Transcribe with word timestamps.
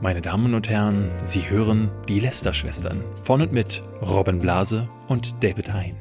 Meine 0.00 0.22
Damen 0.22 0.54
und 0.54 0.68
Herren, 0.68 1.10
Sie 1.22 1.48
hören 1.50 1.90
die 2.08 2.20
Lester-Schwestern 2.20 3.02
von 3.24 3.42
und 3.42 3.52
mit 3.52 3.82
Robin 4.00 4.38
Blase 4.38 4.88
und 5.08 5.34
David 5.42 5.72
Hein. 5.72 5.94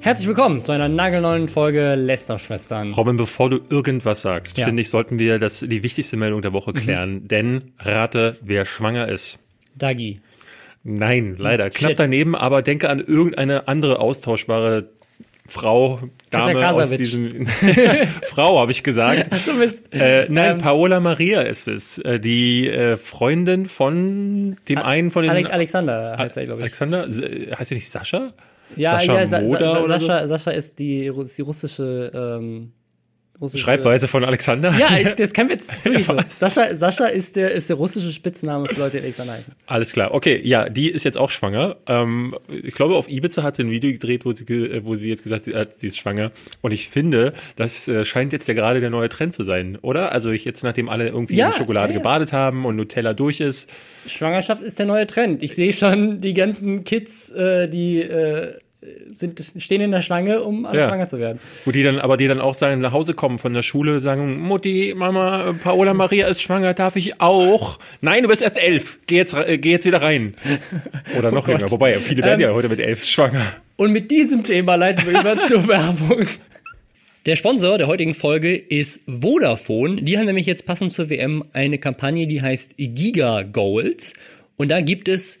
Herzlich 0.00 0.28
willkommen 0.28 0.62
zu 0.62 0.72
einer 0.72 0.90
nagelneuen 0.90 1.48
Folge 1.48 1.94
Lester-Schwestern. 1.94 2.92
Robin, 2.92 3.16
bevor 3.16 3.48
du 3.48 3.60
irgendwas 3.70 4.20
sagst, 4.20 4.58
Ja. 4.58 4.66
finde 4.66 4.82
ich, 4.82 4.90
sollten 4.90 5.18
wir 5.18 5.38
das, 5.38 5.60
die 5.60 5.82
wichtigste 5.82 6.18
Meldung 6.18 6.42
der 6.42 6.52
Woche 6.52 6.74
klären. 6.74 7.26
Denn 7.28 7.72
rate, 7.78 8.36
wer 8.42 8.66
schwanger 8.66 9.08
ist. 9.08 9.38
Dagi. 9.76 10.20
Nein, 10.86 11.36
leider. 11.38 11.70
Knapp 11.70 11.92
Shit. 11.92 11.98
daneben, 11.98 12.34
aber 12.36 12.60
denke 12.60 12.90
an 12.90 13.00
irgendeine 13.00 13.68
andere 13.68 14.00
austauschbare 14.00 14.90
Frau, 15.46 16.00
Dame 16.30 16.70
aus 16.70 16.90
diesem. 16.90 17.46
Frau, 18.30 18.58
habe 18.60 18.72
ich 18.72 18.82
gesagt. 18.82 19.30
Achso, 19.30 19.52
Mist. 19.52 19.82
Äh, 19.92 20.26
nein, 20.30 20.52
Ähm, 20.52 20.58
Paola 20.58 21.00
Maria 21.00 21.42
ist 21.42 21.68
es. 21.68 21.98
Äh, 21.98 22.18
die 22.18 22.68
äh, 22.68 22.96
Freundin 22.96 23.66
von 23.66 24.56
dem 24.68 24.78
einen 24.78 25.10
von 25.10 25.22
den. 25.22 25.30
Alex 25.30 25.50
Alexander 25.50 26.16
heißt 26.18 26.36
er, 26.38 26.46
glaube 26.46 26.60
ich. 26.60 26.64
Alexander? 26.64 27.06
Äh, 27.06 27.54
Heißt 27.54 27.70
er 27.72 27.74
nicht 27.74 27.90
Sascha? 27.90 28.32
Ja, 28.76 28.92
Sascha 28.92 29.20
ja, 29.20 29.26
Sa 29.26 29.40
Sa 29.46 29.80
so? 29.80 29.86
Sascha, 29.86 30.26
Sascha 30.28 30.50
ist 30.52 30.78
die, 30.78 31.06
ist 31.06 31.38
die 31.38 31.42
russische, 31.42 32.10
ähm, 32.14 32.72
russische 33.44 33.64
Schreibweise 33.64 34.08
von 34.08 34.24
Alexander? 34.24 34.74
Ja, 34.78 35.14
das 35.16 35.32
Witz. 35.32 35.66
das 35.66 35.76
ist 35.76 35.84
Wirklich 35.84 36.04
so. 36.06 36.16
Sascha, 36.28 36.74
Sascha 36.74 37.06
ist, 37.06 37.36
der, 37.36 37.52
ist 37.52 37.68
der 37.68 37.76
russische 37.76 38.10
Spitzname 38.10 38.66
für 38.66 38.80
Leute, 38.80 38.98
die 38.98 39.04
Alexander 39.04 39.34
heißen. 39.34 39.52
Alles 39.66 39.92
klar. 39.92 40.12
Okay, 40.14 40.40
ja, 40.44 40.68
die 40.68 40.90
ist 40.90 41.04
jetzt 41.04 41.16
auch 41.18 41.30
schwanger. 41.30 41.76
Ähm, 41.86 42.34
ich 42.50 42.74
glaube, 42.74 42.96
auf 42.96 43.08
Ibiza 43.08 43.42
hat 43.42 43.56
sie 43.56 43.62
ein 43.64 43.70
Video 43.70 43.92
gedreht, 43.92 44.24
wo 44.24 44.32
sie, 44.32 44.44
äh, 44.44 44.84
wo 44.84 44.94
sie 44.94 45.10
jetzt 45.10 45.22
gesagt 45.22 45.46
hat, 45.54 45.78
sie 45.78 45.86
ist 45.88 45.98
schwanger. 45.98 46.32
Und 46.62 46.72
ich 46.72 46.88
finde, 46.88 47.32
das 47.56 47.88
äh, 47.88 48.04
scheint 48.04 48.32
jetzt 48.32 48.48
ja 48.48 48.54
gerade 48.54 48.80
der 48.80 48.90
neue 48.90 49.08
Trend 49.08 49.34
zu 49.34 49.44
sein, 49.44 49.78
oder? 49.82 50.12
Also 50.12 50.30
ich 50.30 50.44
jetzt, 50.44 50.64
nachdem 50.64 50.88
alle 50.88 51.08
irgendwie 51.08 51.36
Ja, 51.36 51.48
in 51.48 51.52
Schokolade 51.52 51.92
ja, 51.92 51.98
ja. 51.98 52.02
gebadet 52.02 52.32
haben 52.32 52.64
und 52.64 52.76
Nutella 52.76 53.12
durch 53.12 53.40
ist. 53.40 53.70
Schwangerschaft 54.06 54.62
ist 54.62 54.78
der 54.78 54.86
neue 54.86 55.06
Trend. 55.06 55.42
Ich 55.42 55.54
sehe 55.54 55.72
schon 55.72 56.20
die 56.20 56.34
ganzen 56.34 56.84
Kids, 56.84 57.30
äh, 57.32 57.68
die 57.68 58.00
äh, 58.02 58.54
sind, 59.10 59.42
stehen 59.58 59.80
in 59.80 59.90
der 59.90 60.00
Schlange, 60.02 60.42
um 60.42 60.64
Ja. 60.72 60.88
schwanger 60.88 61.06
zu 61.06 61.18
werden. 61.18 61.38
Wo 61.64 61.70
die 61.70 61.82
dann, 61.82 61.98
aber 61.98 62.16
die 62.16 62.26
dann 62.26 62.40
auch 62.40 62.54
sagen, 62.54 62.80
nach 62.80 62.92
Hause 62.92 63.14
kommen 63.14 63.38
von 63.38 63.54
der 63.54 63.62
Schule, 63.62 64.00
sagen, 64.00 64.38
Mutti, 64.40 64.94
Mama, 64.96 65.54
Paola 65.62 65.94
Maria 65.94 66.26
ist 66.28 66.42
schwanger, 66.42 66.74
darf 66.74 66.96
ich 66.96 67.20
auch? 67.20 67.78
Nein, 68.00 68.22
du 68.22 68.28
bist 68.28 68.42
erst 68.42 68.62
elf. 68.62 68.98
Geh 69.06 69.16
jetzt, 69.16 69.34
äh, 69.34 69.58
geh 69.58 69.70
jetzt 69.70 69.86
wieder 69.86 70.02
rein. 70.02 70.34
Oder 71.18 71.30
noch 71.30 71.44
Oh 71.48 71.50
Gott. 71.52 71.60
jünger. 71.60 71.70
Wobei, 71.70 71.94
viele 71.98 72.22
werden 72.22 72.40
Ähm, 72.40 72.48
ja 72.48 72.54
heute 72.54 72.68
mit 72.68 72.80
elf 72.80 73.04
schwanger. 73.04 73.44
Und 73.76 73.90
mit 73.92 74.10
diesem 74.10 74.44
Thema 74.44 74.74
leiten 74.76 75.04
wir 75.10 75.20
über 75.20 75.38
zur 75.48 75.66
Werbung. 75.68 76.26
Der 77.26 77.36
Sponsor 77.36 77.78
der 77.78 77.86
heutigen 77.86 78.12
Folge 78.12 78.54
ist 78.54 79.00
Vodafone. 79.08 79.96
Die 80.02 80.18
haben 80.18 80.26
nämlich 80.26 80.44
jetzt 80.46 80.66
passend 80.66 80.92
zur 80.92 81.08
WM 81.08 81.42
eine 81.54 81.78
Kampagne, 81.78 82.26
die 82.26 82.42
heißt 82.42 82.74
Giga 82.76 83.42
Goals. 83.42 84.12
Und 84.56 84.68
da 84.68 84.82
gibt 84.82 85.08
es 85.08 85.40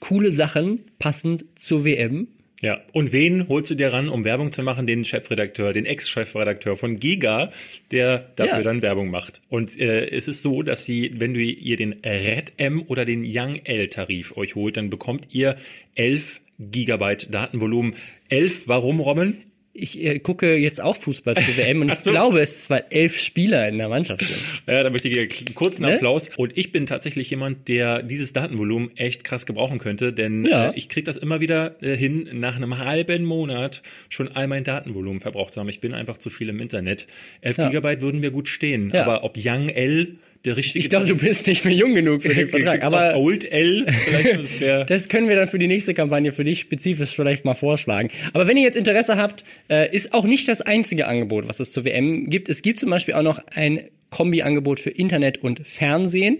coole 0.00 0.32
Sachen 0.32 0.80
passend 0.98 1.44
zur 1.54 1.84
WM. 1.84 2.26
Ja, 2.62 2.80
und 2.92 3.12
wen 3.12 3.48
holst 3.48 3.70
du 3.70 3.74
dir 3.74 3.90
ran, 3.92 4.10
um 4.10 4.24
Werbung 4.24 4.52
zu 4.52 4.62
machen? 4.62 4.86
Den 4.86 5.04
Chefredakteur, 5.06 5.72
den 5.72 5.86
Ex-Chefredakteur 5.86 6.76
von 6.76 6.98
Giga, 7.00 7.52
der 7.90 8.26
dafür 8.36 8.58
Ja. 8.58 8.62
dann 8.62 8.82
Werbung 8.82 9.10
macht. 9.10 9.40
Und 9.48 9.78
äh, 9.80 10.06
es 10.10 10.28
ist 10.28 10.42
so, 10.42 10.62
dass 10.62 10.84
sie, 10.84 11.12
wenn 11.16 11.32
du 11.32 11.40
ihr 11.40 11.76
den 11.78 11.94
Red 12.04 12.52
M 12.58 12.82
oder 12.86 13.06
den 13.06 13.24
Young 13.24 13.60
L 13.64 13.88
Tarif 13.88 14.36
euch 14.36 14.54
holt, 14.56 14.76
dann 14.76 14.90
bekommt 14.90 15.28
ihr 15.30 15.56
11 15.94 16.40
Gigabyte 16.58 17.32
Datenvolumen. 17.32 17.94
11, 18.28 18.68
warum, 18.68 19.00
Robin? 19.00 19.38
Ich 19.72 20.02
äh, 20.04 20.18
gucke 20.18 20.56
jetzt 20.56 20.80
auch 20.82 20.96
Fußball 20.96 21.36
zur 21.36 21.56
WM 21.56 21.80
und 21.82 21.88
ich 21.92 22.00
so. 22.00 22.10
glaube, 22.10 22.40
es 22.40 22.64
zwar 22.64 22.90
elf 22.90 23.16
Spieler 23.18 23.68
in 23.68 23.78
der 23.78 23.88
Mannschaft 23.88 24.24
sind. 24.24 24.40
Ja, 24.66 24.82
da 24.82 24.90
möchte 24.90 25.06
ich 25.08 25.14
dir 25.14 25.20
einen 25.22 25.54
kurzen 25.54 25.82
Ne? 25.84 25.94
Applaus. 25.94 26.28
Und 26.36 26.56
ich 26.58 26.72
bin 26.72 26.86
tatsächlich 26.86 27.30
jemand, 27.30 27.68
der 27.68 28.02
dieses 28.02 28.32
Datenvolumen 28.32 28.96
echt 28.96 29.22
krass 29.22 29.46
gebrauchen 29.46 29.78
könnte, 29.78 30.12
denn 30.12 30.44
Ja. 30.44 30.70
äh, 30.70 30.72
ich 30.76 30.88
kriege 30.88 31.04
das 31.04 31.16
immer 31.16 31.40
wieder 31.40 31.76
äh, 31.82 31.96
hin, 31.96 32.28
nach 32.32 32.56
einem 32.56 32.78
halben 32.78 33.24
Monat 33.24 33.82
schon 34.08 34.28
all 34.28 34.48
mein 34.48 34.64
Datenvolumen 34.64 35.20
verbraucht 35.20 35.54
zu 35.54 35.60
haben. 35.60 35.68
Ich 35.68 35.80
bin 35.80 35.94
einfach 35.94 36.18
zu 36.18 36.30
viel 36.30 36.48
im 36.48 36.58
Internet. 36.60 37.06
11 37.40 37.58
Ja. 37.58 37.68
Gigabyte 37.68 38.00
würden 38.00 38.20
mir 38.20 38.32
gut 38.32 38.48
stehen, 38.48 38.90
Ja. 38.92 39.02
aber 39.04 39.22
ob 39.22 39.36
Young 39.38 39.68
L 39.68 40.16
der 40.44 40.56
richtige 40.56 40.78
Ich 40.78 40.90
glaube, 40.90 41.06
du 41.06 41.16
bist 41.16 41.46
nicht 41.46 41.64
mehr 41.64 41.74
jung 41.74 41.94
genug 41.94 42.22
für 42.22 42.34
den 42.34 42.48
Vertrag. 42.50 42.82
Aber 42.82 43.16
Old 43.16 43.50
L, 43.50 43.86
vielleicht 43.88 44.38
das 44.38 44.60
wäre 44.60 44.86
Das 44.88 45.08
können 45.08 45.28
wir 45.28 45.36
dann 45.36 45.48
für 45.48 45.58
die 45.58 45.66
nächste 45.66 45.94
Kampagne 45.94 46.32
für 46.32 46.44
dich 46.44 46.60
spezifisch 46.60 47.10
vielleicht 47.10 47.44
mal 47.44 47.54
vorschlagen. 47.54 48.10
Aber 48.32 48.46
wenn 48.46 48.56
ihr 48.56 48.62
jetzt 48.62 48.76
Interesse 48.76 49.16
habt, 49.16 49.44
äh, 49.68 49.94
ist 49.94 50.14
auch 50.14 50.24
nicht 50.24 50.48
das 50.48 50.62
einzige 50.62 51.06
Angebot, 51.08 51.48
was 51.48 51.60
es 51.60 51.72
zur 51.72 51.84
WM 51.84 52.30
gibt. 52.30 52.48
Es 52.48 52.62
gibt 52.62 52.80
zum 52.80 52.90
Beispiel 52.90 53.14
auch 53.14 53.22
noch 53.22 53.40
ein 53.54 53.84
Kombi-Angebot 54.10 54.80
für 54.80 54.90
Internet 54.90 55.38
und 55.38 55.66
Fernsehen. 55.66 56.38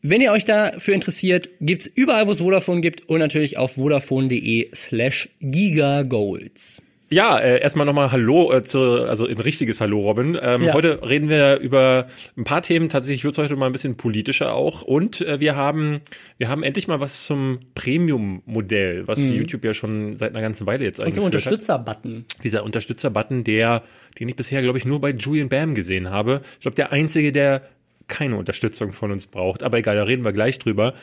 Wenn 0.00 0.20
ihr 0.20 0.30
euch 0.30 0.44
dafür 0.44 0.94
interessiert, 0.94 1.50
gibt's 1.60 1.86
überall, 1.86 2.28
wo 2.28 2.32
es 2.32 2.40
Vodafone 2.40 2.80
gibt 2.80 3.08
und 3.08 3.18
natürlich 3.18 3.58
auf 3.58 3.72
vodafone.de 3.72 4.70
slash 4.72 5.28
gigagoals. 5.40 6.80
Ja, 7.10 7.38
äh, 7.38 7.60
erstmal 7.62 7.86
nochmal 7.86 8.12
Hallo, 8.12 8.52
äh, 8.52 8.64
zu, 8.64 8.80
also 9.06 9.26
ein 9.26 9.38
richtiges 9.38 9.80
Hallo, 9.80 10.00
Robin. 10.00 10.38
Ähm, 10.40 10.64
Ja. 10.64 10.74
Heute 10.74 11.00
reden 11.08 11.30
wir 11.30 11.58
über 11.58 12.06
ein 12.36 12.44
paar 12.44 12.60
Themen. 12.60 12.90
Tatsächlich 12.90 13.24
wird 13.24 13.32
es 13.32 13.38
heute 13.42 13.56
mal 13.56 13.66
ein 13.66 13.72
bisschen 13.72 13.96
politischer 13.96 14.52
auch. 14.54 14.82
Und 14.82 15.22
äh, 15.22 15.40
wir 15.40 15.56
haben, 15.56 16.00
wir 16.36 16.48
haben 16.50 16.62
endlich 16.62 16.86
mal 16.86 17.00
was 17.00 17.24
zum 17.24 17.60
Premium-Modell, 17.74 19.08
was 19.08 19.20
YouTube 19.20 19.64
ja 19.64 19.72
schon 19.72 20.18
seit 20.18 20.30
einer 20.32 20.42
ganzen 20.42 20.66
Weile 20.66 20.84
jetzt 20.84 20.98
Mhm. 20.98 21.06
Und 21.06 21.16
hat. 21.16 21.24
Unterstützer-Button. 21.24 22.24
Dieser 22.44 22.62
Unterstützer-Button, 22.64 23.44
der, 23.44 23.82
den 24.18 24.28
ich 24.28 24.36
bisher, 24.36 24.60
glaube 24.60 24.76
ich, 24.76 24.84
nur 24.84 25.00
bei 25.00 25.10
Julian 25.10 25.48
Bam 25.48 25.74
gesehen 25.74 26.10
habe. 26.10 26.42
Ich 26.56 26.60
glaube, 26.60 26.74
der 26.74 26.92
einzige, 26.92 27.32
der 27.32 27.62
keine 28.08 28.36
Unterstützung 28.36 28.92
von 28.92 29.12
uns 29.12 29.26
braucht. 29.26 29.62
Aber 29.62 29.78
egal, 29.78 29.96
da 29.96 30.02
reden 30.02 30.24
wir 30.24 30.32
gleich 30.32 30.58
drüber. 30.58 30.94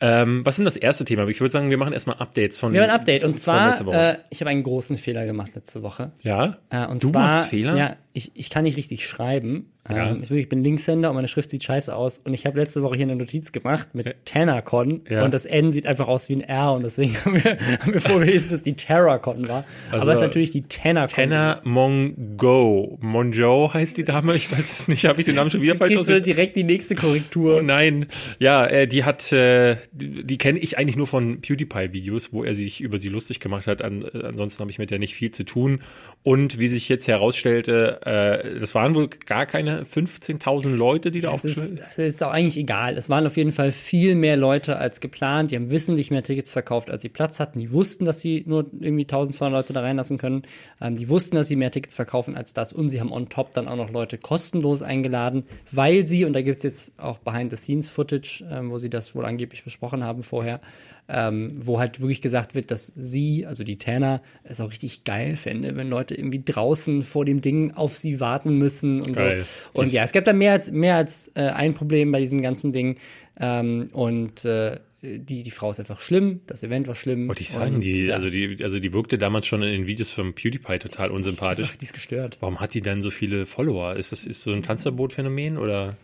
Ähm, 0.00 0.44
was 0.44 0.54
ist 0.54 0.58
denn 0.58 0.64
das 0.64 0.76
erste 0.76 1.04
Thema? 1.04 1.26
Ich 1.26 1.40
würde 1.40 1.52
sagen, 1.52 1.70
wir 1.70 1.76
machen 1.76 1.92
erstmal 1.92 2.16
Updates 2.18 2.58
von. 2.58 2.72
Wir 2.72 2.82
haben 2.82 2.90
ein 2.90 3.00
Update. 3.00 3.24
Und 3.24 3.34
zwar, 3.34 3.80
äh, 3.92 4.18
ich 4.30 4.40
habe 4.40 4.50
einen 4.50 4.62
großen 4.62 4.96
Fehler 4.96 5.26
gemacht 5.26 5.52
letzte 5.54 5.82
Woche. 5.82 6.12
ja? 6.22 6.58
Äh, 6.70 6.86
und 6.86 7.02
du 7.02 7.10
zwar, 7.10 7.22
machst 7.26 7.46
Fehler? 7.46 7.76
Ja, 7.76 7.96
ich, 8.12 8.30
ich 8.34 8.50
kann 8.50 8.62
nicht 8.64 8.76
richtig 8.76 9.06
schreiben. 9.06 9.72
Ja. 9.88 10.10
Ähm, 10.10 10.22
ich, 10.28 10.48
bin 10.48 10.62
Linkshänder 10.62 11.10
und 11.10 11.16
meine 11.16 11.28
Schrift 11.28 11.50
sieht 11.50 11.64
scheiße 11.64 11.94
aus. 11.94 12.18
Und 12.18 12.34
ich 12.34 12.46
habe 12.46 12.58
letzte 12.58 12.82
Woche 12.82 12.96
hier 12.96 13.04
eine 13.06 13.16
Notiz 13.16 13.52
gemacht 13.52 13.94
mit 13.94 14.14
Tanacon. 14.24 15.02
Ja. 15.08 15.24
Und 15.24 15.32
das 15.32 15.44
N 15.46 15.72
sieht 15.72 15.86
einfach 15.86 16.08
aus 16.08 16.28
wie 16.28 16.36
ein 16.36 16.40
R. 16.40 16.72
Und 16.72 16.82
deswegen 16.84 17.16
haben 17.24 17.42
wir, 17.42 17.58
haben 17.80 17.92
wir 17.92 18.00
vorgelesen, 18.00 18.50
dass 18.50 18.62
die 18.62 18.74
Terracon 18.74 19.48
war. 19.48 19.64
Also, 19.90 20.02
Aber 20.02 20.12
es 20.12 20.18
ist 20.18 20.26
natürlich 20.26 20.50
die 20.50 20.62
Tanacon. 20.62 21.08
Tanner 21.30 21.60
Mongo. 21.64 22.98
Monjo 23.00 23.72
heißt 23.72 23.96
die 23.96 24.04
Dame, 24.04 24.34
ich 24.34 24.50
weiß 24.50 24.58
es 24.58 24.88
nicht, 24.88 25.04
habe 25.06 25.20
ich 25.20 25.26
den 25.26 25.36
Namen 25.36 25.50
schon 25.50 25.62
wieder 25.62 25.74
falsch 25.74 25.94
Kriegst 25.94 26.08
du 26.08 26.12
ausgesprochen? 26.12 26.24
direkt 26.24 26.56
die 26.56 26.64
nächste 26.64 26.94
Oh 26.94 27.00
Korrektur. 27.00 27.62
nein, 27.62 28.06
ja, 28.38 28.66
äh, 28.66 28.86
die 28.86 29.04
hat, 29.04 29.32
äh, 29.32 29.76
die, 29.92 30.24
die 30.24 30.38
kenne 30.38 30.58
ich 30.58 30.78
eigentlich 30.78 30.96
nur 30.96 31.06
von 31.06 31.40
PewDiePie-Videos, 31.40 32.32
wo 32.32 32.44
er 32.44 32.54
sich 32.54 32.80
über 32.80 32.98
sie 32.98 33.08
lustig 33.08 33.40
gemacht 33.40 33.66
hat. 33.66 33.82
An, 33.82 34.02
äh, 34.02 34.26
ansonsten 34.26 34.60
habe 34.60 34.70
ich 34.70 34.78
mit 34.78 34.90
der 34.90 34.98
nicht 34.98 35.14
viel 35.14 35.30
zu 35.30 35.44
tun. 35.44 35.80
Und 36.22 36.58
wie 36.58 36.68
sich 36.68 36.88
jetzt 36.88 37.08
herausstellte, 37.08 38.00
äh, 38.04 38.60
das 38.60 38.74
waren 38.74 38.94
wohl 38.94 39.08
gar 39.08 39.46
keine 39.46 39.77
15.000 39.84 40.70
Leute, 40.70 41.10
die 41.10 41.20
da 41.20 41.30
aufgeschrieben 41.30 41.78
das 41.78 41.98
ist 41.98 42.22
auch 42.22 42.30
eigentlich 42.30 42.56
egal. 42.56 42.96
Es 42.96 43.08
waren 43.08 43.26
auf 43.26 43.36
jeden 43.36 43.52
Fall 43.52 43.72
viel 43.72 44.14
mehr 44.14 44.36
Leute 44.36 44.76
als 44.76 45.00
geplant. 45.00 45.50
Die 45.50 45.56
haben 45.56 45.70
wissentlich 45.70 46.10
mehr 46.10 46.22
Tickets 46.22 46.50
verkauft, 46.50 46.90
als 46.90 47.02
sie 47.02 47.08
Platz 47.08 47.40
hatten. 47.40 47.58
Die 47.58 47.72
wussten, 47.72 48.04
dass 48.04 48.20
sie 48.20 48.44
nur 48.46 48.66
irgendwie 48.80 49.04
1200 49.04 49.52
Leute 49.52 49.72
da 49.72 49.80
reinlassen 49.80 50.18
können. 50.18 50.42
Ähm, 50.80 50.96
die 50.96 51.08
wussten, 51.08 51.36
dass 51.36 51.48
sie 51.48 51.56
mehr 51.56 51.70
Tickets 51.70 51.94
verkaufen 51.94 52.36
als 52.36 52.54
das. 52.54 52.72
Und 52.72 52.88
sie 52.90 53.00
haben 53.00 53.12
on 53.12 53.28
top 53.28 53.52
dann 53.54 53.68
auch 53.68 53.76
noch 53.76 53.90
Leute 53.90 54.18
kostenlos 54.18 54.82
eingeladen, 54.82 55.44
weil 55.70 56.06
sie, 56.06 56.24
und 56.24 56.32
da 56.32 56.42
gibt's 56.42 56.64
jetzt 56.64 56.92
auch 56.98 57.18
Behind-the-Scenes-Footage, 57.18 58.44
ähm, 58.50 58.70
wo 58.70 58.78
sie 58.78 58.90
das 58.90 59.14
wohl 59.14 59.24
angeblich 59.24 59.64
besprochen 59.64 60.04
haben 60.04 60.22
vorher, 60.22 60.60
ähm, 61.08 61.52
wo 61.56 61.78
halt 61.78 62.00
wirklich 62.00 62.20
gesagt 62.20 62.54
wird, 62.54 62.70
dass 62.70 62.86
sie, 62.86 63.46
also 63.46 63.64
die 63.64 63.78
Tanner, 63.78 64.22
es 64.44 64.60
auch 64.60 64.70
richtig 64.70 65.04
geil 65.04 65.36
fände, 65.36 65.74
wenn 65.76 65.88
Leute 65.88 66.14
irgendwie 66.14 66.42
draußen 66.44 67.02
vor 67.02 67.24
dem 67.24 67.40
Ding 67.40 67.72
auf 67.72 67.96
sie 67.96 68.20
warten 68.20 68.58
müssen 68.58 69.00
und 69.00 69.16
Geil. 69.16 69.38
so. 69.38 69.80
Und 69.80 69.92
ja, 69.92 70.04
es 70.04 70.12
gab 70.12 70.24
da 70.24 70.32
mehr 70.34 70.52
als, 70.52 70.70
mehr 70.70 70.96
als 70.96 71.30
äh, 71.34 71.42
ein 71.42 71.74
Problem 71.74 72.12
bei 72.12 72.20
diesem 72.20 72.42
ganzen 72.42 72.72
Ding. 72.72 72.98
Ähm, 73.40 73.88
und 73.92 74.44
äh, 74.44 74.78
die, 75.00 75.42
die 75.42 75.50
Frau 75.50 75.70
ist 75.70 75.78
einfach 75.78 76.00
schlimm, 76.00 76.40
das 76.46 76.62
Event 76.62 76.88
war 76.88 76.94
schlimm. 76.94 77.28
Wollte 77.28 77.42
ich 77.42 77.50
sagen, 77.50 77.76
und, 77.76 77.80
die, 77.80 78.06
ja, 78.06 78.16
also 78.16 78.28
die, 78.28 78.58
also 78.62 78.78
die 78.80 78.92
wirkte 78.92 79.16
damals 79.16 79.46
schon 79.46 79.62
in 79.62 79.70
den 79.70 79.86
Videos 79.86 80.10
von 80.10 80.34
PewDiePie 80.34 80.78
total 80.78 81.10
unsympathisch. 81.12 81.68
Die 81.68 81.72
ist, 81.72 81.80
die 81.80 81.84
ist 81.86 81.92
gestört. 81.94 82.36
Warum 82.40 82.60
hat 82.60 82.74
die 82.74 82.80
denn 82.80 83.00
so 83.00 83.10
viele 83.10 83.46
Follower? 83.46 83.96
Ist 83.96 84.12
das 84.12 84.26
ist 84.26 84.42
so 84.42 84.52
ein 84.52 84.62
Tanzverbot-Phänomen 84.62 85.56
oder? 85.56 85.96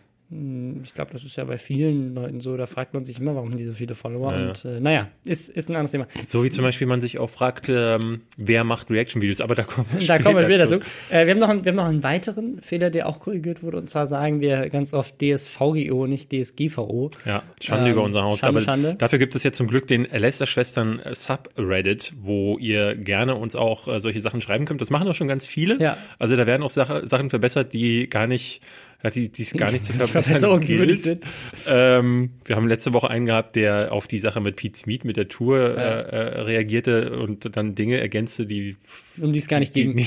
Ich 0.83 0.93
glaube, 0.93 1.11
das 1.13 1.23
ist 1.23 1.35
ja 1.35 1.43
bei 1.43 1.57
vielen 1.57 2.15
Leuten 2.15 2.41
so. 2.41 2.57
Da 2.57 2.65
fragt 2.65 2.93
man 2.93 3.05
sich 3.05 3.19
immer, 3.19 3.35
warum 3.35 3.51
haben 3.51 3.57
die 3.57 3.65
so 3.65 3.73
viele 3.73 3.93
Follower. 3.93 4.33
Ja. 4.33 4.47
Und 4.47 4.65
äh, 4.65 4.79
naja, 4.79 5.07
ist, 5.23 5.49
ist 5.49 5.69
ein 5.69 5.75
anderes 5.75 5.91
Thema. 5.91 6.07
So 6.23 6.43
wie 6.43 6.49
zum 6.49 6.63
Beispiel 6.63 6.87
man 6.87 6.99
sich 6.99 7.19
auch 7.19 7.29
fragt, 7.29 7.69
ähm, 7.69 8.21
wer 8.35 8.63
macht 8.63 8.89
Reaction-Videos, 8.89 9.39
aber 9.39 9.53
da 9.53 9.63
kommen 9.63 9.87
wir 9.91 10.07
Da 10.07 10.17
kommen 10.17 10.37
wir 10.37 10.45
später 10.45 10.65
später 10.67 10.81
zu. 10.81 11.13
Äh, 11.13 11.25
wir, 11.25 11.31
haben 11.31 11.39
noch 11.39 11.49
einen, 11.49 11.65
wir 11.65 11.71
haben 11.71 11.77
noch 11.77 11.85
einen 11.85 12.03
weiteren 12.03 12.61
Fehler, 12.61 12.89
der 12.89 13.07
auch 13.07 13.19
korrigiert 13.19 13.63
wurde. 13.63 13.77
Und 13.77 13.89
zwar 13.89 14.07
sagen 14.07 14.41
wir 14.41 14.69
ganz 14.69 14.93
oft 14.93 15.15
DSVGO, 15.21 16.07
nicht 16.07 16.31
DSGVO. 16.31 17.11
Ja, 17.25 17.43
Schande 17.61 17.87
Ähm, 17.87 17.93
über 17.93 18.03
unser 18.03 18.23
Haus. 18.23 18.39
Schande, 18.39 18.61
Schande. 18.61 18.95
dafür 18.95 19.19
gibt 19.19 19.35
es 19.35 19.43
jetzt 19.43 19.57
zum 19.57 19.67
Glück 19.67 19.87
den 19.87 20.05
Lester-Schwestern 20.05 21.01
Subreddit, 21.13 22.13
wo 22.19 22.57
ihr 22.57 22.95
gerne 22.95 23.35
uns 23.35 23.55
auch 23.55 23.87
äh, 23.87 23.99
solche 23.99 24.21
Sachen 24.21 24.41
schreiben 24.41 24.65
könnt. 24.65 24.81
Das 24.81 24.89
machen 24.89 25.07
auch 25.07 25.15
schon 25.15 25.27
ganz 25.27 25.45
viele. 25.45 25.79
Ja. 25.79 25.97
Also 26.19 26.35
da 26.35 26.45
werden 26.45 26.63
auch 26.63 26.69
Sache, 26.69 27.07
Sachen 27.07 27.29
verbessert, 27.29 27.73
die 27.73 28.09
gar 28.09 28.27
nicht 28.27 28.61
ja, 29.03 29.09
die, 29.09 29.31
die 29.31 29.41
ist 29.43 29.57
gar 29.57 29.71
nicht 29.71 29.85
zu 29.85 29.93
verbessern 29.93 30.59
gilt. 30.61 31.19
Ähm, 31.67 32.31
wir 32.45 32.55
haben 32.55 32.67
letzte 32.67 32.93
Woche 32.93 33.09
einen 33.09 33.25
gehabt, 33.25 33.55
der 33.55 33.91
auf 33.91 34.07
die 34.07 34.17
Sache 34.17 34.41
mit 34.41 34.55
Pete 34.55 34.77
Smith 34.77 35.03
mit 35.03 35.17
der 35.17 35.27
Tour 35.27 35.59
ja. 35.59 35.75
äh, 35.75 36.41
reagierte 36.41 37.17
und 37.17 37.55
dann 37.55 37.75
Dinge 37.75 37.99
ergänzte, 37.99 38.45
die 38.45 38.77
um 39.21 39.31
die 39.31 39.39
es 39.39 39.47
gar 39.47 39.59
nicht 39.59 39.73
ging. 39.73 39.97
Ja. 39.97 40.05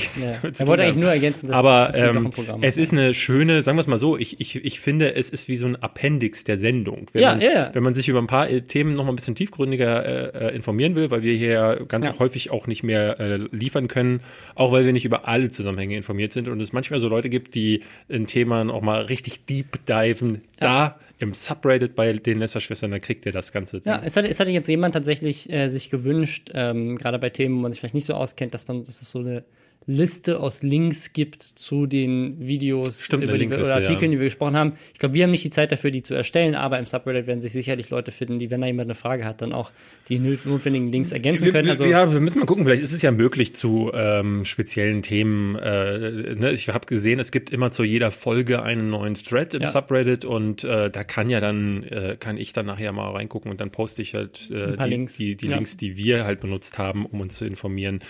Er 0.59 0.67
wollte 0.67 0.83
eigentlich 0.83 0.97
nur 0.97 1.09
ergänzen, 1.09 1.47
dass 1.47 1.55
Aber 1.55 1.93
ähm, 1.95 2.31
es 2.61 2.77
ist 2.77 2.91
eine 2.91 3.13
schöne, 3.13 3.63
sagen 3.63 3.77
wir 3.77 3.81
es 3.81 3.87
mal 3.87 3.97
so, 3.97 4.17
ich, 4.17 4.39
ich, 4.39 4.63
ich 4.63 4.79
finde, 4.79 5.15
es 5.15 5.29
ist 5.29 5.47
wie 5.47 5.55
so 5.55 5.65
ein 5.65 5.75
Appendix 5.77 6.43
der 6.43 6.57
Sendung. 6.57 7.07
Wenn, 7.13 7.21
ja, 7.21 7.31
man, 7.31 7.41
ja. 7.41 7.69
wenn 7.73 7.83
man 7.83 7.93
sich 7.93 8.07
über 8.09 8.19
ein 8.19 8.27
paar 8.27 8.49
äh, 8.49 8.61
Themen 8.61 8.93
noch 8.93 9.05
mal 9.05 9.11
ein 9.11 9.15
bisschen 9.15 9.35
tiefgründiger 9.35 10.05
äh, 10.05 10.47
äh, 10.47 10.55
informieren 10.55 10.95
will, 10.95 11.11
weil 11.11 11.23
wir 11.23 11.33
hier 11.33 11.85
ganz 11.87 12.07
ja. 12.07 12.19
häufig 12.19 12.51
auch 12.51 12.67
nicht 12.67 12.83
mehr 12.83 13.19
äh, 13.19 13.37
liefern 13.51 13.87
können, 13.87 14.21
auch 14.55 14.71
weil 14.71 14.85
wir 14.85 14.93
nicht 14.93 15.05
über 15.05 15.27
alle 15.27 15.49
Zusammenhänge 15.49 15.95
informiert 15.95 16.33
sind 16.33 16.47
und 16.47 16.59
es 16.61 16.73
manchmal 16.73 16.99
so 16.99 17.07
Leute 17.07 17.29
gibt, 17.29 17.55
die 17.55 17.81
in 18.07 18.27
Themen 18.27 18.69
auch 18.79 18.83
mal 18.83 19.01
richtig 19.01 19.45
deep 19.45 19.85
diven. 19.85 20.41
Ja. 20.59 20.67
Da 20.67 20.99
im 21.19 21.33
Subreddit 21.33 21.95
bei 21.95 22.13
den 22.13 22.39
Nesserschwestern, 22.39 22.91
dann 22.91 23.01
kriegt 23.01 23.25
ihr 23.25 23.33
das 23.33 23.51
Ganze. 23.51 23.81
Ja, 23.83 24.01
es 24.03 24.15
hatte, 24.15 24.29
es 24.29 24.39
hatte 24.39 24.51
jetzt 24.51 24.69
jemand 24.69 24.93
tatsächlich 24.93 25.51
äh, 25.51 25.67
sich 25.67 25.89
gewünscht, 25.89 26.51
ähm, 26.53 26.97
gerade 26.97 27.19
bei 27.19 27.29
Themen, 27.29 27.57
wo 27.57 27.59
man 27.59 27.71
sich 27.71 27.81
vielleicht 27.81 27.95
nicht 27.95 28.05
so 28.05 28.13
auskennt, 28.13 28.53
dass 28.53 28.67
man, 28.67 28.85
dass 28.85 29.01
es 29.01 29.11
so 29.11 29.19
eine 29.19 29.43
Liste 29.89 30.39
aus 30.39 30.61
Links 30.61 31.13
gibt 31.13 31.41
zu 31.41 31.87
den 31.87 32.39
Videos 32.39 33.05
Stimmt, 33.05 33.23
über 33.23 33.39
die, 33.39 33.47
oder 33.47 33.73
Artikeln, 33.73 34.11
ja. 34.11 34.17
die 34.17 34.19
wir 34.19 34.25
gesprochen 34.25 34.55
haben. 34.55 34.73
Ich 34.93 34.99
glaube, 34.99 35.15
wir 35.15 35.23
haben 35.23 35.31
nicht 35.31 35.43
die 35.43 35.49
Zeit 35.49 35.71
dafür, 35.71 35.89
die 35.89 36.03
zu 36.03 36.13
erstellen, 36.13 36.53
aber 36.53 36.77
im 36.77 36.85
Subreddit 36.85 37.25
werden 37.25 37.41
sich 37.41 37.53
sicherlich 37.53 37.89
Leute 37.89 38.11
finden, 38.11 38.37
die, 38.37 38.51
wenn 38.51 38.61
da 38.61 38.67
jemand 38.67 38.85
eine 38.85 38.93
Frage 38.93 39.25
hat, 39.25 39.41
dann 39.41 39.51
auch 39.51 39.71
die 40.07 40.19
notwendigen 40.19 40.91
Links 40.91 41.11
ergänzen 41.11 41.45
wir, 41.45 41.51
können. 41.53 41.69
Also, 41.69 41.85
ja, 41.85 42.11
wir 42.11 42.19
müssen 42.19 42.39
mal 42.39 42.45
gucken, 42.45 42.65
vielleicht 42.65 42.83
ist 42.83 42.93
es 42.93 43.01
ja 43.01 43.11
möglich 43.11 43.55
zu 43.55 43.91
ähm, 43.93 44.45
speziellen 44.45 45.01
Themen. 45.01 45.55
Äh, 45.55 46.35
ne? 46.35 46.51
Ich 46.51 46.69
habe 46.69 46.85
gesehen, 46.85 47.19
es 47.19 47.31
gibt 47.31 47.49
immer 47.49 47.71
zu 47.71 47.83
jeder 47.83 48.11
Folge 48.11 48.61
einen 48.61 48.91
neuen 48.91 49.15
Thread 49.15 49.55
im 49.55 49.61
ja. 49.61 49.67
Subreddit 49.69 50.23
und 50.23 50.63
äh, 50.63 50.91
da 50.91 51.03
kann 51.03 51.31
ja 51.31 51.39
dann, 51.39 51.83
äh, 51.83 52.15
kann 52.19 52.37
ich 52.37 52.53
dann 52.53 52.67
nachher 52.67 52.91
mal 52.91 53.11
reingucken 53.11 53.49
und 53.49 53.59
dann 53.59 53.71
poste 53.71 54.03
ich 54.03 54.13
halt 54.13 54.51
äh, 54.51 54.77
die, 54.77 54.83
Links. 54.83 55.17
die, 55.17 55.35
die 55.35 55.47
ja. 55.47 55.55
Links, 55.55 55.77
die 55.77 55.97
wir 55.97 56.25
halt 56.25 56.41
benutzt 56.41 56.77
haben, 56.77 57.07
um 57.07 57.21
uns 57.21 57.35
zu 57.35 57.45
informieren. 57.45 58.01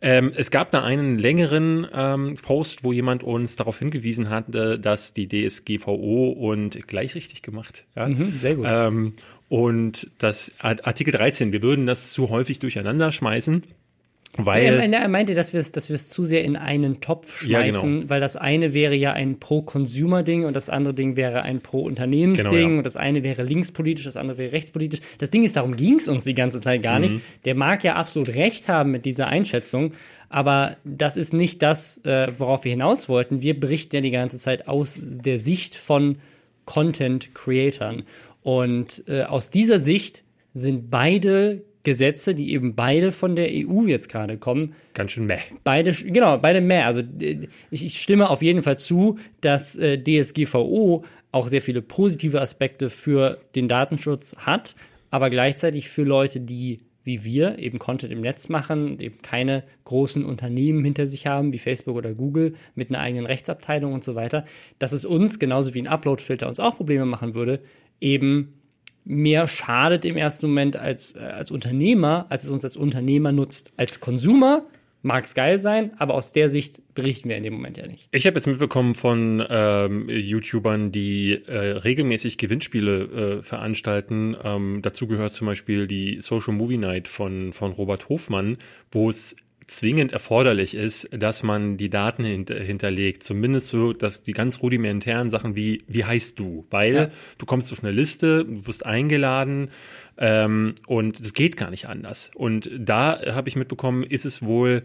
Ähm, 0.00 0.32
es 0.34 0.50
gab 0.50 0.70
da 0.70 0.82
einen 0.82 1.18
längeren 1.26 1.88
ähm, 1.92 2.36
Post, 2.40 2.84
wo 2.84 2.92
jemand 2.92 3.24
uns 3.24 3.56
darauf 3.56 3.80
hingewiesen 3.80 4.30
hat, 4.30 4.54
äh, 4.54 4.78
dass 4.78 5.12
die 5.12 5.28
DSGVO 5.28 6.28
und 6.28 6.86
gleich 6.86 7.16
richtig 7.16 7.42
gemacht. 7.42 7.84
Ja? 7.96 8.06
Mhm, 8.06 8.38
sehr 8.40 8.54
gut. 8.54 8.66
Ähm, 8.68 9.14
und 9.48 10.10
das 10.18 10.54
Artikel 10.60 11.12
13, 11.12 11.52
wir 11.52 11.62
würden 11.62 11.86
das 11.86 12.10
zu 12.10 12.30
häufig 12.30 12.60
durcheinander 12.60 13.10
schmeißen. 13.10 13.64
Weil 14.38 14.64
er, 14.64 14.92
er 14.92 15.08
meinte, 15.08 15.34
dass 15.34 15.52
wir 15.52 15.60
es 15.60 15.72
dass 15.72 16.08
zu 16.10 16.24
sehr 16.24 16.44
in 16.44 16.56
einen 16.56 17.00
Topf 17.00 17.40
schmeißen, 17.40 17.50
ja, 17.50 17.96
genau. 17.96 18.10
weil 18.10 18.20
das 18.20 18.36
eine 18.36 18.74
wäre 18.74 18.94
ja 18.94 19.12
ein 19.12 19.40
Pro-Consumer-Ding 19.40 20.44
und 20.44 20.54
das 20.54 20.68
andere 20.68 20.94
Ding 20.94 21.16
wäre 21.16 21.42
ein 21.42 21.60
Pro-Unternehmens-Ding 21.60 22.50
genau, 22.50 22.68
ja. 22.72 22.78
und 22.78 22.84
das 22.84 22.96
eine 22.96 23.22
wäre 23.22 23.42
linkspolitisch, 23.44 24.04
das 24.04 24.16
andere 24.16 24.36
wäre 24.36 24.52
rechtspolitisch. 24.52 25.00
Das 25.18 25.30
Ding 25.30 25.42
ist, 25.42 25.56
darum 25.56 25.74
ging 25.76 25.96
es 25.96 26.08
uns 26.08 26.24
die 26.24 26.34
ganze 26.34 26.60
Zeit 26.60 26.82
gar 26.82 26.98
mhm. 26.98 27.04
nicht. 27.04 27.16
Der 27.46 27.54
mag 27.54 27.82
ja 27.82 27.94
absolut 27.94 28.34
recht 28.34 28.68
haben 28.68 28.90
mit 28.90 29.06
dieser 29.06 29.28
Einschätzung, 29.28 29.94
aber 30.28 30.76
das 30.84 31.16
ist 31.16 31.32
nicht 31.32 31.62
das, 31.62 31.98
äh, 32.04 32.32
worauf 32.38 32.64
wir 32.64 32.70
hinaus 32.70 33.08
wollten. 33.08 33.42
Wir 33.42 33.58
berichten 33.58 33.96
ja 33.96 34.02
die 34.02 34.10
ganze 34.10 34.38
Zeit 34.38 34.68
aus 34.68 34.98
der 35.00 35.38
Sicht 35.38 35.74
von 35.74 36.18
Content-Creatern. 36.64 38.04
Und 38.42 39.04
äh, 39.08 39.22
aus 39.22 39.50
dieser 39.50 39.78
Sicht 39.78 40.24
sind 40.52 40.90
beide 40.90 41.62
Gesetze, 41.86 42.34
die 42.34 42.52
eben 42.52 42.74
beide 42.74 43.12
von 43.12 43.36
der 43.36 43.48
EU 43.48 43.84
jetzt 43.86 44.08
gerade 44.08 44.38
kommen. 44.38 44.74
Ganz 44.94 45.12
schön 45.12 45.26
meh. 45.26 45.38
Beide, 45.62 45.92
genau, 45.92 46.36
beide 46.36 46.60
meh. 46.60 46.82
Also 46.82 47.02
ich, 47.70 47.84
ich 47.84 48.02
stimme 48.02 48.28
auf 48.28 48.42
jeden 48.42 48.62
Fall 48.62 48.78
zu, 48.78 49.18
dass 49.40 49.76
äh, 49.76 49.96
DSGVO 49.96 51.04
auch 51.30 51.48
sehr 51.48 51.62
viele 51.62 51.82
positive 51.82 52.40
Aspekte 52.40 52.90
für 52.90 53.38
den 53.54 53.68
Datenschutz 53.68 54.34
hat, 54.38 54.74
aber 55.10 55.30
gleichzeitig 55.30 55.88
für 55.88 56.02
Leute, 56.02 56.40
die 56.40 56.80
wie 57.06 57.24
wir 57.24 57.60
eben 57.60 57.78
Content 57.78 58.12
im 58.12 58.20
Netz 58.20 58.48
machen, 58.48 58.98
eben 58.98 59.22
keine 59.22 59.62
großen 59.84 60.24
Unternehmen 60.24 60.84
hinter 60.84 61.06
sich 61.06 61.26
haben, 61.28 61.52
wie 61.52 61.58
Facebook 61.58 61.96
oder 61.96 62.12
Google, 62.14 62.54
mit 62.74 62.90
einer 62.90 62.98
eigenen 62.98 63.26
Rechtsabteilung 63.26 63.92
und 63.92 64.02
so 64.02 64.16
weiter, 64.16 64.44
dass 64.80 64.92
es 64.92 65.04
uns, 65.04 65.38
genauso 65.38 65.72
wie 65.72 65.80
ein 65.80 65.86
Upload-Filter 65.86 66.48
uns 66.48 66.58
auch 66.58 66.76
Probleme 66.76 67.06
machen 67.06 67.36
würde, 67.36 67.60
eben 68.00 68.54
mehr 69.04 69.46
schadet 69.46 70.04
im 70.04 70.16
ersten 70.16 70.48
Moment 70.48 70.76
als, 70.76 71.14
äh, 71.14 71.20
als 71.20 71.52
Unternehmer, 71.52 72.26
als 72.28 72.42
es 72.42 72.50
uns 72.50 72.64
als 72.64 72.76
Unternehmer 72.76 73.30
nutzt. 73.30 73.72
Als 73.76 74.00
Konsumer 74.00 74.66
mag 75.02 75.24
es 75.24 75.34
geil 75.34 75.58
sein, 75.58 75.92
aber 75.98 76.14
aus 76.14 76.32
der 76.32 76.48
Sicht 76.50 76.82
berichten 76.94 77.28
wir 77.28 77.36
in 77.36 77.44
dem 77.44 77.54
Moment 77.54 77.76
ja 77.76 77.86
nicht. 77.86 78.08
Ich 78.10 78.26
habe 78.26 78.36
jetzt 78.36 78.46
mitbekommen 78.46 78.94
von 78.94 79.44
ähm, 79.48 80.08
YouTubern, 80.08 80.90
die 80.90 81.32
äh, 81.46 81.56
regelmäßig 81.56 82.38
Gewinnspiele 82.38 83.38
äh, 83.38 83.42
veranstalten. 83.42 84.36
Ähm, 84.42 84.80
dazu 84.82 85.06
gehört 85.06 85.32
zum 85.32 85.46
Beispiel 85.46 85.86
die 85.86 86.20
Social 86.20 86.54
Movie 86.54 86.78
Night 86.78 87.08
von, 87.08 87.52
von 87.52 87.72
Robert 87.72 88.08
Hofmann, 88.08 88.58
wo 88.90 89.08
es 89.08 89.36
zwingend 89.66 90.12
erforderlich 90.12 90.74
ist, 90.74 91.08
dass 91.12 91.42
man 91.42 91.76
die 91.76 91.90
Daten 91.90 92.24
hinter, 92.24 92.54
hinterlegt, 92.54 93.24
zumindest 93.24 93.68
so, 93.68 93.92
dass 93.92 94.22
die 94.22 94.32
ganz 94.32 94.62
rudimentären 94.62 95.30
Sachen 95.30 95.56
wie, 95.56 95.82
wie 95.88 96.04
heißt 96.04 96.38
du? 96.38 96.66
Weil 96.70 96.94
ja. 96.94 97.08
du 97.38 97.46
kommst 97.46 97.72
auf 97.72 97.82
eine 97.82 97.92
Liste, 97.92 98.44
du 98.44 98.66
wirst 98.66 98.86
eingeladen 98.86 99.70
ähm, 100.18 100.74
und 100.86 101.20
es 101.20 101.32
geht 101.32 101.56
gar 101.56 101.70
nicht 101.70 101.88
anders. 101.88 102.30
Und 102.34 102.70
da 102.78 103.20
habe 103.34 103.48
ich 103.48 103.56
mitbekommen, 103.56 104.04
ist 104.04 104.24
es 104.24 104.42
wohl 104.42 104.82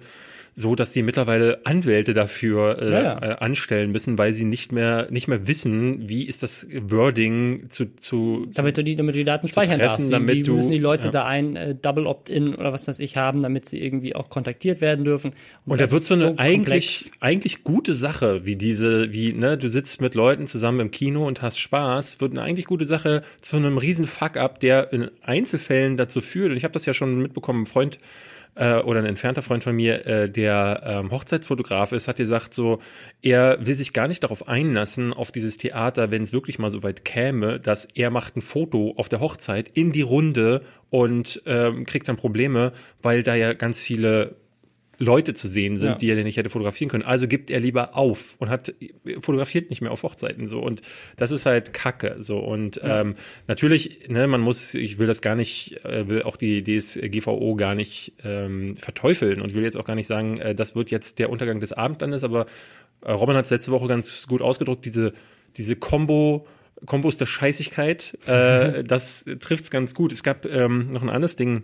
so, 0.53 0.75
dass 0.75 0.91
die 0.91 1.01
mittlerweile 1.01 1.65
Anwälte 1.65 2.13
dafür 2.13 2.81
äh, 2.81 2.91
ja, 2.91 3.01
ja. 3.01 3.21
Äh, 3.21 3.35
anstellen 3.39 3.91
müssen, 3.91 4.17
weil 4.17 4.33
sie 4.33 4.43
nicht 4.43 4.71
mehr 4.71 5.07
nicht 5.09 5.27
mehr 5.27 5.47
wissen, 5.47 6.09
wie 6.09 6.25
ist 6.25 6.43
das 6.43 6.67
Wording 6.73 7.69
zu, 7.69 7.95
zu 7.95 8.47
damit 8.53 8.77
du 8.77 8.83
die 8.83 8.97
damit 8.97 9.15
du 9.15 9.19
die 9.19 9.25
Daten 9.25 9.47
speichern 9.47 9.79
treffen, 9.79 10.09
darfst. 10.09 10.13
Damit 10.13 10.35
wie 10.35 10.43
du, 10.43 10.55
müssen 10.55 10.71
die 10.71 10.77
Leute 10.77 11.05
ja. 11.05 11.11
da 11.11 11.25
ein 11.25 11.55
äh, 11.55 11.75
Double 11.75 12.05
Opt-in 12.05 12.53
oder 12.55 12.73
was 12.73 12.87
weiß 12.87 12.99
ich 12.99 13.15
haben, 13.15 13.41
damit 13.43 13.65
sie 13.69 13.81
irgendwie 13.81 14.13
auch 14.13 14.29
kontaktiert 14.29 14.81
werden 14.81 15.05
dürfen. 15.05 15.31
Und, 15.65 15.73
Und 15.73 15.81
da 15.81 15.89
wird 15.89 16.01
so 16.01 16.15
eine 16.15 16.27
so 16.27 16.33
eigentlich 16.37 17.11
eigentlich 17.21 17.63
gute 17.63 17.93
Sache, 17.93 18.45
wie 18.45 18.57
diese 18.57 19.13
wie 19.13 19.31
ne, 19.31 19.57
du 19.57 19.69
sitzt 19.69 20.01
mit 20.01 20.15
Leuten 20.15 20.47
zusammen 20.47 20.81
im 20.81 20.91
Kino 20.91 21.25
und 21.25 21.41
hast 21.41 21.59
Spaß, 21.59 22.19
wird 22.19 22.33
eine 22.33 22.41
eigentlich 22.41 22.65
gute 22.65 22.85
Sache 22.85 23.23
zu 23.39 23.55
einem 23.55 23.77
riesen 23.77 24.05
Fuck 24.05 24.35
up, 24.35 24.59
der 24.59 24.91
in 24.91 25.09
Einzelfällen 25.21 25.95
dazu 25.95 26.19
führt. 26.19 26.51
Und 26.51 26.57
ich 26.57 26.65
habe 26.65 26.73
das 26.73 26.85
ja 26.85 26.93
schon 26.93 27.21
mitbekommen, 27.21 27.63
ein 27.63 27.67
Freund 27.67 27.99
äh, 28.55 28.75
oder 28.75 28.99
ein 28.99 29.05
entfernter 29.05 29.41
Freund 29.41 29.63
von 29.63 29.75
mir, 29.75 30.05
äh, 30.05 30.29
der 30.29 30.83
ähm, 30.85 31.11
Hochzeitsfotograf 31.11 31.91
ist, 31.91 32.07
hat 32.07 32.17
gesagt 32.17 32.53
so, 32.53 32.79
er 33.21 33.65
will 33.65 33.75
sich 33.75 33.93
gar 33.93 34.07
nicht 34.07 34.23
darauf 34.23 34.47
einlassen, 34.47 35.13
auf 35.13 35.31
dieses 35.31 35.57
Theater, 35.57 36.11
wenn 36.11 36.23
es 36.23 36.33
wirklich 36.33 36.59
mal 36.59 36.71
so 36.71 36.83
weit 36.83 37.05
käme, 37.05 37.59
dass 37.59 37.85
er 37.85 38.09
macht 38.09 38.35
ein 38.35 38.41
Foto 38.41 38.93
auf 38.97 39.09
der 39.09 39.19
Hochzeit 39.19 39.69
in 39.69 39.91
die 39.91 40.01
Runde 40.01 40.61
und 40.89 41.41
ähm, 41.45 41.85
kriegt 41.85 42.07
dann 42.07 42.17
Probleme, 42.17 42.73
weil 43.01 43.23
da 43.23 43.35
ja 43.35 43.53
ganz 43.53 43.81
viele 43.81 44.35
Leute 45.01 45.33
zu 45.33 45.47
sehen 45.47 45.77
sind, 45.77 45.89
ja. 45.89 45.95
die 45.95 46.09
er 46.11 46.23
nicht 46.23 46.37
hätte 46.37 46.51
fotografieren 46.51 46.89
können. 46.89 47.03
Also 47.03 47.27
gibt 47.27 47.49
er 47.49 47.59
lieber 47.59 47.97
auf 47.97 48.35
und 48.37 48.49
hat 48.49 48.73
fotografiert 49.19 49.71
nicht 49.71 49.81
mehr 49.81 49.91
auf 49.91 50.03
Hochzeiten 50.03 50.47
so 50.47 50.59
und 50.59 50.83
das 51.17 51.31
ist 51.31 51.47
halt 51.47 51.73
Kacke 51.73 52.17
so 52.19 52.37
und 52.37 52.75
ja. 52.77 53.01
ähm, 53.01 53.15
natürlich, 53.47 54.07
ne, 54.09 54.27
man 54.27 54.41
muss, 54.41 54.75
ich 54.75 54.99
will 54.99 55.07
das 55.07 55.21
gar 55.21 55.35
nicht, 55.35 55.83
äh, 55.83 56.07
will 56.07 56.21
auch 56.21 56.37
die 56.37 56.63
DSGVO 56.63 57.55
gar 57.55 57.73
nicht 57.73 58.13
ähm, 58.23 58.75
verteufeln 58.75 59.41
und 59.41 59.55
will 59.55 59.63
jetzt 59.63 59.75
auch 59.75 59.85
gar 59.85 59.95
nicht 59.95 60.07
sagen, 60.07 60.37
äh, 60.37 60.53
das 60.53 60.75
wird 60.75 60.91
jetzt 60.91 61.17
der 61.17 61.31
Untergang 61.31 61.59
des 61.59 61.73
Abendlandes, 61.73 62.23
aber 62.23 62.45
äh, 63.03 63.11
Robin 63.11 63.35
hat 63.35 63.45
es 63.45 63.51
letzte 63.51 63.71
Woche 63.71 63.87
ganz 63.87 64.27
gut 64.27 64.43
ausgedrückt, 64.43 64.85
diese 64.85 65.13
diese 65.57 65.75
Combo 65.75 66.45
Kombos 66.85 67.17
der 67.17 67.25
Scheißigkeit, 67.25 68.17
äh, 68.27 68.83
das 68.85 69.25
trifft 69.39 69.65
es 69.65 69.71
ganz 69.71 69.93
gut. 69.93 70.11
Es 70.11 70.23
gab 70.23 70.45
ähm, 70.45 70.89
noch 70.89 71.01
ein 71.03 71.09
anderes 71.09 71.35
Ding, 71.35 71.63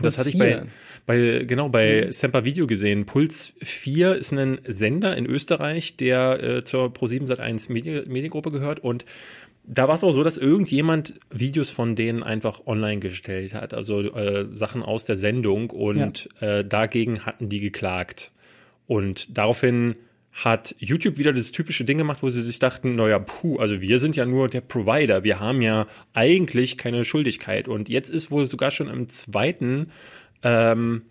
das 0.00 0.16
hatte 0.16 0.30
ich 0.30 0.38
bei, 0.38 0.64
bei, 1.06 1.44
genau, 1.46 1.68
bei 1.68 2.06
mhm. 2.06 2.12
Semper 2.12 2.44
Video 2.44 2.66
gesehen. 2.66 3.06
Puls 3.06 3.54
4 3.62 4.14
ist 4.16 4.32
ein 4.32 4.58
Sender 4.66 5.16
in 5.16 5.26
Österreich, 5.26 5.96
der 5.96 6.42
äh, 6.42 6.64
zur 6.64 6.86
Pro7 6.86 7.26
Sat1 7.26 7.72
Medi 7.72 8.02
Mediengruppe 8.06 8.50
gehört 8.50 8.80
und 8.80 9.04
da 9.64 9.86
war 9.86 9.94
es 9.94 10.02
auch 10.02 10.12
so, 10.12 10.24
dass 10.24 10.36
irgendjemand 10.36 11.14
Videos 11.30 11.70
von 11.70 11.94
denen 11.94 12.22
einfach 12.22 12.66
online 12.66 13.00
gestellt 13.00 13.54
hat, 13.54 13.74
also 13.74 14.00
äh, 14.00 14.46
Sachen 14.52 14.82
aus 14.82 15.04
der 15.04 15.16
Sendung 15.16 15.70
und 15.70 16.28
ja. 16.40 16.58
äh, 16.58 16.64
dagegen 16.64 17.24
hatten 17.24 17.48
die 17.48 17.60
geklagt. 17.60 18.32
Und 18.86 19.36
daraufhin 19.38 19.94
hat 20.32 20.74
YouTube 20.78 21.18
wieder 21.18 21.32
das 21.32 21.52
typische 21.52 21.84
Ding 21.84 21.98
gemacht, 21.98 22.22
wo 22.22 22.30
sie 22.30 22.42
sich 22.42 22.58
dachten, 22.58 22.96
naja, 22.96 23.18
puh, 23.18 23.58
also 23.58 23.80
wir 23.80 23.98
sind 23.98 24.16
ja 24.16 24.24
nur 24.24 24.48
der 24.48 24.62
Provider, 24.62 25.24
wir 25.24 25.40
haben 25.40 25.60
ja 25.60 25.86
eigentlich 26.14 26.78
keine 26.78 27.04
Schuldigkeit. 27.04 27.68
Und 27.68 27.88
jetzt 27.88 28.08
ist 28.08 28.30
wohl 28.30 28.46
sogar 28.46 28.70
schon 28.70 28.88
im 28.88 29.08
zweiten, 29.08 29.92
ähm, 30.42 31.02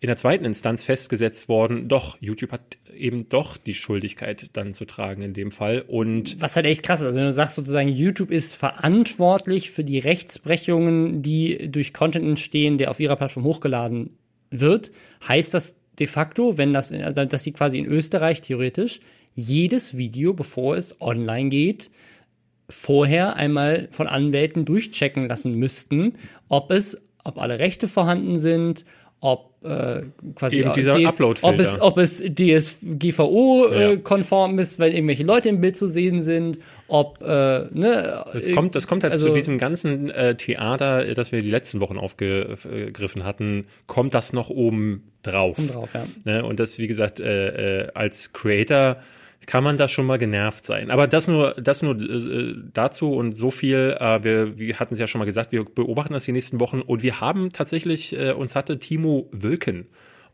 in 0.00 0.06
der 0.06 0.16
zweiten 0.16 0.44
Instanz 0.44 0.84
festgesetzt 0.84 1.48
worden, 1.48 1.88
doch, 1.88 2.18
YouTube 2.20 2.52
hat 2.52 2.78
eben 2.94 3.28
doch 3.28 3.56
die 3.56 3.74
Schuldigkeit 3.74 4.50
dann 4.52 4.72
zu 4.72 4.84
tragen 4.84 5.22
in 5.22 5.34
dem 5.34 5.50
Fall. 5.50 5.82
Und 5.86 6.40
was 6.40 6.54
halt 6.54 6.66
echt 6.66 6.84
krass 6.84 7.00
ist, 7.00 7.06
also 7.06 7.18
wenn 7.18 7.26
du 7.26 7.32
sagst 7.32 7.56
sozusagen, 7.56 7.88
YouTube 7.88 8.30
ist 8.30 8.54
verantwortlich 8.54 9.70
für 9.70 9.84
die 9.84 9.98
Rechtsbrechungen, 9.98 11.22
die 11.22 11.70
durch 11.70 11.92
Content 11.92 12.26
entstehen, 12.26 12.78
der 12.78 12.90
auf 12.90 13.00
ihrer 13.00 13.16
Plattform 13.16 13.44
hochgeladen 13.44 14.10
wird, 14.50 14.92
heißt 15.26 15.52
das 15.52 15.76
de 15.98 16.06
facto, 16.06 16.56
wenn 16.58 16.72
das, 16.72 16.90
dass 16.90 17.42
sie 17.42 17.52
quasi 17.52 17.78
in 17.78 17.86
Österreich 17.86 18.40
theoretisch 18.40 19.00
jedes 19.34 19.96
Video, 19.96 20.32
bevor 20.32 20.76
es 20.76 21.00
online 21.00 21.48
geht, 21.48 21.90
vorher 22.68 23.36
einmal 23.36 23.88
von 23.90 24.06
Anwälten 24.06 24.64
durchchecken 24.64 25.26
lassen 25.26 25.54
müssten, 25.54 26.14
ob 26.48 26.70
es, 26.70 27.00
ob 27.28 27.38
alle 27.40 27.58
Rechte 27.58 27.88
vorhanden 27.88 28.38
sind, 28.38 28.84
ob 29.20 29.48
äh, 29.64 30.02
quasi 30.36 30.60
Eben 30.60 30.72
dieser 30.72 30.92
DS, 30.96 31.20
ob 31.20 31.58
es, 31.58 31.80
ob 31.80 31.98
es 31.98 32.22
DSGVO-konform 32.22 34.54
Ja. 34.56 34.60
ist, 34.62 34.78
weil 34.78 34.92
irgendwelche 34.94 35.24
Leute 35.24 35.48
im 35.48 35.60
Bild 35.60 35.76
zu 35.76 35.88
sehen 35.88 36.22
sind, 36.22 36.58
ob 36.86 37.20
äh, 37.20 37.64
ne, 37.72 38.24
Es 38.34 38.52
kommt, 38.52 38.74
das 38.76 38.86
kommt 38.86 39.02
halt 39.02 39.12
also- 39.12 39.26
zu 39.28 39.34
diesem 39.34 39.58
ganzen 39.58 40.10
äh, 40.10 40.36
Theater, 40.36 41.14
das 41.14 41.32
wir 41.32 41.42
die 41.42 41.50
letzten 41.50 41.80
Wochen 41.80 41.98
aufgegriffen 41.98 43.24
hatten, 43.24 43.66
kommt 43.86 44.14
das 44.14 44.32
noch 44.32 44.50
oben 44.50 45.10
drauf. 45.22 45.56
drauf, 45.72 45.94
ja. 45.94 46.06
Ne? 46.24 46.44
Und 46.44 46.60
das, 46.60 46.78
wie 46.78 46.86
gesagt, 46.86 47.18
äh, 47.20 47.82
äh, 47.86 47.88
als 47.94 48.32
Creator 48.32 48.98
kann 49.48 49.64
man 49.64 49.78
da 49.78 49.88
schon 49.88 50.04
mal 50.04 50.18
genervt 50.18 50.66
sein. 50.66 50.90
Aber 50.90 51.06
das 51.06 51.26
nur, 51.26 51.54
das 51.54 51.80
nur 51.80 51.98
äh, 51.98 52.54
dazu 52.74 53.14
und 53.14 53.38
so 53.38 53.50
viel. 53.50 53.96
Äh, 53.98 54.22
wir, 54.22 54.58
wir 54.58 54.78
hatten 54.78 54.92
es 54.92 55.00
ja 55.00 55.06
schon 55.06 55.20
mal 55.20 55.24
gesagt, 55.24 55.52
wir 55.52 55.64
beobachten 55.64 56.12
das 56.12 56.26
die 56.26 56.32
nächsten 56.32 56.60
Wochen 56.60 56.82
und 56.82 57.02
wir 57.02 57.22
haben 57.22 57.50
tatsächlich, 57.50 58.14
äh, 58.14 58.32
uns 58.32 58.54
hatte 58.54 58.78
Timo 58.78 59.26
Wilken 59.32 59.86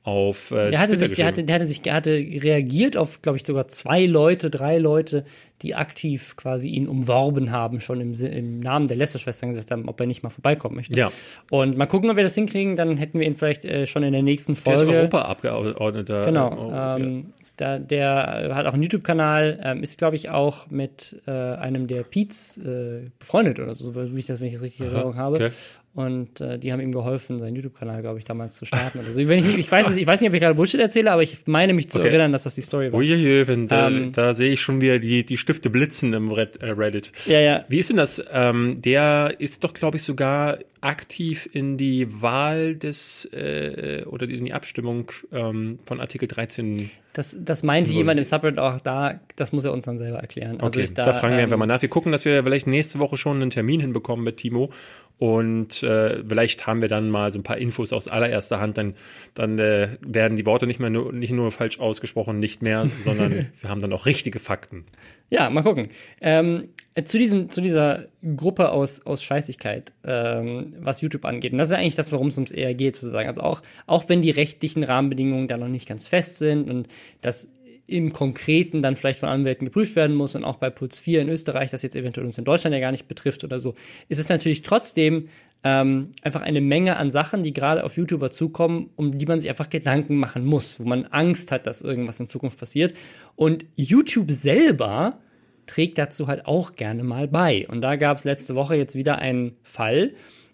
auf 0.02 0.50
äh, 0.50 0.71
Der 0.73 0.80
hatte, 0.80 0.94
Twitter 0.94 1.09
sich, 1.09 1.16
der, 1.16 1.26
hatte, 1.26 1.44
der 1.44 1.54
hatte 1.54 1.66
sich, 1.66 1.80
der 1.80 1.94
hatte 1.94 2.11
reagiert 2.11 2.97
auf, 2.97 3.23
glaube 3.23 3.38
ich, 3.38 3.47
sogar 3.47 3.68
zwei 3.68 4.04
Leute, 4.04 4.50
drei 4.50 4.78
Leute, 4.78 5.25
die 5.62 5.76
aktiv 5.76 6.35
quasi 6.35 6.71
ihn 6.71 6.88
umworben 6.88 7.52
haben, 7.52 7.80
schon 7.80 8.00
im, 8.00 8.14
im 8.14 8.59
Namen 8.59 8.88
der 8.88 8.97
Lester-Schwestern 8.97 9.50
gesagt 9.50 9.71
haben, 9.71 9.88
ob 9.88 10.00
er 10.00 10.06
nicht 10.06 10.25
mal 10.25 10.30
vorbeikommen 10.30 10.75
möchte. 10.75 10.99
Ja. 10.99 11.12
Und 11.52 11.76
mal 11.76 11.87
gucken, 11.87 12.11
ob 12.11 12.16
wir 12.16 12.25
das 12.25 12.35
hinkriegen, 12.35 12.75
dann 12.75 12.97
hätten 12.97 13.21
wir 13.21 13.28
ihn 13.28 13.37
vielleicht 13.37 13.64
äh, 13.64 13.87
schon 13.87 14.02
in 14.02 14.12
der 14.12 14.23
nächsten 14.23 14.54
Der 14.54 14.75
ist 14.75 14.80
Folge. 14.80 14.99
Europaabgeordneter. 14.99 16.25
Genau. 16.25 16.73
äh, 16.73 17.00
ähm, 17.00 17.26
da, 17.56 17.78
der 17.78 18.50
hat 18.54 18.66
auch 18.66 18.73
einen 18.73 18.82
YouTube-Kanal, 18.82 19.61
ähm, 19.62 19.82
ist, 19.82 19.99
glaube 19.99 20.16
ich, 20.16 20.30
auch 20.30 20.70
mit 20.70 21.23
äh, 21.26 21.30
einem 21.30 21.87
der 21.87 22.02
Peets 22.02 22.56
äh, 22.56 23.11
befreundet 23.18 23.61
oder 23.61 23.75
so, 23.75 23.94
wie 23.94 24.18
ich 24.18 24.26
das, 24.26 24.40
wenn 24.40 24.49
ich 24.49 24.54
das 24.54 24.62
richtig 24.62 24.80
in 24.80 24.87
Erinnerung 24.87 25.16
habe. 25.16 25.37
okay. 25.37 25.52
Und 25.94 26.40
äh, 26.40 26.58
die 26.58 26.72
haben 26.72 26.80
ihm 26.80 26.90
geholfen, 26.90 27.38
seinen 27.38 27.54
YouTube-Kanal, 27.54 28.02
glaube 28.02 28.18
ich, 28.18 28.24
damals 28.24 28.56
zu 28.56 28.64
starten 28.64 28.98
oder 28.98 29.12
so. 29.12 29.20
Ich, 29.20 29.28
ich, 29.30 29.70
weiß, 29.70 29.94
ich 29.94 30.04
weiß 30.04 30.20
nicht, 30.20 30.28
ob 30.28 30.34
ich 30.34 30.40
gerade 30.40 30.56
Bullshit 30.56 30.80
erzähle, 30.80 31.12
aber 31.12 31.22
ich 31.22 31.36
meine 31.46 31.72
mich 31.72 31.88
zu 31.88 32.00
Okay. 32.00 32.08
erinnern, 32.08 32.32
dass 32.32 32.42
das 32.42 32.56
die 32.56 32.62
Story 32.62 32.92
war. 32.92 32.98
Uiuiui, 32.98 33.46
wenn, 33.46 33.68
da, 33.68 33.86
Ähm, 33.88 34.12
da 34.12 34.34
sehe 34.34 34.50
ich 34.52 34.60
schon 34.60 34.80
wieder 34.80 34.98
die, 34.98 35.24
die 35.24 35.36
Stifte 35.36 35.70
blitzen 35.70 36.12
im 36.12 36.32
Red, 36.32 36.56
äh, 36.62 36.70
Reddit. 36.70 37.12
Ja, 37.26 37.38
ja. 37.38 37.64
Wie 37.68 37.78
ist 37.78 37.90
denn 37.90 37.96
das? 37.96 38.20
Ähm, 38.32 38.82
der 38.82 39.36
ist 39.38 39.62
doch, 39.62 39.72
glaube 39.72 39.98
ich, 39.98 40.02
sogar 40.02 40.58
aktiv 40.80 41.48
in 41.52 41.78
die 41.78 42.08
Wahl 42.20 42.74
des 42.74 43.26
äh, 43.32 44.02
oder 44.06 44.28
in 44.28 44.44
die 44.44 44.52
Abstimmung 44.52 45.12
ähm, 45.32 45.78
von 45.86 46.00
Artikel 46.00 46.26
13. 46.28 46.90
Das, 47.14 47.36
das 47.40 47.62
meinte 47.62 47.92
jemand 47.92 48.18
im 48.18 48.24
Subreddit 48.24 48.58
auch 48.58 48.80
da, 48.80 49.20
das 49.36 49.52
muss 49.52 49.62
er 49.62 49.72
uns 49.72 49.84
dann 49.84 49.98
selber 49.98 50.18
erklären. 50.18 50.60
Also 50.60 50.78
Okay, 50.80 50.82
ich 50.86 50.94
da, 50.94 51.12
fragen 51.12 51.34
wir 51.34 51.38
ähm, 51.38 51.44
einfach 51.44 51.56
mal 51.58 51.66
nach. 51.66 51.80
Wir 51.80 51.88
gucken, 51.88 52.10
dass 52.10 52.24
wir 52.24 52.42
vielleicht 52.42 52.66
nächste 52.66 52.98
Woche 52.98 53.16
schon 53.16 53.40
einen 53.40 53.50
Termin 53.50 53.80
hinbekommen 53.80 54.24
mit 54.24 54.38
Timo. 54.38 54.70
Und 55.18 55.83
äh, 55.83 56.25
vielleicht 56.28 56.66
haben 56.66 56.80
wir 56.80 56.88
dann 56.88 57.09
mal 57.09 57.30
so 57.30 57.38
ein 57.38 57.44
paar 57.44 57.59
Infos 57.59 57.92
aus 57.92 58.09
allererster 58.09 58.61
Hand. 58.61 58.76
Dann, 58.76 58.94
dann 59.35 59.59
äh, 59.59 59.97
werden 60.00 60.37
die 60.37 60.44
Worte 60.44 60.66
nicht 60.66 60.80
mehr 60.80 60.90
nur, 60.90 61.12
nicht 61.12 61.33
nur 61.33 61.52
falsch 61.52 61.78
ausgesprochen, 61.78 62.40
nicht 62.40 62.62
mehr, 62.62 62.90
sondern 63.04 63.33
wir 63.61 63.71
haben 63.71 63.80
dann 63.80 63.92
auch 63.92 64.06
richtige 64.06 64.40
Fakten. 64.40 64.85
Ja, 65.30 65.49
mal 65.50 65.62
gucken. 65.62 65.88
Ähm, 66.21 66.68
äh, 66.94 67.04
zu, 67.04 67.18
diesem, 67.18 67.49
zu 67.49 67.61
dieser 67.61 68.06
Gruppe 68.37 68.71
aus, 68.71 69.04
aus 69.06 69.23
Scheißigkeit, 69.23 69.92
ähm, 70.04 70.75
was 70.80 71.00
YouTube 71.00 71.25
angeht. 71.25 71.52
Und 71.52 71.59
das 71.59 71.71
ist 71.71 71.76
eigentlich 71.76 71.97
das, 71.97 72.12
worum 72.12 72.28
es 72.28 72.37
ums 72.37 72.50
eher 72.50 72.75
geht, 72.75 72.97
sozusagen. 72.97 73.28
Also 73.28 73.42
auch, 73.42 73.62
auch 73.87 74.09
wenn 74.09 74.21
die 74.21 74.30
rechtlichen 74.30 74.85
Rahmenbedingungen 74.85 75.49
da 75.49 75.56
noch 75.56 75.68
nicht 75.68 75.88
ganz 75.88 76.06
fest 76.09 76.38
sind 76.38 76.68
und 76.68 76.88
das 77.21 77.50
im 77.87 78.12
Konkreten 78.12 78.83
dann 78.83 78.97
vielleicht 78.97 79.19
von 79.19 79.29
Anwälten 79.29 79.67
geprüft 79.67 79.97
werden 79.97 80.17
muss 80.17 80.35
und 80.35 80.45
auch 80.45 80.57
bei 80.57 80.71
Puls 80.71 80.99
4 80.99 81.23
in 81.23 81.29
Österreich, 81.29 81.71
das 81.71 81.83
jetzt 81.83 81.97
eventuell 81.97 82.26
uns 82.26 82.38
in 82.38 82.45
Deutschland 82.45 82.75
ja 82.75 82.81
gar 82.81 82.93
nicht 82.93 83.09
betrifft 83.09 83.45
oder 83.45 83.59
so, 83.59 83.75
ist 84.09 84.19
es 84.19 84.29
natürlich 84.29 84.62
trotzdem 84.62 85.29
ähm, 85.64 86.11
einfach 86.23 86.43
eine 86.43 86.61
Menge 86.61 86.97
an 86.97 87.11
Sachen, 87.11 87.43
die 87.43 87.53
gerade 87.53 87.85
auf 87.85 87.97
YouTuber 87.97 88.31
zukommen, 88.31 88.91
um 88.97 89.19
die 89.19 89.26
man 89.26 89.41
sich 89.41 89.49
einfach 89.49 89.71
Gedanken 89.71 90.17
machen 90.17 90.45
muss, 90.45 90.79
wo 90.79 90.85
man 90.85 91.07
Angst 91.07 91.53
hat, 91.53 91.67
dass 91.67 91.83
irgendwas 91.83 92.21
in 92.21 92.29
Zukunft 92.29 92.59
passiert. 92.59 92.95
Und 93.35 93.64
YouTube 93.75 94.31
selber 94.31 95.19
trägt 95.67 95.97
dazu 95.97 96.26
halt 96.26 96.47
auch 96.47 96.76
gerne 96.76 97.03
mal 97.03 97.29
bei. 97.29 97.67
Und 97.69 97.81
da 97.81 97.97
gab 97.97 98.19
es 98.19 98.25
letzte 98.25 98.55
Woche 98.55 98.76
jetzt 98.76 98.95
wieder 98.95 99.19
einen 99.19 99.57
Fall. 99.62 100.12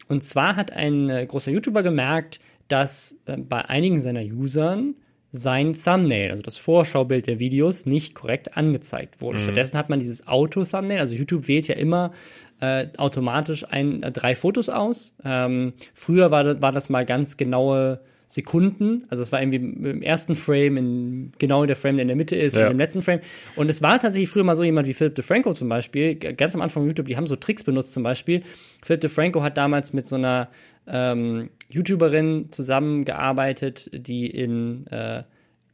Und 0.08 0.22
zwar 0.22 0.56
hat 0.56 0.72
ein 0.72 1.08
äh, 1.10 1.26
großer 1.26 1.50
YouTuber 1.50 1.82
gemerkt, 1.82 2.40
dass 2.68 3.18
äh, 3.26 3.36
bei 3.36 3.64
einigen 3.64 4.00
seiner 4.00 4.22
Usern 4.22 4.94
sein 5.32 5.74
Thumbnail, 5.74 6.30
also 6.30 6.42
das 6.42 6.56
Vorschaubild 6.56 7.26
der 7.26 7.38
Videos, 7.38 7.86
nicht 7.86 8.14
korrekt 8.14 8.56
angezeigt 8.56 9.20
wurde. 9.20 9.38
Stattdessen 9.38 9.78
hat 9.78 9.88
man 9.88 10.00
dieses 10.00 10.26
Auto-Thumbnail, 10.26 10.98
also 10.98 11.14
YouTube 11.14 11.46
wählt 11.48 11.68
ja 11.68 11.76
immer 11.76 12.12
äh, 12.60 12.88
automatisch 12.98 13.64
ein, 13.70 14.02
äh, 14.02 14.12
drei 14.12 14.34
Fotos 14.34 14.68
aus. 14.68 15.14
Ähm, 15.24 15.72
früher 15.94 16.30
war, 16.30 16.44
das- 16.44 16.60
war 16.60 16.72
das 16.72 16.90
mal 16.90 17.06
ganz 17.06 17.36
genaue 17.38 18.00
Sekunden, 18.26 19.06
also 19.08 19.22
es 19.24 19.32
war 19.32 19.42
irgendwie 19.42 19.56
im 19.90 20.02
ersten 20.02 20.36
Frame, 20.36 20.76
in, 20.76 21.32
genau 21.38 21.66
der 21.66 21.74
Frame, 21.74 21.96
der 21.96 22.02
in 22.02 22.08
der 22.08 22.16
Mitte 22.16 22.36
ist, 22.36 22.56
Ja. 22.56 22.66
und 22.66 22.72
im 22.72 22.78
letzten 22.78 23.02
Frame. 23.02 23.20
Und 23.56 23.68
es 23.70 23.82
war 23.82 23.98
tatsächlich 23.98 24.30
früher 24.30 24.44
mal 24.44 24.54
so 24.54 24.62
jemand 24.62 24.86
wie 24.86 24.94
Philip 24.94 25.14
DeFranco 25.16 25.52
zum 25.52 25.68
Beispiel, 25.68 26.14
ganz 26.14 26.54
am 26.54 26.60
Anfang 26.60 26.82
von 26.82 26.86
YouTube, 26.88 27.06
die 27.06 27.16
haben 27.16 27.26
so 27.26 27.34
Tricks 27.34 27.64
benutzt 27.64 27.92
zum 27.92 28.02
Beispiel. 28.04 28.42
Philip 28.84 29.00
DeFranco 29.00 29.42
hat 29.42 29.56
damals 29.56 29.92
mit 29.92 30.06
so 30.06 30.14
einer 30.16 30.48
ähm, 30.90 31.50
YouTuberin 31.68 32.50
zusammengearbeitet, 32.50 33.90
die 33.92 34.26
in 34.26 34.86
äh, 34.88 35.22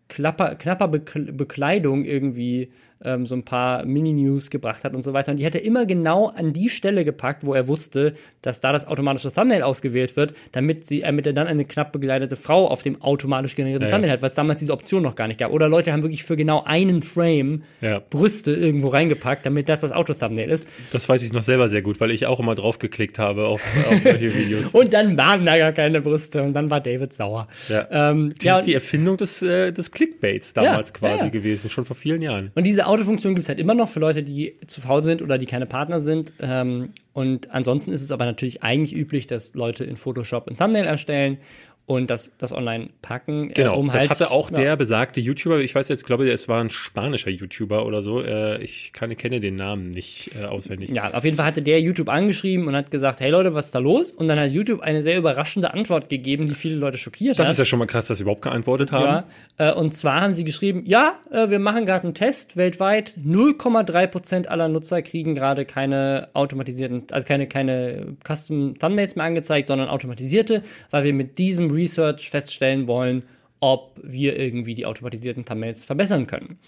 klapper, 0.09 0.55
knapper 0.55 0.89
Bekl 0.89 1.33
Bekleidung 1.33 2.05
irgendwie 2.05 2.71
ähm, 3.05 3.27
so 3.27 3.35
ein 3.35 3.43
paar 3.45 3.85
Mini-News 3.85 4.51
gebracht 4.51 4.85
hat 4.85 4.95
und 4.95 5.03
so 5.03 5.13
weiter. 5.13 5.31
Und 5.33 5.37
die 5.39 5.47
hat 5.47 5.55
er 5.55 5.63
immer 5.63 5.85
genau 5.87 6.29
an 6.29 6.53
die 6.53 6.69
Stelle 6.71 7.05
gepackt, 7.05 7.45
wo 7.45 7.53
er 7.55 7.69
wusste, 7.69 8.15
dass 8.43 8.61
da 8.61 8.73
das 8.73 8.87
automatische 8.87 9.33
Thumbnail 9.33 9.63
ausgewählt 9.63 10.17
wird, 10.17 10.35
damit, 10.53 10.87
sie, 10.87 11.01
damit 11.01 11.27
er 11.27 11.33
dann 11.33 11.47
eine 11.47 11.65
knapp 11.65 11.93
begleitete 11.93 12.37
Frau 12.37 12.67
auf 12.69 12.83
dem 12.83 13.03
automatisch 13.03 13.55
generierten 13.55 13.87
Ja. 13.89 13.93
Thumbnail 13.93 14.13
hat, 14.13 14.23
weil 14.23 14.31
es 14.31 14.35
damals 14.35 14.61
diese 14.61 14.73
Option 14.73 15.03
noch 15.03 15.15
gar 15.15 15.29
nicht 15.29 15.39
gab. 15.39 15.53
Oder 15.53 15.69
Leute 15.69 15.93
haben 15.93 16.03
wirklich 16.03 16.25
für 16.25 16.37
genau 16.37 16.63
einen 16.65 17.03
Frame 17.03 17.63
Ja. 17.81 18.01
Brüste 18.09 18.53
irgendwo 18.55 18.89
reingepackt, 18.89 19.45
damit 19.45 19.69
das 19.69 19.83
das 19.83 19.93
Auto-Thumbnail 19.93 20.49
ist. 20.51 20.67
Das 20.93 21.09
weiß 21.09 21.23
ich 21.23 21.33
noch 21.33 21.43
selber 21.43 21.69
sehr 21.69 21.83
gut, 21.83 22.01
weil 22.01 22.11
ich 22.13 22.27
auch 22.27 22.41
immer 22.41 22.55
drauf 22.55 22.79
geklickt 22.79 23.19
habe 23.19 23.47
auf, 23.47 23.63
auf 23.91 24.03
solche 24.03 24.35
Videos. 24.35 24.67
Und 24.75 24.93
dann 24.95 25.17
waren 25.17 25.45
da 25.45 25.59
gar 25.59 25.73
keine 25.73 26.01
Brüste 26.01 26.43
und 26.43 26.53
dann 26.55 26.71
war 26.71 26.81
David 26.81 27.13
sauer. 27.13 27.49
Ja. 27.69 27.87
Ähm, 27.91 28.33
Das 28.43 28.61
ist 28.61 28.67
die 28.67 28.75
Erfindung 28.75 29.17
des, 29.17 29.43
äh, 29.43 29.73
des 29.73 29.91
Clickbaits 29.91 30.53
damals 30.55 30.93
quasi 30.95 31.31
gewesen, 31.31 31.69
schon 31.71 31.85
vor 31.85 31.97
vielen 31.97 32.23
Jahren. 32.23 32.51
Und 32.55 32.65
diese 32.65 32.86
Autofunktion 32.89 33.35
gibt 33.35 33.45
es 33.45 33.49
halt 33.49 33.59
immer 33.59 33.75
noch 33.75 33.89
für 33.89 34.01
Leute, 34.01 34.23
die 34.23 34.59
zu 34.67 34.81
faul 34.81 35.03
sind 35.03 35.23
oder 35.23 35.39
die 35.39 35.47
keine 35.47 35.67
Partner 35.67 36.01
sind. 36.01 36.33
Ähm, 36.41 36.91
und 37.13 37.51
ansonsten 37.51 37.93
ist 37.93 38.03
es 38.03 38.13
aber 38.13 38.27
natürlich 38.27 38.63
eigentlich 38.63 38.95
üblich, 38.95 39.27
dass 39.27 39.55
Leute 39.55 39.85
in 39.85 39.97
Photoshop 39.97 40.49
ein 40.49 40.57
Thumbnail 40.57 40.87
erstellen 40.87 41.39
und 41.87 42.11
das, 42.11 42.33
das 42.37 42.53
online 42.53 42.91
packen. 43.01 43.53
Genau, 43.55 43.75
äh, 43.75 43.79
um 43.79 43.87
das 43.87 44.01
halt, 44.01 44.11
hatte 44.11 44.31
auch 44.33 44.51
ja. 44.51 44.59
der 44.59 44.77
besagte 44.77 45.21
YouTuber, 45.21 45.61
ich 45.61 45.75
weiß 45.75 45.89
jetzt, 45.89 46.05
glaube 46.05 46.27
ich, 46.27 46.33
es 46.33 46.49
war 46.49 46.61
ein 46.61 46.71
spanischer 46.71 47.31
YouTuber 47.31 47.87
oder 47.87 48.03
so, 48.03 48.21
äh, 48.21 48.61
ich 48.63 48.93
kann, 48.93 49.17
kenne 49.17 49.41
den 49.41 49.55
Namen 49.55 49.91
nicht 49.93 50.33
äh, 50.35 50.45
auswendig. 50.47 50.91
Ja, 50.91 51.15
auf 51.15 51.25
jeden 51.25 51.37
Fall 51.37 51.47
hatte 51.47 51.63
der 51.63 51.81
YouTube 51.81 52.09
angeschrieben 52.09 52.67
und 52.67 52.75
hat 52.75 52.91
gesagt, 52.91 53.21
hey 53.21 53.31
Leute, 53.31 53.55
was 53.55 53.67
ist 53.67 53.75
da 53.75 53.79
los? 53.79 54.11
Und 54.11 54.27
dann 54.27 54.39
hat 54.39 54.51
YouTube 54.51 54.81
eine 54.81 55.03
sehr 55.03 55.17
überraschende 55.17 55.73
Antwort 55.73 56.09
gegeben, 56.09 56.49
die 56.49 56.55
viele 56.55 56.75
Leute 56.75 56.99
schockiert 56.99 57.39
Das 57.39 57.47
hat. 57.47 57.53
ist 57.53 57.59
ja 57.59 57.65
schon 57.65 57.79
mal 57.79 57.87
krass, 57.87 58.09
dass 58.09 58.19
sie 58.19 58.23
überhaupt 58.23 58.43
geantwortet 58.43 58.91
haben. 58.91 59.25
Ja, 59.59 59.71
äh, 59.71 59.73
und 59.73 59.95
zwar 59.95 60.21
haben 60.21 60.33
sie 60.33 60.43
geschrieben, 60.43 60.83
ja, 60.87 61.15
äh, 61.31 61.51
wir 61.51 61.61
machen 61.61 61.87
gerade 61.87 62.05
einen 62.05 62.15
Test 62.15 62.57
weltweit. 62.57 63.15
0,3% 63.25 64.47
aller 64.47 64.69
Nutzer 64.69 65.03
kriegen 65.03 65.37
gerade 65.37 65.65
keine 65.65 66.31
automatisierten, 66.33 67.05
also 67.13 67.25
keine, 67.27 67.47
keine 67.47 68.17
Custom 68.27 68.77
Thumbnails 68.77 69.15
mehr 69.15 69.25
angezeigt, 69.25 69.69
sondern 69.69 69.89
automatisierte, 69.89 70.65
weil 70.91 71.05
wir 71.05 71.13
mit 71.13 71.39
diesem 71.39 71.76
Research 71.77 72.31
feststellen 72.31 72.87
wollen, 72.87 73.23
ob 73.61 73.99
wir 74.03 74.39
irgendwie 74.39 74.75
die 74.75 74.87
automatisierten 74.87 75.45
Thumbnails 75.45 75.85
verbessern 75.85 76.27
können. 76.27 76.59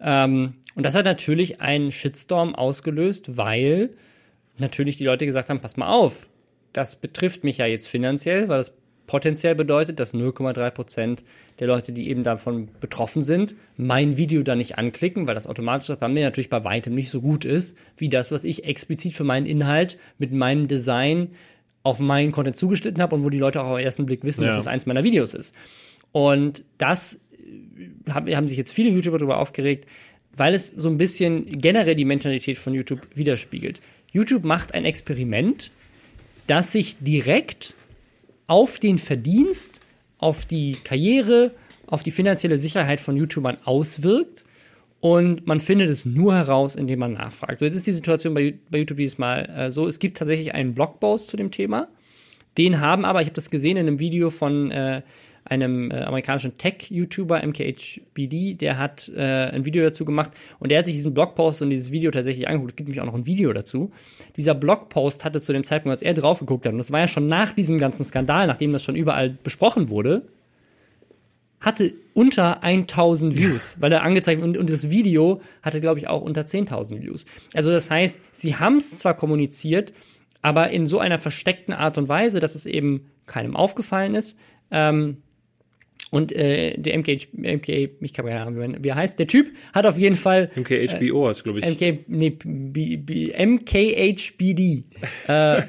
Ähm, 0.00 0.54
und 0.74 0.82
das 0.84 0.94
hat 0.94 1.04
natürlich 1.04 1.60
einen 1.60 1.92
Shitstorm 1.92 2.54
ausgelöst, 2.54 3.36
weil 3.36 3.90
natürlich 4.56 4.96
die 4.96 5.04
Leute 5.04 5.26
gesagt 5.26 5.50
haben, 5.50 5.60
pass 5.60 5.76
mal 5.76 5.88
auf, 5.88 6.28
das 6.72 6.96
betrifft 6.96 7.44
mich 7.44 7.58
ja 7.58 7.66
jetzt 7.66 7.88
finanziell, 7.88 8.48
weil 8.48 8.58
das 8.58 8.76
potenziell 9.06 9.54
bedeutet, 9.54 9.98
dass 9.98 10.14
0,3% 10.14 11.20
der 11.58 11.66
Leute, 11.66 11.92
die 11.92 12.08
eben 12.08 12.22
davon 12.22 12.68
betroffen 12.80 13.22
sind, 13.22 13.54
mein 13.76 14.16
Video 14.16 14.42
dann 14.42 14.58
nicht 14.58 14.78
anklicken, 14.78 15.26
weil 15.26 15.34
das 15.34 15.46
automatische 15.46 15.98
Thumbnail 15.98 16.24
natürlich 16.24 16.50
bei 16.50 16.62
weitem 16.62 16.94
nicht 16.94 17.10
so 17.10 17.20
gut 17.20 17.44
ist, 17.44 17.76
wie 17.96 18.08
das, 18.08 18.30
was 18.30 18.44
ich 18.44 18.64
explizit 18.64 19.14
für 19.14 19.24
meinen 19.24 19.46
Inhalt 19.46 19.98
mit 20.18 20.32
meinem 20.32 20.68
Design 20.68 21.30
auf 21.88 21.98
meinen 22.00 22.32
Content 22.32 22.56
zugeschnitten 22.56 23.02
habe 23.02 23.14
und 23.16 23.24
wo 23.24 23.30
die 23.30 23.38
Leute 23.38 23.60
auch 23.62 23.68
auf 23.70 23.76
den 23.78 23.84
ersten 23.84 24.06
Blick 24.06 24.22
wissen, 24.24 24.42
Ja. 24.44 24.48
dass 24.50 24.58
es 24.58 24.66
eins 24.66 24.86
meiner 24.86 25.04
Videos 25.04 25.34
ist. 25.34 25.54
Und 26.12 26.64
das 26.78 27.18
äh, 28.06 28.10
hab- 28.12 28.28
haben 28.30 28.48
sich 28.48 28.58
jetzt 28.58 28.72
viele 28.72 28.90
YouTuber 28.90 29.18
darüber 29.18 29.38
aufgeregt, 29.38 29.86
weil 30.36 30.54
es 30.54 30.70
so 30.70 30.88
ein 30.88 30.98
bisschen 30.98 31.58
generell 31.58 31.94
die 31.96 32.04
Mentalität 32.04 32.58
von 32.58 32.74
YouTube 32.74 33.00
widerspiegelt. 33.14 33.80
YouTube 34.12 34.44
macht 34.44 34.74
ein 34.74 34.84
Experiment, 34.84 35.70
das 36.46 36.72
sich 36.72 36.96
direkt 37.00 37.74
auf 38.46 38.78
den 38.78 38.98
Verdienst, 38.98 39.80
auf 40.18 40.46
die 40.46 40.76
Karriere, 40.84 41.52
auf 41.86 42.02
die 42.02 42.10
finanzielle 42.10 42.58
Sicherheit 42.58 43.00
von 43.00 43.16
YouTubern 43.16 43.58
auswirkt 43.64 44.44
und 45.00 45.46
man 45.46 45.60
findet 45.60 45.88
es 45.90 46.04
nur 46.04 46.34
heraus, 46.34 46.74
indem 46.74 47.00
man 47.00 47.12
nachfragt. 47.12 47.60
So, 47.60 47.64
jetzt 47.64 47.74
ist 47.74 47.86
die 47.86 47.92
Situation 47.92 48.34
bei, 48.34 48.54
bei 48.70 48.78
YouTube 48.78 48.98
dieses 48.98 49.18
Mal 49.18 49.48
äh, 49.48 49.70
so, 49.70 49.86
es 49.86 49.98
gibt 49.98 50.16
tatsächlich 50.16 50.54
einen 50.54 50.74
Blogpost 50.74 51.28
zu 51.28 51.36
dem 51.36 51.50
Thema. 51.50 51.88
Den 52.56 52.80
haben 52.80 53.04
aber, 53.04 53.20
ich 53.20 53.26
habe 53.26 53.36
das 53.36 53.50
gesehen 53.50 53.76
in 53.76 53.86
einem 53.86 54.00
Video 54.00 54.30
von 54.30 54.72
äh, 54.72 55.02
einem 55.44 55.90
äh, 55.90 56.02
amerikanischen 56.02 56.58
Tech-YouTuber, 56.58 57.42
MKHBD, 57.46 58.54
der 58.54 58.78
hat 58.78 59.10
äh, 59.14 59.20
ein 59.20 59.64
Video 59.64 59.82
dazu 59.82 60.04
gemacht 60.04 60.32
und 60.58 60.70
der 60.70 60.80
hat 60.80 60.86
sich 60.86 60.96
diesen 60.96 61.14
Blogpost 61.14 61.62
und 61.62 61.70
dieses 61.70 61.90
Video 61.90 62.10
tatsächlich 62.10 62.48
angeguckt. 62.48 62.72
Es 62.72 62.76
gibt 62.76 62.88
nämlich 62.88 63.00
auch 63.00 63.06
noch 63.06 63.14
ein 63.14 63.26
Video 63.26 63.52
dazu. 63.52 63.92
Dieser 64.36 64.54
Blogpost 64.54 65.24
hatte 65.24 65.40
zu 65.40 65.52
dem 65.52 65.64
Zeitpunkt, 65.64 65.92
als 65.92 66.02
er 66.02 66.14
drauf 66.14 66.40
geguckt 66.40 66.66
hat, 66.66 66.72
und 66.72 66.78
das 66.78 66.92
war 66.92 67.00
ja 67.00 67.08
schon 67.08 67.28
nach 67.28 67.52
diesem 67.52 67.78
ganzen 67.78 68.04
Skandal, 68.04 68.46
nachdem 68.46 68.72
das 68.72 68.82
schon 68.82 68.96
überall 68.96 69.30
besprochen 69.30 69.88
wurde, 69.88 70.22
hatte 71.60 71.94
unter 72.14 72.62
1000 72.62 73.36
Views, 73.36 73.76
weil 73.80 73.92
er 73.92 74.02
angezeigt 74.02 74.42
und, 74.42 74.56
und 74.56 74.70
das 74.70 74.90
Video 74.90 75.40
hatte, 75.62 75.80
glaube 75.80 75.98
ich, 75.98 76.08
auch 76.08 76.22
unter 76.22 76.42
10.000 76.42 77.02
Views. 77.02 77.26
Also 77.54 77.70
das 77.70 77.90
heißt, 77.90 78.18
sie 78.32 78.56
haben 78.56 78.76
es 78.76 78.98
zwar 78.98 79.14
kommuniziert, 79.14 79.92
aber 80.42 80.70
in 80.70 80.86
so 80.86 80.98
einer 80.98 81.18
versteckten 81.18 81.74
Art 81.74 81.98
und 81.98 82.08
Weise, 82.08 82.40
dass 82.40 82.54
es 82.54 82.66
eben 82.66 83.06
keinem 83.26 83.56
aufgefallen 83.56 84.14
ist. 84.14 84.38
Ähm, 84.70 85.18
und 86.10 86.32
äh, 86.32 86.78
der 86.78 86.96
MK, 86.98 87.28
MK, 87.32 87.68
ich 88.00 88.12
kann 88.14 88.24
keine 88.24 88.40
Ahnung, 88.40 88.76
wie 88.82 88.88
er 88.88 88.94
heißt. 88.94 89.18
Der 89.18 89.26
Typ 89.26 89.48
hat 89.74 89.84
auf 89.84 89.98
jeden 89.98 90.16
Fall. 90.16 90.50
MKHBO 90.56 91.26
äh, 91.26 91.28
hast 91.28 91.44
glaube 91.44 91.58
ich. 91.58 91.66
MK, 91.66 92.04
nee, 92.08 92.30
B, 92.30 92.96
B, 92.96 93.32
MKHBD. 93.34 94.84
Äh, 95.28 95.62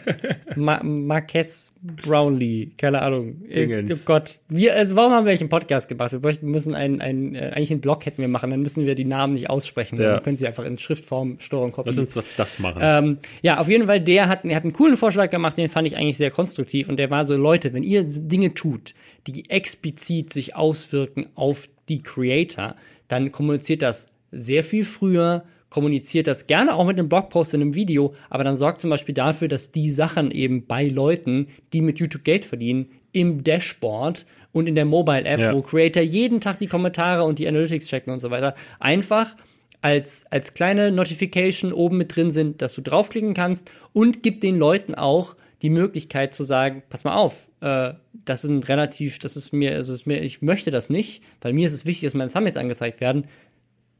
Ma 0.55 0.81
Marquez 0.83 1.71
Brownlee, 1.81 2.71
keine 2.77 3.01
Ahnung. 3.01 3.41
Dingens. 3.47 3.91
Oh 3.91 4.05
Gott. 4.05 4.39
Wir, 4.49 4.75
also 4.75 4.95
warum 4.95 5.13
haben 5.13 5.25
wir 5.25 5.31
eigentlich 5.31 5.41
einen 5.41 5.49
Podcast 5.49 5.87
gemacht? 5.87 6.11
Wir 6.11 6.37
müssen 6.41 6.75
einen, 6.75 6.99
einen, 7.01 7.35
äh, 7.35 7.51
eigentlich 7.53 7.71
einen 7.71 7.81
Blog 7.81 8.05
hätten 8.05 8.21
wir 8.21 8.27
machen, 8.27 8.49
dann 8.51 8.61
müssen 8.61 8.85
wir 8.85 8.95
die 8.95 9.05
Namen 9.05 9.33
nicht 9.33 9.49
aussprechen. 9.49 9.99
Ja. 9.99 10.15
Dann 10.15 10.23
können 10.23 10.35
sie 10.35 10.47
einfach 10.47 10.65
in 10.65 10.77
Schriftform 10.77 11.37
Steuerung 11.39 11.71
kopieren. 11.71 11.97
Lass 12.05 12.15
uns 12.15 12.35
das 12.35 12.59
machen. 12.59 12.79
Ähm, 12.83 13.17
ja, 13.41 13.59
auf 13.59 13.69
jeden 13.69 13.87
Fall, 13.87 14.01
der 14.01 14.27
hat, 14.27 14.43
der 14.43 14.55
hat 14.55 14.63
einen 14.63 14.73
coolen 14.73 14.97
Vorschlag 14.97 15.29
gemacht, 15.29 15.57
den 15.57 15.69
fand 15.69 15.87
ich 15.87 15.95
eigentlich 15.95 16.17
sehr 16.17 16.31
konstruktiv. 16.31 16.89
Und 16.89 16.97
der 16.97 17.09
war 17.09 17.23
so, 17.25 17.35
Leute, 17.35 17.73
wenn 17.73 17.83
ihr 17.83 18.03
Dinge 18.03 18.53
tut, 18.53 18.93
die 19.27 19.49
explizit 19.49 20.33
sich 20.33 20.55
auswirken 20.55 21.27
auf 21.35 21.69
die 21.87 22.01
Creator, 22.03 22.75
dann 23.07 23.31
kommuniziert 23.31 23.81
das 23.81 24.07
sehr 24.31 24.63
viel 24.63 24.85
früher, 24.85 25.43
kommuniziert 25.69 26.27
das 26.27 26.47
gerne 26.47 26.75
auch 26.75 26.85
mit 26.85 26.97
einem 26.97 27.09
Blogpost 27.09 27.53
in 27.53 27.61
einem 27.61 27.75
Video, 27.75 28.13
aber 28.29 28.43
dann 28.43 28.55
sorgt 28.55 28.81
zum 28.81 28.89
Beispiel 28.89 29.13
dafür, 29.13 29.47
dass 29.47 29.71
die 29.71 29.89
Sachen 29.89 30.31
eben 30.31 30.65
bei 30.65 30.87
Leuten, 30.87 31.47
die 31.73 31.81
mit 31.81 31.99
YouTube 31.99 32.23
Geld 32.23 32.45
verdienen, 32.45 32.87
im 33.11 33.43
Dashboard 33.43 34.25
und 34.51 34.67
in 34.67 34.75
der 34.75 34.85
Mobile 34.85 35.25
App, 35.25 35.39
ja. 35.39 35.53
wo 35.53 35.61
Creator 35.61 36.01
jeden 36.01 36.41
Tag 36.41 36.59
die 36.59 36.67
Kommentare 36.67 37.23
und 37.23 37.39
die 37.39 37.47
Analytics 37.47 37.87
checken 37.87 38.11
und 38.13 38.19
so 38.19 38.31
weiter, 38.31 38.55
einfach 38.79 39.35
als, 39.81 40.25
als 40.29 40.53
kleine 40.53 40.91
Notification 40.91 41.71
oben 41.71 41.97
mit 41.97 42.15
drin 42.15 42.31
sind, 42.31 42.61
dass 42.61 42.73
du 42.73 42.81
draufklicken 42.81 43.33
kannst 43.33 43.71
und 43.93 44.23
gibt 44.23 44.43
den 44.43 44.57
Leuten 44.57 44.95
auch 44.95 45.35
die 45.61 45.69
Möglichkeit 45.69 46.33
zu 46.33 46.43
sagen, 46.43 46.83
pass 46.89 47.03
mal 47.03 47.15
auf, 47.15 47.49
äh, 47.61 47.93
das 48.25 48.43
sind 48.43 48.67
relativ, 48.69 49.19
das 49.19 49.35
ist 49.35 49.51
mir, 49.51 49.75
also 49.75 49.93
ist 49.93 50.05
mir, 50.05 50.21
ich 50.21 50.41
möchte 50.41 50.71
das 50.71 50.89
nicht, 50.89 51.21
weil 51.41 51.53
mir 51.53 51.67
ist 51.67 51.73
es 51.73 51.85
wichtig, 51.85 52.07
dass 52.07 52.13
meine 52.13 52.31
Thumbnails 52.31 52.57
angezeigt 52.57 53.01
werden. 53.01 53.25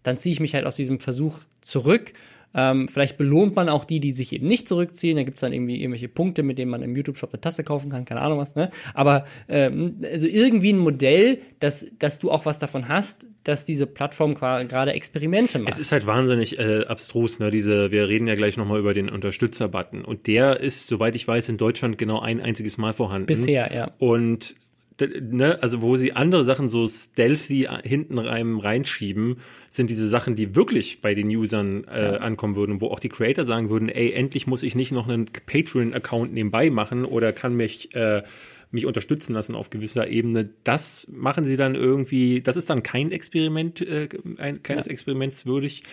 Dann 0.04 0.18
ziehe 0.18 0.34
ich 0.34 0.40
mich 0.40 0.54
halt 0.54 0.66
aus 0.66 0.76
diesem 0.76 1.00
Versuch 1.00 1.38
zurück. 1.62 2.14
Ähm, 2.56 2.88
vielleicht 2.88 3.18
belohnt 3.18 3.56
man 3.56 3.70
auch 3.70 3.86
die, 3.86 4.00
die 4.00 4.12
sich 4.12 4.34
eben 4.34 4.48
nicht 4.48 4.68
zurückziehen. 4.68 5.18
Da 5.18 5.24
gibt 5.24 5.38
es 5.38 5.42
dann 5.42 5.54
irgendwie 5.54 5.80
irgendwelche 5.80 6.08
Punkte, 6.08 6.42
mit 6.42 6.58
denen 6.58 6.72
man 6.72 6.82
im 6.82 6.96
YouTube-Shop 6.96 7.32
eine 7.32 7.42
Tasse 7.42 7.64
kaufen 7.64 7.92
kann, 7.92 8.06
keine 8.06 8.22
Ahnung 8.22 8.40
was. 8.40 8.56
Ne? 8.56 8.72
Aber 8.96 9.26
ähm, 9.48 10.02
also 10.04 10.26
irgendwie 10.26 10.74
ein 10.74 10.80
Modell, 10.80 11.40
dass, 11.60 11.86
dass 12.00 12.18
du 12.18 12.32
auch 12.32 12.46
was 12.46 12.58
davon 12.58 12.88
hast, 12.88 13.28
dass 13.44 13.66
diese 13.66 13.86
Plattform 13.86 14.34
gerade 14.34 14.94
Experimente 14.94 15.60
macht. 15.60 15.74
Es 15.74 15.80
ist 15.80 15.92
halt 15.92 16.08
wahnsinnig 16.08 16.58
äh, 16.60 16.86
abstrus, 16.86 17.40
ne? 17.40 17.52
Diese, 17.52 17.92
wir 17.92 18.08
reden 18.10 18.28
ja 18.28 18.36
gleich 18.36 18.58
nochmal 18.58 18.80
über 18.80 18.94
den 18.94 19.10
Unterstützer-Button. 19.10 20.04
Und 20.04 20.28
der 20.28 20.60
ist, 20.60 20.88
soweit 20.88 21.16
ich 21.16 21.28
weiß, 21.28 21.50
in 21.50 21.58
Deutschland 21.58 21.98
genau 21.98 22.20
ein 22.20 22.42
einziges 22.42 22.78
Mal 22.78 22.94
vorhanden. 22.94 23.28
Bisher, 23.28 23.74
ja. 23.74 23.92
Und 23.98 24.56
ne, 25.00 25.60
also 25.62 25.82
wo 25.82 25.96
sie 25.96 26.14
andere 26.14 26.44
Sachen 26.44 26.70
so 26.70 26.88
stealthy 26.88 27.68
hinten 27.84 28.18
rein, 28.18 28.58
reinschieben, 28.58 29.38
sind 29.70 29.90
diese 29.90 30.08
Sachen, 30.08 30.36
die 30.36 30.56
wirklich 30.56 31.02
bei 31.02 31.14
den 31.14 31.28
Usern 31.28 31.86
äh, 31.86 32.18
ankommen 32.20 32.56
würden, 32.56 32.82
wo 32.82 32.88
auch 32.88 33.00
die 33.00 33.10
Creator 33.10 33.46
sagen 33.46 33.70
würden, 33.70 33.88
ey, 33.88 34.12
endlich 34.12 34.48
muss 34.48 34.64
ich 34.64 34.76
nicht 34.76 34.92
noch 34.92 35.08
einen 35.08 35.26
Patreon-Account 35.26 36.34
nebenbei 36.34 36.70
machen 36.70 37.06
oder 37.06 37.32
kann 37.32 37.56
mich 37.56 37.94
äh, 37.96 38.24
mich 38.72 38.86
unterstützen 38.86 39.34
lassen 39.34 39.56
auf 39.56 39.70
gewisser 39.70 40.08
Ebene. 40.08 40.50
Das 40.64 41.08
machen 41.12 41.46
sie 41.46 41.58
dann 41.58 41.76
irgendwie, 41.76 42.42
das 42.42 42.56
ist 42.56 42.70
dann 42.70 42.84
kein 42.84 43.12
Experiment, 43.12 43.82
äh, 43.82 44.10
ein, 44.38 44.62
keines 44.62 44.86
ja. 44.86 44.92
Experiments 44.92 45.46
würdig. 45.46 45.84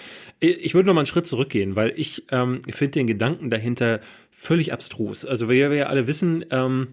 Ich 0.40 0.74
würde 0.74 0.86
noch 0.86 0.94
mal 0.94 1.00
einen 1.00 1.06
Schritt 1.06 1.26
zurückgehen, 1.26 1.74
weil 1.76 1.92
ich 1.96 2.24
ähm, 2.30 2.60
finde 2.68 2.92
den 2.92 3.06
Gedanken 3.06 3.50
dahinter 3.50 4.00
völlig 4.30 4.72
abstrus. 4.72 5.24
Also 5.24 5.48
wir, 5.48 5.70
wir 5.70 5.76
ja 5.76 5.86
alle 5.86 6.06
wissen, 6.06 6.44
ähm, 6.50 6.88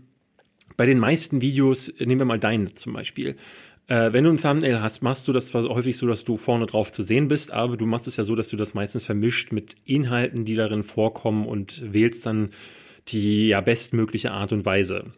bei 0.77 0.85
den 0.85 0.99
meisten 0.99 1.41
Videos, 1.41 1.93
nehmen 1.99 2.21
wir 2.21 2.25
mal 2.25 2.39
deinen 2.39 2.75
zum 2.75 2.93
Beispiel, 2.93 3.35
äh, 3.87 4.13
wenn 4.13 4.23
du 4.23 4.29
ein 4.29 4.37
Thumbnail 4.37 4.81
hast, 4.81 5.01
machst 5.01 5.27
du 5.27 5.33
das 5.33 5.47
zwar 5.47 5.63
häufig 5.63 5.97
so, 5.97 6.07
dass 6.07 6.23
du 6.23 6.37
vorne 6.37 6.65
drauf 6.65 6.91
zu 6.91 7.03
sehen 7.03 7.27
bist, 7.27 7.51
aber 7.51 7.77
du 7.77 7.85
machst 7.85 8.07
es 8.07 8.17
ja 8.17 8.23
so, 8.23 8.35
dass 8.35 8.47
du 8.47 8.57
das 8.57 8.73
meistens 8.73 9.05
vermischt 9.05 9.51
mit 9.51 9.75
Inhalten, 9.85 10.45
die 10.45 10.55
darin 10.55 10.83
vorkommen 10.83 11.45
und 11.45 11.93
wählst 11.93 12.25
dann 12.25 12.51
die 13.09 13.49
ja 13.49 13.61
bestmögliche 13.61 14.31
Art 14.31 14.51
und 14.51 14.65
Weise. 14.65 15.11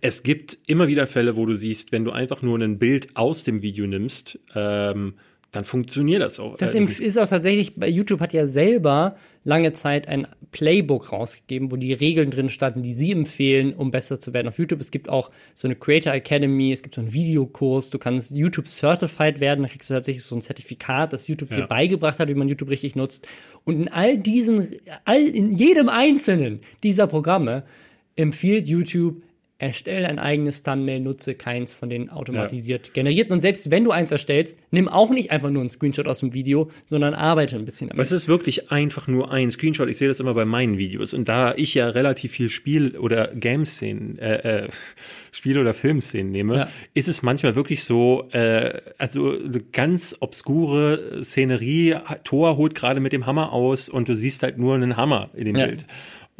Es 0.00 0.22
gibt 0.22 0.58
immer 0.66 0.88
wieder 0.88 1.06
Fälle, 1.06 1.36
wo 1.36 1.46
du 1.46 1.54
siehst, 1.54 1.92
wenn 1.92 2.04
du 2.04 2.10
einfach 2.10 2.42
nur 2.42 2.58
ein 2.60 2.78
Bild 2.78 3.14
aus 3.14 3.44
dem 3.44 3.62
Video 3.62 3.86
nimmst, 3.86 4.38
ähm, 4.54 5.14
dann 5.52 5.64
funktioniert 5.66 6.22
das 6.22 6.40
auch. 6.40 6.56
Das 6.56 6.74
irgendwie. 6.74 7.04
ist 7.04 7.18
auch 7.18 7.28
tatsächlich, 7.28 7.76
bei 7.76 7.86
YouTube 7.86 8.20
hat 8.20 8.32
ja 8.32 8.46
selber 8.46 9.16
lange 9.44 9.74
Zeit 9.74 10.08
ein 10.08 10.26
Playbook 10.50 11.12
rausgegeben, 11.12 11.70
wo 11.70 11.76
die 11.76 11.92
Regeln 11.92 12.30
drin 12.30 12.48
standen, 12.48 12.82
die 12.82 12.94
sie 12.94 13.12
empfehlen, 13.12 13.74
um 13.74 13.90
besser 13.90 14.18
zu 14.18 14.32
werden 14.32 14.48
auf 14.48 14.58
YouTube. 14.58 14.80
Es 14.80 14.90
gibt 14.90 15.10
auch 15.10 15.30
so 15.54 15.68
eine 15.68 15.76
Creator 15.76 16.14
Academy, 16.14 16.72
es 16.72 16.82
gibt 16.82 16.94
so 16.94 17.02
einen 17.02 17.12
Videokurs, 17.12 17.90
du 17.90 17.98
kannst 17.98 18.34
YouTube 18.34 18.66
Certified 18.66 19.40
werden, 19.40 19.62
da 19.62 19.68
kriegst 19.68 19.90
du 19.90 19.94
tatsächlich 19.94 20.24
so 20.24 20.34
ein 20.34 20.40
Zertifikat, 20.40 21.12
das 21.12 21.28
YouTube 21.28 21.50
ja. 21.50 21.58
dir 21.58 21.66
beigebracht 21.66 22.18
hat, 22.18 22.28
wie 22.28 22.34
man 22.34 22.48
YouTube 22.48 22.70
richtig 22.70 22.96
nutzt. 22.96 23.28
Und 23.64 23.78
in 23.78 23.88
all 23.88 24.16
diesen, 24.16 24.76
all, 25.04 25.20
in 25.20 25.54
jedem 25.54 25.90
einzelnen 25.90 26.60
dieser 26.82 27.06
Programme 27.06 27.64
empfiehlt 28.16 28.66
YouTube 28.66 29.22
erstelle 29.62 30.08
ein 30.08 30.18
eigenes 30.18 30.62
Thumbnail, 30.62 31.00
nutze 31.00 31.34
keins 31.34 31.72
von 31.72 31.88
den 31.88 32.10
automatisiert 32.10 32.88
ja. 32.88 32.92
generierten. 32.92 33.32
Und 33.32 33.40
selbst 33.40 33.70
wenn 33.70 33.84
du 33.84 33.92
eins 33.92 34.10
erstellst, 34.10 34.58
nimm 34.70 34.88
auch 34.88 35.10
nicht 35.10 35.30
einfach 35.30 35.50
nur 35.50 35.60
einen 35.60 35.70
Screenshot 35.70 36.08
aus 36.08 36.20
dem 36.20 36.32
Video, 36.32 36.70
sondern 36.88 37.14
arbeite 37.14 37.56
ein 37.56 37.64
bisschen 37.64 37.88
damit. 37.88 38.04
Es 38.04 38.12
ist 38.12 38.28
wirklich 38.28 38.72
einfach 38.72 39.06
nur 39.06 39.30
ein 39.30 39.50
Screenshot. 39.50 39.88
Ich 39.88 39.98
sehe 39.98 40.08
das 40.08 40.20
immer 40.20 40.34
bei 40.34 40.44
meinen 40.44 40.78
Videos. 40.78 41.14
Und 41.14 41.28
da 41.28 41.54
ich 41.54 41.74
ja 41.74 41.88
relativ 41.88 42.32
viel 42.32 42.48
Spiel- 42.48 42.98
oder 42.98 43.28
Game-Szenen, 43.28 44.18
äh, 44.18 44.64
äh, 44.64 44.68
Spiel- 45.30 45.58
oder 45.58 45.72
Filmszenen 45.72 46.30
nehme, 46.30 46.56
ja. 46.56 46.68
ist 46.92 47.08
es 47.08 47.22
manchmal 47.22 47.54
wirklich 47.56 47.84
so, 47.84 48.28
äh, 48.32 48.80
also 48.98 49.30
eine 49.30 49.60
ganz 49.60 50.16
obskure 50.20 51.22
Szenerie. 51.22 51.96
Thor 52.24 52.56
holt 52.56 52.74
gerade 52.74 53.00
mit 53.00 53.12
dem 53.12 53.26
Hammer 53.26 53.52
aus 53.52 53.88
und 53.88 54.08
du 54.08 54.14
siehst 54.14 54.42
halt 54.42 54.58
nur 54.58 54.74
einen 54.74 54.96
Hammer 54.96 55.30
in 55.34 55.46
dem 55.46 55.56
ja. 55.56 55.66
Bild. 55.66 55.86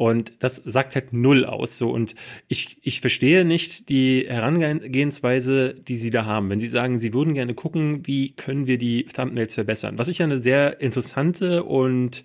Und 0.03 0.33
das 0.39 0.57
sagt 0.57 0.95
halt 0.95 1.13
null 1.13 1.45
aus. 1.45 1.77
So. 1.77 1.89
Und 1.89 2.13
ich, 2.49 2.77
ich 2.81 2.99
verstehe 2.99 3.45
nicht 3.45 3.87
die 3.87 4.25
Herangehensweise, 4.27 5.75
die 5.75 5.97
sie 5.97 6.09
da 6.09 6.25
haben. 6.25 6.49
Wenn 6.49 6.59
sie 6.59 6.67
sagen, 6.67 6.99
sie 6.99 7.13
würden 7.13 7.33
gerne 7.33 7.53
gucken, 7.53 8.05
wie 8.05 8.31
können 8.31 8.67
wir 8.67 8.77
die 8.77 9.05
Thumbnails 9.05 9.53
verbessern. 9.53 9.97
Was 9.97 10.09
ich 10.09 10.17
ja 10.17 10.25
eine 10.25 10.41
sehr 10.41 10.81
interessante 10.81 11.63
und 11.63 12.23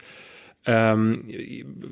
ähm, 0.66 1.22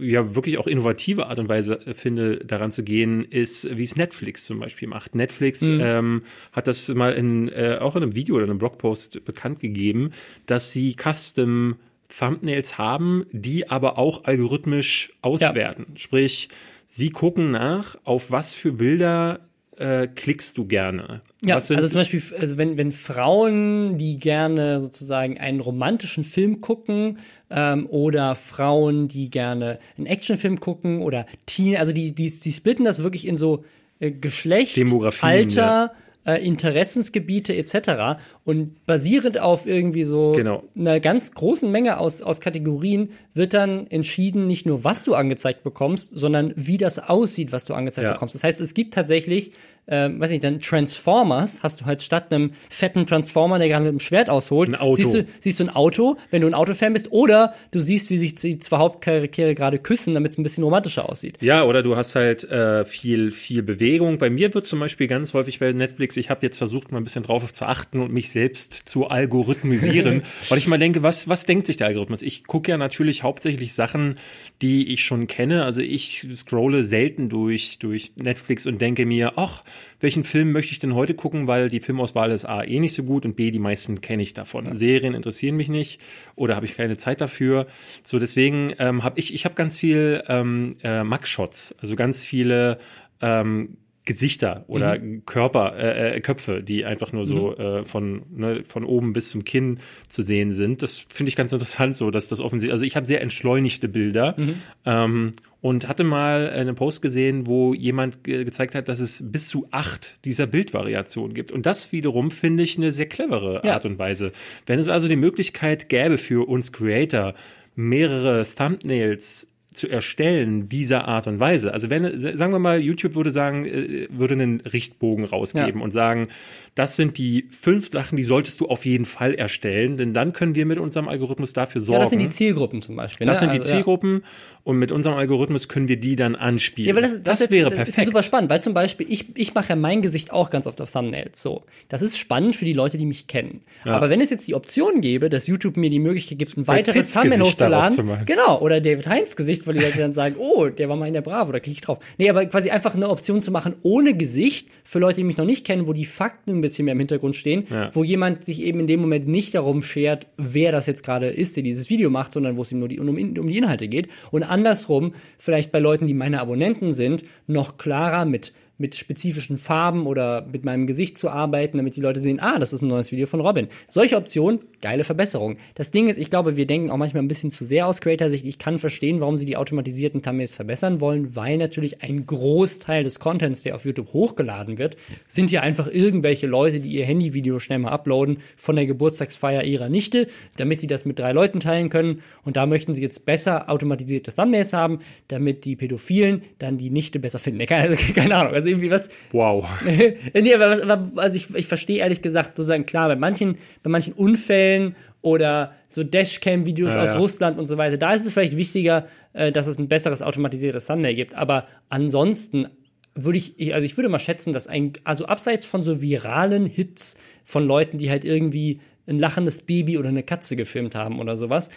ja 0.01 0.35
wirklich 0.35 0.59
auch 0.59 0.67
innovative 0.67 1.29
Art 1.29 1.39
und 1.39 1.49
Weise 1.49 1.79
finde, 1.95 2.39
daran 2.39 2.73
zu 2.73 2.83
gehen, 2.83 3.25
ist, 3.25 3.77
wie 3.77 3.85
es 3.85 3.95
Netflix 3.95 4.45
zum 4.45 4.59
Beispiel 4.59 4.89
macht. 4.89 5.15
Netflix 5.15 5.61
mhm. 5.61 5.81
ähm, 5.81 6.23
hat 6.51 6.67
das 6.67 6.89
mal 6.89 7.13
in, 7.13 7.47
äh, 7.47 7.79
auch 7.81 7.95
in 7.95 8.03
einem 8.03 8.17
Video 8.17 8.35
oder 8.35 8.45
einem 8.45 8.59
Blogpost 8.59 9.25
bekannt 9.25 9.61
gegeben, 9.61 10.11
dass 10.47 10.73
sie 10.73 10.97
Custom 10.97 11.77
Thumbnails 12.09 12.79
haben, 12.79 13.27
die 13.33 13.71
aber 13.71 13.99
auch 13.99 14.25
algorithmisch 14.25 15.13
auswerten. 15.23 15.87
Ja. 15.91 15.99
Sprich, 15.99 16.49
sie 16.85 17.11
gucken 17.11 17.51
nach, 17.51 17.97
auf 18.05 18.31
was 18.31 18.55
für 18.55 18.73
Bilder 18.73 19.41
äh, 19.77 20.07
klickst 20.07 20.57
du 20.57 20.67
gerne. 20.67 21.21
Ja, 21.45 21.57
also 21.57 21.75
zum 21.77 22.01
Beispiel, 22.01 22.23
also 22.39 22.57
wenn, 22.57 22.77
wenn 22.79 22.93
Frauen, 22.93 23.99
die 23.99 24.19
gerne 24.19 24.81
sozusagen 24.81 25.39
einen 25.39 25.61
romantischen 25.61 26.25
Film 26.25 26.61
gucken, 26.61 27.19
ähm, 27.51 27.87
oder 27.91 28.35
Frauen, 28.35 29.09
die 29.09 29.31
gerne 29.31 29.79
einen 29.97 30.07
Actionfilm 30.07 30.61
gucken 30.61 31.03
oder 31.03 31.27
Teen, 31.47 31.77
also 31.77 31.93
die, 31.93 32.13
die, 32.13 32.31
die 32.31 32.53
splitten 32.53 32.85
das 32.85 33.03
wirklich 33.03 33.27
in 33.27 33.37
so 33.37 33.65
äh, 34.01 34.11
Geschlecht, 34.11 34.77
Alter, 35.21 35.57
ja 35.57 35.93
äh, 36.27 36.45
Interessensgebiete 36.45 37.55
etc. 37.55 38.21
Und 38.45 38.85
basierend 38.87 39.39
auf 39.39 39.67
irgendwie 39.67 40.05
so 40.05 40.33
genau. 40.33 40.65
einer 40.77 41.01
ganz 41.01 41.33
großen 41.33 41.71
Menge 41.71 41.99
aus, 41.99 42.23
aus 42.23 42.41
Kategorien 42.41 43.11
wird 43.33 43.55
dann 43.55 43.87
entschieden, 43.87 44.47
nicht 44.47 44.67
nur 44.67 44.85
was 44.85 45.05
du 45.05 45.15
angezeigt 45.15 45.63
bekommst, 45.63 46.11
sondern 46.13 46.53
wie 46.57 46.79
das 46.79 46.99
aussieht, 46.99 47.53
was 47.53 47.65
du 47.65 47.75
angezeigt 47.75 48.05
ja. 48.05 48.13
bekommst. 48.13 48.35
Das 48.35 48.45
heißt, 48.45 48.61
es 48.61 48.75
gibt 48.75 48.95
tatsächlich 48.95 49.53
ähm, 49.89 50.21
weiß 50.21 50.31
nicht, 50.31 50.43
dann 50.43 50.59
Transformers, 50.59 51.63
hast 51.63 51.81
du 51.81 51.85
halt 51.85 52.03
statt 52.03 52.33
einem 52.33 52.53
fetten 52.69 53.07
Transformer, 53.07 53.59
der 53.59 53.69
gerade 53.69 53.85
mit 53.85 53.93
dem 53.93 54.01
Schwert 54.01 54.29
ausholt, 54.29 54.69
Ein 54.69 54.75
Auto. 54.75 54.97
Siehst, 54.97 55.15
du, 55.15 55.27
siehst 55.39 55.61
du 55.61 55.65
ein 55.65 55.71
Auto, 55.71 56.17
wenn 56.31 56.43
du 56.43 56.49
ein 56.49 56.55
Autofan 56.55 56.93
bist, 56.93 57.13
oder 57.13 57.55
du 57.71 57.79
siehst, 57.81 58.11
wie 58.11 58.19
sich 58.19 58.35
die 58.35 58.59
zwei 58.59 58.79
Hauptcharaktere 58.79 59.55
gerade 59.55 59.79
küssen, 59.79 60.15
damit 60.15 60.33
es 60.33 60.39
ein 60.39 60.43
bisschen 60.43 60.65
romantischer 60.65 61.09
aussieht. 61.09 61.39
Ja, 61.41 61.65
oder 61.65 61.83
du 61.83 61.97
hast 61.97 62.17
halt 62.17 62.45
äh, 62.45 62.85
viel, 62.85 63.31
viel 63.31 63.63
Bewegung. 63.63 64.19
Bei 64.19 64.29
mir 64.29 64.53
wird 64.55 64.67
zum 64.67 64.81
Beispiel 64.81 65.07
ganz 65.07 65.35
häufig 65.35 65.61
bei 65.61 65.73
Netflix, 65.73 66.17
ich 66.17 66.31
habe 66.31 66.41
jetzt 66.43 66.59
versucht, 66.59 66.91
mal 66.91 66.99
ein 66.99 67.05
bisschen 67.05 67.23
drauf 67.23 67.53
zu 67.53 67.65
achten 67.67 68.01
und 68.01 68.13
mich 68.13 68.31
selbst 68.31 68.73
zu 68.75 69.07
algorithmisieren, 69.07 70.23
weil 70.49 70.59
ich 70.59 70.67
mal 70.67 70.79
denke, 70.79 71.03
was, 71.03 71.29
was 71.29 71.47
denkt 71.47 71.69
sich 71.69 71.77
der 71.77 71.87
Algorithmus? 71.87 72.23
Ich 72.23 72.45
gucke 72.45 72.73
ja 72.73 72.77
natürlich 72.77 73.23
hauptsächlich 73.23 73.75
Sachen, 73.75 74.19
die 74.63 74.93
ich 74.93 75.05
schon 75.05 75.29
kenne. 75.29 75.65
Also 75.65 75.81
ich 75.81 76.27
scrolle 76.33 76.83
selten 76.83 77.29
durch, 77.29 77.79
durch 77.79 78.13
Netflix 78.17 78.67
und 78.67 78.81
denke 78.81 79.07
mir, 79.07 79.35
ach, 79.37 79.63
welchen 80.01 80.25
Film 80.25 80.53
möchte 80.53 80.73
ich 80.73 80.79
denn 80.79 80.95
heute 80.95 81.15
gucken, 81.15 81.47
weil 81.47 81.69
die 81.69 81.81
Filmauswahl 81.81 82.31
ist 82.31 82.45
A 82.45 82.63
eh 82.65 82.81
nicht 82.81 82.95
so 82.95 83.03
gut 83.03 83.25
und 83.25 83.37
B, 83.37 83.51
die 83.51 83.59
meisten 83.59 84.01
kenne 84.01 84.23
ich 84.23 84.35
davon. 84.35 84.75
Serien 84.75 85.15
interessieren 85.15 85.57
mich 85.57 85.69
nicht 85.69 86.01
oder 86.35 86.57
habe 86.57 86.67
ich 86.67 86.77
keine 86.77 86.97
Zeit 86.97 87.21
dafür. 87.21 87.67
So, 88.03 88.19
deswegen 88.19 88.73
ähm, 88.79 89.05
habe 89.05 89.19
ich, 89.19 89.35
ich 89.35 89.45
habe 89.45 89.55
ganz 89.55 89.79
viel 89.79 90.23
ähm, 90.29 90.77
äh, 90.83 91.05
Mug-Shots, 91.05 91.75
also 91.81 91.97
ganz 91.97 92.25
viele 92.25 92.79
ähm, 93.21 93.77
Gesichter 94.07 94.65
oder 94.69 94.99
Körper, 95.27 95.77
äh, 95.77 96.17
äh, 96.17 96.21
Köpfe, 96.21 96.63
die 96.63 96.85
einfach 96.85 97.13
nur 97.13 97.27
so 97.27 97.57
äh, 97.57 97.85
von, 97.85 98.23
ne, 98.31 98.63
von 98.65 98.85
oben 98.85 99.13
bis 99.13 99.31
zum 99.31 99.43
Kinn 99.45 99.81
zu 100.09 100.23
sehen 100.23 100.53
sind. 100.53 100.81
Das 100.83 101.05
finde 101.09 101.29
ich 101.29 101.37
ganz 101.37 101.53
interessant, 101.53 101.97
so 101.97 102.13
dass 102.13 102.29
das 102.29 102.41
offensichtlich, 102.41 102.73
also 102.73 102.85
ich 102.85 102.95
habe 102.95 103.05
sehr 103.05 103.21
entschleunigte 103.21 103.89
Bilder 103.89 104.37
ähm, 104.85 105.33
und 105.67 105.89
hatte 105.89 106.05
mal 106.05 106.49
einen 106.51 106.77
Post 106.77 107.03
gesehen, 107.03 107.49
wo 107.49 107.75
jemand 107.75 108.23
ge 108.23 108.45
gezeigt 108.45 108.77
hat, 108.77 108.89
dass 108.89 109.01
es 109.01 109.21
bis 109.33 109.49
zu 109.49 109.67
acht 109.73 110.25
dieser 110.25 110.47
Bildvariationen 110.47 111.35
gibt. 111.35 111.51
Und 111.51 111.67
das 111.67 111.91
wiederum 111.91 112.31
finde 112.31 112.63
ich 112.63 112.77
eine 112.79 112.93
sehr 112.93 113.07
clevere 113.07 113.63
Ja. 113.65 113.75
Art 113.75 113.85
und 113.85 113.99
Weise. 113.99 114.31
Wenn 114.67 114.79
es 114.79 114.89
also 114.89 115.09
die 115.09 115.17
Möglichkeit 115.17 115.89
gäbe 115.89 116.19
für 116.19 116.49
uns 116.49 116.71
Creator, 116.71 117.35
mehrere 117.75 118.47
Thumbnails 118.47 119.49
zu 119.73 119.89
erstellen 119.89 120.69
dieser 120.69 121.09
Art 121.09 121.27
und 121.27 121.41
Weise. 121.41 121.73
Also 121.75 121.91
wenn, 121.91 122.19
sagen 122.19 122.53
wir 122.53 122.61
mal, 122.61 122.81
YouTube 122.81 123.17
würde 123.17 123.33
sagen, 123.33 123.67
äh, 123.67 124.07
würde 124.11 124.35
einen 124.35 124.61
Richtbogen 124.61 125.25
rausgeben 125.25 125.81
Ja. 125.81 125.85
und 125.85 125.91
sagen, 125.91 126.29
das 126.77 126.95
sind 126.95 127.17
die 127.17 127.49
fünf 127.59 127.91
Sachen, 127.91 128.17
die 128.17 128.23
solltest 128.23 128.61
du 128.61 128.67
auf 128.67 128.85
jeden 128.85 129.07
Fall 129.07 129.35
erstellen, 129.35 129.97
denn 129.97 130.13
dann 130.13 130.35
können 130.35 130.55
wir 130.55 130.67
mit 130.67 130.79
unserem 130.79 131.09
Algorithmus 131.09 131.55
dafür 131.55 131.81
sorgen. 131.81 131.95
Ja, 131.95 132.01
das 132.01 132.11
sind 132.11 132.19
die 132.19 132.29
Zielgruppen 132.29 132.83
zum 132.83 132.97
Beispiel. 132.97 133.27
Das 133.27 133.41
ne? 133.41 133.47
sind 133.47 133.55
die 133.55 133.61
Also, 133.61 133.71
ja. 133.71 133.77
Zielgruppen 133.77 134.23
und 134.63 134.79
mit 134.79 134.93
unserem 134.93 135.17
Algorithmus 135.17 135.69
können 135.69 135.89
wir 135.89 135.99
die 135.99 136.17
dann 136.17 136.35
anspielen. 136.35 136.89
Ja, 136.89 136.93
aber 136.93 137.01
das, 137.01 137.23
das, 137.23 137.39
das 137.39 137.51
wäre 137.51 137.71
das 137.71 137.79
ist 137.79 137.95
perfekt. 137.95 138.09
super 138.09 138.23
spannend, 138.23 138.51
weil 138.51 138.61
zum 138.61 138.75
Beispiel, 138.75 139.07
ich, 139.09 139.27
ich 139.37 139.55
mache 139.55 139.71
ja 139.71 139.77
mein 139.77 140.03
Gesicht 140.03 140.33
auch 140.33 140.51
ganz 140.51 140.67
oft 140.67 140.81
auf 140.83 140.91
Thumbnails 140.93 141.41
so. 141.41 141.65
Das 141.89 142.03
ist 142.03 142.19
spannend 142.19 142.57
für 142.57 142.67
die 142.67 142.75
Leute, 142.75 142.99
die 142.99 143.07
mich 143.07 143.27
kennen. 143.27 143.63
Aber 143.85 144.11
wenn 144.11 144.21
es 144.21 144.29
jetzt 144.29 144.47
die 144.47 144.55
Option 144.55 145.01
gäbe, 145.01 145.31
dass 145.31 145.47
YouTube 145.47 145.79
mir 145.79 145.89
die 145.89 146.01
Möglichkeit 146.01 146.39
gibt, 146.39 146.59
ein 146.59 146.67
weiteres 146.67 147.15
Thumbnail 147.15 147.41
hochzuladen, 147.41 147.97
zu 147.97 148.05
genau, 148.27 148.61
oder 148.61 148.83
David 148.83 149.07
Heinz 149.07 149.37
Gesicht, 149.37 149.67
weil 149.67 149.75
die 149.75 149.81
Leute 149.81 149.99
dann 149.99 150.13
sagen, 150.13 150.35
oh, 150.39 150.67
der 150.69 150.91
war 150.91 150.97
mal 150.97 151.07
in 151.07 151.15
der 151.15 151.23
Bravo, 151.23 151.53
da 151.53 151.61
klicke 151.61 151.77
ich 151.77 151.81
drauf. 151.81 152.01
Nee, 152.19 152.29
aber 152.29 152.45
quasi 152.47 152.69
einfach 152.69 152.95
eine 152.95 153.09
Option 153.09 153.41
zu 153.41 153.51
machen 153.51 153.77
ohne 153.83 154.15
Gesicht 154.15 154.69
für 154.85 154.99
Leute, 154.99 155.17
die 155.17 155.25
mich 155.25 155.37
noch 155.37 155.47
nicht 155.47 155.65
kennen, 155.65 155.87
wo 155.87 155.93
die 155.93 156.05
Fakten 156.05 156.61
bisschen 156.67 156.85
mehr 156.85 156.93
im 156.93 156.99
Hintergrund 156.99 157.37
stehen, 157.37 157.67
Ja. 157.71 157.91
wo 157.95 158.05
jemand 158.05 158.45
sich 158.45 158.63
eben 158.63 158.81
in 158.81 158.87
dem 158.87 159.01
Moment 159.01 159.27
nicht 159.27 159.55
darum 159.55 159.83
schert, 159.83 160.27
wer 160.37 160.73
das 160.73 160.87
jetzt 160.87 161.03
gerade 161.05 161.29
ist, 161.29 161.57
der 161.57 161.63
dieses 161.65 161.91
Video 161.91 162.11
macht, 162.11 162.33
sondern 162.33 162.57
wo 162.57 162.63
es 162.63 162.73
ihm 162.73 162.79
nur 162.79 162.89
die, 162.89 162.99
um, 163.01 163.09
um 163.09 163.49
die 163.49 163.59
Inhalte 163.59 163.89
geht. 163.89 164.09
Und 164.31 164.43
andersrum, 164.43 165.15
vielleicht 165.39 165.73
bei 165.73 165.79
Leuten, 165.79 166.07
die 166.07 166.15
meine 166.15 166.41
Abonnenten 166.41 166.93
sind, 166.95 167.25
noch 167.47 167.77
klarer 167.79 168.25
mit 168.25 168.53
mit 168.79 168.95
spezifischen 168.95 169.57
Farben 169.59 170.07
oder 170.07 170.47
mit 170.51 170.65
meinem 170.65 170.87
Gesicht 170.87 171.17
zu 171.19 171.31
arbeiten, 171.31 171.79
damit 171.79 171.97
die 171.97 172.01
Leute 172.01 172.21
sehen, 172.21 172.41
ah, 172.41 172.59
das 172.59 172.73
ist 172.73 172.83
ein 172.83 172.89
neues 172.89 173.11
Video 173.11 173.27
von 173.27 173.41
Robin. 173.41 173.69
Solche 173.89 174.17
Optionen, 174.17 174.61
geile 174.83 175.05
Verbesserung. 175.05 175.57
Das 175.75 175.91
Ding 175.91 176.09
ist, 176.09 176.19
ich 176.19 176.31
glaube, 176.31 176.57
wir 176.57 176.67
denken 176.67 176.91
auch 176.91 176.97
manchmal 176.97 177.23
ein 177.23 177.29
bisschen 177.29 177.51
zu 177.51 177.65
sehr 177.65 177.87
aus 177.87 178.01
Creator-Sicht. 178.01 178.45
Ich 178.45 178.59
kann 178.59 178.79
verstehen, 178.79 179.21
warum 179.21 179.39
sie 179.39 179.47
die 179.47 179.57
automatisierten 179.57 180.23
Thumbnails 180.23 180.55
verbessern 180.55 181.01
wollen, 181.01 181.35
weil 181.35 181.57
natürlich 181.57 182.03
ein 182.03 182.27
Großteil 182.27 183.05
des 183.05 183.19
Contents, 183.19 183.63
der 183.63 183.77
auf 183.77 183.85
YouTube 183.85 184.13
hochgeladen 184.13 184.79
wird, 184.79 184.97
sind 185.27 185.51
ja 185.51 185.63
einfach 185.63 185.89
irgendwelche 185.89 186.47
Leute, 186.47 186.81
die 186.81 186.91
ihr 186.91 187.07
Handyvideo 187.07 187.59
schnell 187.59 187.79
mal 187.79 187.91
uploaden 187.91 188.39
von 188.57 188.77
der 188.77 188.87
Geburtstagsfeier 188.87 189.65
ihrer 189.65 189.89
Nichte, 189.89 190.29
damit 190.57 190.83
die 190.83 190.87
das 190.87 191.05
mit 191.05 191.19
drei 191.19 191.33
Leuten 191.33 191.61
teilen 191.61 191.89
können. 191.89 192.23
Und 192.45 192.57
da 192.57 192.67
möchten 192.67 192.93
sie 192.93 193.03
jetzt 193.03 193.25
besser 193.25 193.71
automatisierte 193.71 194.35
Thumbnails 194.35 194.73
haben, 194.73 195.01
damit 195.29 195.65
die 195.65 195.77
Pädophilen 195.77 196.43
dann 196.59 196.77
die 196.77 196.91
Nichte 196.91 197.19
besser 197.19 197.39
finden. 197.39 197.65
Keine, 197.67 197.97
keine 198.15 198.37
Ahnung, 198.37 198.55
also 198.55 198.66
irgendwie 198.67 198.91
was, 198.91 199.09
wow. 199.33 199.67
nee, 199.87 200.55
aber, 200.55 200.71
was- 200.71 200.81
aber 200.81 201.11
also 201.23 201.37
ich, 201.37 201.55
ich 201.55 201.67
verstehe 201.67 201.99
ehrlich 201.99 202.23
gesagt 202.23 202.57
sozusagen 202.57 202.87
klar, 202.87 203.09
bei 203.09 203.17
manchen, 203.17 203.57
bei 203.83 203.91
manchen 203.91 204.13
Unfällen 204.13 204.97
oder 205.23 205.75
so 205.89 206.03
Dashcam-Videos 206.05 206.95
Ja, 206.95 207.03
aus 207.03 207.15
ja. 207.15 207.19
Russland 207.19 207.59
und 207.59 207.67
so 207.67 207.77
weiter, 207.79 207.97
da 207.97 208.13
ist 208.15 208.27
es 208.27 208.33
vielleicht 208.33 208.57
wichtiger, 208.57 209.07
äh, 209.33 209.51
dass 209.51 209.67
es 209.67 209.79
ein 209.79 209.89
besseres 209.89 210.23
automatisiertes 210.23 210.87
Thumbnail 210.87 211.15
gibt. 211.15 211.35
Aber 211.35 211.67
ansonsten 211.89 212.69
würde 213.15 213.39
ich, 213.39 213.59
ich- 213.59 213.75
also 213.75 213.85
ich 213.85 213.97
würde 213.97 214.09
mal 214.09 214.19
schätzen, 214.19 214.53
dass 214.53 214.67
ein, 214.69 214.93
also 215.05 215.27
abseits 215.27 215.65
von 215.67 215.83
so 215.83 216.01
viralen 216.03 216.67
Hits 216.67 217.17
von 217.45 217.67
Leuten, 217.67 217.99
die 217.99 218.11
halt 218.11 218.25
irgendwie 218.25 218.81
ein 219.09 219.19
lachendes 219.19 219.63
Baby 219.63 219.99
oder 219.99 220.09
eine 220.11 220.23
Katze 220.23 220.57
gefilmt 220.57 220.95
haben 220.95 221.21
oder 221.21 221.37
sowas, 221.37 221.71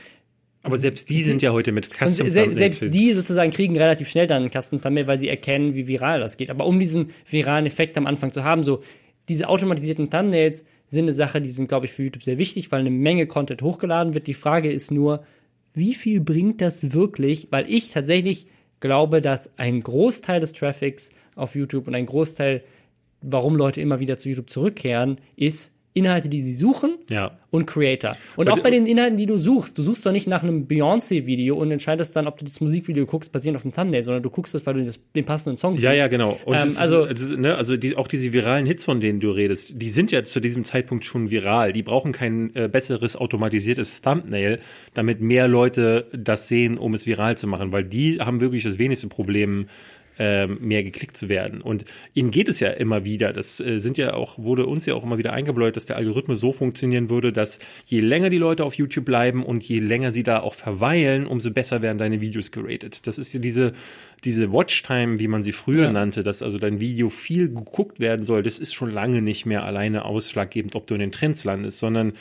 Aber 0.62 0.78
selbst 0.78 1.10
die 1.10 1.24
sind 1.24 1.42
ja 1.42 1.52
heute 1.52 1.72
mit 1.72 1.88
und 1.88 1.94
Custom 1.94 2.30
se 2.30 2.44
Thumbnails 2.44 2.58
selbst 2.58 2.94
die 2.94 3.14
sozusagen 3.14 3.52
kriegen 3.52 3.78
relativ 3.78 4.10
schnell 4.10 4.28
dann 4.28 4.44
einen 4.44 4.52
Custom-Thumbnail, 4.52 5.08
weil 5.08 5.18
sie 5.18 5.30
erkennen, 5.30 5.74
wie 5.74 5.88
viral 5.88 6.20
das 6.20 6.36
geht. 6.36 6.50
Aber 6.50 6.66
um 6.66 6.80
diesen 6.80 7.12
viralen 7.26 7.66
Effekt 7.66 7.98
am 7.98 8.06
Anfang 8.06 8.32
zu 8.32 8.44
haben, 8.44 8.64
so 8.64 8.84
diese 9.30 9.48
automatisierten 9.48 10.10
Thumbnails 10.10 10.66
sind 10.90 11.06
eine 11.06 11.14
Sache, 11.14 11.40
die 11.40 11.52
sind, 11.52 11.70
glaube 11.70 11.86
ich, 11.86 11.94
für 11.94 12.04
YouTube 12.04 12.24
sehr 12.24 12.38
wichtig, 12.38 12.72
weil 12.72 12.82
eine 12.82 12.90
Menge 12.90 13.28
Content 13.28 13.62
hochgeladen 13.62 14.14
wird. 14.16 14.28
Die 14.28 14.34
Frage 14.34 14.72
ist 14.72 14.92
nur, 14.92 15.24
wie 15.74 15.94
viel 15.94 16.20
bringt 16.20 16.62
das 16.62 16.94
wirklich? 16.94 17.48
Weil 17.52 17.70
ich 17.70 17.92
tatsächlich 17.92 18.48
glaube, 18.80 19.22
dass 19.22 19.58
ein 19.58 19.82
Großteil 19.82 20.42
des 20.42 20.54
Traffics 20.54 21.12
auf 21.36 21.56
YouTube 21.56 21.88
und 21.88 21.96
ein 21.96 22.06
Großteil, 22.06 22.64
warum 23.22 23.56
Leute 23.56 23.82
immer 23.82 24.00
wieder 24.00 24.18
zu 24.18 24.30
YouTube 24.30 24.50
zurückkehren, 24.50 25.20
ist 25.36 25.74
Inhalte, 25.94 26.30
die 26.30 26.40
sie 26.42 26.54
suchen 26.54 27.00
Ja. 27.10 27.38
und 27.50 27.66
Creator. 27.66 28.16
Und 28.36 28.46
Weil 28.46 28.54
auch 28.54 28.60
bei 28.60 28.70
den 28.70 28.86
Inhalten, 28.86 29.18
die 29.18 29.26
du 29.26 29.38
suchst. 29.38 29.78
Du 29.78 29.82
suchst 29.84 30.06
doch 30.06 30.12
nicht 30.12 30.28
nach 30.28 30.44
einem 30.44 30.68
Beyoncé-Video 30.68 31.56
und 31.58 31.72
entscheidest 31.72 32.16
dann, 32.16 32.28
ob 32.28 32.38
du 32.38 32.46
das 32.46 32.62
Musikvideo 32.62 33.06
guckst, 33.08 33.32
basierend 33.32 33.56
auf 33.58 33.64
dem 33.64 33.74
Thumbnail, 33.74 34.04
sondern 34.04 34.22
du 34.24 34.30
guckst 34.30 34.54
es, 34.54 34.66
weil 34.66 34.76
du 34.76 34.86
das, 34.86 35.00
den 35.16 35.26
passenden 35.26 35.58
Song 35.58 35.74
Ja, 35.76 35.82
suchst. 35.90 35.98
ja, 35.98 36.08
genau. 36.08 36.40
Und 36.46 36.56
Ähm, 36.56 36.62
also- 36.78 37.06
ist, 37.06 37.12
es 37.24 37.32
ist, 37.32 37.38
ne, 37.40 37.56
also 37.56 37.76
die, 37.76 37.96
auch 37.98 38.08
diese 38.08 38.32
viralen 38.34 38.66
Hits, 38.68 38.86
von 38.86 39.02
denen 39.02 39.20
du 39.20 39.32
redest, 39.32 39.74
die 39.82 39.90
sind 39.90 40.12
ja 40.12 40.24
zu 40.24 40.40
diesem 40.40 40.64
Zeitpunkt 40.64 41.06
schon 41.06 41.32
viral. 41.32 41.74
Die 41.74 41.82
brauchen 41.84 42.12
kein 42.12 42.56
äh, 42.56 42.68
besseres 42.72 43.16
automatisiertes 43.16 44.02
Thumbnail, 44.02 44.60
damit 44.94 45.22
mehr 45.22 45.48
Leute 45.48 46.06
das 46.16 46.48
sehen, 46.48 46.78
um 46.78 46.94
es 46.94 47.08
viral 47.08 47.36
zu 47.38 47.48
machen, 47.48 47.72
weil 47.72 47.84
die 47.84 48.20
haben 48.20 48.40
wirklich 48.42 48.64
das 48.64 48.78
wenigste 48.78 49.08
Problem, 49.08 49.68
ähm, 50.20 50.58
mehr 50.60 50.84
geklickt 50.84 51.16
zu 51.18 51.30
werden. 51.30 51.62
Und 51.62 51.86
ihnen 52.14 52.30
geht 52.30 52.50
es 52.50 52.60
ja 52.60 52.70
immer 52.70 53.06
wieder. 53.06 53.32
Das 53.32 53.60
äh, 53.62 53.78
sind 53.80 53.98
ja 53.98 54.14
auch, 54.14 54.38
wurde 54.38 54.66
uns 54.66 54.86
ja 54.86 54.94
auch 54.94 55.04
immer 55.04 55.18
wieder 55.18 55.32
eingebläut, 55.34 55.78
dass 55.78 55.86
der 55.86 55.96
Algorithmus 55.96 56.40
so 56.42 56.52
funktionieren 56.52 57.10
würde, 57.10 57.32
dass 57.32 57.58
je 57.86 58.02
länger 58.02 58.30
die 58.30 58.38
Leute 58.38 58.66
auf 58.66 58.74
YouTube 58.76 59.06
bleiben 59.06 59.44
und 59.44 59.64
je 59.64 59.80
länger 59.80 60.12
sie 60.12 60.24
da 60.24 60.42
auch 60.42 60.54
verweilen, 60.54 61.26
umso 61.26 61.52
besser 61.52 61.82
werden 61.82 61.98
deine 61.98 62.20
Videos 62.20 62.52
geratet. 62.52 63.08
Das 63.08 63.18
ist 63.18 63.32
ja 63.34 63.40
diese, 63.40 63.74
diese 64.26 64.52
Watchtime, 64.52 65.20
wie 65.20 65.30
man 65.30 65.42
sie 65.42 65.54
früher 65.54 65.86
Ja. 65.86 65.92
nannte, 65.94 66.22
dass 66.22 66.44
also 66.44 66.58
dein 66.58 66.82
Video 66.82 67.10
viel 67.10 67.48
geguckt 67.48 68.02
werden 68.02 68.24
soll, 68.24 68.44
das 68.44 68.60
ist 68.60 68.74
schon 68.74 68.92
lange 68.92 69.22
nicht 69.22 69.46
mehr 69.46 69.64
alleine 69.64 70.04
ausschlaggebend, 70.04 70.76
ob 70.76 70.86
du 70.88 70.96
in 70.96 71.00
den 71.00 71.12
Trends 71.14 71.46
landest, 71.46 71.80
sondern 71.80 72.12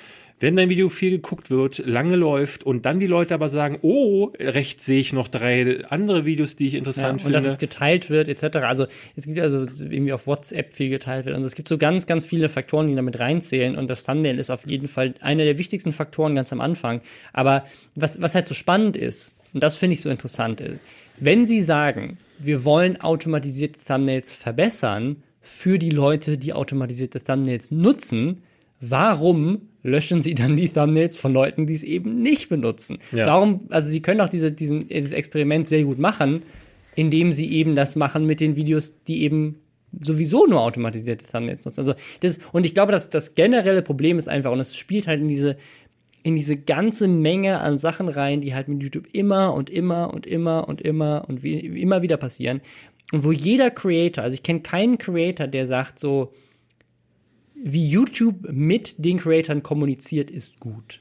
wenn 0.40 0.56
dein 0.56 0.68
Video 0.68 0.88
viel 0.88 1.10
geguckt 1.10 1.50
wird, 1.50 1.78
lange 1.78 2.16
läuft 2.16 2.64
und 2.64 2.86
dann 2.86 3.00
die 3.00 3.06
Leute 3.06 3.34
aber 3.34 3.48
sagen, 3.48 3.78
oh, 3.82 4.32
rechts 4.38 4.86
sehe 4.86 5.00
ich 5.00 5.12
noch 5.12 5.28
drei 5.28 5.84
andere 5.88 6.24
Videos, 6.24 6.54
die 6.54 6.68
ich 6.68 6.72
Ja, 6.74 6.78
interessant 6.78 7.24
und 7.24 7.32
dass 7.32 7.42
finde. 7.42 7.52
es 7.52 7.58
geteilt 7.58 8.08
wird, 8.08 8.28
etc. 8.28 8.58
Also 8.58 8.86
es 9.16 9.26
gibt 9.26 9.38
also 9.38 9.66
irgendwie 9.78 10.12
auf 10.12 10.26
WhatsApp 10.26 10.74
viel 10.74 10.90
geteilt 10.90 11.26
wird. 11.26 11.36
Und 11.36 11.44
es 11.44 11.54
gibt 11.54 11.68
so 11.68 11.78
ganz, 11.78 12.06
ganz 12.06 12.24
viele 12.24 12.48
Faktoren, 12.48 12.86
die 12.86 12.94
damit 12.94 13.18
reinzählen. 13.18 13.76
Und 13.76 13.88
das 13.88 14.04
Thumbnail 14.04 14.38
ist 14.38 14.50
auf 14.50 14.66
jeden 14.66 14.86
Fall 14.86 15.14
einer 15.20 15.44
der 15.44 15.58
wichtigsten 15.58 15.92
Faktoren 15.92 16.34
ganz 16.34 16.52
am 16.52 16.60
Anfang. 16.60 17.00
Aber 17.32 17.64
was, 17.96 18.22
was 18.22 18.34
halt 18.34 18.46
so 18.46 18.54
spannend 18.54 18.96
ist, 18.96 19.32
und 19.52 19.62
das 19.62 19.76
finde 19.76 19.94
ich 19.94 20.02
so 20.02 20.10
interessant, 20.10 20.60
ist, 20.60 20.78
wenn 21.18 21.46
Sie 21.46 21.60
sagen, 21.60 22.18
wir 22.38 22.64
wollen 22.64 23.00
automatisierte 23.00 23.80
Thumbnails 23.84 24.32
verbessern 24.32 25.22
für 25.40 25.78
die 25.78 25.90
Leute, 25.90 26.38
die 26.38 26.52
automatisierte 26.52 27.24
Thumbnails 27.24 27.72
nutzen, 27.72 28.42
warum 28.80 29.62
löschen 29.82 30.20
Sie 30.20 30.34
dann 30.34 30.56
die 30.56 30.68
Thumbnails 30.68 31.16
von 31.16 31.32
Leuten, 31.32 31.66
die 31.66 31.74
es 31.74 31.84
eben 31.84 32.22
nicht 32.22 32.48
benutzen? 32.48 32.98
Ja. 33.12 33.26
Warum, 33.26 33.60
also 33.70 33.88
Sie 33.88 34.02
können 34.02 34.20
auch 34.20 34.28
diese, 34.28 34.52
diesen, 34.52 34.88
dieses 34.88 35.12
Experiment 35.12 35.68
sehr 35.68 35.84
gut 35.84 35.98
machen, 35.98 36.42
indem 36.94 37.32
Sie 37.32 37.52
eben 37.52 37.74
das 37.74 37.96
machen 37.96 38.26
mit 38.26 38.40
den 38.40 38.56
Videos, 38.56 38.94
die 39.04 39.22
eben 39.22 39.60
sowieso 40.00 40.46
nur 40.46 40.60
automatisierte 40.60 41.26
Thumbnails 41.26 41.64
nutzen. 41.64 41.80
Also 41.80 41.94
das, 42.20 42.38
und 42.52 42.66
ich 42.66 42.74
glaube, 42.74 42.92
dass 42.92 43.10
das 43.10 43.34
generelle 43.34 43.82
Problem 43.82 44.18
ist 44.18 44.28
einfach, 44.28 44.52
und 44.52 44.60
es 44.60 44.76
spielt 44.76 45.06
halt 45.06 45.20
in 45.20 45.28
diese, 45.28 45.56
in 46.22 46.36
diese 46.36 46.56
ganze 46.56 47.08
Menge 47.08 47.60
an 47.60 47.78
Sachen 47.78 48.08
rein, 48.08 48.40
die 48.40 48.54
halt 48.54 48.68
mit 48.68 48.82
YouTube 48.82 49.06
immer 49.12 49.54
und 49.54 49.70
immer 49.70 50.12
und 50.12 50.26
immer 50.26 50.68
und 50.68 50.82
immer 50.82 51.24
und 51.28 51.42
wie, 51.42 51.58
immer 51.58 52.02
wieder 52.02 52.16
passieren. 52.16 52.60
und 53.12 53.24
wo 53.24 53.32
jeder 53.32 53.70
Creator, 53.70 54.24
also 54.24 54.34
ich 54.34 54.42
kenne 54.42 54.60
keinen 54.60 54.98
Creator, 54.98 55.46
der 55.46 55.66
sagt 55.66 55.98
so, 55.98 56.32
wie 57.64 57.88
YouTube 57.88 58.46
mit 58.50 58.94
den 59.04 59.18
Creatoren 59.18 59.62
kommuniziert, 59.62 60.30
ist 60.30 60.60
gut. 60.60 61.00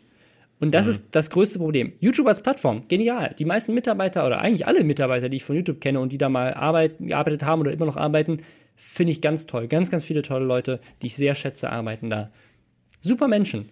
Und 0.59 0.71
das 0.71 0.85
mhm. 0.85 0.91
ist 0.91 1.05
das 1.11 1.29
größte 1.29 1.59
Problem. 1.59 1.93
YouTube 1.99 2.27
als 2.27 2.41
Plattform, 2.41 2.87
genial. 2.87 3.35
Die 3.37 3.45
meisten 3.45 3.73
Mitarbeiter 3.73 4.25
oder 4.25 4.41
eigentlich 4.41 4.65
alle 4.65 4.83
Mitarbeiter, 4.83 5.29
die 5.29 5.37
ich 5.37 5.43
von 5.43 5.55
YouTube 5.55 5.81
kenne 5.81 5.99
und 5.99 6.11
die 6.11 6.17
da 6.17 6.29
mal 6.29 6.53
arbeiten, 6.53 7.07
gearbeitet 7.07 7.43
haben 7.43 7.61
oder 7.61 7.71
immer 7.71 7.85
noch 7.85 7.97
arbeiten, 7.97 8.39
finde 8.75 9.11
ich 9.11 9.21
ganz 9.21 9.45
toll. 9.45 9.67
Ganz, 9.67 9.91
ganz 9.91 10.05
viele 10.05 10.21
tolle 10.21 10.45
Leute, 10.45 10.79
die 11.01 11.07
ich 11.07 11.15
sehr 11.15 11.35
schätze, 11.35 11.71
arbeiten 11.71 12.09
da. 12.09 12.31
Super 13.01 13.27
Menschen. 13.27 13.69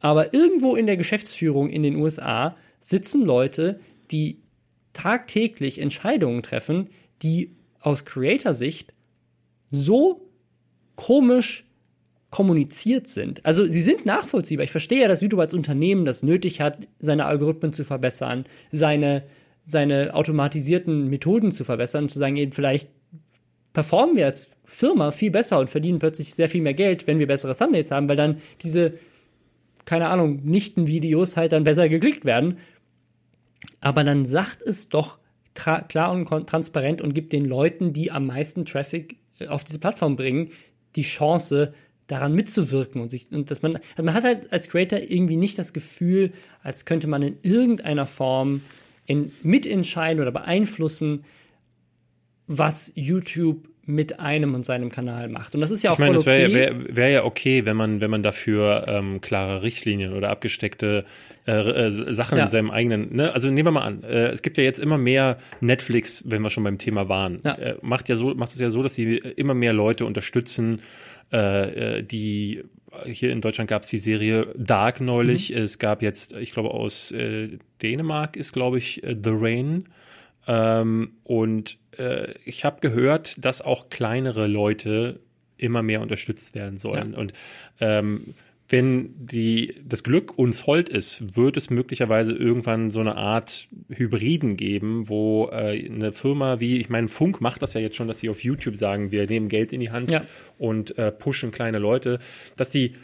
Aber 0.00 0.34
irgendwo 0.34 0.76
in 0.76 0.86
der 0.86 0.96
Geschäftsführung 0.96 1.70
in 1.70 1.82
den 1.82 1.96
USA 1.96 2.56
sitzen 2.80 3.24
Leute, 3.24 3.80
die 4.10 4.40
tagtäglich 4.92 5.80
Entscheidungen 5.80 6.42
treffen, 6.42 6.88
die 7.22 7.56
aus 7.80 8.04
Creator-Sicht 8.04 8.92
so 9.70 10.28
komisch 10.96 11.67
kommuniziert 12.30 13.08
sind. 13.08 13.44
Also 13.44 13.66
sie 13.66 13.80
sind 13.80 14.04
nachvollziehbar. 14.04 14.64
Ich 14.64 14.70
verstehe 14.70 15.02
ja, 15.02 15.08
dass 15.08 15.22
YouTube 15.22 15.40
als 15.40 15.54
Unternehmen 15.54 16.04
das 16.04 16.22
nötig 16.22 16.60
hat, 16.60 16.86
seine 17.00 17.24
Algorithmen 17.24 17.72
zu 17.72 17.84
verbessern, 17.84 18.44
seine, 18.70 19.22
seine 19.64 20.14
automatisierten 20.14 21.08
Methoden 21.08 21.52
zu 21.52 21.64
verbessern 21.64 22.04
und 22.04 22.10
zu 22.10 22.18
sagen, 22.18 22.36
eben 22.36 22.52
vielleicht 22.52 22.90
performen 23.72 24.16
wir 24.16 24.26
als 24.26 24.50
Firma 24.64 25.10
viel 25.10 25.30
besser 25.30 25.58
und 25.58 25.70
verdienen 25.70 25.98
plötzlich 25.98 26.34
sehr 26.34 26.48
viel 26.48 26.60
mehr 26.60 26.74
Geld, 26.74 27.06
wenn 27.06 27.18
wir 27.18 27.26
bessere 27.26 27.56
Thumbnails 27.56 27.90
haben, 27.90 28.08
weil 28.08 28.16
dann 28.16 28.42
diese, 28.62 28.98
keine 29.86 30.08
Ahnung, 30.08 30.40
Nichten-Videos 30.44 31.36
halt 31.38 31.52
dann 31.52 31.64
besser 31.64 31.88
geklickt 31.88 32.26
werden. 32.26 32.58
Aber 33.80 34.04
dann 34.04 34.26
sagt 34.26 34.60
es 34.62 34.88
doch 34.90 35.18
klar 35.54 36.12
und 36.12 36.28
transparent 36.46 37.00
und 37.00 37.14
gibt 37.14 37.32
den 37.32 37.46
Leuten, 37.46 37.92
die 37.92 38.10
am 38.10 38.26
meisten 38.26 38.66
Traffic 38.66 39.16
äh, 39.38 39.46
auf 39.46 39.64
diese 39.64 39.78
Plattform 39.78 40.16
bringen, 40.16 40.50
die 40.94 41.02
Chance, 41.02 41.74
daran 42.08 42.34
mitzuwirken 42.34 43.00
und 43.00 43.10
sich 43.10 43.28
und 43.30 43.50
dass 43.50 43.62
man 43.62 43.76
also 43.76 44.02
man 44.02 44.14
hat 44.14 44.24
halt 44.24 44.52
als 44.52 44.68
Creator 44.68 44.98
irgendwie 44.98 45.36
nicht 45.36 45.58
das 45.58 45.72
Gefühl, 45.72 46.32
als 46.62 46.84
könnte 46.84 47.06
man 47.06 47.22
in 47.22 47.36
irgendeiner 47.42 48.06
Form 48.06 48.62
in, 49.06 49.30
mitentscheiden 49.42 50.20
oder 50.20 50.32
beeinflussen, 50.32 51.24
was 52.46 52.92
YouTube 52.94 53.68
mit 53.88 54.20
einem 54.20 54.54
und 54.54 54.66
seinem 54.66 54.90
Kanal 54.90 55.30
macht. 55.30 55.54
Und 55.54 55.62
das 55.62 55.70
ist 55.70 55.82
ja 55.82 55.90
auch 55.90 55.94
ich 55.94 56.00
meine, 56.00 56.18
voll 56.18 56.32
okay. 56.34 56.44
Es 56.44 56.52
wäre 56.52 56.78
wär, 56.78 56.96
wär 56.96 57.08
ja 57.08 57.24
okay, 57.24 57.64
wenn 57.64 57.76
man, 57.76 58.02
wenn 58.02 58.10
man 58.10 58.22
dafür 58.22 58.84
ähm, 58.86 59.22
klare 59.22 59.62
Richtlinien 59.62 60.12
oder 60.12 60.28
abgesteckte 60.28 61.06
äh, 61.46 61.86
äh, 61.86 62.12
Sachen 62.12 62.36
ja. 62.36 62.44
in 62.44 62.50
seinem 62.50 62.70
eigenen, 62.70 63.16
ne? 63.16 63.32
Also 63.32 63.48
nehmen 63.48 63.66
wir 63.66 63.70
mal 63.72 63.86
an, 63.86 64.02
äh, 64.02 64.28
es 64.28 64.42
gibt 64.42 64.58
ja 64.58 64.64
jetzt 64.64 64.78
immer 64.78 64.98
mehr 64.98 65.38
Netflix, 65.62 66.24
wenn 66.26 66.42
wir 66.42 66.50
schon 66.50 66.64
beim 66.64 66.76
Thema 66.76 67.08
waren, 67.08 67.38
ja. 67.42 67.54
Äh, 67.54 67.76
macht 67.80 68.10
ja 68.10 68.16
so, 68.16 68.34
macht 68.34 68.52
es 68.52 68.60
ja 68.60 68.70
so, 68.70 68.82
dass 68.82 68.94
sie 68.94 69.16
immer 69.16 69.54
mehr 69.54 69.72
Leute 69.72 70.04
unterstützen, 70.04 70.80
äh, 71.32 71.98
äh, 71.98 72.02
die 72.02 72.64
hier 73.04 73.32
in 73.32 73.40
Deutschland 73.40 73.68
gab 73.68 73.82
es 73.82 73.88
die 73.88 73.98
Serie 73.98 74.52
Dark 74.56 75.00
neulich. 75.00 75.50
Mhm. 75.50 75.58
Es 75.58 75.78
gab 75.78 76.02
jetzt, 76.02 76.32
ich 76.32 76.52
glaube, 76.52 76.70
aus 76.70 77.12
äh, 77.12 77.58
Dänemark 77.82 78.36
ist, 78.36 78.52
glaube 78.52 78.78
ich, 78.78 79.02
äh, 79.04 79.16
The 79.22 79.30
Rain. 79.32 79.88
Ähm, 80.46 81.12
und 81.24 81.78
äh, 81.98 82.32
ich 82.44 82.64
habe 82.64 82.80
gehört, 82.80 83.44
dass 83.44 83.60
auch 83.60 83.90
kleinere 83.90 84.46
Leute 84.46 85.20
immer 85.58 85.82
mehr 85.82 86.00
unterstützt 86.00 86.54
werden 86.54 86.78
sollen. 86.78 87.12
Ja. 87.12 87.18
Und 87.18 87.32
ähm, 87.80 88.34
wenn 88.68 89.14
die, 89.16 89.76
das 89.82 90.04
Glück 90.04 90.36
uns 90.36 90.66
hold 90.66 90.90
ist, 90.90 91.36
wird 91.36 91.56
es 91.56 91.70
möglicherweise 91.70 92.32
irgendwann 92.32 92.90
so 92.90 93.00
eine 93.00 93.16
Art 93.16 93.66
Hybriden 93.88 94.56
geben, 94.56 95.08
wo 95.08 95.48
äh, 95.50 95.86
eine 95.86 96.12
Firma 96.12 96.60
wie, 96.60 96.78
ich 96.78 96.90
meine, 96.90 97.08
Funk 97.08 97.40
macht 97.40 97.62
das 97.62 97.72
ja 97.72 97.80
jetzt 97.80 97.96
schon, 97.96 98.08
dass 98.08 98.18
sie 98.18 98.28
auf 98.28 98.44
YouTube 98.44 98.76
sagen, 98.76 99.10
wir 99.10 99.26
nehmen 99.26 99.48
Geld 99.48 99.72
in 99.72 99.80
die 99.80 99.90
Hand 99.90 100.10
ja. 100.10 100.24
und 100.58 100.98
äh, 100.98 101.10
pushen 101.10 101.50
kleine 101.50 101.78
Leute, 101.78 102.18
dass 102.56 102.70
die 102.70 102.94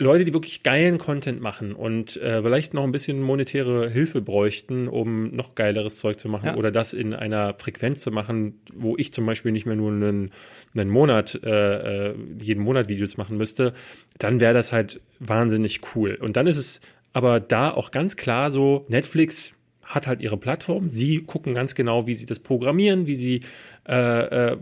Leute, 0.00 0.24
die 0.24 0.32
wirklich 0.32 0.62
geilen 0.62 0.98
Content 0.98 1.40
machen 1.40 1.74
und 1.74 2.16
äh, 2.16 2.42
vielleicht 2.42 2.72
noch 2.72 2.84
ein 2.84 2.92
bisschen 2.92 3.20
monetäre 3.20 3.90
Hilfe 3.90 4.22
bräuchten, 4.22 4.88
um 4.88 5.34
noch 5.34 5.54
geileres 5.54 5.98
Zeug 5.98 6.18
zu 6.18 6.28
machen 6.28 6.46
ja. 6.46 6.56
oder 6.56 6.70
das 6.70 6.94
in 6.94 7.14
einer 7.14 7.54
Frequenz 7.58 8.00
zu 8.00 8.10
machen, 8.10 8.60
wo 8.74 8.96
ich 8.96 9.12
zum 9.12 9.26
Beispiel 9.26 9.52
nicht 9.52 9.66
mehr 9.66 9.76
nur 9.76 9.92
einen 9.92 10.32
einen 10.74 10.90
Monat, 10.90 11.40
äh, 11.42 12.10
äh, 12.10 12.14
jeden 12.40 12.62
Monat 12.62 12.88
Videos 12.88 13.16
machen 13.16 13.36
müsste, 13.36 13.74
dann 14.18 14.40
wäre 14.40 14.54
das 14.54 14.72
halt 14.72 15.00
wahnsinnig 15.18 15.80
cool. 15.94 16.14
Und 16.20 16.36
dann 16.36 16.46
ist 16.46 16.58
es 16.58 16.80
aber 17.12 17.40
da 17.40 17.70
auch 17.70 17.90
ganz 17.90 18.16
klar 18.16 18.50
so, 18.50 18.86
Netflix 18.88 19.52
hat 19.90 20.06
halt 20.06 20.20
ihre 20.20 20.36
Plattform. 20.36 20.90
Sie 20.90 21.18
gucken 21.18 21.52
ganz 21.52 21.74
genau, 21.74 22.06
wie 22.06 22.14
sie 22.14 22.26
das 22.26 22.38
programmieren, 22.38 23.06
wie 23.06 23.16
sie, 23.16 23.40
äh, 23.88 24.52
äh, 24.52 24.56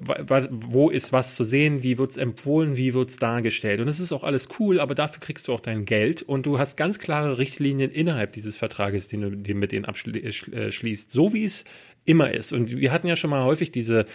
wo 0.50 0.88
ist 0.88 1.12
was 1.12 1.36
zu 1.36 1.44
sehen, 1.44 1.82
wie 1.82 1.98
wird 1.98 2.12
es 2.12 2.16
empfohlen, 2.16 2.76
wie 2.76 2.94
wird 2.94 3.10
es 3.10 3.18
dargestellt. 3.18 3.80
Und 3.80 3.88
es 3.88 4.00
ist 4.00 4.12
auch 4.12 4.24
alles 4.24 4.48
cool, 4.58 4.80
aber 4.80 4.94
dafür 4.94 5.20
kriegst 5.20 5.46
du 5.46 5.52
auch 5.52 5.60
dein 5.60 5.84
Geld 5.84 6.22
und 6.22 6.46
du 6.46 6.58
hast 6.58 6.76
ganz 6.76 6.98
klare 6.98 7.36
Richtlinien 7.36 7.90
innerhalb 7.90 8.32
dieses 8.32 8.56
Vertrages, 8.56 9.08
den 9.08 9.20
du 9.20 9.30
den 9.36 9.58
mit 9.58 9.72
denen 9.72 9.84
abschließt, 9.84 10.54
äh, 10.54 10.94
so 11.10 11.34
wie 11.34 11.44
es 11.44 11.64
immer 12.06 12.32
ist. 12.32 12.52
Und 12.54 12.76
wir 12.76 12.90
hatten 12.90 13.06
ja 13.06 13.16
schon 13.16 13.30
mal 13.30 13.44
häufig 13.44 13.70
diese, 13.70 14.06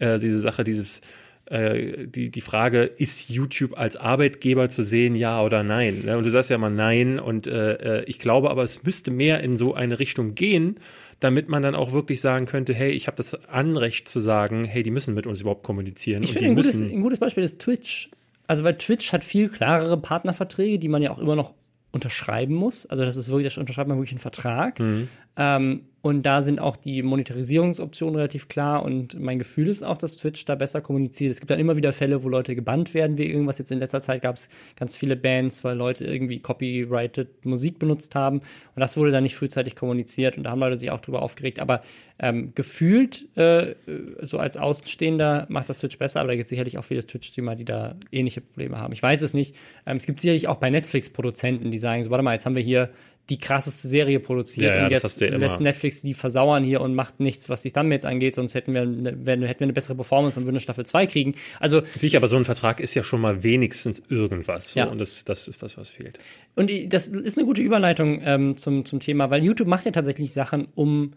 äh, 0.00 0.18
diese 0.18 0.40
Sache, 0.40 0.64
dieses 0.64 1.00
äh, 1.46 2.06
die, 2.06 2.30
die 2.30 2.40
Frage, 2.40 2.82
ist 2.82 3.30
YouTube 3.30 3.78
als 3.78 3.96
Arbeitgeber 3.96 4.68
zu 4.68 4.82
sehen, 4.82 5.14
ja 5.14 5.42
oder 5.42 5.62
nein? 5.62 6.02
Ne? 6.04 6.18
Und 6.18 6.26
du 6.26 6.30
sagst 6.30 6.50
ja 6.50 6.58
mal 6.58 6.70
nein. 6.70 7.18
Und 7.20 7.46
äh, 7.46 8.00
äh, 8.00 8.04
ich 8.04 8.18
glaube 8.18 8.50
aber, 8.50 8.62
es 8.62 8.82
müsste 8.82 9.10
mehr 9.10 9.40
in 9.40 9.56
so 9.56 9.74
eine 9.74 9.98
Richtung 9.98 10.34
gehen, 10.34 10.80
damit 11.20 11.48
man 11.48 11.62
dann 11.62 11.74
auch 11.74 11.92
wirklich 11.92 12.20
sagen 12.20 12.46
könnte, 12.46 12.74
hey, 12.74 12.90
ich 12.90 13.06
habe 13.06 13.16
das 13.16 13.34
Anrecht 13.46 14.08
zu 14.08 14.20
sagen, 14.20 14.64
hey, 14.64 14.82
die 14.82 14.90
müssen 14.90 15.14
mit 15.14 15.26
uns 15.26 15.40
überhaupt 15.40 15.62
kommunizieren. 15.62 16.22
Ich 16.22 16.32
finde, 16.32 16.48
ein, 16.48 16.56
gutes, 16.56 16.80
ein 16.80 17.00
gutes 17.00 17.18
Beispiel 17.18 17.44
ist 17.44 17.60
Twitch. 17.60 18.10
Also, 18.46 18.64
weil 18.64 18.76
Twitch 18.76 19.12
hat 19.12 19.24
viel 19.24 19.48
klarere 19.48 19.96
Partnerverträge, 19.96 20.78
die 20.78 20.88
man 20.88 21.02
ja 21.02 21.10
auch 21.10 21.18
immer 21.18 21.36
noch 21.36 21.54
unterschreiben 21.90 22.54
muss. 22.54 22.86
Also, 22.86 23.04
das 23.04 23.16
ist 23.16 23.28
wirklich, 23.28 23.54
da 23.54 23.60
unterschreibt 23.60 23.88
man 23.88 23.98
wirklich 23.98 24.12
einen 24.12 24.18
Vertrag. 24.18 24.78
Mhm. 24.78 25.08
Ähm, 25.36 25.82
und 26.06 26.22
da 26.22 26.40
sind 26.40 26.60
auch 26.60 26.76
die 26.76 27.02
Monetarisierungsoptionen 27.02 28.14
relativ 28.14 28.46
klar. 28.46 28.84
Und 28.84 29.18
mein 29.18 29.40
Gefühl 29.40 29.66
ist 29.66 29.82
auch, 29.82 29.98
dass 29.98 30.16
Twitch 30.16 30.44
da 30.44 30.54
besser 30.54 30.80
kommuniziert. 30.80 31.32
Es 31.32 31.40
gibt 31.40 31.50
dann 31.50 31.58
immer 31.58 31.76
wieder 31.76 31.92
Fälle, 31.92 32.22
wo 32.22 32.28
Leute 32.28 32.54
gebannt 32.54 32.94
werden 32.94 33.18
wie 33.18 33.24
irgendwas. 33.24 33.58
Jetzt 33.58 33.72
in 33.72 33.80
letzter 33.80 34.00
Zeit 34.00 34.22
gab 34.22 34.36
es 34.36 34.48
ganz 34.76 34.94
viele 34.94 35.16
Bands, 35.16 35.64
weil 35.64 35.76
Leute 35.76 36.04
irgendwie 36.04 36.38
copyrighted 36.38 37.44
Musik 37.44 37.80
benutzt 37.80 38.14
haben. 38.14 38.38
Und 38.38 38.80
das 38.80 38.96
wurde 38.96 39.10
dann 39.10 39.24
nicht 39.24 39.34
frühzeitig 39.34 39.74
kommuniziert. 39.74 40.36
Und 40.36 40.44
da 40.44 40.50
haben 40.50 40.60
Leute 40.60 40.78
sich 40.78 40.92
auch 40.92 41.00
drüber 41.00 41.22
aufgeregt. 41.22 41.58
Aber 41.58 41.82
ähm, 42.20 42.52
gefühlt, 42.54 43.26
äh, 43.36 43.74
so 44.22 44.38
als 44.38 44.56
Außenstehender, 44.56 45.46
macht 45.48 45.68
das 45.68 45.80
Twitch 45.80 45.98
besser. 45.98 46.20
Aber 46.20 46.28
da 46.28 46.34
gibt 46.34 46.44
es 46.44 46.50
sicherlich 46.50 46.78
auch 46.78 46.84
viele 46.84 47.04
Twitch-Streamer, 47.04 47.56
die 47.56 47.64
da 47.64 47.96
ähnliche 48.12 48.42
Probleme 48.42 48.78
haben. 48.78 48.92
Ich 48.92 49.02
weiß 49.02 49.22
es 49.22 49.34
nicht. 49.34 49.56
Ähm, 49.86 49.96
es 49.96 50.06
gibt 50.06 50.20
sicherlich 50.20 50.46
auch 50.46 50.58
bei 50.58 50.70
Netflix 50.70 51.10
Produzenten, 51.10 51.72
die 51.72 51.78
sagen, 51.78 52.04
so, 52.04 52.10
warte 52.10 52.22
mal, 52.22 52.34
jetzt 52.34 52.46
haben 52.46 52.54
wir 52.54 52.62
hier 52.62 52.90
die 53.28 53.38
krasseste 53.38 53.88
Serie 53.88 54.20
produziert 54.20 54.68
ja, 54.68 54.76
ja, 54.76 54.84
und 54.84 54.90
jetzt 54.92 55.20
lässt 55.20 55.60
Netflix 55.60 56.02
die 56.02 56.14
versauern 56.14 56.62
hier 56.62 56.80
und 56.80 56.94
macht 56.94 57.18
nichts, 57.18 57.48
was 57.48 57.62
die 57.62 57.72
Thumbnails 57.72 58.04
angeht, 58.04 58.36
sonst 58.36 58.54
hätten 58.54 58.72
wir, 58.72 58.82
eine, 58.82 59.10
hätten 59.10 59.60
wir 59.60 59.64
eine 59.64 59.72
bessere 59.72 59.96
Performance 59.96 60.38
und 60.38 60.46
würden 60.46 60.54
eine 60.54 60.60
Staffel 60.60 60.86
2 60.86 61.06
kriegen. 61.06 61.34
Also 61.58 61.82
Sicher, 61.96 62.18
aber 62.18 62.28
so 62.28 62.36
ein 62.36 62.44
Vertrag 62.44 62.78
ist 62.78 62.94
ja 62.94 63.02
schon 63.02 63.20
mal 63.20 63.42
wenigstens 63.42 64.00
irgendwas. 64.08 64.72
So, 64.72 64.80
ja. 64.80 64.86
Und 64.86 64.98
das, 64.98 65.24
das 65.24 65.48
ist 65.48 65.62
das, 65.62 65.76
was 65.76 65.90
fehlt. 65.90 66.18
Und 66.54 66.70
das 66.92 67.08
ist 67.08 67.36
eine 67.36 67.46
gute 67.46 67.62
Überleitung 67.62 68.20
ähm, 68.22 68.56
zum, 68.56 68.84
zum 68.84 69.00
Thema, 69.00 69.30
weil 69.30 69.42
YouTube 69.42 69.68
macht 69.68 69.86
ja 69.86 69.90
tatsächlich 69.90 70.32
Sachen, 70.32 70.68
um 70.74 71.14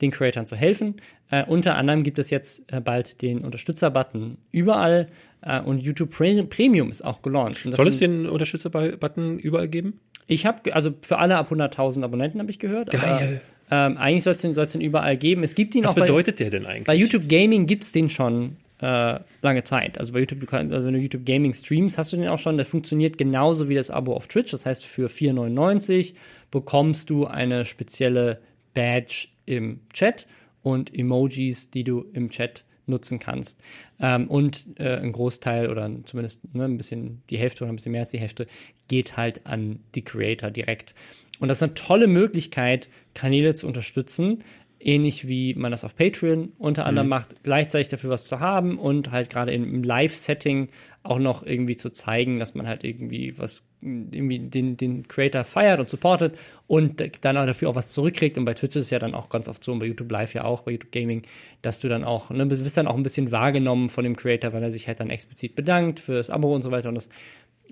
den 0.00 0.10
Creatoren 0.10 0.46
zu 0.46 0.56
helfen. 0.56 0.96
Äh, 1.30 1.44
unter 1.44 1.76
anderem 1.76 2.02
gibt 2.02 2.18
es 2.18 2.30
jetzt 2.30 2.64
äh, 2.72 2.80
bald 2.80 3.22
den 3.22 3.38
Unterstützer-Button 3.38 4.36
überall 4.50 5.08
äh, 5.42 5.60
und 5.60 5.78
YouTube 5.78 6.10
Pre 6.10 6.42
Premium 6.44 6.90
ist 6.90 7.04
auch 7.04 7.22
gelauncht. 7.22 7.66
Soll 7.70 7.88
es 7.88 7.98
den 7.98 8.26
Unterstützer-Button 8.26 9.38
überall 9.38 9.68
geben? 9.68 10.00
Ich 10.26 10.46
habe, 10.46 10.74
also 10.74 10.92
für 11.02 11.18
alle 11.18 11.36
ab 11.36 11.50
100.000 11.50 12.02
Abonnenten 12.02 12.40
habe 12.40 12.50
ich 12.50 12.58
gehört. 12.58 12.90
Geil. 12.90 13.40
Aber, 13.68 13.86
ähm, 13.86 13.96
eigentlich 13.96 14.22
soll 14.22 14.34
es 14.34 14.42
den, 14.42 14.54
den 14.54 14.80
überall 14.80 15.16
geben. 15.16 15.42
Es 15.42 15.54
gibt 15.54 15.74
ihn 15.74 15.84
Was 15.84 15.92
auch. 15.92 15.96
Was 15.96 16.02
bedeutet 16.02 16.36
bei, 16.36 16.44
der 16.44 16.50
denn 16.50 16.66
eigentlich? 16.66 16.84
Bei 16.84 16.94
YouTube 16.94 17.28
Gaming 17.28 17.66
gibt 17.66 17.84
es 17.84 17.92
den 17.92 18.08
schon 18.08 18.56
äh, 18.80 19.20
lange 19.42 19.64
Zeit. 19.64 19.98
Also 19.98 20.12
bei 20.12 20.20
YouTube, 20.20 20.52
also 20.52 20.86
wenn 20.86 20.92
du 20.94 21.00
YouTube 21.00 21.24
Gaming 21.24 21.54
streamst, 21.54 21.96
hast 21.96 22.12
du 22.12 22.16
den 22.16 22.28
auch 22.28 22.38
schon. 22.38 22.56
Der 22.56 22.66
funktioniert 22.66 23.16
genauso 23.16 23.68
wie 23.68 23.74
das 23.74 23.90
Abo 23.90 24.14
auf 24.14 24.26
Twitch. 24.26 24.50
Das 24.50 24.66
heißt, 24.66 24.84
für 24.84 25.08
4,99 25.08 26.14
bekommst 26.50 27.08
du 27.08 27.26
eine 27.26 27.64
spezielle 27.64 28.40
Badge 28.74 29.28
im 29.46 29.80
Chat 29.92 30.26
und 30.62 30.94
Emojis, 30.94 31.70
die 31.70 31.84
du 31.84 32.04
im 32.12 32.30
Chat 32.30 32.64
nutzen 32.86 33.18
kannst. 33.18 33.60
Ähm, 34.00 34.28
und 34.28 34.66
äh, 34.78 34.96
ein 34.96 35.12
Großteil 35.12 35.70
oder 35.70 35.90
zumindest 36.04 36.54
ne, 36.54 36.64
ein 36.64 36.76
bisschen 36.76 37.22
die 37.30 37.38
Hälfte 37.38 37.64
oder 37.64 37.72
ein 37.72 37.76
bisschen 37.76 37.92
mehr 37.92 38.02
als 38.02 38.10
die 38.10 38.20
Hälfte 38.20 38.46
geht 38.88 39.16
halt 39.16 39.46
an 39.46 39.80
die 39.94 40.02
Creator 40.02 40.50
direkt. 40.50 40.94
Und 41.38 41.48
das 41.48 41.58
ist 41.58 41.62
eine 41.62 41.74
tolle 41.74 42.06
Möglichkeit, 42.06 42.88
Kanäle 43.14 43.54
zu 43.54 43.66
unterstützen, 43.66 44.44
ähnlich 44.78 45.28
wie 45.28 45.54
man 45.54 45.70
das 45.70 45.84
auf 45.84 45.96
Patreon 45.96 46.52
unter 46.58 46.86
anderem 46.86 47.06
mhm. 47.06 47.10
macht, 47.10 47.42
gleichzeitig 47.42 47.88
dafür 47.88 48.10
was 48.10 48.26
zu 48.26 48.40
haben 48.40 48.78
und 48.78 49.10
halt 49.10 49.30
gerade 49.30 49.52
im 49.52 49.82
Live-Setting 49.82 50.68
auch 51.02 51.18
noch 51.18 51.44
irgendwie 51.44 51.76
zu 51.76 51.90
zeigen, 51.90 52.38
dass 52.38 52.54
man 52.54 52.66
halt 52.66 52.84
irgendwie 52.84 53.38
was 53.38 53.64
irgendwie 53.82 54.38
den, 54.38 54.76
den 54.76 55.08
Creator 55.08 55.44
feiert 55.44 55.80
und 55.80 55.90
supportet 55.90 56.38
und 56.66 57.02
dann 57.22 57.36
auch 57.36 57.46
dafür 57.46 57.68
auch 57.68 57.74
was 57.74 57.92
zurückkriegt. 57.92 58.38
Und 58.38 58.44
bei 58.44 58.54
Twitch 58.54 58.76
ist 58.76 58.84
es 58.84 58.90
ja 58.90 58.98
dann 58.98 59.14
auch 59.14 59.28
ganz 59.28 59.48
oft 59.48 59.62
so 59.62 59.72
und 59.72 59.80
bei 59.80 59.86
YouTube 59.86 60.10
Live 60.10 60.34
ja 60.34 60.44
auch, 60.44 60.62
bei 60.62 60.72
YouTube 60.72 60.92
Gaming, 60.92 61.22
dass 61.62 61.80
du 61.80 61.88
dann 61.88 62.04
auch, 62.04 62.30
ne, 62.30 62.46
bist 62.46 62.76
dann 62.76 62.86
auch 62.86 62.96
ein 62.96 63.02
bisschen 63.02 63.32
wahrgenommen 63.32 63.88
von 63.88 64.04
dem 64.04 64.16
Creator, 64.16 64.52
weil 64.52 64.62
er 64.62 64.70
sich 64.70 64.86
halt 64.86 65.00
dann 65.00 65.10
explizit 65.10 65.56
bedankt 65.56 66.00
fürs 66.00 66.30
Abo 66.30 66.54
und 66.54 66.62
so 66.62 66.70
weiter. 66.70 66.88
Und 66.88 66.94
das 66.94 67.08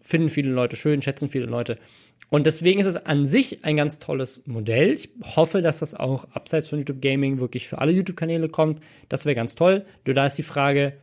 finden 0.03 0.31
viele 0.31 0.51
Leute 0.51 0.77
schön, 0.77 1.03
schätzen 1.03 1.29
viele 1.29 1.46
Leute. 1.46 1.79
Und 2.29 2.46
deswegen 2.46 2.81
ist 2.81 2.87
es 2.87 2.96
an 3.07 3.27
sich 3.27 3.64
ein 3.64 3.77
ganz 3.77 3.99
tolles 3.99 4.46
Modell. 4.46 4.92
Ich 4.92 5.11
hoffe, 5.37 5.62
dass 5.62 5.81
das 5.81 5.94
auch 5.94 6.25
abseits 6.33 6.68
von 6.68 6.79
YouTube 6.79 7.03
Gaming 7.03 7.40
wirklich 7.40 7.66
für 7.68 7.79
alle 7.79 7.92
YouTube-Kanäle 7.92 8.49
kommt. 8.49 8.81
Das 9.09 9.25
wäre 9.25 9.35
ganz 9.35 9.55
toll. 9.57 9.83
Nur 10.07 10.14
da 10.14 10.27
ist 10.27 10.38
die 10.38 10.44
Frage, 10.44 10.94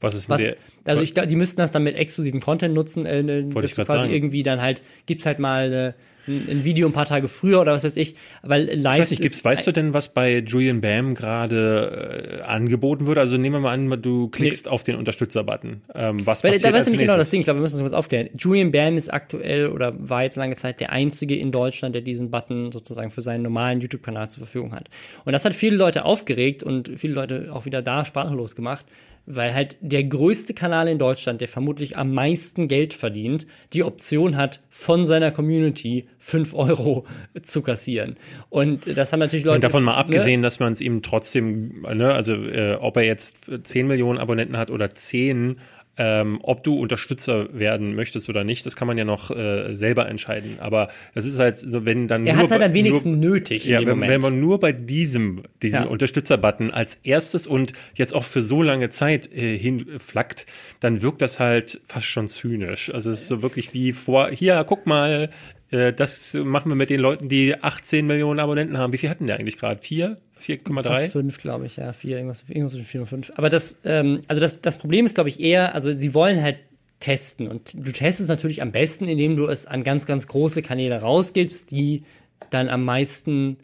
was 0.00 0.14
ist 0.14 0.28
was, 0.28 0.38
denn 0.38 0.54
der? 0.84 0.92
Also 0.92 1.02
ich 1.02 1.14
glaube, 1.14 1.28
die 1.28 1.36
müssten 1.36 1.60
das 1.60 1.72
dann 1.72 1.82
mit 1.82 1.96
exklusivem 1.96 2.40
Content 2.40 2.74
nutzen, 2.74 3.06
äh, 3.06 3.22
ne, 3.22 3.44
dass 3.44 3.64
ich 3.64 3.74
quasi 3.74 3.86
sagen. 3.86 4.12
irgendwie 4.12 4.42
dann 4.42 4.60
halt, 4.60 4.82
gibt's 5.06 5.26
halt 5.26 5.38
mal 5.38 5.72
äh, 5.72 5.92
ein, 6.26 6.48
ein 6.48 6.64
Video 6.64 6.86
ein 6.88 6.92
paar 6.92 7.06
Tage 7.06 7.28
früher 7.28 7.60
oder 7.60 7.72
was 7.72 7.84
weiß 7.84 7.96
ich. 7.96 8.14
Weil 8.42 8.64
live 8.64 8.76
Ich 8.76 8.84
weiß 8.84 9.10
nicht, 9.10 9.20
ist- 9.20 9.22
gibt's, 9.22 9.44
weißt 9.44 9.66
du 9.66 9.72
denn, 9.72 9.94
was 9.94 10.12
bei 10.12 10.38
Julian 10.38 10.80
Bam 10.80 11.14
gerade 11.14 12.40
äh, 12.40 12.42
angeboten 12.42 13.06
wird? 13.06 13.18
Also 13.18 13.36
nehmen 13.36 13.56
wir 13.56 13.60
mal 13.60 13.72
an, 13.72 14.02
du 14.02 14.28
klickst 14.28 14.68
auf 14.68 14.82
den 14.82 14.96
Unterstützer-Button. 14.96 15.82
Ähm, 15.94 16.26
was 16.26 16.44
Weil, 16.44 16.52
passiert 16.52 16.72
da 16.72 16.76
weißt 16.76 16.86
du 16.86 16.90
nicht 16.92 17.00
genau 17.00 17.16
das? 17.16 17.30
Ding, 17.30 17.40
ich 17.40 17.44
glaube, 17.44 17.58
wir 17.58 17.62
müssen 17.62 17.74
uns 17.74 17.82
kurz 17.82 17.92
aufklären. 17.92 18.30
Julian 18.36 18.72
Bam 18.72 18.96
ist 18.96 19.12
aktuell 19.12 19.68
oder 19.68 19.94
war 19.98 20.22
jetzt 20.22 20.36
lange 20.36 20.54
Zeit 20.54 20.80
der 20.80 20.92
einzige 20.92 21.36
in 21.36 21.52
Deutschland, 21.52 21.94
der 21.94 22.02
diesen 22.02 22.30
Button 22.30 22.72
sozusagen 22.72 23.10
für 23.10 23.22
seinen 23.22 23.42
normalen 23.42 23.80
YouTube-Kanal 23.80 24.30
zur 24.30 24.44
Verfügung 24.44 24.74
hat. 24.74 24.88
Und 25.24 25.32
das 25.32 25.44
hat 25.44 25.54
viele 25.54 25.76
Leute 25.76 26.04
aufgeregt 26.04 26.62
und 26.62 26.90
viele 26.96 27.14
Leute 27.14 27.50
auch 27.52 27.64
wieder 27.64 27.82
da 27.82 28.04
sprachlos 28.04 28.56
gemacht, 28.56 28.86
weil 29.26 29.54
halt 29.54 29.76
der 29.80 30.04
größte 30.04 30.54
Kanal 30.54 30.88
in 30.88 30.98
Deutschland, 30.98 31.40
der 31.40 31.48
vermutlich 31.48 31.96
am 31.96 32.12
meisten 32.12 32.68
Geld 32.68 32.94
verdient, 32.94 33.46
die 33.72 33.84
Option 33.84 34.36
hat, 34.36 34.60
von 34.70 35.06
seiner 35.06 35.30
Community 35.30 36.06
5 36.18 36.54
Euro 36.54 37.06
zu 37.42 37.62
kassieren. 37.62 38.16
Und 38.48 38.96
das 38.96 39.12
haben 39.12 39.20
natürlich 39.20 39.44
Leute. 39.44 39.56
Und 39.56 39.64
davon 39.64 39.84
mal 39.84 39.92
ne? 39.92 39.98
abgesehen, 39.98 40.42
dass 40.42 40.60
man 40.60 40.72
es 40.72 40.80
ihm 40.80 41.02
trotzdem, 41.02 41.82
ne, 41.82 42.12
also 42.12 42.34
äh, 42.34 42.76
ob 42.80 42.96
er 42.96 43.04
jetzt 43.04 43.38
10 43.62 43.86
Millionen 43.86 44.18
Abonnenten 44.18 44.56
hat 44.56 44.70
oder 44.70 44.94
10, 44.94 45.58
ähm, 46.02 46.38
ob 46.42 46.64
du 46.64 46.80
Unterstützer 46.80 47.52
werden 47.52 47.94
möchtest 47.94 48.30
oder 48.30 48.42
nicht, 48.42 48.64
das 48.64 48.74
kann 48.74 48.88
man 48.88 48.96
ja 48.96 49.04
noch 49.04 49.30
äh, 49.30 49.76
selber 49.76 50.08
entscheiden. 50.08 50.56
Aber 50.58 50.88
das 51.14 51.26
ist 51.26 51.38
halt, 51.38 51.56
so, 51.56 51.84
wenn 51.84 52.08
dann 52.08 52.26
Er 52.26 52.38
hat 52.38 52.46
es 52.46 52.52
halt 52.52 52.62
am 52.62 52.72
wenigsten 52.72 53.20
nur, 53.20 53.32
nötig 53.32 53.66
Ja, 53.66 53.84
wenn, 53.84 54.00
wenn 54.00 54.20
man 54.22 54.40
nur 54.40 54.58
bei 54.60 54.72
diesem, 54.72 55.42
diesem 55.62 55.82
Ja. 55.82 55.88
Unterstützer-Button 55.88 56.70
als 56.70 56.94
erstes 57.02 57.46
und 57.46 57.74
jetzt 57.94 58.14
auch 58.14 58.24
für 58.24 58.40
so 58.40 58.62
lange 58.62 58.88
Zeit 58.88 59.30
äh, 59.30 59.58
hinflackt, 59.58 60.46
dann 60.80 61.02
wirkt 61.02 61.20
das 61.20 61.38
halt 61.38 61.82
fast 61.86 62.06
schon 62.06 62.28
zynisch. 62.28 62.90
Also 62.94 63.10
es 63.10 63.20
ist 63.22 63.28
so 63.28 63.42
wirklich 63.42 63.74
wie 63.74 63.92
vor, 63.92 64.30
hier, 64.30 64.64
guck 64.66 64.86
mal, 64.86 65.28
äh, 65.70 65.92
das 65.92 66.32
machen 66.32 66.70
wir 66.70 66.76
mit 66.76 66.88
den 66.88 67.00
Leuten, 67.00 67.28
die 67.28 67.62
18 67.62 68.06
Millionen 68.06 68.40
Abonnenten 68.40 68.78
haben. 68.78 68.94
Wie 68.94 68.98
viel 68.98 69.10
hatten 69.10 69.26
der 69.26 69.36
eigentlich 69.38 69.58
gerade? 69.58 69.82
Vier? 69.82 70.16
4,3? 70.40 70.82
Fast 70.82 71.12
fünf, 71.12 71.38
glaube 71.38 71.66
ich, 71.66 71.76
ja, 71.76 71.92
vier, 71.92 72.16
irgendwas, 72.16 72.44
irgendwas 72.48 72.72
zwischen 72.72 72.86
vier 72.86 73.00
und 73.02 73.06
fünf. 73.06 73.32
Aber 73.36 73.48
das, 73.50 73.80
ähm, 73.84 74.20
also 74.28 74.40
das, 74.40 74.60
das 74.60 74.78
Problem 74.78 75.06
ist, 75.06 75.14
glaube 75.14 75.28
ich, 75.28 75.40
eher, 75.40 75.74
also 75.74 75.96
sie 75.96 76.14
wollen 76.14 76.42
halt 76.42 76.56
testen 77.00 77.48
und 77.48 77.72
du 77.74 77.92
testest 77.92 78.28
natürlich 78.28 78.60
am 78.60 78.72
besten, 78.72 79.08
indem 79.08 79.36
du 79.36 79.46
es 79.46 79.66
an 79.66 79.84
ganz, 79.84 80.06
ganz 80.06 80.26
große 80.26 80.62
Kanäle 80.62 81.00
rausgibst, 81.00 81.70
die 81.70 82.04
dann 82.50 82.68
am 82.68 82.84
meisten 82.84 83.56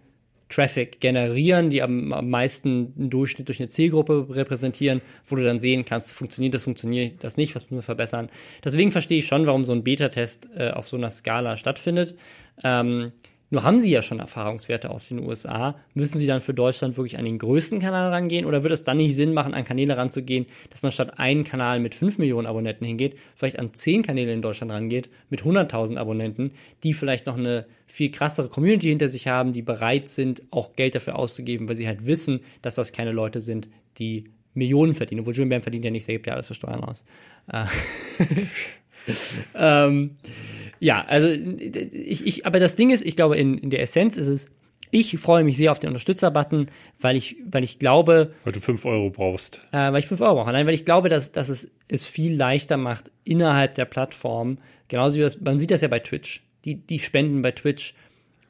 Traffic 0.48 1.00
generieren, 1.00 1.70
die 1.70 1.82
am, 1.82 2.12
am 2.12 2.30
meisten 2.30 2.94
einen 2.96 3.10
Durchschnitt 3.10 3.48
durch 3.48 3.58
eine 3.58 3.68
Zielgruppe 3.68 4.28
repräsentieren, 4.30 5.02
wo 5.26 5.34
du 5.36 5.44
dann 5.44 5.58
sehen 5.58 5.84
kannst, 5.84 6.12
funktioniert 6.12 6.54
das, 6.54 6.64
funktioniert 6.64 7.24
das 7.24 7.36
nicht, 7.36 7.54
was 7.54 7.64
müssen 7.64 7.78
wir 7.78 7.82
verbessern. 7.82 8.28
Deswegen 8.64 8.92
verstehe 8.92 9.18
ich 9.18 9.26
schon, 9.26 9.46
warum 9.46 9.64
so 9.64 9.72
ein 9.72 9.82
Beta-Test 9.82 10.48
äh, 10.56 10.70
auf 10.70 10.88
so 10.88 10.96
einer 10.96 11.10
Skala 11.10 11.56
stattfindet. 11.56 12.16
Ähm, 12.62 13.12
nur 13.50 13.62
haben 13.62 13.80
sie 13.80 13.90
ja 13.90 14.02
schon 14.02 14.18
Erfahrungswerte 14.18 14.90
aus 14.90 15.08
den 15.08 15.20
USA. 15.20 15.76
Müssen 15.94 16.18
sie 16.18 16.26
dann 16.26 16.40
für 16.40 16.52
Deutschland 16.54 16.96
wirklich 16.96 17.16
an 17.16 17.24
den 17.24 17.38
größten 17.38 17.78
Kanal 17.80 18.10
rangehen? 18.10 18.44
Oder 18.44 18.64
würde 18.64 18.74
es 18.74 18.82
dann 18.82 18.96
nicht 18.96 19.14
Sinn 19.14 19.34
machen, 19.34 19.54
an 19.54 19.64
Kanäle 19.64 19.96
ranzugehen, 19.96 20.46
dass 20.70 20.82
man 20.82 20.90
statt 20.90 21.18
einen 21.18 21.44
Kanal 21.44 21.78
mit 21.78 21.94
5 21.94 22.18
Millionen 22.18 22.46
Abonnenten 22.46 22.84
hingeht, 22.84 23.16
vielleicht 23.36 23.58
an 23.58 23.72
10 23.72 24.02
Kanäle 24.02 24.32
in 24.32 24.42
Deutschland 24.42 24.72
rangeht, 24.72 25.08
mit 25.30 25.42
100.000 25.42 25.96
Abonnenten, 25.96 26.52
die 26.82 26.92
vielleicht 26.92 27.26
noch 27.26 27.36
eine 27.36 27.66
viel 27.86 28.10
krassere 28.10 28.48
Community 28.48 28.88
hinter 28.88 29.08
sich 29.08 29.28
haben, 29.28 29.52
die 29.52 29.62
bereit 29.62 30.08
sind, 30.08 30.42
auch 30.50 30.74
Geld 30.74 30.96
dafür 30.96 31.16
auszugeben, 31.16 31.68
weil 31.68 31.76
sie 31.76 31.86
halt 31.86 32.04
wissen, 32.06 32.40
dass 32.62 32.74
das 32.74 32.92
keine 32.92 33.12
Leute 33.12 33.40
sind, 33.40 33.68
die 33.98 34.30
Millionen 34.54 34.94
verdienen. 34.94 35.20
Obwohl 35.20 35.34
Julian 35.34 35.50
Bam 35.50 35.62
verdient 35.62 35.84
ja 35.84 35.90
nichts, 35.92 36.08
er 36.08 36.14
gibt 36.14 36.26
ja 36.26 36.32
alles 36.32 36.48
für 36.48 36.54
Steuern 36.54 36.82
aus. 36.82 37.04
Äh, 39.06 39.12
ähm, 39.86 40.16
ja, 40.80 41.04
also 41.06 41.28
ich, 41.28 42.26
ich, 42.26 42.46
aber 42.46 42.60
das 42.60 42.76
Ding 42.76 42.90
ist, 42.90 43.04
ich 43.04 43.16
glaube, 43.16 43.36
in, 43.36 43.58
in 43.58 43.70
der 43.70 43.80
Essenz 43.80 44.16
ist 44.16 44.28
es, 44.28 44.50
ich 44.90 45.18
freue 45.18 45.42
mich 45.42 45.56
sehr 45.56 45.72
auf 45.72 45.78
den 45.80 45.88
Unterstützer-Button, 45.88 46.66
weil 47.00 47.16
ich, 47.16 47.36
weil 47.50 47.64
ich 47.64 47.78
glaube, 47.78 48.32
Weil 48.44 48.52
du 48.52 48.60
5 48.60 48.84
Euro 48.84 49.10
brauchst. 49.10 49.60
äh, 49.72 49.90
weil 49.92 49.98
ich 49.98 50.06
5 50.06 50.20
Euro 50.20 50.36
brauche. 50.36 50.52
Nein, 50.52 50.66
weil 50.66 50.74
ich 50.74 50.84
glaube, 50.84 51.08
dass, 51.08 51.32
dass 51.32 51.48
es 51.48 51.70
es 51.88 52.06
viel 52.06 52.34
leichter 52.34 52.76
macht 52.76 53.10
innerhalb 53.24 53.74
der 53.74 53.84
Plattform. 53.84 54.58
Genauso 54.88 55.18
wie 55.18 55.22
das, 55.22 55.40
man 55.40 55.58
sieht 55.58 55.70
das 55.70 55.80
ja 55.80 55.88
bei 55.88 55.98
Twitch. 55.98 56.42
Die, 56.64 56.76
die 56.76 56.98
Spenden 56.98 57.42
bei 57.42 57.52
Twitch 57.52 57.94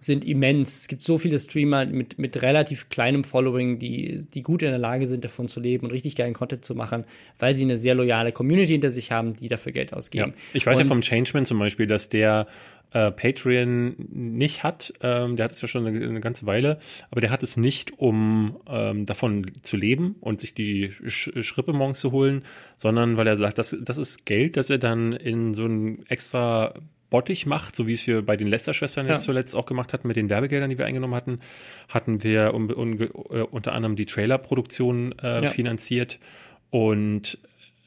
sind 0.06 0.24
immens. 0.24 0.78
Es 0.78 0.88
gibt 0.88 1.02
so 1.02 1.18
viele 1.18 1.38
Streamer 1.38 1.84
mit, 1.86 2.18
mit 2.18 2.40
relativ 2.40 2.88
kleinem 2.88 3.24
Following, 3.24 3.78
die, 3.78 4.24
die 4.32 4.42
gut 4.42 4.62
in 4.62 4.70
der 4.70 4.78
Lage 4.78 5.06
sind, 5.06 5.24
davon 5.24 5.48
zu 5.48 5.60
leben 5.60 5.84
und 5.86 5.92
richtig 5.92 6.16
geilen 6.16 6.32
Content 6.34 6.64
zu 6.64 6.74
machen, 6.74 7.04
weil 7.38 7.54
sie 7.54 7.64
eine 7.64 7.76
sehr 7.76 7.94
loyale 7.94 8.32
Community 8.32 8.72
hinter 8.72 8.90
sich 8.90 9.12
haben, 9.12 9.34
die 9.34 9.48
dafür 9.48 9.72
Geld 9.72 9.90
Ja. 9.90 9.96
ausgeben. 9.96 10.34
Ich 10.54 10.64
weiß 10.64 10.78
ja 10.78 10.84
Und- 10.84 10.88
vom 10.88 11.00
Changeman 11.02 11.44
zum 11.44 11.58
Beispiel, 11.58 11.86
dass 11.86 12.08
der 12.08 12.46
äh, 12.92 13.10
Patreon 13.10 13.96
nicht 14.12 14.62
hat. 14.62 14.94
Ähm, 15.02 15.34
der 15.36 15.44
hat 15.46 15.52
es 15.52 15.60
ja 15.60 15.66
schon 15.68 15.84
eine, 15.86 16.06
eine 16.06 16.20
ganze 16.20 16.46
Weile, 16.46 16.78
aber 17.10 17.20
der 17.20 17.30
hat 17.30 17.42
es 17.42 17.56
nicht, 17.56 17.98
um 17.98 18.58
ähm, 18.68 19.06
davon 19.06 19.50
zu 19.62 19.76
leben 19.76 20.14
und 20.20 20.40
sich 20.40 20.54
die 20.54 20.92
Sch 21.08 21.30
Schrippe 21.42 21.72
morgens 21.72 21.98
zu 21.98 22.12
holen, 22.12 22.42
sondern 22.76 23.16
weil 23.16 23.26
er 23.26 23.36
sagt, 23.36 23.58
das, 23.58 23.76
das 23.82 23.98
ist 23.98 24.24
Geld, 24.24 24.56
das 24.56 24.70
er 24.70 24.78
dann 24.78 25.12
in 25.12 25.52
so 25.52 25.66
ein 25.66 26.06
extra 26.08 26.74
Bottich 27.10 27.46
macht, 27.46 27.76
so 27.76 27.86
wie 27.86 27.92
es 27.92 28.06
wir 28.06 28.22
bei 28.22 28.36
den 28.36 28.48
Lester-Schwestern 28.48 29.06
Ja. 29.06 29.12
jetzt 29.12 29.24
zuletzt 29.24 29.54
auch 29.54 29.66
gemacht 29.66 29.92
hatten 29.92 30.08
mit 30.08 30.16
den 30.16 30.28
Werbegeldern, 30.28 30.70
die 30.70 30.78
wir 30.78 30.86
eingenommen 30.86 31.14
hatten, 31.14 31.40
hatten 31.88 32.22
wir 32.24 32.52
um, 32.54 32.68
um, 32.70 33.00
äh, 33.00 33.06
unter 33.42 33.72
anderem 33.72 33.96
die 33.96 34.06
Trailer-Produktion 34.06 35.14
äh, 35.22 35.44
Ja. 35.44 35.50
finanziert 35.50 36.18
und 36.70 37.38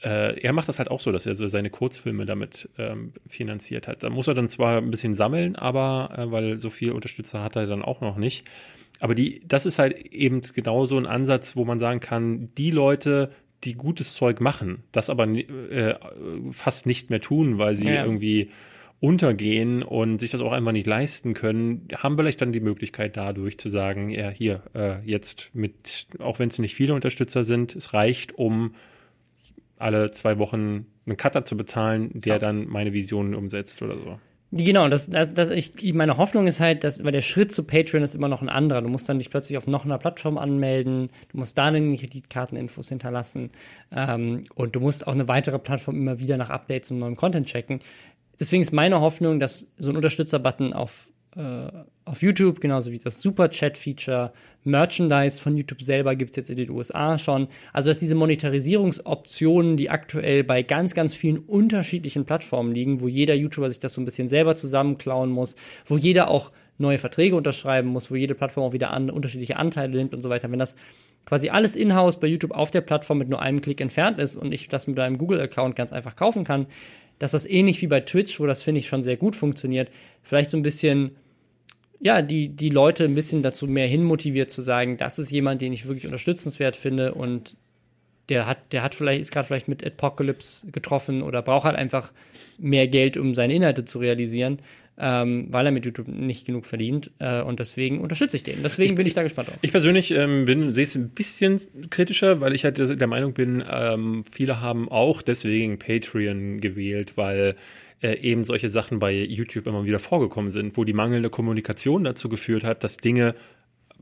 äh, 0.02 0.40
er 0.40 0.54
macht 0.54 0.70
das 0.70 0.80
halt 0.80 0.90
auch 0.90 1.02
so, 1.02 1.12
dass 1.12 1.26
er 1.26 1.36
so 1.36 1.48
seine 1.50 1.70
Kurzfilme 1.70 2.26
damit 2.26 2.70
ähm, 2.78 3.12
finanziert 3.28 3.88
hat. 3.90 4.02
Da 4.04 4.10
muss 4.10 4.28
er 4.30 4.34
dann 4.34 4.48
zwar 4.48 4.78
ein 4.78 4.90
bisschen 4.92 5.14
sammeln, 5.14 5.58
aber 5.58 6.14
äh, 6.18 6.32
weil 6.32 6.58
so 6.58 6.70
viel 6.70 6.92
Unterstützer 6.94 7.44
hat 7.44 7.58
er 7.58 7.68
dann 7.68 7.82
auch 7.84 8.00
noch 8.00 8.16
nicht. 8.16 8.46
Aber 9.02 9.14
die, 9.14 9.42
das 9.46 9.66
ist 9.66 9.78
halt 9.78 9.98
eben 9.98 10.42
genau 10.56 10.86
so 10.86 10.98
ein 10.98 11.06
Ansatz, 11.06 11.58
wo 11.58 11.66
man 11.66 11.80
sagen 11.80 12.00
kann, 12.00 12.50
die 12.58 12.72
Leute, 12.72 13.32
die 13.66 13.74
gutes 13.74 14.14
Zeug 14.14 14.40
machen, 14.40 14.84
das 14.94 15.10
aber 15.10 15.28
äh, 15.28 15.96
fast 16.52 16.86
nicht 16.86 17.10
mehr 17.10 17.20
tun, 17.20 17.58
weil 17.58 17.76
sie 17.76 17.90
Ja. 17.90 18.04
irgendwie 18.06 18.52
untergehen 19.02 19.82
und 19.82 20.20
sich 20.20 20.32
das 20.32 20.42
auch 20.42 20.52
einfach 20.52 20.74
nicht 20.74 20.88
leisten 20.88 21.34
können, 21.34 21.88
haben 21.96 22.18
vielleicht 22.18 22.42
dann 22.42 22.52
die 22.52 22.60
Möglichkeit 22.60 23.16
dadurch 23.16 23.58
zu 23.58 23.70
sagen, 23.70 24.10
ja, 24.10 24.30
hier, 24.30 24.64
äh, 24.74 25.00
jetzt 25.06 25.52
mit, 25.54 26.08
auch 26.20 26.40
wenn 26.40 26.50
es 26.50 26.60
nicht 26.60 26.76
viele 26.76 26.94
Unterstützer 26.94 27.44
sind, 27.44 27.76
es 27.76 27.94
reicht, 27.94 28.38
um 28.38 28.76
alle 29.78 30.12
zwei 30.12 30.38
Wochen 30.38 30.86
einen 31.06 31.18
Cutter 31.18 31.46
zu 31.46 31.56
bezahlen, 31.56 32.12
der 32.14 32.34
Ja. 32.34 32.40
dann 32.40 32.68
meine 32.68 32.92
Visionen 32.92 33.36
umsetzt 33.36 33.82
oder 33.82 33.96
so. 33.96 34.20
Genau, 34.52 34.90
das, 34.90 35.08
das, 35.08 35.32
das 35.36 35.52
ich, 35.52 35.94
meine 35.94 36.18
Hoffnung 36.18 36.48
ist 36.48 36.60
halt, 36.60 36.84
dass, 36.84 37.04
weil 37.04 37.12
der 37.12 37.22
Schritt 37.22 37.52
zu 37.52 37.64
Patreon 37.64 38.02
ist 38.02 38.16
immer 38.16 38.28
noch 38.28 38.42
ein 38.42 38.50
anderer. 38.50 38.82
Du 38.82 38.90
musst 38.90 39.08
dann 39.08 39.20
dich 39.20 39.30
plötzlich 39.30 39.60
auf 39.60 39.68
noch 39.68 39.86
einer 39.86 40.00
Plattform 40.00 40.40
anmelden, 40.40 41.12
du 41.32 41.38
musst 41.38 41.56
da 41.56 41.70
deine 41.70 41.96
Kreditkarteninfos 41.96 42.90
hinterlassen 42.90 43.52
ähm, 43.96 44.42
und 44.56 44.76
du 44.76 44.80
musst 44.80 45.06
auch 45.06 45.14
eine 45.14 45.28
weitere 45.28 45.60
Plattform 45.60 45.96
immer 45.98 46.20
wieder 46.20 46.36
nach 46.38 46.50
Updates 46.50 46.90
und 46.90 46.98
neuem 46.98 47.16
Content 47.16 47.46
checken. 47.48 47.80
Deswegen 48.40 48.62
ist 48.62 48.72
meine 48.72 49.02
Hoffnung, 49.02 49.40
dass 49.40 49.68
so 49.78 49.90
ein 49.90 49.96
Unterstützer-Button 49.96 50.74
auf, 50.74 51.10
äh, 51.36 51.68
auf 52.06 52.22
YouTube, 52.22 52.62
genauso 52.62 52.92
wie 52.92 53.00
das 53.00 53.22
Super-Chat-Feature, 53.22 54.32
Merchandise 54.64 55.40
von 55.40 55.56
YouTube 55.56 55.82
selber 55.82 56.16
gibt 56.16 56.32
es 56.32 56.36
jetzt 56.38 56.50
in 56.50 56.58
den 56.58 56.70
USA 56.70 57.18
schon. 57.18 57.48
Also, 57.72 57.90
dass 57.90 57.98
diese 57.98 58.16
Monetarisierungsoptionen, 58.16 59.78
die 59.78 59.90
aktuell 59.90 60.44
bei 60.44 60.64
ganz, 60.64 60.94
ganz 60.94 61.14
vielen 61.14 61.40
unterschiedlichen 61.40 62.26
Plattformen 62.26 62.74
liegen, 62.74 63.02
wo 63.02 63.08
jeder 63.08 63.36
YouTuber 63.36 63.70
sich 63.70 63.80
das 63.80 63.94
so 63.94 64.02
ein 64.02 64.06
bisschen 64.06 64.28
selber 64.28 64.56
zusammenklauen 64.56 65.30
muss, 65.30 65.56
wo 65.86 65.98
jeder 65.98 66.30
auch 66.30 66.52
neue 66.78 66.98
Verträge 66.98 67.36
unterschreiben 67.36 67.90
muss, 67.90 68.10
wo 68.10 68.16
jede 68.16 68.36
Plattform 68.36 68.64
auch 68.64 68.74
wieder 68.74 68.92
an, 68.92 69.10
unterschiedliche 69.10 69.58
Anteile 69.58 69.96
nimmt 69.96 70.14
und 70.14 70.22
so 70.22 70.30
weiter. 70.30 70.50
Wenn 70.52 70.60
das 70.60 70.76
quasi 71.26 71.50
alles 71.50 71.76
in-house 71.76 72.20
bei 72.20 72.28
YouTube 72.28 72.52
auf 72.52 72.72
der 72.72 72.82
Plattform 72.82 73.20
mit 73.20 73.30
nur 73.30 73.42
einem 73.42 73.62
Klick 73.62 73.82
entfernt 73.82 74.18
ist 74.18 74.36
und 74.36 74.54
ich 74.54 74.68
das 74.68 74.88
mit 74.88 74.98
einem 75.00 75.18
Google-Account 75.18 75.76
ganz 75.76 75.94
einfach 75.94 76.16
kaufen 76.16 76.44
kann, 76.44 76.68
dass 77.20 77.32
das 77.32 77.46
ähnlich 77.46 77.82
wie 77.82 77.88
bei 77.88 78.00
Twitch, 78.00 78.40
wo 78.40 78.46
das 78.46 78.64
finde 78.64 78.80
ich 78.80 78.88
schon 78.88 79.04
sehr 79.04 79.18
gut 79.18 79.36
funktioniert, 79.36 79.90
vielleicht 80.24 80.50
so 80.50 80.58
ein 80.58 80.64
bisschen 80.64 81.12
ja, 82.02 82.22
die, 82.22 82.50
die 82.50 82.70
Leute 82.70 83.04
ein 83.04 83.16
bisschen 83.16 83.44
dazu 83.44 83.68
mehr 83.68 83.88
hinmotiviert 83.88 84.52
zu 84.52 84.62
sagen, 84.62 84.98
das 84.98 85.20
ist 85.20 85.32
jemand, 85.32 85.62
den 85.62 85.74
ich 85.74 85.86
wirklich 85.86 86.06
unterstützenswert 86.06 86.76
finde 86.76 87.14
und 87.14 87.58
der 88.30 88.46
hat, 88.46 88.72
der 88.72 88.84
hat 88.84 88.96
vielleicht, 88.96 89.22
ist 89.22 89.32
gerade 89.32 89.48
vielleicht 89.48 89.68
mit 89.68 89.86
Apocalypse 89.86 90.72
getroffen 90.72 91.22
oder 91.22 91.42
braucht 91.42 91.66
halt 91.66 91.76
einfach 91.76 92.14
mehr 92.58 92.88
Geld, 92.88 93.18
um 93.18 93.36
seine 93.36 93.54
Inhalte 93.54 93.86
zu 93.86 94.00
realisieren 94.00 94.60
ähm, 95.00 95.48
weil 95.50 95.66
er 95.66 95.72
mit 95.72 95.86
YouTube 95.86 96.10
nicht 96.10 96.46
genug 96.46 96.66
verdient. 96.66 97.12
Äh, 97.20 97.42
und 97.42 97.60
deswegen 97.60 98.02
unterstütze 98.02 98.36
ich 98.36 98.44
den. 98.44 98.62
Deswegen 98.62 98.92
ich, 98.92 98.98
bin 98.98 99.08
ich 99.08 99.14
da 99.14 99.24
gespannt 99.24 99.48
drauf. 99.48 99.58
Ich 99.62 99.72
persönlich 99.72 100.12
ähm, 100.12 100.46
bin, 100.46 100.74
sehe 100.74 100.84
es 100.84 100.96
ein 100.96 101.10
bisschen 101.10 101.62
kritischer, 101.90 102.42
weil 102.42 102.54
ich 102.54 102.66
halt 102.66 102.78
der 102.78 103.08
Meinung 103.08 103.34
bin, 103.34 103.64
ähm, 103.70 104.26
viele 104.30 104.62
haben 104.62 104.90
auch 104.90 105.22
deswegen 105.22 105.80
Patreon 105.80 106.60
gewählt, 106.60 107.16
weil 107.16 107.56
äh, 108.02 108.20
eben 108.20 108.44
solche 108.44 108.70
Sachen 108.70 109.00
bei 109.00 109.14
YouTube 109.14 109.68
immer 109.68 109.86
wieder 109.86 110.00
vorgekommen 110.00 110.52
sind, 110.52 110.76
wo 110.76 110.84
die 110.84 110.94
mangelnde 110.94 111.30
Kommunikation 111.30 112.04
dazu 112.04 112.28
geführt 112.28 112.66
hat, 112.66 112.84
dass 112.84 112.98
Dinge 112.98 113.36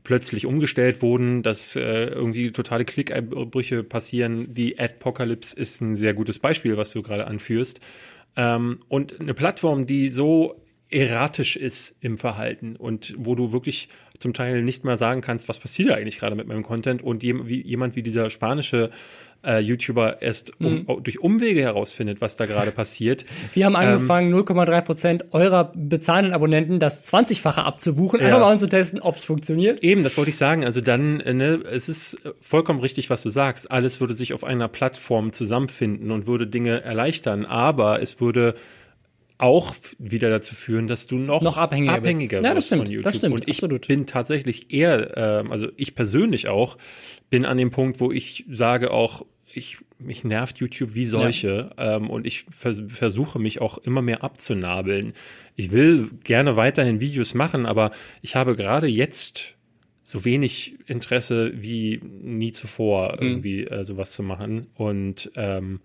plötzlich 0.02 0.46
umgestellt 0.46 1.02
wurden, 1.02 1.42
dass 1.42 1.76
äh, 1.76 2.06
irgendwie 2.06 2.50
totale 2.50 2.84
Klickeinbrüche 2.84 3.84
passieren. 3.84 4.52
Die 4.54 4.78
Adpocalypse 4.78 5.58
ist 5.58 5.80
ein 5.80 5.96
sehr 5.96 6.14
gutes 6.14 6.38
Beispiel, 6.38 6.76
was 6.76 6.92
du 6.92 7.02
gerade 7.02 7.26
anführst. 7.26 7.80
Ähm, 8.36 8.80
und 8.88 9.20
eine 9.20 9.34
Plattform, 9.34 9.86
die 9.86 10.08
so 10.08 10.60
erratisch 10.90 11.56
ist 11.56 11.96
im 12.00 12.18
Verhalten 12.18 12.76
und 12.76 13.14
wo 13.18 13.34
du 13.34 13.52
wirklich 13.52 13.88
zum 14.18 14.34
Teil 14.34 14.62
nicht 14.62 14.84
mal 14.84 14.96
sagen 14.96 15.20
kannst, 15.20 15.48
was 15.48 15.58
passiert 15.58 15.90
da 15.90 15.94
eigentlich 15.94 16.18
gerade 16.18 16.34
mit 16.34 16.46
meinem 16.46 16.62
Content 16.62 17.02
und 17.02 17.22
wie, 17.22 17.60
jemand 17.62 17.94
wie 17.94 18.02
dieser 18.02 18.30
spanische 18.30 18.90
äh, 19.46 19.60
YouTuber 19.60 20.20
erst 20.20 20.60
um, 20.60 20.86
mhm. 20.88 21.02
durch 21.02 21.20
Umwege 21.20 21.60
herausfindet, 21.60 22.20
was 22.20 22.36
da 22.36 22.46
gerade 22.46 22.72
passiert. 22.72 23.24
Wir 23.54 23.66
haben 23.66 23.76
angefangen, 23.76 24.32
ähm, 24.32 24.38
0,3 24.40 24.80
Prozent 24.80 25.24
eurer 25.32 25.72
bezahlenden 25.76 26.34
Abonnenten 26.34 26.80
das 26.80 27.04
20-fache 27.12 27.62
abzubuchen, 27.62 28.20
einfach 28.20 28.38
ja. 28.38 28.44
mal 28.44 28.52
um 28.52 28.58
zu 28.58 28.68
testen, 28.68 29.00
ob 29.00 29.16
es 29.16 29.24
funktioniert. 29.24 29.82
Eben, 29.84 30.02
das 30.02 30.16
wollte 30.16 30.30
ich 30.30 30.36
sagen. 30.36 30.64
Also 30.64 30.80
dann, 30.80 31.20
äh, 31.20 31.34
ne, 31.34 31.60
es 31.70 31.88
ist 31.88 32.18
vollkommen 32.40 32.80
richtig, 32.80 33.10
was 33.10 33.22
du 33.22 33.30
sagst. 33.30 33.70
Alles 33.70 34.00
würde 34.00 34.14
sich 34.14 34.32
auf 34.32 34.42
einer 34.42 34.68
Plattform 34.68 35.32
zusammenfinden 35.32 36.10
und 36.10 36.26
würde 36.26 36.48
Dinge 36.48 36.82
erleichtern, 36.82 37.44
aber 37.44 38.02
es 38.02 38.20
würde 38.20 38.56
auch 39.38 39.74
wieder 39.98 40.30
dazu 40.30 40.54
führen, 40.54 40.88
dass 40.88 41.06
du 41.06 41.16
noch, 41.16 41.42
noch 41.42 41.56
abhängiger, 41.56 41.94
abhängiger 41.94 42.38
wirst 42.38 42.44
ja, 42.44 42.54
das 42.54 42.66
stimmt, 42.66 42.82
von 42.82 42.90
YouTube. 42.90 43.04
Das 43.04 43.16
stimmt, 43.16 43.34
und 43.34 43.48
ich 43.48 43.56
absolut. 43.56 43.86
bin 43.86 44.06
tatsächlich 44.06 44.72
eher, 44.72 45.16
äh, 45.16 45.48
also 45.48 45.68
ich 45.76 45.94
persönlich 45.94 46.48
auch, 46.48 46.76
bin 47.30 47.46
an 47.46 47.56
dem 47.56 47.70
Punkt, 47.70 48.00
wo 48.00 48.10
ich 48.10 48.44
sage 48.50 48.90
auch, 48.90 49.24
ich, 49.52 49.78
mich 49.98 50.24
nervt 50.24 50.58
YouTube 50.58 50.94
wie 50.94 51.04
solche 51.04 51.70
ja. 51.76 51.96
ähm, 51.96 52.10
und 52.10 52.26
ich 52.26 52.44
vers 52.50 52.82
versuche 52.88 53.38
mich 53.38 53.60
auch 53.60 53.78
immer 53.78 54.02
mehr 54.02 54.22
abzunabeln. 54.22 55.14
Ich 55.56 55.72
will 55.72 56.10
gerne 56.24 56.56
weiterhin 56.56 57.00
Videos 57.00 57.34
machen, 57.34 57.64
aber 57.64 57.92
ich 58.22 58.36
habe 58.36 58.56
gerade 58.56 58.86
jetzt 58.86 59.54
so 60.02 60.24
wenig 60.24 60.78
Interesse 60.86 61.52
wie 61.54 62.00
nie 62.02 62.52
zuvor, 62.52 63.16
mhm. 63.20 63.26
irgendwie 63.26 63.64
äh, 63.64 63.84
sowas 63.84 64.12
zu 64.12 64.22
machen. 64.22 64.68
Und 64.74 65.30
ähm, 65.36 65.80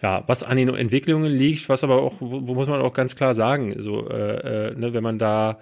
ja, 0.00 0.22
was 0.26 0.42
an 0.42 0.56
den 0.56 0.68
Entwicklungen 0.74 1.32
liegt, 1.32 1.68
was 1.68 1.82
aber 1.82 2.02
auch, 2.02 2.14
wo, 2.20 2.46
wo 2.46 2.54
muss 2.54 2.68
man 2.68 2.80
auch 2.80 2.92
ganz 2.92 3.16
klar 3.16 3.34
sagen, 3.34 3.74
so, 3.78 4.08
äh, 4.08 4.68
äh, 4.68 4.74
ne, 4.74 4.92
wenn 4.92 5.02
man 5.02 5.18
da, 5.18 5.58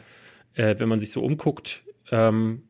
äh, 0.54 0.74
wenn 0.78 0.88
man 0.88 1.00
sich 1.00 1.10
so 1.10 1.22
umguckt, 1.22 1.82
ähm, 2.10 2.62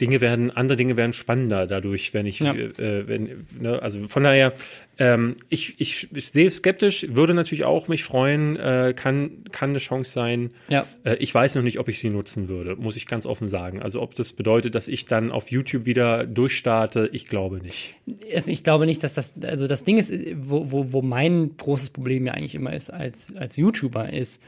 Dinge 0.00 0.20
werden, 0.20 0.50
andere 0.50 0.76
Dinge 0.76 0.96
werden 0.96 1.14
spannender 1.14 1.66
dadurch, 1.66 2.12
wenn 2.12 2.26
ich, 2.26 2.40
ja. 2.40 2.54
äh, 2.54 3.08
wenn, 3.08 3.46
ne, 3.58 3.80
also 3.80 4.06
von 4.08 4.24
daher, 4.24 4.52
ähm, 4.98 5.36
ich, 5.48 5.80
ich, 5.80 6.08
ich 6.14 6.30
sehe 6.32 6.46
es 6.46 6.56
skeptisch, 6.56 7.06
würde 7.10 7.32
natürlich 7.32 7.64
auch 7.64 7.88
mich 7.88 8.04
freuen, 8.04 8.56
äh, 8.56 8.92
kann, 8.94 9.44
kann 9.52 9.70
eine 9.70 9.78
Chance 9.78 10.10
sein. 10.10 10.50
Ja. 10.68 10.86
Äh, 11.04 11.16
ich 11.16 11.34
weiß 11.34 11.54
noch 11.54 11.62
nicht, 11.62 11.78
ob 11.78 11.88
ich 11.88 11.98
sie 11.98 12.10
nutzen 12.10 12.48
würde, 12.48 12.76
muss 12.76 12.96
ich 12.96 13.06
ganz 13.06 13.24
offen 13.24 13.48
sagen. 13.48 13.80
Also 13.80 14.02
ob 14.02 14.14
das 14.14 14.34
bedeutet, 14.34 14.74
dass 14.74 14.88
ich 14.88 15.06
dann 15.06 15.30
auf 15.30 15.50
YouTube 15.50 15.86
wieder 15.86 16.26
durchstarte, 16.26 17.08
ich 17.12 17.26
glaube 17.26 17.60
nicht. 17.60 17.94
Also 18.34 18.50
ich 18.50 18.64
glaube 18.64 18.84
nicht, 18.84 19.02
dass 19.02 19.14
das, 19.14 19.32
also 19.42 19.66
das 19.66 19.84
Ding 19.84 19.96
ist, 19.96 20.12
wo, 20.36 20.70
wo, 20.70 20.92
wo 20.92 21.00
mein 21.00 21.56
großes 21.56 21.90
Problem 21.90 22.26
ja 22.26 22.34
eigentlich 22.34 22.54
immer 22.54 22.74
ist 22.74 22.90
als, 22.90 23.34
als 23.34 23.56
YouTuber, 23.56 24.12
ist, 24.12 24.42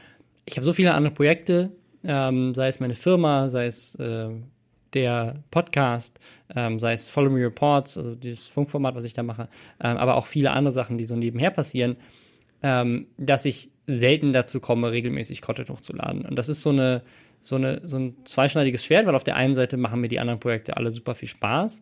ich 0.45 0.57
habe 0.57 0.65
so 0.65 0.73
viele 0.73 0.93
andere 0.93 1.13
Projekte, 1.13 1.71
ähm, 2.03 2.53
sei 2.53 2.67
es 2.67 2.79
meine 2.79 2.95
Firma, 2.95 3.49
sei 3.49 3.65
es 3.65 3.95
äh, 3.95 4.29
der 4.93 5.43
Podcast, 5.51 6.19
ähm, 6.55 6.79
sei 6.79 6.93
es 6.93 7.09
Follow 7.09 7.29
Me 7.29 7.41
Reports, 7.41 7.97
also 7.97 8.15
dieses 8.15 8.47
Funkformat, 8.47 8.95
was 8.95 9.03
ich 9.03 9.13
da 9.13 9.23
mache, 9.23 9.49
ähm, 9.81 9.97
aber 9.97 10.15
auch 10.15 10.25
viele 10.25 10.51
andere 10.51 10.71
Sachen, 10.71 10.97
die 10.97 11.05
so 11.05 11.15
nebenher 11.15 11.51
passieren, 11.51 11.97
ähm, 12.63 13.07
dass 13.17 13.45
ich 13.45 13.69
selten 13.87 14.33
dazu 14.33 14.59
komme, 14.59 14.91
regelmäßig 14.91 15.41
Content 15.41 15.69
hochzuladen. 15.69 16.25
Und 16.25 16.35
das 16.35 16.49
ist 16.49 16.61
so 16.61 16.69
eine, 16.69 17.03
so 17.41 17.55
eine, 17.55 17.81
so 17.83 17.97
ein 17.97 18.17
zweischneidiges 18.25 18.85
Schwert, 18.85 19.05
weil 19.05 19.15
auf 19.15 19.23
der 19.23 19.35
einen 19.35 19.55
Seite 19.55 19.77
machen 19.77 20.01
mir 20.01 20.09
die 20.09 20.19
anderen 20.19 20.39
Projekte 20.39 20.77
alle 20.77 20.91
super 20.91 21.15
viel 21.15 21.29
Spaß. 21.29 21.81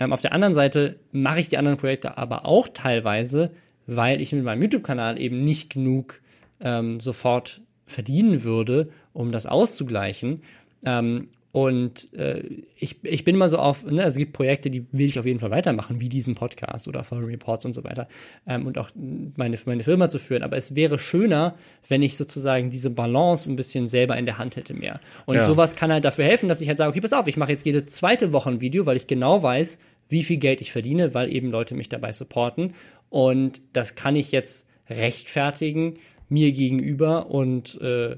Ähm, 0.00 0.12
auf 0.12 0.20
der 0.20 0.32
anderen 0.32 0.54
Seite 0.54 0.98
mache 1.12 1.40
ich 1.40 1.48
die 1.48 1.58
anderen 1.58 1.78
Projekte 1.78 2.18
aber 2.18 2.46
auch 2.46 2.68
teilweise, 2.68 3.52
weil 3.86 4.20
ich 4.20 4.32
mit 4.32 4.44
meinem 4.44 4.62
YouTube-Kanal 4.62 5.20
eben 5.20 5.44
nicht 5.44 5.70
genug 5.70 6.20
ähm, 6.60 7.00
sofort 7.00 7.60
verdienen 7.86 8.44
würde, 8.44 8.88
um 9.12 9.30
das 9.30 9.46
auszugleichen. 9.46 10.42
Ähm, 10.84 11.28
und 11.54 12.12
äh, 12.14 12.42
ich, 12.76 12.96
ich 13.04 13.22
bin 13.22 13.36
immer 13.36 13.48
so 13.48 13.58
auf, 13.58 13.84
ne, 13.84 14.02
es 14.02 14.16
gibt 14.16 14.32
Projekte, 14.32 14.70
die 14.70 14.86
will 14.90 15.06
ich 15.06 15.20
auf 15.20 15.24
jeden 15.24 15.38
Fall 15.38 15.52
weitermachen, 15.52 16.00
wie 16.00 16.08
diesen 16.08 16.34
Podcast 16.34 16.88
oder 16.88 17.04
Foreign 17.04 17.26
Reports 17.26 17.64
und 17.64 17.72
so 17.72 17.84
weiter. 17.84 18.08
Ähm, 18.44 18.66
und 18.66 18.76
auch 18.76 18.90
meine, 18.96 19.56
meine 19.64 19.84
Firma 19.84 20.08
zu 20.08 20.18
führen. 20.18 20.42
Aber 20.42 20.56
es 20.56 20.74
wäre 20.74 20.98
schöner, 20.98 21.54
wenn 21.86 22.02
ich 22.02 22.16
sozusagen 22.16 22.70
diese 22.70 22.90
Balance 22.90 23.48
ein 23.48 23.54
bisschen 23.54 23.86
selber 23.86 24.16
in 24.16 24.26
der 24.26 24.38
Hand 24.38 24.56
hätte 24.56 24.74
mehr. 24.74 24.98
Und 25.26 25.36
ja. 25.36 25.44
sowas 25.44 25.76
kann 25.76 25.92
halt 25.92 26.04
dafür 26.04 26.24
helfen, 26.24 26.48
dass 26.48 26.60
ich 26.60 26.66
halt 26.66 26.76
sage, 26.76 26.90
okay, 26.90 27.00
pass 27.00 27.12
auf, 27.12 27.28
ich 27.28 27.36
mache 27.36 27.52
jetzt 27.52 27.64
jede 27.64 27.86
zweite 27.86 28.32
Woche 28.32 28.50
ein 28.50 28.60
Video, 28.60 28.84
weil 28.84 28.96
ich 28.96 29.06
genau 29.06 29.40
weiß, 29.40 29.78
wie 30.08 30.24
viel 30.24 30.38
Geld 30.38 30.60
ich 30.60 30.72
verdiene, 30.72 31.14
weil 31.14 31.32
eben 31.32 31.52
Leute 31.52 31.76
mich 31.76 31.88
dabei 31.88 32.10
supporten. 32.10 32.74
Und 33.10 33.60
das 33.72 33.94
kann 33.94 34.16
ich 34.16 34.32
jetzt 34.32 34.66
rechtfertigen 34.90 36.00
mir 36.28 36.50
gegenüber 36.50 37.30
und 37.30 37.80
äh, 37.80 38.16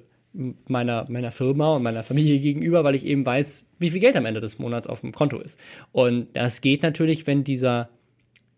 meiner, 0.68 1.06
meiner 1.08 1.30
Firma 1.30 1.74
und 1.74 1.82
meiner 1.82 2.02
Familie 2.02 2.38
gegenüber, 2.38 2.84
weil 2.84 2.94
ich 2.94 3.06
eben 3.06 3.24
weiß, 3.24 3.64
wie 3.78 3.90
viel 3.90 4.00
Geld 4.00 4.16
am 4.16 4.26
Ende 4.26 4.40
des 4.40 4.58
Monats 4.58 4.86
auf 4.86 5.00
dem 5.00 5.12
Konto 5.12 5.38
ist. 5.38 5.58
Und 5.92 6.28
das 6.34 6.60
geht 6.60 6.82
natürlich, 6.82 7.26
wenn 7.26 7.44
dieser, 7.44 7.88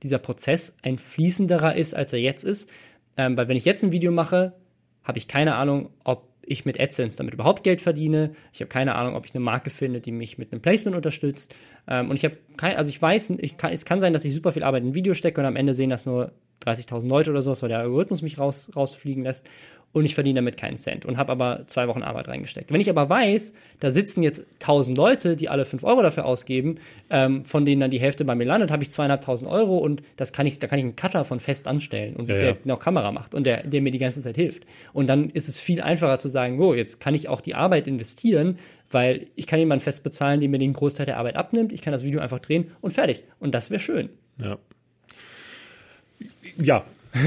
dieser 0.03 0.19
Prozess 0.19 0.77
ein 0.83 0.99
fließenderer 0.99 1.77
ist, 1.77 1.95
als 1.95 2.13
er 2.13 2.21
jetzt 2.21 2.45
ist. 2.45 2.69
Ähm, 3.17 3.37
weil 3.37 3.49
wenn 3.49 3.57
ich 3.57 3.65
jetzt 3.65 3.83
ein 3.85 3.93
Video 3.93 4.13
mache, 4.13 4.55
habe 5.05 5.19
ich 5.19 5.29
keine 5.29 5.55
Ahnung, 5.55 5.91
ob 6.05 6.29
ich 6.43 6.65
mit 6.65 6.81
AdSense 6.81 7.19
damit 7.19 7.35
überhaupt 7.35 7.63
Geld 7.63 7.81
verdiene. 7.81 8.33
Ich 8.53 8.61
habe 8.61 8.69
keine 8.69 8.95
Ahnung, 8.95 9.15
ob 9.15 9.27
ich 9.27 9.35
eine 9.35 9.45
Marke 9.45 9.71
finde, 9.71 10.01
die 10.01 10.13
mich 10.13 10.39
mit 10.39 10.51
einem 10.51 10.63
Placement 10.63 10.97
unterstützt. 10.97 11.55
Ähm, 11.87 12.11
und 12.11 12.17
ich 12.17 12.25
habe 12.25 12.39
kein, 12.57 12.77
also 12.77 12.89
ich 12.89 13.01
weiß, 13.01 13.35
ich 13.39 13.57
kann, 13.57 13.73
es 13.73 13.85
kann 13.85 14.01
sein, 14.01 14.13
dass 14.13 14.25
ich 14.25 14.35
super 14.35 14.53
viel 14.53 14.63
Arbeit 14.65 14.83
in 14.83 14.91
ein 14.91 14.95
Video 14.95 15.15
stecke 15.15 15.41
und 15.41 15.47
am 15.47 15.57
Ende 15.57 15.75
sehen 15.75 15.91
das 15.91 16.07
nur 16.07 16.33
30.000 16.65 17.07
Leute 17.07 17.31
oder 17.31 17.43
sowas, 17.43 17.63
weil 17.63 17.69
der 17.69 17.79
Algorithmus 17.81 18.23
mich 18.23 18.39
raus, 18.39 18.71
rausfliegen 18.75 19.23
lässt 19.23 19.47
und 19.93 20.05
ich 20.05 20.15
verdiene 20.15 20.39
damit 20.39 20.57
keinen 20.57 20.77
Cent 20.77 21.07
und 21.07 21.17
habe 21.17 21.33
aber 21.33 21.65
zwei 21.67 21.89
Wochen 21.89 22.03
Arbeit 22.03 22.29
reingesteckt. 22.29 22.73
Wenn 22.73 22.81
ich 22.81 22.91
aber 22.91 23.09
weiß, 23.09 23.55
da 23.81 23.91
sitzen 23.91 24.23
jetzt 24.23 24.47
1000 24.61 24.97
Leute, 24.97 25.35
die 25.35 25.49
alle 25.49 25.65
5 25.65 25.83
Euro 25.83 26.03
dafür 26.03 26.27
ausgeben, 26.27 26.79
ähm, 27.11 27.45
von 27.45 27.65
denen 27.65 27.81
dann 27.81 27.91
die 27.91 28.01
Hälfte 28.01 28.25
bei 28.25 28.35
mir 28.35 28.45
landet, 28.45 28.71
habe 28.71 28.83
ich 28.83 28.91
zweieinhalbtausend 28.91 29.51
Euro 29.51 29.79
und 29.79 30.03
das 30.17 30.33
kann 30.33 30.47
ich, 30.47 30.59
da 30.59 30.67
kann 30.67 30.79
ich 30.79 30.85
einen 30.85 30.97
Cutter 30.97 31.25
von 31.25 31.41
fest 31.41 31.67
anstellen 31.67 32.17
und 32.17 32.29
ja, 32.29 32.35
der 32.35 32.51
ja. 32.51 32.57
noch 32.65 32.79
Kamera 32.81 33.13
macht 33.13 33.35
und 33.35 33.45
der, 33.45 33.67
der 33.67 33.81
mir 33.81 33.91
die 33.91 33.99
ganze 33.99 34.21
Zeit 34.21 34.37
hilft. 34.37 34.65
Und 34.93 35.09
dann 35.09 35.31
ist 35.31 35.49
es 35.49 35.59
viel 35.59 35.81
einfacher 35.81 36.19
zu 36.19 36.29
sagen, 36.29 36.61
oh, 36.61 36.75
jetzt 36.75 37.01
kann 37.01 37.15
ich 37.15 37.29
auch 37.29 37.41
die 37.41 37.55
Arbeit 37.55 37.87
investieren, 37.87 38.59
weil 38.91 39.27
ich 39.37 39.47
kann 39.47 39.59
jemanden 39.59 39.83
fest 39.83 40.03
bezahlen, 40.03 40.41
der 40.41 40.49
mir 40.49 40.59
den 40.59 40.73
Großteil 40.73 41.07
der 41.07 41.19
Arbeit 41.19 41.37
abnimmt. 41.37 41.73
Ich 41.73 41.83
kann 41.83 41.93
das 41.93 42.05
Video 42.05 42.21
einfach 42.21 42.39
drehen 42.39 42.73
und 42.81 42.93
fertig. 42.93 43.23
Und 43.39 43.55
das 43.55 43.71
wäre 43.71 43.81
schön. 43.81 44.11
Ja. 44.43 44.59
Ja, 46.61 46.85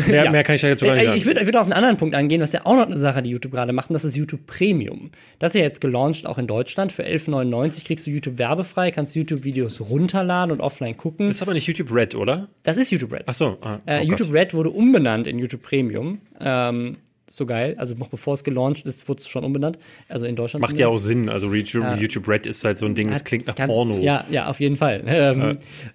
Mehr, 0.08 0.26
ja. 0.26 0.32
mehr 0.32 0.44
kann 0.44 0.56
ich 0.56 0.62
da 0.62 0.68
jetzt 0.68 0.80
sogar 0.80 0.96
nicht 0.96 1.04
äh, 1.04 1.08
sagen. 1.08 1.18
Ich 1.18 1.26
würde 1.26 1.46
würd 1.46 1.56
auf 1.56 1.66
einen 1.66 1.74
anderen 1.74 1.98
Punkt 1.98 2.16
angehen, 2.16 2.42
was 2.42 2.52
ja 2.54 2.66
auch 2.66 2.76
noch 2.76 2.86
eine 2.86 2.98
Sache, 2.98 3.22
die 3.22 3.30
YouTube 3.30 3.52
gerade 3.52 3.74
macht, 3.74 3.90
und 3.90 3.94
das 3.94 4.06
ist 4.06 4.16
YouTube 4.16 4.46
Premium. 4.46 5.12
Das 5.40 5.52
ist 5.52 5.56
ja 5.60 5.62
jetzt 5.62 5.82
gelauncht, 5.82 6.26
auch 6.26 6.38
in 6.38 6.48
Deutschland. 6.48 6.92
Für 6.92 7.04
11,99 7.04 7.86
kriegst 7.86 8.08
du 8.08 8.12
YouTube 8.12 8.38
werbefrei, 8.38 8.92
kannst 8.92 9.16
YouTube-Videos 9.16 9.82
runterladen 9.82 10.52
und 10.52 10.62
offline 10.62 10.98
gucken. 10.98 11.28
Das 11.28 11.38
ist 11.38 11.42
aber 11.42 11.54
nicht 11.54 11.68
YouTube 11.68 11.94
Red, 11.94 12.16
oder? 12.16 12.48
Das 12.64 12.78
ist 12.78 12.92
YouTube 12.92 13.12
Red. 13.12 13.24
Ach 13.26 13.36
so. 13.36 13.58
Ah, 13.62 13.80
äh, 13.86 14.00
oh 14.00 14.02
äh, 14.02 14.04
YouTube 14.04 14.34
Red 14.34 14.54
wurde 14.54 14.70
umbenannt 14.70 15.28
in 15.28 15.40
YouTube 15.40 15.64
Premium. 15.64 16.22
Ähm, 16.40 16.98
so 17.36 17.46
geil. 17.46 17.76
Also 17.78 17.96
noch 17.96 18.10
bevor 18.10 18.34
es 18.34 18.44
gelauncht 18.44 18.86
ist, 18.86 19.08
wurde 19.08 19.20
es 19.20 19.28
schon 19.28 19.44
umbenannt. 19.44 19.78
Also 20.10 20.26
in 20.26 20.36
Deutschland. 20.36 20.62
Macht 20.62 20.78
ja 20.78 20.88
auch 20.88 21.00
Sinn. 21.00 21.30
Also 21.30 21.54
YouTube, 21.54 21.84
ja. 21.84 21.96
YouTube 21.96 22.28
Red 22.28 22.46
ist 22.46 22.64
halt 22.64 22.78
so 22.78 22.86
ein 22.86 22.96
Ding, 22.96 23.10
das 23.10 23.24
klingt 23.24 23.48
nach 23.48 23.56
ganz, 23.56 23.72
Porno. 23.72 23.98
Ja, 24.00 24.26
ja, 24.30 24.48
auf 24.48 24.60
jeden 24.60 24.76
Fall. 24.78 25.04
Ähm, 25.22 25.42
ja. 25.42 25.52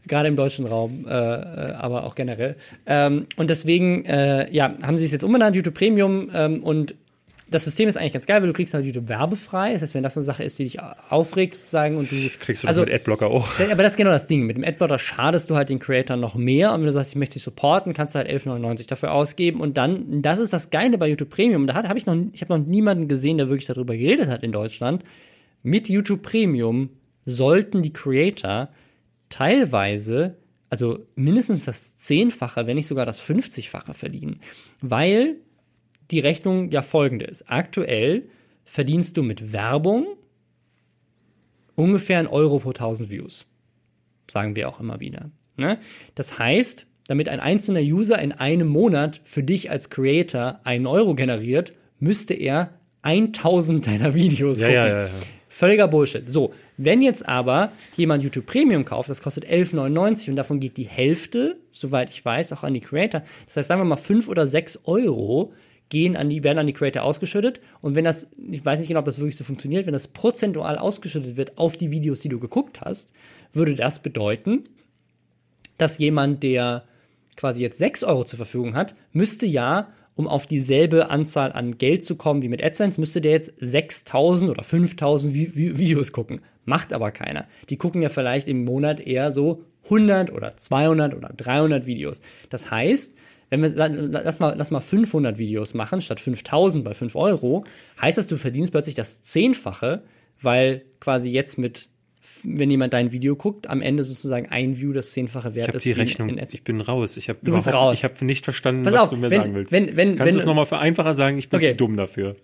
Gerade 0.07 0.28
im 0.28 0.37
deutschen 0.37 0.66
Raum, 0.66 1.07
äh, 1.09 1.11
äh, 1.11 1.72
aber 1.72 2.05
auch 2.05 2.14
generell. 2.14 2.57
Ähm, 2.87 3.26
und 3.37 3.49
deswegen, 3.49 4.05
äh, 4.05 4.53
ja, 4.53 4.74
haben 4.82 4.99
sie 4.99 5.07
es 5.07 5.12
jetzt 5.12 5.24
umbenannt, 5.24 5.57
YouTube 5.57 5.74
Premium 5.74 6.30
ähm, 6.34 6.62
und 6.62 6.95
das 7.49 7.64
System 7.64 7.88
ist 7.88 7.97
eigentlich 7.97 8.12
ganz 8.12 8.26
geil, 8.26 8.40
weil 8.40 8.49
du 8.49 8.53
kriegst 8.53 8.74
halt 8.74 8.84
YouTube 8.84 9.09
werbefrei. 9.09 9.72
Das 9.72 9.82
heißt, 9.82 9.94
wenn 9.94 10.03
das 10.03 10.16
eine 10.16 10.24
Sache 10.24 10.42
ist, 10.42 10.59
die 10.59 10.64
dich 10.64 10.78
aufregt, 10.80 11.55
sozusagen, 11.55 11.97
und 11.97 12.11
du. 12.11 12.16
Kriegst 12.40 12.64
du 12.64 12.66
das 12.66 12.76
also, 12.76 12.80
mit 12.80 12.92
Adblocker 12.92 13.28
auch. 13.28 13.49
Aber 13.70 13.82
das 13.82 13.92
ist 13.92 13.97
genau 13.97 14.11
das 14.11 14.26
Ding. 14.26 14.47
Mit 14.47 14.57
dem 14.57 14.64
Adblocker 14.64 14.99
schadest 14.99 15.49
du 15.49 15.55
halt 15.55 15.68
den 15.68 15.78
Creator 15.78 16.16
noch 16.16 16.34
mehr. 16.34 16.72
Und 16.72 16.80
wenn 16.80 16.86
du 16.86 16.92
sagst, 16.92 17.12
ich 17.12 17.16
möchte 17.16 17.34
dich 17.34 17.44
supporten, 17.44 17.92
kannst 17.94 18.14
du 18.14 18.18
halt 18.18 18.28
11,99 18.28 18.88
dafür 18.88 19.12
ausgeben. 19.12 19.61
Und 19.61 19.76
dann, 19.76 20.22
das 20.22 20.40
ist 20.40 20.53
das 20.53 20.70
Geile 20.70 20.99
bei 20.99 21.09
YouTube 21.09 21.30
Premium. 21.30 21.68
Da 21.68 21.74
habe 21.74 21.99
ich 21.99 22.07
noch, 22.07 22.16
ich 22.32 22.40
habe 22.40 22.59
noch 22.59 22.66
niemanden 22.66 23.07
gesehen, 23.07 23.38
der 23.38 23.49
wirklich 23.49 23.66
darüber 23.66 23.97
geredet 23.97 24.28
hat 24.28 24.42
in 24.42 24.51
Deutschland. 24.51 25.05
Mit 25.62 25.88
YouTube 25.88 26.22
Premium 26.22 26.90
sollten 27.24 27.82
die 27.82 27.92
Creator 27.92 28.70
teilweise 29.28 30.36
also 30.68 31.07
mindestens 31.14 31.64
das 31.64 31.97
Zehnfache, 31.97 32.66
wenn 32.66 32.76
nicht 32.76 32.88
sogar 32.88 33.07
das 33.07 33.22
50-fache 33.22 33.94
verdienen. 33.94 34.40
Weil 34.80 35.36
die 36.11 36.20
Rechnung 36.20 36.70
ja 36.70 36.82
folgende 36.82 37.26
ist. 37.26 37.50
Aktuell 37.50 38.28
verdienst 38.64 39.16
du 39.16 39.22
mit 39.22 39.52
Werbung 39.52 40.07
ungefähr 41.74 42.18
einen 42.18 42.28
Euro 42.28 42.59
pro 42.59 42.70
1000 42.70 43.11
Views. 43.11 43.46
Sagen 44.30 44.57
wir 44.57 44.68
auch 44.68 44.80
immer 44.80 45.00
wieder. 45.00 45.30
Ne? 45.57 45.78
Das 46.14 46.38
heißt, 46.38 46.86
damit 47.07 47.28
ein 47.28 47.40
einzelner 47.40 47.80
User 47.80 48.18
in 48.18 48.32
einem 48.32 48.68
Monat 48.68 49.20
für 49.24 49.42
dich 49.42 49.70
als 49.70 49.90
Creator 49.90 50.61
einen 50.64 50.86
Euro 50.86 51.14
generiert, 51.14 51.72
müsste 51.98 52.34
er 52.34 52.70
1000 53.02 53.86
deiner 53.86 54.14
Videos 54.14 54.61
ja, 54.61 54.66
gucken. 54.66 54.82
Ja, 54.82 55.02
ja. 55.04 55.11
Völliger 55.48 55.88
Bullshit. 55.88 56.30
So, 56.30 56.52
wenn 56.76 57.00
jetzt 57.00 57.26
aber 57.26 57.72
jemand 57.96 58.22
YouTube 58.22 58.44
Premium 58.44 58.84
kauft, 58.84 59.09
das 59.09 59.22
kostet 59.22 59.46
11,99 59.46 60.30
und 60.30 60.36
davon 60.36 60.61
geht 60.61 60.76
die 60.76 60.84
Hälfte, 60.84 61.57
soweit 61.70 62.11
ich 62.11 62.22
weiß, 62.22 62.52
auch 62.52 62.62
an 62.62 62.74
die 62.74 62.80
Creator. 62.80 63.22
Das 63.46 63.57
heißt, 63.57 63.68
sagen 63.68 63.80
wir 63.80 63.86
mal 63.86 63.96
5 63.96 64.28
oder 64.28 64.46
6 64.46 64.80
Euro 64.84 65.54
gehen 65.89 66.16
an 66.16 66.28
die, 66.28 66.43
werden 66.43 66.59
an 66.59 66.66
die 66.66 66.72
Creator 66.72 67.03
ausgeschüttet. 67.03 67.61
Und 67.80 67.95
wenn 67.95 68.05
das, 68.05 68.30
ich 68.51 68.64
weiß 68.64 68.80
nicht 68.80 68.89
genau, 68.89 69.01
ob 69.01 69.07
das 69.07 69.18
wirklich 69.18 69.37
so 69.37 69.45
funktioniert, 69.45 69.87
wenn 69.87 69.93
das 69.93 70.09
prozentual 70.09 70.78
ausgeschüttet 70.78 71.37
wird 71.37 71.59
auf 71.59 71.76
die 71.76 71.91
Videos, 71.91 72.20
die 72.20 72.28
du 72.28 72.41
geguckt 72.41 72.80
hast, 72.80 73.12
würde 73.53 73.74
das 73.74 74.01
bedeuten, 74.01 74.64
dass 75.78 75.99
jemand, 75.99 76.43
der 76.43 76.84
quasi 77.37 77.62
jetzt 77.62 77.78
6 77.78 78.05
Euro 78.05 78.24
zur 78.24 78.39
Verfügung 78.39 78.74
hat, 78.74 78.95
müsste 79.12 79.47
ja, 79.47 79.89
um 80.14 80.26
auf 80.26 80.47
dieselbe 80.47 81.11
Anzahl 81.11 81.53
an 81.53 81.76
Geld 81.76 82.05
zu 82.05 82.16
kommen 82.16 82.43
wie 82.43 82.49
mit 82.49 82.64
AdSense, 82.64 82.99
müsste 82.99 83.20
der 83.20 83.32
jetzt 83.32 83.53
6000 83.59 84.51
oder 84.51 84.64
5000 84.64 85.34
Vi 85.34 85.55
Vi 85.55 85.78
Videos 85.78 86.12
gucken. 86.12 86.41
Macht 86.64 86.93
aber 86.93 87.11
keiner. 87.11 87.47
Die 87.68 87.76
gucken 87.76 88.03
ja 88.03 88.09
vielleicht 88.09 88.49
im 88.49 88.64
Monat 88.64 88.99
eher 88.99 89.30
so 89.30 89.62
100 89.84 90.32
oder 90.32 90.57
200 90.57 91.14
oder 91.14 91.28
300 91.37 91.87
Videos. 91.87 92.22
Das 92.51 92.70
heißt, 92.70 93.14
wenn 93.51 93.62
wir, 93.62 93.68
lass 93.70 94.38
mal, 94.40 94.55
lass 94.57 94.70
mal 94.70 94.80
500 94.80 95.38
Videos 95.38 95.74
machen 95.74 96.01
statt 96.01 96.20
5000 96.20 96.84
bei 96.84 96.94
5 96.94 97.14
Euro, 97.16 97.64
heißt 98.01 98.18
das, 98.18 98.26
du 98.26 98.36
verdienst 98.38 98.72
plötzlich 98.72 98.94
das 98.97 99.22
Zehnfache, 99.22 100.03
weil 100.40 100.82
quasi 101.01 101.30
jetzt 101.30 101.57
mit, 101.57 101.88
wenn 102.42 102.70
jemand 102.70 102.92
dein 102.92 103.12
Video 103.12 103.36
guckt, 103.36 103.68
am 103.70 103.80
Ende 103.82 104.03
sozusagen 104.03 104.47
ein 104.51 104.76
View 104.78 104.92
das 104.92 105.12
Zehnfache 105.12 105.55
wert 105.55 105.64
Ich 105.64 105.68
habe 105.68 105.76
ist. 105.76 105.84
die 105.84 105.88
wie 105.90 105.92
in- 105.92 105.99
Rechnung. 106.01 106.28
in 106.30 106.47
ich 106.53 106.64
bin 106.64 106.80
raus. 106.80 107.16
Ich 107.16 107.28
habe 107.28 107.38
raus. 107.72 107.94
Ich 107.94 108.03
habe 108.05 108.24
nicht 108.24 108.44
verstanden, 108.44 108.82
Pass 108.82 108.94
was 108.94 109.03
auf, 109.03 109.11
du 109.11 109.16
mir 109.16 109.30
wenn- 109.30 109.40
sagen 109.42 109.55
willst. 109.55 109.70
wenn- 109.72 109.97
wenn- 109.97 110.16
Kannst 110.16 110.34
du 110.34 110.40
es 110.40 110.47
nochmal 110.47 110.66
für 110.66 110.78
einfacher 110.78 111.14
sagen? 111.14 111.38
Ich 111.38 111.49
bin 111.49 111.59
Okay. 111.59 111.70
zu 111.70 111.76
dumm 111.76 111.97
dafür. 111.97 112.34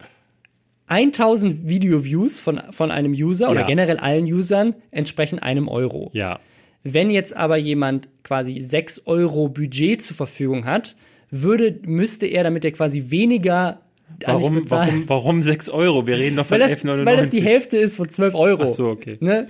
1000 0.87 1.67
Video-Views 1.67 2.41
von, 2.41 2.61
von 2.71 2.91
einem 2.91 3.13
User 3.13 3.51
oder 3.51 3.61
Ja. 3.61 3.67
generell 3.67 3.97
allen 3.99 4.25
Usern 4.27 4.75
entsprechen 4.91 5.39
einem 5.39 5.69
Euro. 5.69 6.11
Ja. 6.13 6.39
Wenn 6.85 7.11
jetzt 7.11 7.37
aber 7.37 7.57
jemand 7.57 8.09
quasi 8.25 8.61
6 8.61 9.07
Euro 9.07 9.49
Budget 9.49 10.03
zur 10.03 10.17
Verfügung 10.17 10.65
hat, 10.65 10.97
würde, 11.31 11.79
müsste 11.87 12.27
er, 12.27 12.45
damit 12.45 12.65
er 12.65 12.73
quasi 12.73 13.11
weniger 13.11 13.81
Warum, 14.25 14.71
warum, 14.71 15.09
warum 15.09 15.43
6 15.43 15.71
Euro? 15.71 16.07
Wir 16.07 16.19
reden 16.19 16.37
doch 16.37 16.47
von 16.47 16.61
weil, 16.61 16.69
das, 16.69 16.85
11,99. 16.85 17.07
weil 17.07 17.17
das 17.17 17.31
die 17.31 17.43
Hälfte 17.43 17.77
ist 17.79 17.97
von 17.97 18.09
12 18.09 18.35
Euro. 18.35 18.65
Ach 18.65 18.69
so, 18.69 18.89
okay. 18.89 19.17
Ne? 19.21 19.49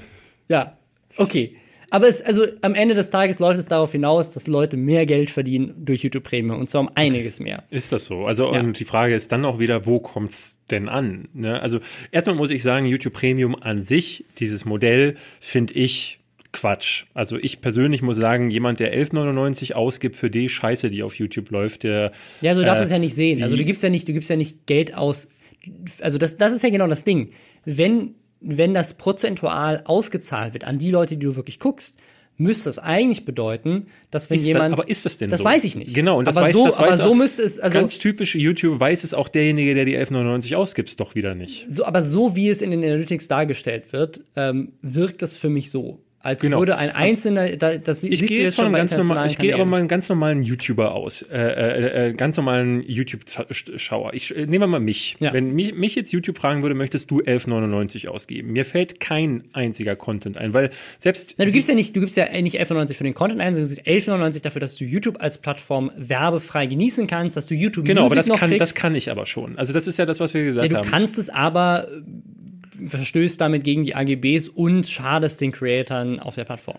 Ja, 0.48 0.76
okay. 1.16 1.56
Aber 1.90 2.08
es, 2.08 2.22
also 2.22 2.46
am 2.62 2.74
Ende 2.74 2.94
des 2.94 3.10
Tages 3.10 3.38
läuft 3.38 3.58
es 3.58 3.66
darauf 3.66 3.92
hinaus, 3.92 4.32
dass 4.32 4.46
Leute 4.46 4.78
mehr 4.78 5.04
Geld 5.04 5.28
verdienen 5.28 5.74
durch 5.84 6.02
YouTube 6.02 6.24
Premium 6.24 6.58
und 6.58 6.70
zwar 6.70 6.80
um 6.80 6.90
einiges 6.94 7.38
mehr. 7.38 7.64
Ist 7.68 7.92
das 7.92 8.06
so? 8.06 8.24
Also, 8.24 8.54
Ja. 8.54 8.60
und 8.60 8.78
die 8.80 8.86
Frage 8.86 9.14
ist 9.14 9.30
dann 9.30 9.44
auch 9.44 9.58
wieder, 9.58 9.84
wo 9.84 9.98
kommt's 9.98 10.56
denn 10.70 10.88
an? 10.88 11.28
Ne? 11.34 11.60
Also, 11.60 11.80
erstmal 12.10 12.36
muss 12.36 12.50
ich 12.50 12.62
sagen, 12.62 12.86
YouTube 12.86 13.12
Premium 13.12 13.54
an 13.60 13.84
sich, 13.84 14.24
dieses 14.38 14.64
Modell, 14.64 15.16
finde 15.38 15.74
ich 15.74 16.20
Quatsch. 16.52 17.04
Also, 17.14 17.36
ich 17.38 17.60
persönlich 17.60 18.02
muss 18.02 18.16
sagen, 18.18 18.50
jemand, 18.50 18.78
der 18.80 18.94
11,99 18.94 19.72
ausgibt 19.72 20.16
für 20.16 20.30
die 20.30 20.48
Scheiße, 20.48 20.90
die 20.90 21.02
auf 21.02 21.14
YouTube 21.14 21.50
läuft, 21.50 21.82
der. 21.82 22.12
Ja, 22.40 22.54
so 22.54 22.62
darfst 22.62 22.80
du 22.80 22.82
Äh, 22.82 22.84
es 22.86 22.90
ja 22.92 22.98
nicht 22.98 23.14
sehen. 23.14 23.42
Also 23.42 23.56
du 23.56 23.64
gibst 23.64 23.82
ja 23.82 23.88
nicht, 23.88 24.06
du 24.08 24.12
gibst 24.12 24.28
ja 24.30 24.36
nicht 24.36 24.66
Geld 24.66 24.94
aus. 24.94 25.28
Also 26.00 26.18
das, 26.18 26.36
das 26.36 26.52
ist 26.52 26.62
ja 26.62 26.70
genau 26.70 26.86
das 26.88 27.04
Ding. 27.04 27.30
Wenn, 27.64 28.14
wenn 28.40 28.74
das 28.74 28.94
prozentual 28.94 29.82
ausgezahlt 29.84 30.52
wird 30.54 30.64
an 30.64 30.78
die 30.78 30.90
Leute, 30.90 31.16
die 31.16 31.24
du 31.24 31.36
wirklich 31.36 31.58
guckst, 31.60 31.96
müsste 32.38 32.70
es 32.70 32.78
eigentlich 32.78 33.24
bedeuten, 33.24 33.86
dass 34.10 34.28
wenn 34.30 34.38
Ist 34.38 34.46
jemand. 34.46 34.72
aber 34.72 34.88
ist 34.88 35.04
das 35.06 35.18
denn 35.18 35.30
das 35.30 35.40
so? 35.40 35.44
weiß 35.44 35.64
ich 35.64 35.76
nicht. 35.76 35.94
Genau, 35.94 36.18
und 36.18 36.24
das 36.26 36.36
aber 36.36 36.46
weiß, 36.46 36.54
so, 36.54 36.64
das 36.64 36.76
aber 36.78 36.96
so 36.96 37.14
müsste 37.14 37.42
es, 37.42 37.60
also 37.60 37.78
ganz 37.78 37.98
typisch 37.98 38.34
YouTube 38.34 38.80
weiß 38.80 39.04
es 39.04 39.14
auch 39.14 39.28
derjenige, 39.28 39.74
der 39.74 39.84
die 39.84 39.96
11,99 39.96 40.56
ausgibt, 40.56 40.98
doch 40.98 41.14
wieder 41.14 41.34
nicht. 41.34 41.66
so, 41.70 41.84
aber 41.84 42.02
so 42.02 42.34
wie 42.34 42.48
es 42.48 42.62
in 42.62 42.70
den 42.72 42.82
Analytics 42.82 43.28
dargestellt 43.28 43.92
wird, 43.92 44.22
ähm, 44.34 44.72
wirkt 44.82 45.22
das 45.22 45.36
für 45.36 45.50
mich 45.50 45.70
so. 45.70 46.00
Als 46.24 46.40
Genau. 46.40 46.60
würde 46.60 46.76
ein 46.76 46.90
einzelner, 46.90 47.56
da, 47.56 47.76
das 47.78 48.04
Ich 48.04 48.10
siehst 48.10 48.22
du 48.22 48.26
gehe 48.28 48.36
jetzt 48.38 48.44
jetzt 48.44 48.56
schon 48.56 48.70
bei 48.70 48.78
ganz 48.78 48.92
internationalen 48.92 49.30
ich 49.30 49.38
gehe 49.38 49.54
aber 49.54 49.64
mal 49.64 49.78
einen 49.80 49.88
ganz 49.88 50.08
normalen 50.08 50.44
YouTuber 50.44 50.94
aus, 50.94 51.22
äh, 51.22 51.36
äh, 51.36 52.10
äh, 52.10 52.12
ganz 52.12 52.36
normalen 52.36 52.80
YouTube-Schauer. 52.86 54.14
Ich 54.14 54.34
äh, 54.34 54.46
nehmen 54.46 54.60
wir 54.60 54.66
mal 54.68 54.78
mich. 54.80 55.16
Ja. 55.18 55.32
Wenn 55.32 55.52
mich, 55.52 55.74
mich 55.74 55.96
jetzt 55.96 56.12
YouTube 56.12 56.38
fragen 56.38 56.62
würde, 56.62 56.76
möchtest 56.76 57.10
du 57.10 57.20
11,99 57.20 58.06
ausgeben? 58.08 58.52
Mir 58.52 58.64
fällt 58.64 59.00
kein 59.00 59.44
einziger 59.52 59.96
Content 59.96 60.36
ein, 60.36 60.54
weil 60.54 60.70
selbst 60.98 61.34
Na, 61.38 61.44
du 61.44 61.50
gibst 61.50 61.68
ja 61.68 61.74
nicht, 61.74 61.96
du 61.96 62.00
gibst 62.00 62.16
ja 62.16 62.26
nicht 62.40 62.60
11,99 62.60 62.94
für 62.94 63.04
den 63.04 63.14
Content 63.14 63.40
ein, 63.40 63.54
sondern 63.54 63.68
du 63.70 63.74
gibst 63.74 64.08
11,99 64.08 64.42
dafür, 64.42 64.60
dass 64.60 64.76
du 64.76 64.84
YouTube 64.84 65.20
als 65.20 65.38
Plattform 65.38 65.90
werbefrei 65.96 66.66
genießen 66.66 67.08
kannst, 67.08 67.36
dass 67.36 67.46
du 67.46 67.54
YouTube 67.54 67.84
genau, 67.84 68.02
aber 68.02 68.10
Music 68.14 68.18
das 68.18 68.26
noch 68.28 68.38
kann, 68.38 68.50
kriegst. 68.50 68.60
das 68.60 68.74
kann 68.76 68.94
ich 68.94 69.10
aber 69.10 69.26
schon. 69.26 69.58
Also 69.58 69.72
das 69.72 69.88
ist 69.88 69.98
ja 69.98 70.06
das, 70.06 70.20
was 70.20 70.34
wir 70.34 70.44
gesagt 70.44 70.62
Ja, 70.62 70.68
du 70.68 70.76
haben. 70.76 70.88
kannst 70.88 71.18
es 71.18 71.30
aber 71.30 71.88
verstößt 72.86 73.40
damit 73.40 73.64
gegen 73.64 73.84
die 73.84 73.94
AGBs 73.94 74.48
und 74.48 74.88
schadest 74.88 75.40
den 75.40 75.52
Creatoren 75.52 76.20
auf 76.20 76.34
der 76.34 76.44
Plattform. 76.44 76.78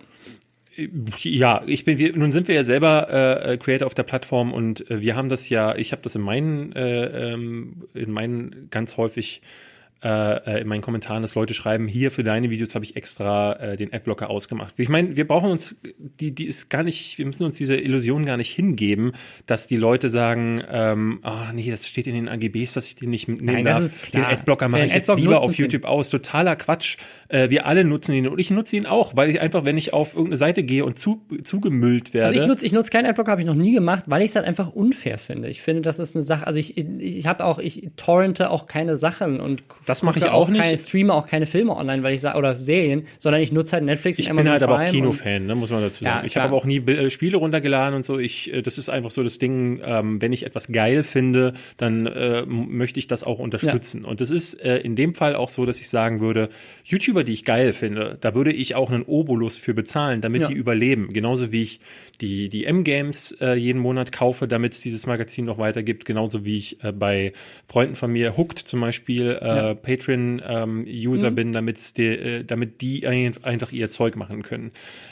Ja, 1.20 1.62
ich 1.68 1.86
bin, 1.86 2.00
wir, 2.00 2.18
nun 2.18 2.32
sind 2.32 2.48
wir 2.48 2.56
ja 2.56 2.64
selber 2.64 3.44
äh, 3.46 3.58
Creator 3.58 3.86
auf 3.86 3.94
der 3.94 4.04
Plattform 4.04 4.52
und 4.52 4.90
äh, 4.90 5.02
wir 5.02 5.16
haben 5.16 5.30
das 5.30 5.48
ja, 5.50 5.76
ich 5.76 5.92
habe 5.92 6.02
das 6.02 6.16
in 6.16 6.22
meinen, 6.22 6.74
äh, 6.74 7.34
ähm, 7.34 7.84
in 7.94 8.12
meinen 8.12 8.70
ganz 8.72 8.98
häufig 8.98 9.42
äh, 10.04 10.56
äh, 10.56 10.62
in 10.62 10.68
meinen 10.68 10.82
Kommentaren, 10.82 11.22
dass 11.22 11.36
Leute 11.36 11.54
schreiben, 11.54 11.88
hier 11.88 12.12
für 12.12 12.24
deine 12.24 12.50
Videos 12.50 12.76
habe 12.76 12.84
ich 12.84 12.96
extra 12.98 13.54
äh, 13.54 13.78
den 13.78 13.94
Adblocker 13.94 14.30
ausgemacht. 14.30 14.74
Ich 14.78 14.90
meine, 14.90 15.16
wir 15.16 15.26
brauchen 15.26 15.50
uns, 15.50 15.76
die, 15.98 16.36
die 16.36 16.46
ist 16.46 16.70
gar 16.70 16.84
nicht, 16.84 17.18
wir 17.18 17.26
müssen 17.26 17.44
uns 17.46 17.58
diese 17.58 17.78
Illusion 17.78 18.26
gar 18.26 18.36
nicht 18.36 18.54
hingeben, 18.54 19.14
dass 19.46 19.68
die 19.68 19.78
Leute 19.78 20.10
sagen, 20.10 20.62
ähm, 20.70 21.20
ah 21.22 21.54
nee, 21.54 21.72
das 21.72 21.88
steht 21.88 22.08
in 22.08 22.16
den 22.16 22.28
AGBs, 22.28 22.74
dass 22.74 22.88
ich 22.88 22.96
den 22.96 23.12
nicht 23.12 23.28
nehmen 23.28 23.46
Nein, 23.46 23.64
das 23.64 23.74
darf. 23.76 23.84
ist 23.84 24.02
klar. 24.04 24.30
Den 24.30 24.38
Adblocker 24.40 24.68
mache 24.68 24.86
ich 24.86 24.94
jetzt 24.94 25.16
lieber 25.16 25.42
auf. 25.42 25.54
YouTube 25.56 25.86
aus. 25.86 26.10
Totaler 26.10 26.56
Quatsch. 26.56 26.98
Äh, 27.30 27.50
wir 27.50 27.66
alle 27.66 27.84
nutzen 27.84 28.14
ihn 28.14 28.28
und 28.28 28.40
ich 28.40 28.52
nutze 28.52 28.76
ihn 28.76 28.86
auch, 28.86 29.16
weil 29.16 29.30
ich 29.30 29.40
einfach, 29.40 29.66
wenn 29.66 29.78
ich 29.78 29.94
auf 29.94 30.14
irgendeine 30.14 30.38
Seite 30.38 30.64
gehe 30.64 30.86
und 30.86 31.00
zu, 31.00 31.22
zugemüllt 31.44 32.14
werde. 32.14 32.28
Also 32.28 32.42
ich 32.42 32.48
nutze 32.48 32.66
ich 32.66 32.72
nutz 32.74 32.90
keinen 32.90 33.06
Adblocker, 33.06 33.32
habe 33.32 33.42
ich 33.42 33.48
noch 33.48 33.56
nie 33.56 33.74
gemacht, 33.74 34.04
weil 34.08 34.22
ich 34.22 34.32
es 34.32 34.36
halt 34.36 34.46
einfach 34.46 34.70
unfair 34.70 35.18
finde. 35.18 35.50
Ich 35.50 35.62
finde, 35.62 35.82
das 35.82 36.00
ist 36.00 36.16
eine 36.16 36.24
Sache, 36.24 36.46
also 36.46 36.60
ich, 36.60 36.78
ich 36.78 37.26
habe 37.26 37.46
auch, 37.46 37.60
ich 37.60 37.90
torrente 37.96 38.50
auch 38.50 38.68
keine 38.68 38.98
Sachen 38.98 39.40
und 39.40 39.64
Das 39.86 39.93
mache 40.02 40.20
ich 40.20 40.26
auch 40.26 40.48
nicht. 40.50 40.62
Keine, 40.62 40.78
streame 40.78 41.14
auch 41.14 41.28
keine 41.28 41.46
Filme 41.46 41.76
online, 41.76 42.02
weil 42.02 42.16
ich 42.16 42.22
sage, 42.22 42.38
oder 42.40 42.56
Serien, 42.56 43.06
sondern 43.20 43.42
ich 43.42 43.52
nutze 43.52 43.74
halt 43.74 43.84
Netflix 43.84 44.18
Ich 44.18 44.30
bin 44.30 44.50
halt 44.50 44.64
aber 44.64 44.78
auch 44.78 44.86
Kinofan, 44.86 45.46
ne, 45.46 45.54
muss 45.56 45.70
man 45.70 45.82
dazu 45.82 46.04
sagen. 46.04 46.20
Ja, 46.22 46.26
ich 46.26 46.36
habe 46.38 46.48
aber 46.48 46.58
auch 46.58 46.66
nie 46.66 46.78
äh, 46.78 47.10
Spiele 47.12 47.38
runtergeladen 47.38 47.94
und 47.96 48.06
so. 48.06 48.18
Ich, 48.18 48.52
äh, 48.54 48.62
das 48.62 48.78
ist 48.78 48.90
einfach 48.90 49.12
so 49.12 49.22
das 49.24 49.38
Ding, 49.38 49.82
ähm, 49.86 50.22
wenn 50.22 50.34
ich 50.34 50.46
etwas 50.46 50.70
geil 50.70 51.04
finde, 51.04 51.54
dann 51.78 52.08
äh, 52.08 52.40
m- 52.40 52.76
möchte 52.78 52.98
ich 53.00 53.08
das 53.08 53.24
auch 53.24 53.40
unterstützen. 53.40 54.06
Und 54.06 54.22
das 54.22 54.32
ist 54.32 54.54
äh, 54.64 54.78
in 54.78 54.96
dem 54.96 55.14
Fall 55.14 55.36
auch 55.36 55.50
so, 55.50 55.66
dass 55.66 55.80
ich 55.82 55.90
sagen 55.90 56.22
würde, 56.22 56.50
YouTuber, 56.86 57.24
die 57.24 57.34
ich 57.34 57.44
geil 57.46 57.74
finde, 57.74 58.18
da 58.22 58.34
würde 58.34 58.54
ich 58.54 58.76
auch 58.76 58.90
einen 58.90 59.04
Obolus 59.04 59.58
für 59.58 59.74
bezahlen, 59.74 60.22
damit 60.22 60.42
Ja. 60.44 60.48
die 60.48 60.54
überleben. 60.54 61.10
Genauso 61.12 61.52
wie 61.52 61.64
ich 61.64 61.80
die, 62.22 62.48
die 62.48 62.66
M-Games 62.66 63.34
äh, 63.42 63.56
jeden 63.56 63.80
Monat 63.82 64.12
kaufe, 64.12 64.48
damit 64.48 64.74
es 64.74 64.82
dieses 64.82 65.06
Magazin 65.08 65.46
noch 65.46 65.58
weitergibt. 65.58 66.06
Genauso 66.06 66.46
wie 66.46 66.58
ich 66.58 66.78
bei 66.98 67.34
Freunden 67.68 67.96
von 67.96 68.12
mir, 68.12 68.38
Hooked 68.38 68.60
zum 68.60 68.80
Beispiel, 68.82 69.38
Ja. 69.42 69.74
Patreon-User 69.84 71.32
Mhm. 71.32 71.36
bin, 71.36 71.54
damit, 71.54 71.98
die, 71.98 72.06
äh, 72.08 72.44
damit 72.44 72.82
die 72.82 73.06
ein- 73.08 73.36
einfach 73.44 73.72
ihr 73.72 73.90
Zeug 73.90 74.16
machen 74.16 74.42
können. 74.42 74.72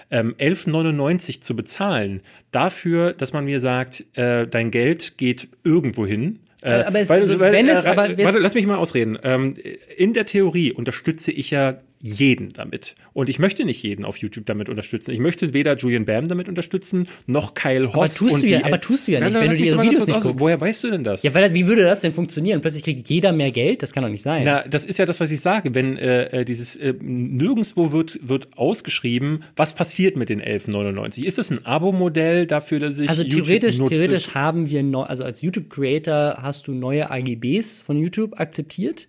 Ähm, 0.09 0.33
11,99 0.37 1.41
zu 1.41 1.55
bezahlen 1.55 2.21
dafür, 2.51 3.13
dass 3.13 3.33
man 3.33 3.45
mir 3.45 3.59
sagt, 3.59 4.03
äh, 4.17 4.47
dein 4.47 4.71
Geld 4.71 5.17
geht 5.17 5.47
irgendwo 5.63 6.05
hin. 6.07 6.39
Äh, 6.63 6.83
aber 6.83 6.99
es- 6.99 7.09
also 7.09 7.39
wenn 7.39 7.67
es- 7.67 7.85
aber 7.85 8.05
äh, 8.05 8.09
jetzt- 8.09 8.23
warte, 8.23 8.39
lass 8.39 8.53
mich 8.55 8.65
mal 8.67 8.77
ausreden. 8.77 9.17
Ähm, 9.23 9.55
in 9.97 10.13
der 10.13 10.25
Theorie 10.25 10.71
unterstütze 10.71 11.31
ich 11.31 11.49
ja 11.51 11.75
jeden 12.01 12.53
damit. 12.53 12.95
Und 13.13 13.29
ich 13.29 13.39
möchte 13.39 13.63
nicht 13.65 13.81
jeden 13.83 14.05
auf 14.05 14.17
YouTube 14.17 14.45
damit 14.45 14.69
unterstützen. 14.69 15.11
Ich 15.11 15.19
möchte 15.19 15.53
weder 15.53 15.75
Julian 15.75 16.05
Bam 16.05 16.27
damit 16.27 16.49
unterstützen, 16.49 17.07
noch 17.27 17.53
Kyle 17.53 17.93
Hoss. 17.93 18.15
tust 18.15 18.33
und 18.35 18.43
du 18.43 18.47
ja- 18.47 18.59
die- 18.59 18.63
aber 18.65 18.81
tust 18.81 19.07
du 19.07 19.11
ja 19.11 19.19
nicht, 19.19 19.33
wenn 19.33 19.51
du 19.51 19.57
ihre 19.57 19.77
ganz 19.77 19.89
Videos 19.89 20.07
nicht 20.07 20.19
guckst. 20.21 20.39
Woher 20.39 20.59
weißt 20.59 20.83
du 20.83 20.91
denn 20.91 21.03
das? 21.03 21.23
Ja, 21.23 21.33
weil, 21.33 21.53
wie 21.53 21.67
würde 21.67 21.83
das 21.83 22.01
denn 22.01 22.11
funktionieren? 22.11 22.61
Plötzlich 22.61 22.83
kriegt 22.83 23.09
jeder 23.09 23.31
mehr 23.31 23.51
Geld? 23.51 23.83
Das 23.83 23.93
kann 23.93 24.03
doch 24.03 24.09
nicht 24.09 24.21
sein. 24.23 24.43
Na, 24.45 24.63
das 24.67 24.85
ist 24.85 24.99
ja 24.99 25.05
das, 25.05 25.19
was 25.19 25.31
ich 25.31 25.41
sage. 25.41 25.73
Wenn 25.75 25.97
äh, 25.97 26.41
äh, 26.41 26.45
dieses 26.45 26.75
äh, 26.75 26.93
nirgendwo 27.01 27.91
wird, 27.91 28.19
wird 28.21 28.49
ausgeschrieben, 28.57 29.43
was 29.55 29.75
passiert 29.75 30.15
mit 30.17 30.29
den 30.29 30.41
11,99? 30.41 31.23
Ist 31.25 31.37
das 31.37 31.51
ein 31.51 31.65
Abo-Modell 31.65 32.47
dafür, 32.47 32.79
dass 32.79 32.97
ich 32.99 33.09
Also 33.09 33.23
YouTube 33.23 33.45
theoretisch, 33.45 33.77
nutze? 33.77 33.95
theoretisch 33.95 34.33
haben 34.33 34.69
wir 34.69 34.83
neu, 34.83 35.03
also 35.03 35.23
als 35.23 35.41
YouTube-Creator 35.41 36.37
hast 36.41 36.67
du 36.67 36.73
neue 36.73 37.09
AGBs 37.11 37.79
von 37.79 37.97
YouTube 37.99 38.39
akzeptiert. 38.39 39.07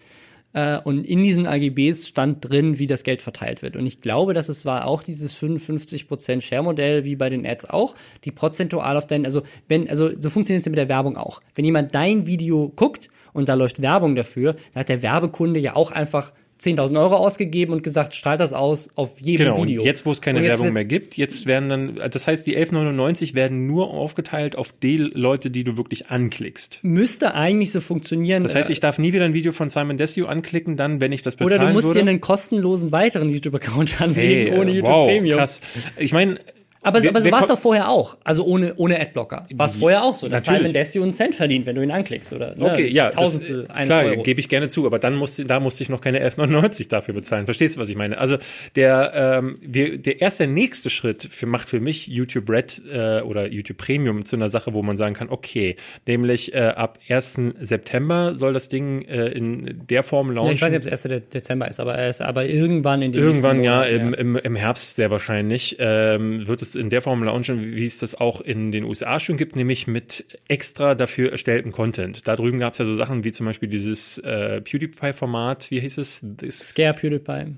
Äh, 0.53 0.79
und 0.79 1.05
in 1.05 1.23
diesen 1.23 1.47
AGBs 1.47 2.09
stand 2.09 2.49
drin, 2.49 2.79
wie 2.79 2.87
das 2.87 3.05
Geld 3.05 3.23
verteilt 3.23 3.63
wird. 3.63 3.77
Und 3.77 3.87
ich 3.87 4.01
glaube, 4.01 4.35
dass 4.35 4.49
es 4.49 4.65
war 4.65 4.87
auch 4.87 5.03
dieses 5.03 5.37
55% 5.37 6.43
Share-Modell 6.43 7.05
wie 7.05 7.17
bei 7.17 7.31
den 7.31 7.47
Ads 7.47 7.71
auch, 7.71 7.95
die 8.25 8.31
prozentual 8.31 8.97
auf 8.97 9.07
deinen, 9.07 9.25
also 9.25 9.43
wenn, 9.69 9.89
also 9.89 10.11
so 10.19 10.31
funktioniert 10.31 10.63
es 10.63 10.67
ja 10.67 10.71
mit 10.71 10.79
der 10.79 10.89
Werbung 10.89 11.17
auch. 11.17 11.41
Wenn 11.55 11.65
jemand 11.65 11.95
dein 11.95 12.27
Video 12.27 12.69
guckt 12.69 13.09
und 13.33 13.49
da 13.49 13.55
läuft 13.55 13.81
Werbung 13.81 14.15
dafür, 14.15 14.55
dann 14.75 14.81
hat 14.81 14.89
der 14.89 15.03
Werbekunde 15.03 15.61
ja 15.61 15.75
auch 15.75 15.91
einfach 15.91 16.33
10.000 16.63 16.99
Euro 16.99 17.17
ausgegeben 17.17 17.73
und 17.73 17.83
gesagt, 17.83 18.15
strahlt 18.15 18.41
das 18.41 18.53
aus 18.53 18.91
auf 18.95 19.21
jedem 19.21 19.47
genau, 19.47 19.63
Video. 19.63 19.83
Und 19.83 19.87
jetzt, 19.87 20.07
wo 20.07 20.13
es 20.13 20.21
keine 20.21 20.43
Werbung 20.43 20.73
mehr 20.73 20.85
gibt, 20.85 21.17
jetzt 21.17 21.47
werden 21.47 21.69
dann, 21.69 22.11
das 22.11 22.27
heißt, 22.27 22.47
die 22.47 22.57
11,99 22.57 23.35
werden 23.35 23.67
nur 23.67 23.91
aufgeteilt 23.93 24.57
auf 24.57 24.73
die 24.73 24.97
Leute, 24.97 25.51
die 25.51 25.65
du 25.65 25.77
wirklich 25.77 26.07
anklickst. 26.09 26.79
Müsste 26.83 27.35
eigentlich 27.35 27.73
so 27.73 27.81
funktionieren. 27.81 28.43
Das 28.43 28.55
heißt, 28.55 28.71
ich 28.71 28.81
darf 28.81 28.99
nie 28.99 29.13
wieder 29.13 29.25
ein 29.25 29.35
Video 29.35 29.53
von 29.53 29.71
Simon 29.71 29.97
Desue 29.97 30.29
anklicken, 30.29 30.77
dann, 30.77 31.01
wenn 31.01 31.13
ich 31.13 31.23
das 31.23 31.37
bezahlen 31.37 31.61
Oder 31.61 31.67
du 31.67 31.73
musst 31.73 31.89
würde. 31.89 32.01
dir 32.03 32.09
einen 32.09 32.21
kostenlosen 32.21 32.93
weiteren 32.93 33.29
YouTube-Account 33.31 34.01
anlegen, 34.01 34.53
hey, 34.53 34.59
ohne 34.59 34.71
YouTube 34.71 34.93
wow, 34.93 35.07
Premium. 35.07 35.39
Krass. 35.39 35.61
Ich 35.99 36.13
meine, 36.13 36.39
Aber, 36.83 37.03
Wer- 37.03 37.11
aber 37.11 37.23
so 37.23 37.31
war 37.31 37.41
es 37.43 37.47
doch 37.49 37.59
vorher 37.59 37.89
auch. 37.89 38.17
Also 38.25 38.45
ohne, 38.45 38.75
ohne 38.77 39.01
Adblocker. 39.01 39.47
War 39.55 39.67
es 39.67 39.77
vorher 39.77 40.03
auch 40.03 40.17
so, 40.17 40.29
dass 40.29 40.47
Natürlich. 40.47 40.69
Simon 40.69 40.73
Desue 40.83 41.03
einen 41.05 41.13
Cent 41.13 41.35
verdient, 41.35 41.67
wenn 41.67 41.77
du 41.77 41.83
ihn 41.83 41.91
anklickst, 41.91 42.33
oder? 42.33 42.57
ne? 42.57 42.65
Okay, 42.65 42.89
ja, 42.89 43.07
das, 43.07 43.15
Tausendstel 43.17 43.67
äh, 43.69 43.73
eines 43.73 43.87
klar, 43.89 44.17
gebe 44.17 44.41
ich 44.41 44.49
gerne 44.49 44.69
zu, 44.69 44.85
aber 44.87 44.99
dann 44.99 45.15
musste, 45.15 45.45
da 45.45 45.61
musste 45.61 45.83
ich 45.83 45.89
noch 45.89 46.01
keine 46.01 46.21
11,99 46.29 46.89
dafür 46.89 47.15
bezahlen. 47.15 47.45
Verstehst 47.45 47.77
du, 47.77 47.81
was 47.81 47.89
ich 47.89 47.97
meine? 47.97 48.19
Also 48.19 48.37
der, 48.77 49.13
ähm, 49.15 49.59
wir, 49.63 49.99
der 49.99 50.21
erste 50.21 50.47
nächste 50.47 50.91
Schritt 50.91 51.29
für, 51.31 51.47
macht 51.47 51.69
für 51.69 51.81
mich 51.81 52.09
YouTube 52.09 52.49
Red 52.51 52.83
äh, 52.93 53.21
oder 53.21 53.47
YouTube 53.47 53.79
Premium 53.79 54.25
zu 54.25 54.37
einer 54.37 54.51
Sache, 54.51 54.75
wo 54.75 54.83
man 54.83 54.97
sagen 54.97 55.15
kann, 55.15 55.29
okay, 55.31 55.77
nämlich 56.07 56.55
äh, 56.55 56.59
ab 56.75 56.99
1. 57.09 57.39
September 57.61 58.35
soll 58.35 58.53
das 58.55 58.69
Ding 58.69 59.03
äh, 59.03 59.29
in 59.29 59.83
der 59.89 60.03
Form 60.03 60.29
Ja, 60.29 60.35
launchen. 60.35 60.55
ich 60.55 60.63
weiß 60.63 60.73
nicht, 60.73 60.87
ob 60.87 60.93
es 60.93 61.05
1. 61.05 61.13
De- 61.13 61.21
Dezember 61.33 61.69
ist, 61.69 61.81
aber 61.81 61.95
er 61.95 62.11
ist 62.11 62.21
aber 62.23 62.47
irgendwann 62.47 63.03
in 63.03 63.13
den 63.13 63.23
Irgendwann, 63.23 63.63
ja, 63.63 63.77
Monaten, 63.85 64.15
im, 64.15 64.15
im, 64.15 64.37
im 64.37 64.57
Herbst 64.57 64.97
sehr 64.97 65.11
wahrscheinlich, 65.11 65.77
ähm, 65.79 66.47
wird 66.49 66.63
es 66.63 66.72
in 66.77 66.91
der 66.91 67.03
Form 67.03 67.23
launchen, 67.23 67.75
wie 67.75 67.85
es 67.85 67.99
das 67.99 68.15
auch 68.15 68.41
in 68.41 68.73
den 68.73 68.85
USA 68.85 69.21
schon 69.21 69.37
gibt, 69.37 69.57
nämlich 69.57 69.87
mit 69.87 70.25
extra 70.49 70.95
dafür 70.95 71.33
erstelltem 71.33 71.73
Content. 71.73 72.27
Da 72.27 72.37
drüben 72.37 72.59
gab 72.59 72.73
es 72.73 72.79
ja 72.79 72.85
so 72.85 72.95
Sachen 72.95 73.25
wie 73.25 73.33
zum 73.33 73.47
Beispiel 73.47 73.69
dieses 73.69 74.19
äh, 74.19 74.61
PewDiePie-Format, 74.61 75.71
wie 75.71 75.81
hieß 75.81 75.99
es? 75.99 76.21
Das, 76.23 76.59
Scare 76.59 76.95
PewDiePie. 76.95 77.57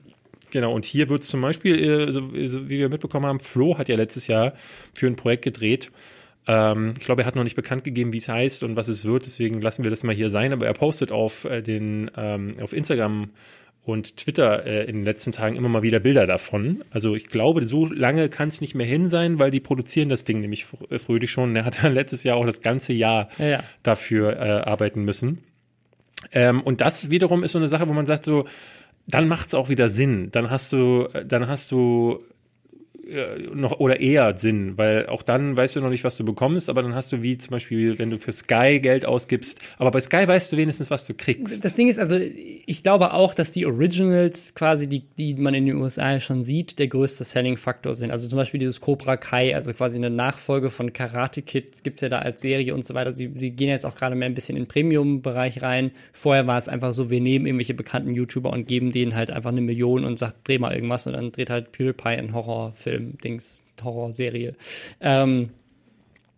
genau, 0.50 0.74
und 0.74 0.84
hier 0.84 1.08
wird 1.08 1.22
es 1.22 1.28
zum 1.28 1.40
Beispiel, 1.40 2.08
äh, 2.08 2.12
so, 2.12 2.30
so 2.46 2.68
wie 2.68 2.78
wir 2.78 2.88
mitbekommen 2.88 3.26
haben, 3.26 3.40
Flo 3.40 3.78
hat 3.78 3.88
ja 3.88 3.96
letztes 3.96 4.26
Jahr 4.26 4.54
für 4.94 5.06
ein 5.06 5.16
Projekt 5.16 5.44
gedreht. 5.44 5.90
Ähm, 6.46 6.94
ich 6.98 7.04
glaube, 7.04 7.22
er 7.22 7.26
hat 7.26 7.36
noch 7.36 7.44
nicht 7.44 7.56
bekannt 7.56 7.84
gegeben, 7.84 8.12
wie 8.12 8.18
es 8.18 8.28
heißt 8.28 8.62
und 8.62 8.76
was 8.76 8.88
es 8.88 9.04
wird, 9.04 9.26
deswegen 9.26 9.60
lassen 9.60 9.84
wir 9.84 9.90
das 9.90 10.02
mal 10.02 10.14
hier 10.14 10.30
sein, 10.30 10.52
aber 10.52 10.66
er 10.66 10.74
postet 10.74 11.10
auf 11.12 11.44
äh, 11.44 11.62
den 11.62 12.10
ähm, 12.16 12.52
auf 12.60 12.72
Instagram 12.72 13.30
und 13.84 14.16
Twitter 14.16 14.64
äh, 14.64 14.84
in 14.84 14.96
den 14.96 15.04
letzten 15.04 15.32
Tagen 15.32 15.56
immer 15.56 15.68
mal 15.68 15.82
wieder 15.82 16.00
Bilder 16.00 16.26
davon. 16.26 16.82
Also 16.90 17.14
ich 17.14 17.28
glaube, 17.28 17.66
so 17.66 17.84
lange 17.86 18.28
kann 18.30 18.48
es 18.48 18.60
nicht 18.60 18.74
mehr 18.74 18.86
hin 18.86 19.10
sein, 19.10 19.38
weil 19.38 19.50
die 19.50 19.60
produzieren 19.60 20.08
das 20.08 20.24
Ding 20.24 20.40
nämlich 20.40 20.64
fr 20.64 20.90
äh, 20.90 20.98
fröhlich 20.98 21.30
schon. 21.30 21.54
Er 21.54 21.64
hat 21.64 21.82
ja 21.82 21.88
letztes 21.90 22.24
Jahr 22.24 22.36
auch 22.36 22.46
das 22.46 22.62
ganze 22.62 22.92
Jahr 22.92 23.28
Ja, 23.38 23.46
ja. 23.46 23.64
dafür 23.82 24.36
äh, 24.36 24.48
arbeiten 24.68 25.04
müssen. 25.04 25.44
Ähm, 26.32 26.62
und 26.62 26.80
das 26.80 27.10
wiederum 27.10 27.44
ist 27.44 27.52
so 27.52 27.58
eine 27.58 27.68
Sache, 27.68 27.86
wo 27.86 27.92
man 27.92 28.06
sagt 28.06 28.24
so, 28.24 28.46
dann 29.06 29.28
macht 29.28 29.48
es 29.48 29.54
auch 29.54 29.68
wieder 29.68 29.90
Sinn. 29.90 30.30
Dann 30.32 30.50
hast 30.50 30.72
du, 30.72 31.08
dann 31.26 31.46
hast 31.46 31.70
du 31.70 32.20
äh, 32.20 32.33
noch 33.54 33.80
oder 33.80 34.00
eher 34.00 34.36
Sinn, 34.38 34.76
weil 34.76 35.06
auch 35.06 35.22
dann 35.22 35.56
weißt 35.56 35.76
du 35.76 35.80
noch 35.80 35.90
nicht, 35.90 36.04
was 36.04 36.16
du 36.16 36.24
bekommst, 36.24 36.68
aber 36.70 36.82
dann 36.82 36.94
hast 36.94 37.12
du 37.12 37.22
wie 37.22 37.38
zum 37.38 37.50
Beispiel, 37.50 37.98
wenn 37.98 38.10
du 38.10 38.18
für 38.18 38.32
Sky 38.32 38.80
Geld 38.80 39.06
ausgibst, 39.06 39.60
aber 39.78 39.90
bei 39.90 40.00
Sky 40.00 40.26
weißt 40.26 40.52
du 40.52 40.56
wenigstens, 40.56 40.90
was 40.90 41.06
du 41.06 41.14
kriegst. 41.14 41.64
Das 41.64 41.74
Ding 41.74 41.88
ist, 41.88 41.98
also 41.98 42.16
ich 42.16 42.82
glaube 42.82 43.12
auch, 43.12 43.34
dass 43.34 43.52
die 43.52 43.66
Originals 43.66 44.54
quasi, 44.54 44.86
die, 44.86 45.02
die 45.18 45.34
man 45.34 45.54
in 45.54 45.66
den 45.66 45.76
USA 45.76 46.18
schon 46.20 46.42
sieht, 46.42 46.78
der 46.78 46.88
größte 46.88 47.24
Selling-Faktor 47.24 47.96
sind. 47.96 48.10
Also 48.10 48.28
zum 48.28 48.36
Beispiel 48.36 48.60
dieses 48.60 48.80
Cobra 48.80 49.16
Kai, 49.16 49.54
also 49.54 49.72
quasi 49.72 49.96
eine 49.96 50.10
Nachfolge 50.10 50.70
von 50.70 50.92
Karate 50.92 51.42
Kid, 51.42 51.84
gibt's 51.84 52.02
ja 52.02 52.08
da 52.08 52.20
als 52.20 52.40
Serie 52.40 52.74
und 52.74 52.84
so 52.84 52.94
weiter. 52.94 53.14
Sie, 53.14 53.30
sie 53.36 53.50
gehen 53.50 53.68
jetzt 53.68 53.84
auch 53.86 53.94
gerade 53.94 54.14
mehr 54.14 54.28
ein 54.28 54.34
bisschen 54.34 54.56
in 54.56 54.64
den 54.64 54.68
Premium-Bereich 54.68 55.62
rein. 55.62 55.90
Vorher 56.12 56.46
war 56.46 56.58
es 56.58 56.68
einfach 56.68 56.92
so, 56.92 57.10
wir 57.10 57.20
nehmen 57.20 57.46
irgendwelche 57.46 57.74
bekannten 57.74 58.14
YouTuber 58.14 58.50
und 58.50 58.66
geben 58.66 58.92
denen 58.92 59.14
halt 59.14 59.30
einfach 59.30 59.50
eine 59.50 59.60
Million 59.60 60.04
und 60.04 60.18
sagt, 60.18 60.48
dreh 60.48 60.58
mal 60.58 60.74
irgendwas 60.74 61.06
und 61.06 61.14
dann 61.14 61.32
dreht 61.32 61.50
halt 61.50 61.72
PewDiePie 61.72 62.08
einen 62.08 62.32
Horrorfilm, 62.32 62.93
Dings, 63.00 63.62
Horrorserie. 63.82 64.54
Ähm, 65.00 65.50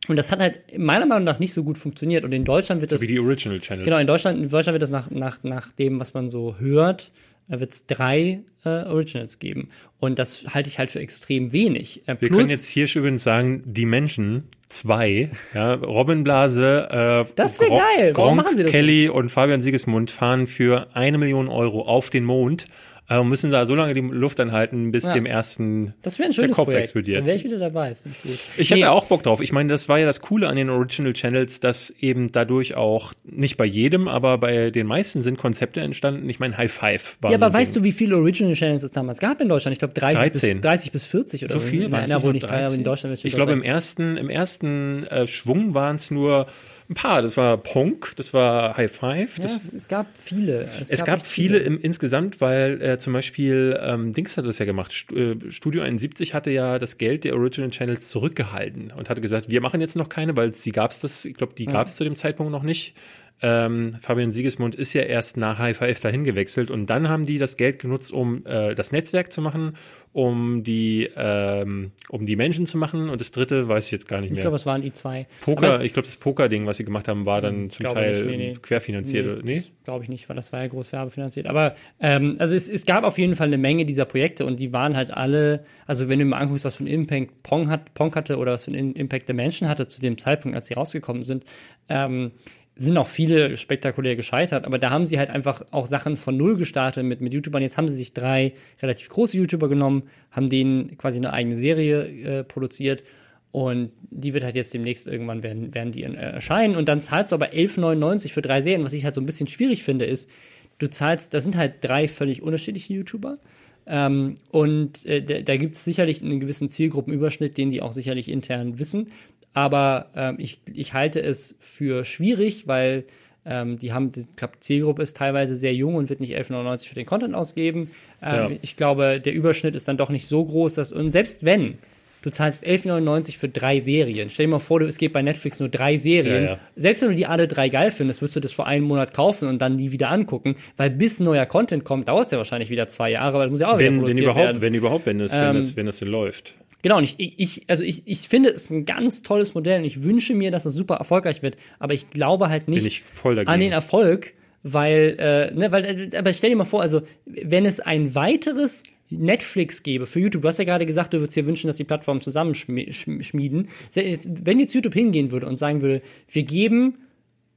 und 0.08 0.16
das 0.16 0.30
hat 0.30 0.38
halt 0.38 0.78
meiner 0.78 1.06
Meinung 1.06 1.24
nach 1.24 1.38
nicht 1.40 1.52
so 1.52 1.64
gut 1.64 1.78
funktioniert. 1.78 2.22
Und 2.24 2.32
in 2.32 2.44
Deutschland 2.44 2.80
wird 2.80 2.92
das 2.92 3.00
Wie 3.02 3.06
die 3.08 3.18
Original 3.18 3.60
Channels. 3.60 3.84
Genau, 3.84 3.98
in 3.98 4.06
Deutschland, 4.06 4.38
in 4.42 4.48
Deutschland 4.48 4.74
wird 4.74 4.82
es 4.84 4.90
nach, 4.90 5.10
nach, 5.10 5.42
nach 5.42 5.72
dem, 5.72 5.98
was 5.98 6.14
man 6.14 6.28
so 6.28 6.56
hört, 6.58 7.10
wird 7.48 7.72
es 7.72 7.86
drei 7.86 8.40
äh, 8.64 8.68
Originals 8.68 9.38
geben. 9.38 9.68
Und 9.98 10.18
das 10.18 10.44
halte 10.54 10.68
ich 10.68 10.78
halt 10.78 10.90
für 10.90 11.00
extrem 11.00 11.50
wenig. 11.52 12.02
Äh, 12.06 12.16
Wir 12.20 12.28
können 12.28 12.50
jetzt 12.50 12.66
hier 12.68 12.86
übrigens 12.94 13.22
sagen, 13.24 13.62
die 13.66 13.86
Menschen, 13.86 14.44
zwei, 14.68 15.30
ja, 15.54 15.74
Robin 15.74 16.22
Blase, 16.24 16.88
äh, 17.28 17.32
Das 17.36 17.58
wär 17.60 17.68
Gro- 17.68 17.76
geil. 17.78 18.12
Warum 18.14 18.34
Gronk, 18.36 18.44
machen 18.44 18.56
sie 18.56 18.62
das 18.64 18.72
Kelly 18.72 19.08
und 19.08 19.30
Fabian 19.30 19.60
Siegesmund 19.60 20.10
fahren 20.12 20.46
für 20.46 20.88
eine 20.94 21.18
Million 21.18 21.48
Euro 21.48 21.82
auf 21.82 22.10
den 22.10 22.24
Mond 22.24 22.66
äh, 23.08 23.18
und 23.18 23.28
müssen 23.28 23.50
da 23.50 23.66
so 23.66 23.74
lange 23.74 23.94
die 23.94 24.00
Luft 24.00 24.40
anhalten, 24.40 24.90
bis 24.92 25.04
Ja. 25.04 25.12
dem 25.14 25.26
ersten 25.26 25.94
das 26.02 26.18
ein 26.20 26.30
der 26.32 26.48
Kopf 26.50 26.64
Projekt. 26.66 26.82
explodiert. 26.84 27.18
Dann 27.18 27.26
wäre 27.26 27.36
ich 27.36 27.44
wieder 27.44 27.58
dabei, 27.58 27.88
das 27.90 28.00
finde 28.00 28.16
ich 28.22 28.30
gut. 28.30 28.40
Ich 28.56 28.70
Nee, 28.70 28.76
hätte 28.76 28.90
auch 28.90 29.04
Bock 29.06 29.22
drauf. 29.22 29.40
Ich 29.40 29.52
meine, 29.52 29.68
das 29.68 29.88
war 29.88 29.98
ja 29.98 30.06
das 30.06 30.20
Coole 30.20 30.48
an 30.48 30.56
den 30.56 30.70
Original 30.70 31.12
Channels, 31.12 31.60
dass 31.60 31.90
eben 32.00 32.32
dadurch 32.32 32.74
auch, 32.74 33.12
nicht 33.24 33.56
bei 33.56 33.64
jedem, 33.64 34.08
aber 34.08 34.38
bei 34.38 34.70
den 34.70 34.86
meisten 34.86 35.22
sind 35.22 35.38
Konzepte 35.38 35.80
entstanden. 35.80 36.28
Ich 36.28 36.40
meine, 36.40 36.56
High 36.56 36.72
Five 36.72 37.16
war 37.20 37.30
Ja, 37.30 37.38
so 37.38 37.44
aber 37.44 37.54
weißt 37.54 37.74
Ding. 37.76 37.82
du, 37.82 37.86
wie 37.86 37.92
viele 37.92 38.16
Original 38.16 38.54
Channels 38.54 38.82
es 38.82 38.92
damals 38.92 39.18
gab 39.18 39.40
in 39.40 39.48
Deutschland? 39.48 39.72
Ich 39.72 39.78
glaube 39.78 39.94
30 39.94 40.16
13. 40.32 40.56
bis, 40.58 40.62
30 40.62 40.92
bis 40.92 41.04
40 41.04 41.44
oder 41.44 41.52
so 41.54 41.60
viel 41.60 41.88
Nein, 41.88 42.08
war 42.10 42.16
es 42.18 42.22
wohl 42.24 42.32
nicht 42.32 42.42
drei, 42.48 42.64
aber 42.64 42.74
in 42.74 42.82
13? 42.82 42.84
Deutschland 42.84 43.10
wird 43.10 43.18
es 43.18 43.24
Ich 43.24 43.34
glaube, 43.34 43.52
im 43.52 43.62
ersten, 43.62 44.16
im 44.16 44.30
ersten 44.30 45.04
äh, 45.06 45.26
Schwung 45.26 45.74
waren 45.74 45.96
es 45.96 46.10
nur 46.10 46.46
ein 46.88 46.94
paar. 46.94 47.22
Das 47.22 47.36
war 47.36 47.56
Punk, 47.56 48.12
das 48.16 48.32
war 48.32 48.76
High 48.76 48.90
Five. 48.90 49.38
ja, 49.38 49.42
Das, 49.42 49.56
es, 49.56 49.74
es 49.74 49.88
gab 49.88 50.06
viele. 50.16 50.68
es 50.80 51.04
gab, 51.04 51.18
echt 51.18 51.28
viele 51.28 51.58
im, 51.58 51.80
insgesamt, 51.80 52.40
weil 52.40 52.80
äh, 52.80 52.98
zum 52.98 53.12
Beispiel 53.12 53.78
ähm, 53.82 54.12
Dings 54.12 54.36
hat 54.36 54.46
das 54.46 54.58
ja 54.58 54.64
gemacht. 54.64 54.92
St 54.92 55.12
äh, 55.12 55.36
Studio 55.50 55.82
71 55.82 56.34
hatte 56.34 56.50
ja 56.50 56.78
das 56.78 56.98
Geld 56.98 57.24
der 57.24 57.34
Original 57.34 57.70
Channels 57.70 58.08
zurückgehalten 58.08 58.92
und 58.96 59.10
hatte 59.10 59.20
gesagt, 59.20 59.50
wir 59.50 59.60
machen 59.60 59.80
jetzt 59.80 59.96
noch 59.96 60.08
keine, 60.08 60.36
weil 60.36 60.54
sie 60.54 60.72
gab 60.72 60.90
es 60.90 61.00
das, 61.00 61.24
ich 61.24 61.34
glaube, 61.34 61.54
die 61.54 61.66
gab 61.66 61.86
es 61.86 61.96
zu 61.96 62.04
dem 62.04 62.16
Zeitpunkt 62.16 62.52
noch 62.52 62.62
nicht. 62.62 62.94
Ähm, 63.42 63.96
Fabian 64.00 64.32
Siegesmund 64.32 64.74
ist 64.74 64.94
ja 64.94 65.02
erst 65.02 65.36
nach 65.36 65.58
High 65.58 65.76
Five 65.76 66.00
dahin 66.00 66.24
gewechselt 66.24 66.70
und 66.70 66.86
dann 66.86 67.08
haben 67.10 67.26
die 67.26 67.38
das 67.38 67.58
Geld 67.58 67.78
genutzt, 67.78 68.10
um 68.10 68.46
äh, 68.46 68.74
das 68.74 68.92
Netzwerk 68.92 69.30
zu 69.30 69.42
machen, 69.42 69.76
um 70.16 70.62
die, 70.62 71.10
ähm, 71.14 71.92
um 72.08 72.24
die 72.24 72.36
Menschen 72.36 72.64
zu 72.64 72.78
machen 72.78 73.10
und 73.10 73.20
das 73.20 73.32
dritte 73.32 73.68
weiß 73.68 73.84
ich 73.84 73.90
jetzt 73.92 74.08
gar 74.08 74.22
nicht 74.22 74.30
Ich 74.30 74.32
mehr. 74.32 74.40
glaube, 74.40 74.56
es 74.56 74.64
waren 74.64 74.82
i2. 74.82 75.26
Poker, 75.42 75.58
Aber 75.66 75.76
es- 75.76 75.82
ich 75.82 75.92
glaube, 75.92 76.06
das 76.06 76.16
Poker-Ding, 76.16 76.64
was 76.64 76.78
sie 76.78 76.86
gemacht 76.86 77.06
haben, 77.06 77.26
war 77.26 77.42
dann 77.42 77.68
zum 77.68 77.80
Glaube 77.84 77.96
Teil 78.00 78.12
nicht, 78.12 78.24
nee, 78.24 78.36
nee. 78.52 78.58
querfinanziert. 78.62 79.26
oder- 79.26 79.42
Nee? 79.42 79.64
Glaube 79.84 80.04
ich 80.04 80.08
nicht, 80.08 80.26
weil 80.30 80.36
das 80.36 80.54
war 80.54 80.62
ja 80.62 80.68
groß 80.68 80.90
werbefinanziert. 80.92 81.46
Aber 81.46 81.76
ähm, 82.00 82.36
also 82.38 82.56
es, 82.56 82.66
es 82.70 82.86
gab 82.86 83.04
auf 83.04 83.18
jeden 83.18 83.36
Fall 83.36 83.48
eine 83.48 83.58
Menge 83.58 83.84
dieser 83.84 84.06
Projekte 84.06 84.46
und 84.46 84.58
die 84.58 84.72
waren 84.72 84.96
halt 84.96 85.10
alle, 85.10 85.66
also 85.86 86.08
wenn 86.08 86.18
du 86.18 86.24
mal 86.24 86.38
anguckst, 86.38 86.64
was 86.64 86.76
für 86.76 86.84
einen 86.84 86.94
Impact 86.94 87.42
Pong, 87.42 87.68
hat, 87.68 87.92
Pong 87.92 88.14
hatte 88.14 88.38
oder 88.38 88.52
was 88.52 88.64
für 88.64 88.70
einen 88.72 88.94
Impact 88.94 89.28
der 89.28 89.34
Menschen 89.34 89.68
hatte 89.68 89.86
zu 89.86 90.00
dem 90.00 90.16
Zeitpunkt, 90.16 90.56
als 90.56 90.68
sie 90.68 90.74
rausgekommen 90.74 91.24
sind, 91.24 91.44
ähm, 91.90 92.30
sind 92.78 92.98
auch 92.98 93.08
viele 93.08 93.56
spektakulär 93.56 94.16
gescheitert, 94.16 94.66
aber 94.66 94.78
da 94.78 94.90
haben 94.90 95.06
sie 95.06 95.18
halt 95.18 95.30
einfach 95.30 95.64
auch 95.70 95.86
Sachen 95.86 96.16
von 96.16 96.36
Null 96.36 96.56
gestartet 96.56 97.04
mit, 97.04 97.22
mit 97.22 97.32
YouTubern. 97.32 97.62
Jetzt 97.62 97.78
haben 97.78 97.88
sie 97.88 97.96
sich 97.96 98.12
drei 98.12 98.52
relativ 98.82 99.08
große 99.08 99.38
YouTuber 99.38 99.68
genommen, 99.68 100.04
haben 100.30 100.50
denen 100.50 100.98
quasi 100.98 101.18
eine 101.18 101.32
eigene 101.32 101.56
Serie 101.56 102.04
äh, 102.40 102.44
produziert 102.44 103.02
und 103.50 103.92
die 104.10 104.34
wird 104.34 104.44
halt 104.44 104.54
jetzt 104.54 104.74
demnächst 104.74 105.06
irgendwann 105.06 105.42
werden, 105.42 105.74
werden 105.74 105.90
die 105.90 106.02
äh, 106.02 106.12
erscheinen. 106.12 106.76
Und 106.76 106.88
dann 106.90 107.00
zahlst 107.00 107.32
du 107.32 107.36
aber 107.36 107.52
11,99 107.52 108.30
für 108.30 108.42
drei 108.42 108.60
Serien. 108.60 108.84
Was 108.84 108.92
ich 108.92 109.04
halt 109.04 109.14
so 109.14 109.22
ein 109.22 109.26
bisschen 109.26 109.48
schwierig 109.48 109.82
finde, 109.82 110.04
ist, 110.04 110.28
du 110.76 110.90
zahlst, 110.90 111.32
das 111.32 111.44
sind 111.44 111.56
halt 111.56 111.76
drei 111.80 112.08
völlig 112.08 112.42
unterschiedliche 112.42 112.92
YouTuber. 112.92 113.38
Ähm, 113.86 114.34
und 114.50 115.06
äh, 115.06 115.22
da, 115.22 115.40
da 115.40 115.56
gibt 115.56 115.76
es 115.76 115.84
sicherlich 115.84 116.20
einen 116.20 116.38
gewissen 116.38 116.68
Zielgruppenüberschnitt, 116.68 117.56
den 117.56 117.70
die 117.70 117.80
auch 117.80 117.94
sicherlich 117.94 118.28
intern 118.28 118.78
wissen. 118.78 119.08
Aber 119.56 120.10
ähm, 120.14 120.34
ich, 120.38 120.60
ich 120.70 120.92
halte 120.92 121.18
es 121.20 121.56
für 121.60 122.04
schwierig, 122.04 122.66
weil 122.66 123.04
ähm, 123.46 123.78
die 123.78 123.94
haben, 123.94 124.10
ich 124.14 124.26
glaube, 124.36 124.52
die 124.56 124.60
Zielgruppe 124.60 125.02
ist 125.02 125.16
teilweise 125.16 125.56
sehr 125.56 125.72
jung 125.72 125.94
und 125.94 126.10
wird 126.10 126.20
nicht 126.20 126.36
11,99 126.36 126.88
für 126.88 126.94
den 126.94 127.06
Content 127.06 127.34
ausgeben. 127.34 127.90
Ähm, 128.22 128.34
Ja. 128.34 128.50
Ich 128.60 128.76
glaube, 128.76 129.18
der 129.18 129.32
Überschnitt 129.32 129.74
ist 129.74 129.88
dann 129.88 129.96
doch 129.96 130.10
nicht 130.10 130.26
so 130.26 130.44
groß, 130.44 130.74
dass, 130.74 130.92
und 130.92 131.10
selbst 131.10 131.42
wenn, 131.46 131.78
du 132.20 132.28
zahlst 132.30 132.66
11,99 132.66 133.38
für 133.38 133.48
drei 133.48 133.80
Serien. 133.80 134.28
Stell 134.28 134.44
dir 134.44 134.50
mal 134.52 134.58
vor, 134.58 134.80
du, 134.80 134.86
es 134.86 134.98
gibt 134.98 135.14
bei 135.14 135.22
Netflix 135.22 135.58
nur 135.58 135.70
drei 135.70 135.96
Serien. 135.96 136.44
Ja, 136.44 136.50
ja. 136.50 136.58
Selbst 136.74 137.00
wenn 137.00 137.08
du 137.08 137.14
die 137.14 137.24
alle 137.24 137.48
drei 137.48 137.70
geil 137.70 137.90
findest, 137.90 138.20
würdest 138.20 138.36
du 138.36 138.40
das 138.40 138.52
vor 138.52 138.66
einem 138.66 138.84
Monat 138.84 139.14
kaufen 139.14 139.48
und 139.48 139.62
dann 139.62 139.76
nie 139.76 139.90
wieder 139.90 140.10
angucken, 140.10 140.56
weil 140.76 140.90
bis 140.90 141.18
neuer 141.18 141.46
Content 141.46 141.84
kommt, 141.84 142.08
dauert 142.08 142.26
es 142.26 142.32
ja 142.32 142.38
wahrscheinlich 142.38 142.68
wieder 142.68 142.88
zwei 142.88 143.10
Jahre, 143.12 143.38
weil 143.38 143.46
das 143.46 143.52
muss 143.52 143.60
ja 143.60 143.68
auch 143.72 143.78
wieder 143.78 143.86
Wenn, 143.86 143.94
wenn 143.94 144.00
produziert 144.00 144.24
überhaupt, 144.24 144.44
werden. 144.44 144.60
wenn 144.60 144.74
überhaupt, 144.74 145.06
wenn 145.06 145.20
es, 145.20 145.32
Ähm, 145.32 145.40
wenn 145.40 145.56
es, 145.56 145.76
wenn 145.76 145.88
es 145.88 146.00
läuft. 146.02 146.54
Genau, 146.86 146.98
und 146.98 147.02
ich, 147.02 147.16
ich, 147.18 147.62
also 147.66 147.82
ich, 147.82 148.04
ich 148.04 148.28
finde 148.28 148.50
es 148.50 148.70
ein 148.70 148.84
ganz 148.84 149.24
tolles 149.24 149.54
Modell 149.54 149.80
und 149.80 149.84
ich 149.84 150.04
wünsche 150.04 150.36
mir, 150.36 150.52
dass 150.52 150.62
das 150.62 150.74
super 150.74 150.94
erfolgreich 150.94 151.42
wird, 151.42 151.56
aber 151.80 151.94
ich 151.94 152.10
glaube 152.10 152.48
halt 152.48 152.68
nicht 152.68 152.86
ich 152.86 153.02
voll 153.02 153.34
dagegen. 153.34 153.50
an 153.50 153.58
den 153.58 153.72
Erfolg, 153.72 154.34
weil, 154.62 155.16
äh, 155.18 155.52
ne, 155.52 155.72
weil, 155.72 156.12
äh, 156.12 156.16
aber 156.16 156.32
stell 156.32 156.50
dir 156.50 156.54
mal 156.54 156.64
vor, 156.64 156.82
also, 156.82 157.02
wenn 157.24 157.66
es 157.66 157.80
ein 157.80 158.14
weiteres 158.14 158.84
Netflix 159.10 159.82
gäbe 159.82 160.06
für 160.06 160.20
YouTube, 160.20 160.42
du 160.42 160.46
hast 160.46 160.60
ja 160.60 160.64
gerade 160.64 160.86
gesagt, 160.86 161.12
du 161.12 161.18
würdest 161.18 161.36
dir 161.36 161.44
wünschen, 161.44 161.66
dass 161.66 161.76
die 161.76 161.82
Plattformen 161.82 162.20
zusammenschmieden. 162.20 163.66
Wenn 163.92 164.60
jetzt 164.60 164.72
YouTube 164.72 164.94
hingehen 164.94 165.32
würde 165.32 165.46
und 165.46 165.56
sagen 165.56 165.82
würde, 165.82 166.02
wir 166.30 166.44
geben 166.44 166.98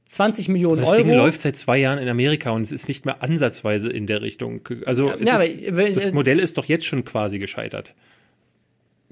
20 0.06 0.48
Millionen 0.48 0.80
das 0.80 0.88
Euro. 0.88 0.96
Das 0.96 1.06
Ding 1.06 1.16
läuft 1.16 1.40
seit 1.42 1.56
zwei 1.56 1.78
Jahren 1.78 2.00
in 2.00 2.08
Amerika 2.08 2.50
und 2.50 2.62
es 2.62 2.72
ist 2.72 2.88
nicht 2.88 3.06
mehr 3.06 3.22
ansatzweise 3.22 3.90
in 3.90 4.08
der 4.08 4.22
Richtung. 4.22 4.68
Also 4.86 5.12
ja, 5.20 5.34
aber, 5.34 5.90
das 5.90 6.10
Modell 6.12 6.40
ist 6.40 6.58
doch 6.58 6.64
jetzt 6.64 6.84
schon 6.84 7.04
quasi 7.04 7.38
gescheitert. 7.38 7.94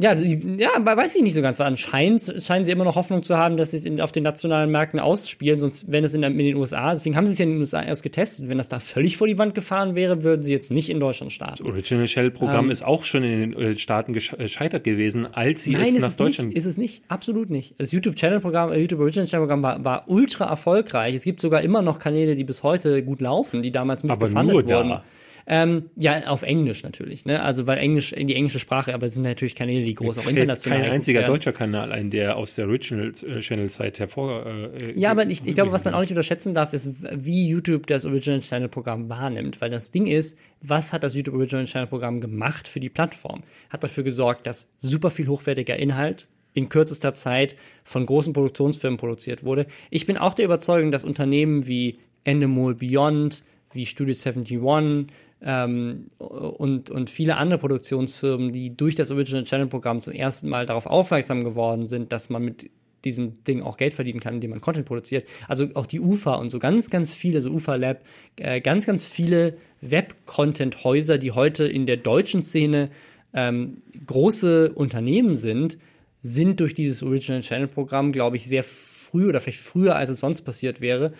Ja, 0.00 0.10
also, 0.10 0.24
ja, 0.24 0.68
weiß 0.80 1.16
ich 1.16 1.22
nicht 1.22 1.34
so 1.34 1.42
ganz. 1.42 1.60
Anscheinend 1.60 2.22
scheinen 2.40 2.64
sie 2.64 2.70
immer 2.70 2.84
noch 2.84 2.94
Hoffnung 2.94 3.24
zu 3.24 3.36
haben, 3.36 3.56
dass 3.56 3.72
sie 3.72 3.78
es 3.78 4.00
auf 4.00 4.12
den 4.12 4.22
nationalen 4.22 4.70
Märkten 4.70 5.00
ausspielen, 5.00 5.58
sonst 5.58 5.90
wenn 5.90 6.04
es 6.04 6.14
in, 6.14 6.22
in, 6.22 6.38
den 6.38 6.56
USA, 6.56 6.92
deswegen 6.92 7.16
haben 7.16 7.26
sie 7.26 7.32
es 7.32 7.38
ja 7.38 7.44
in 7.44 7.52
den 7.52 7.60
USA 7.60 7.82
erst 7.82 8.04
getestet. 8.04 8.48
Wenn 8.48 8.58
das 8.58 8.68
da 8.68 8.78
völlig 8.78 9.16
vor 9.16 9.26
die 9.26 9.38
Wand 9.38 9.56
gefahren 9.56 9.96
wäre, 9.96 10.22
würden 10.22 10.44
sie 10.44 10.52
jetzt 10.52 10.70
nicht 10.70 10.88
in 10.88 11.00
Deutschland 11.00 11.32
starten. 11.32 11.64
Das 11.64 11.72
Original 11.72 12.06
Shell 12.06 12.30
Programm 12.30 12.66
ähm, 12.66 12.70
ist 12.70 12.84
auch 12.84 13.04
schon 13.04 13.24
in 13.24 13.52
den 13.52 13.60
äh, 13.60 13.76
Staaten 13.76 14.14
äh, 14.14 14.20
gescheitert 14.20 14.84
gewesen, 14.84 15.26
als 15.32 15.64
sie 15.64 15.72
nein, 15.72 15.96
es 15.96 16.02
nach 16.02 16.16
Deutschland. 16.16 16.50
Nein, 16.50 16.56
ist 16.56 16.66
es 16.66 16.76
nicht, 16.76 17.02
absolut 17.08 17.50
nicht. 17.50 17.74
Das 17.78 17.90
YouTube 17.90 18.14
Channel 18.14 18.38
Programm, 18.38 18.70
äh, 18.70 18.78
YouTube 18.78 19.00
Original 19.00 19.26
Channel 19.26 19.46
Programm 19.46 19.62
war, 19.64 19.84
war 19.84 20.04
ultra 20.06 20.48
erfolgreich. 20.48 21.16
Es 21.16 21.24
gibt 21.24 21.40
sogar 21.40 21.62
immer 21.62 21.82
noch 21.82 21.98
Kanäle, 21.98 22.36
die 22.36 22.44
bis 22.44 22.62
heute 22.62 23.02
gut 23.02 23.20
laufen, 23.20 23.62
die 23.62 23.72
damals 23.72 24.04
mitgefundet 24.04 24.54
wurden. 24.54 24.90
Da. 24.90 25.02
Ähm, 25.50 25.88
ja, 25.96 26.26
auf 26.26 26.42
Englisch 26.42 26.82
natürlich, 26.82 27.24
ne? 27.24 27.42
Also 27.42 27.66
weil 27.66 27.78
Englisch 27.78 28.12
in 28.12 28.28
die 28.28 28.34
englische 28.34 28.58
Sprache, 28.58 28.92
aber 28.92 29.06
es 29.06 29.14
sind 29.14 29.22
natürlich 29.22 29.54
Kanäle, 29.54 29.82
die 29.82 29.94
groß 29.94 30.16
Mir 30.16 30.22
auch 30.22 30.28
international 30.28 30.82
Kein 30.82 30.90
einziger 30.90 31.20
werden. 31.20 31.32
deutscher 31.32 31.52
Kanal 31.52 31.90
ein, 31.90 32.10
der 32.10 32.36
aus 32.36 32.54
der 32.54 32.66
Original 32.66 33.14
äh, 33.26 33.40
Channel 33.40 33.70
Zeit 33.70 33.98
hervor. 33.98 34.44
Äh, 34.44 34.92
ja, 34.94 35.10
aber 35.10 35.26
ich, 35.26 35.40
ich 35.46 35.54
glaube, 35.54 35.72
was 35.72 35.84
man 35.84 35.94
auch 35.94 36.00
nicht 36.00 36.10
unterschätzen 36.10 36.54
darf, 36.54 36.74
ist, 36.74 36.90
wie 37.10 37.48
YouTube 37.48 37.86
das 37.86 38.04
Original 38.04 38.40
Channel 38.40 38.68
Programm 38.68 39.08
wahrnimmt, 39.08 39.58
weil 39.62 39.70
das 39.70 39.90
Ding 39.90 40.06
ist, 40.06 40.36
was 40.60 40.92
hat 40.92 41.02
das 41.02 41.14
YouTube 41.14 41.34
Original 41.34 41.64
Channel 41.64 41.86
Programm 41.86 42.20
gemacht 42.20 42.68
für 42.68 42.80
die 42.80 42.90
Plattform? 42.90 43.42
Hat 43.70 43.82
dafür 43.82 44.04
gesorgt, 44.04 44.46
dass 44.46 44.68
super 44.76 45.08
viel 45.08 45.28
hochwertiger 45.28 45.76
Inhalt 45.76 46.28
in 46.52 46.68
kürzester 46.68 47.14
Zeit 47.14 47.56
von 47.84 48.04
großen 48.04 48.34
Produktionsfirmen 48.34 48.98
produziert 48.98 49.44
wurde. 49.44 49.66
Ich 49.88 50.04
bin 50.04 50.18
auch 50.18 50.34
der 50.34 50.44
Überzeugung, 50.44 50.92
dass 50.92 51.04
Unternehmen 51.04 51.66
wie 51.66 52.00
Endemol 52.24 52.74
Beyond, 52.74 53.44
wie 53.72 53.86
Studio 53.86 54.14
71, 54.14 55.08
ähm, 55.42 56.10
und, 56.18 56.90
und 56.90 57.10
viele 57.10 57.36
andere 57.36 57.58
Produktionsfirmen, 57.58 58.52
die 58.52 58.76
durch 58.76 58.94
das 58.94 59.10
Original 59.10 59.44
Channel 59.44 59.66
Programm 59.68 60.00
zum 60.00 60.12
ersten 60.12 60.48
Mal 60.48 60.66
darauf 60.66 60.86
aufmerksam 60.86 61.44
geworden 61.44 61.86
sind, 61.86 62.12
dass 62.12 62.28
man 62.28 62.44
mit 62.44 62.70
diesem 63.04 63.44
Ding 63.44 63.62
auch 63.62 63.76
Geld 63.76 63.94
verdienen 63.94 64.20
kann, 64.20 64.34
indem 64.34 64.50
man 64.50 64.60
Content 64.60 64.86
produziert. 64.86 65.26
Also 65.46 65.68
auch 65.74 65.86
die 65.86 66.00
UFA 66.00 66.34
und 66.34 66.48
so 66.48 66.58
ganz, 66.58 66.90
ganz 66.90 67.12
viele, 67.12 67.40
so 67.40 67.50
UFA 67.50 67.76
Lab, 67.76 68.02
äh, 68.36 68.60
ganz, 68.60 68.86
ganz 68.86 69.04
viele 69.04 69.56
Web-Content-Häuser, 69.80 71.18
die 71.18 71.32
heute 71.32 71.64
in 71.64 71.86
der 71.86 71.96
deutschen 71.96 72.42
Szene 72.42 72.90
ähm, 73.32 73.78
große 74.06 74.72
Unternehmen 74.72 75.36
sind, 75.36 75.78
sind 76.22 76.58
durch 76.58 76.74
dieses 76.74 77.02
Original 77.02 77.42
Channel 77.42 77.68
Programm, 77.68 78.10
glaube 78.10 78.36
ich, 78.36 78.46
sehr 78.46 78.64
früh 78.64 79.28
oder 79.28 79.40
vielleicht 79.40 79.60
früher, 79.60 79.94
als 79.94 80.10
es 80.10 80.20
sonst 80.20 80.42
passiert 80.42 80.80
wäre, 80.80 81.12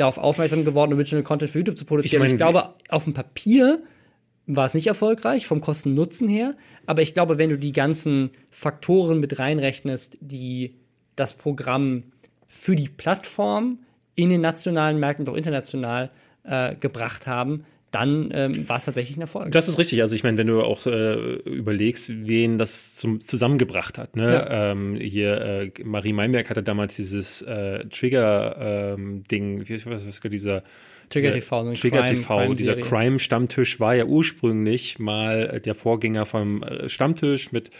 darauf 0.00 0.18
aufmerksam 0.18 0.64
geworden, 0.64 0.94
Original 0.94 1.22
Content 1.22 1.50
für 1.50 1.58
YouTube 1.58 1.76
zu 1.76 1.84
produzieren. 1.84 2.22
Ich, 2.22 2.28
mein, 2.28 2.36
ich 2.36 2.38
glaube, 2.38 2.74
auf 2.88 3.04
dem 3.04 3.14
Papier 3.14 3.82
war 4.46 4.66
es 4.66 4.74
nicht 4.74 4.86
erfolgreich, 4.86 5.46
vom 5.46 5.60
Kosten-Nutzen 5.60 6.28
her. 6.28 6.56
Aber 6.86 7.02
ich 7.02 7.14
glaube, 7.14 7.38
wenn 7.38 7.50
du 7.50 7.58
die 7.58 7.72
ganzen 7.72 8.30
Faktoren 8.50 9.20
mit 9.20 9.38
reinrechnest, 9.38 10.18
die 10.20 10.76
das 11.16 11.34
Programm 11.34 12.04
für 12.48 12.74
die 12.74 12.88
Plattform 12.88 13.78
in 14.14 14.30
den 14.30 14.40
nationalen 14.40 14.98
Märkten 14.98 15.26
und 15.26 15.32
auch 15.32 15.36
international 15.36 16.10
äh, 16.42 16.74
gebracht 16.74 17.26
haben, 17.26 17.64
dann 17.90 18.30
ähm, 18.32 18.68
war 18.68 18.76
es 18.76 18.84
tatsächlich 18.84 19.16
ein 19.16 19.22
Erfolg. 19.22 19.50
Das 19.50 19.68
ist 19.68 19.78
richtig. 19.78 20.00
Also 20.00 20.14
ich 20.14 20.22
meine, 20.22 20.38
wenn 20.38 20.46
du 20.46 20.62
auch 20.62 20.86
äh, 20.86 21.34
überlegst, 21.44 22.10
wen 22.26 22.58
das 22.58 22.94
zum, 22.94 23.20
zusammengebracht 23.20 23.98
hat. 23.98 24.16
Ne? 24.16 24.32
Ja. 24.32 24.70
Ähm, 24.70 24.96
hier 24.96 25.40
äh, 25.40 25.70
Marie 25.82 26.12
Meinberg 26.12 26.50
hatte 26.50 26.62
damals 26.62 26.96
dieses 26.96 27.42
äh, 27.42 27.84
Trigger-Ding, 27.86 29.58
ähm, 29.60 29.68
wie 29.68 29.86
was, 29.86 30.06
was 30.06 30.20
dieser 30.20 30.62
Trigger 31.08 31.32
TV? 31.32 31.74
Trigger 31.74 32.02
Crime, 32.04 32.14
TV, 32.14 32.36
Crime 32.36 32.54
dieser 32.54 32.76
Crime-Stammtisch 32.76 33.80
war 33.80 33.96
ja 33.96 34.04
ursprünglich 34.04 35.00
mal 35.00 35.60
der 35.64 35.74
Vorgänger 35.74 36.24
vom 36.26 36.62
äh, 36.62 36.88
Stammtisch 36.88 37.50
mit 37.50 37.70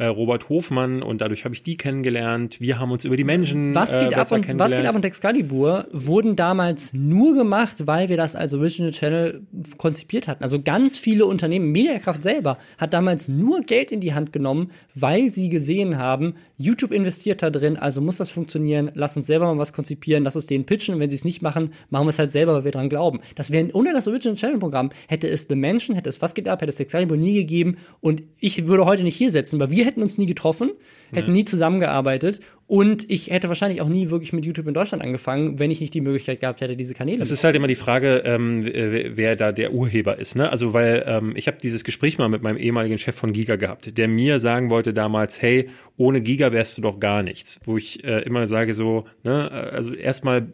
äh, 0.00 0.06
Robert 0.06 0.48
Hofmann 0.48 1.02
und 1.02 1.20
dadurch 1.20 1.44
habe 1.44 1.54
ich 1.54 1.62
die 1.62 1.76
kennengelernt. 1.76 2.58
Wir 2.58 2.78
haben 2.78 2.90
uns 2.90 3.04
über 3.04 3.18
die 3.18 3.24
Menschen 3.24 3.74
was 3.74 3.98
geht 3.98 4.12
äh, 4.12 4.14
ab 4.14 4.32
und, 4.32 4.58
Was 4.58 4.74
geht 4.74 4.86
ab 4.86 4.94
und 4.94 5.04
Excalibur 5.04 5.86
wurden 5.92 6.36
damals 6.36 6.94
nur 6.94 7.34
gemacht, 7.34 7.86
weil 7.86 8.08
wir 8.08 8.16
das 8.16 8.34
als 8.34 8.54
Original 8.54 8.92
Channel 8.92 9.42
konzipiert 9.76 10.26
hatten. 10.26 10.42
Also 10.42 10.62
ganz 10.62 10.96
viele 10.96 11.26
Unternehmen, 11.26 11.70
Mediakraft 11.70 12.22
selber 12.22 12.56
hat 12.78 12.94
damals 12.94 13.28
nur 13.28 13.60
Geld 13.60 13.92
in 13.92 14.00
die 14.00 14.14
Hand 14.14 14.32
genommen, 14.32 14.70
weil 14.94 15.32
sie 15.32 15.50
gesehen 15.50 15.98
haben, 15.98 16.34
YouTube 16.56 16.92
investiert 16.92 17.42
da 17.42 17.50
drin, 17.50 17.76
also 17.76 18.00
muss 18.00 18.16
das 18.16 18.30
funktionieren. 18.30 18.90
Lass 18.94 19.16
uns 19.18 19.26
selber 19.26 19.52
mal 19.52 19.58
was 19.58 19.74
konzipieren, 19.74 20.24
lass 20.24 20.34
es 20.34 20.46
denen 20.46 20.64
pitchen 20.64 20.94
und 20.94 21.00
wenn 21.00 21.10
sie 21.10 21.16
es 21.16 21.24
nicht 21.26 21.42
machen, 21.42 21.74
machen 21.90 22.06
wir 22.06 22.10
es 22.10 22.18
halt 22.18 22.30
selber, 22.30 22.54
weil 22.54 22.64
wir 22.64 22.72
dran 22.72 22.88
glauben. 22.88 23.20
Das 23.34 23.50
wäre 23.50 23.68
ohne 23.74 23.92
das 23.92 24.08
Original 24.08 24.36
Channel 24.36 24.58
Programm 24.58 24.90
hätte 25.08 25.28
es 25.28 25.46
The 25.46 25.56
Menschen, 25.56 25.94
hätte 25.94 26.08
es 26.08 26.22
Was 26.22 26.34
geht 26.34 26.48
ab, 26.48 26.62
hätte 26.62 26.70
es 26.70 26.80
Excalibur 26.80 27.18
nie 27.18 27.34
gegeben 27.34 27.76
und 28.00 28.22
ich 28.38 28.66
würde 28.66 28.86
heute 28.86 29.02
nicht 29.02 29.16
hier 29.16 29.30
sitzen, 29.30 29.60
weil 29.60 29.70
wir 29.70 29.89
hätten 29.90 30.02
uns 30.02 30.18
nie 30.18 30.26
getroffen, 30.26 30.70
hätten 31.12 31.32
nie 31.32 31.44
zusammengearbeitet 31.44 32.40
und 32.70 33.10
ich 33.10 33.30
hätte 33.30 33.48
wahrscheinlich 33.48 33.80
auch 33.80 33.88
nie 33.88 34.10
wirklich 34.10 34.32
mit 34.32 34.44
YouTube 34.44 34.68
in 34.68 34.74
Deutschland 34.74 35.02
angefangen, 35.02 35.58
wenn 35.58 35.72
ich 35.72 35.80
nicht 35.80 35.92
die 35.92 36.00
Möglichkeit 36.00 36.38
gehabt 36.38 36.60
hätte, 36.60 36.76
diese 36.76 36.94
Kanäle. 36.94 37.18
Das 37.18 37.32
ist 37.32 37.42
halt 37.42 37.56
immer 37.56 37.66
die 37.66 37.74
Frage, 37.74 38.22
ähm, 38.24 38.64
wer 38.64 39.34
da 39.34 39.50
der 39.50 39.72
Urheber 39.72 40.20
ist. 40.20 40.36
Ne? 40.36 40.48
Also 40.48 40.72
weil 40.72 41.02
ähm, 41.04 41.32
ich 41.34 41.48
habe 41.48 41.58
dieses 41.60 41.82
Gespräch 41.82 42.16
mal 42.18 42.28
mit 42.28 42.44
meinem 42.44 42.58
ehemaligen 42.58 42.96
Chef 42.96 43.16
von 43.16 43.32
Giga 43.32 43.56
gehabt, 43.56 43.98
der 43.98 44.06
mir 44.06 44.38
sagen 44.38 44.70
wollte 44.70 44.94
damals, 44.94 45.42
hey, 45.42 45.68
ohne 45.96 46.20
Giga 46.20 46.52
wärst 46.52 46.78
du 46.78 46.82
doch 46.82 47.00
gar 47.00 47.24
nichts. 47.24 47.58
Wo 47.64 47.76
ich 47.76 48.04
äh, 48.04 48.20
immer 48.20 48.46
sage 48.46 48.72
so, 48.72 49.04
ne, 49.24 49.50
also 49.50 49.92
erstmal 49.92 50.46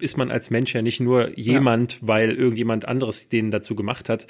ist 0.00 0.16
man 0.16 0.30
als 0.30 0.48
Mensch 0.48 0.74
ja 0.74 0.80
nicht 0.80 1.00
nur 1.00 1.38
jemand, 1.38 2.00
ja. 2.00 2.08
weil 2.08 2.34
irgendjemand 2.34 2.88
anderes 2.88 3.28
den 3.28 3.50
dazu 3.50 3.74
gemacht 3.74 4.08
hat. 4.08 4.26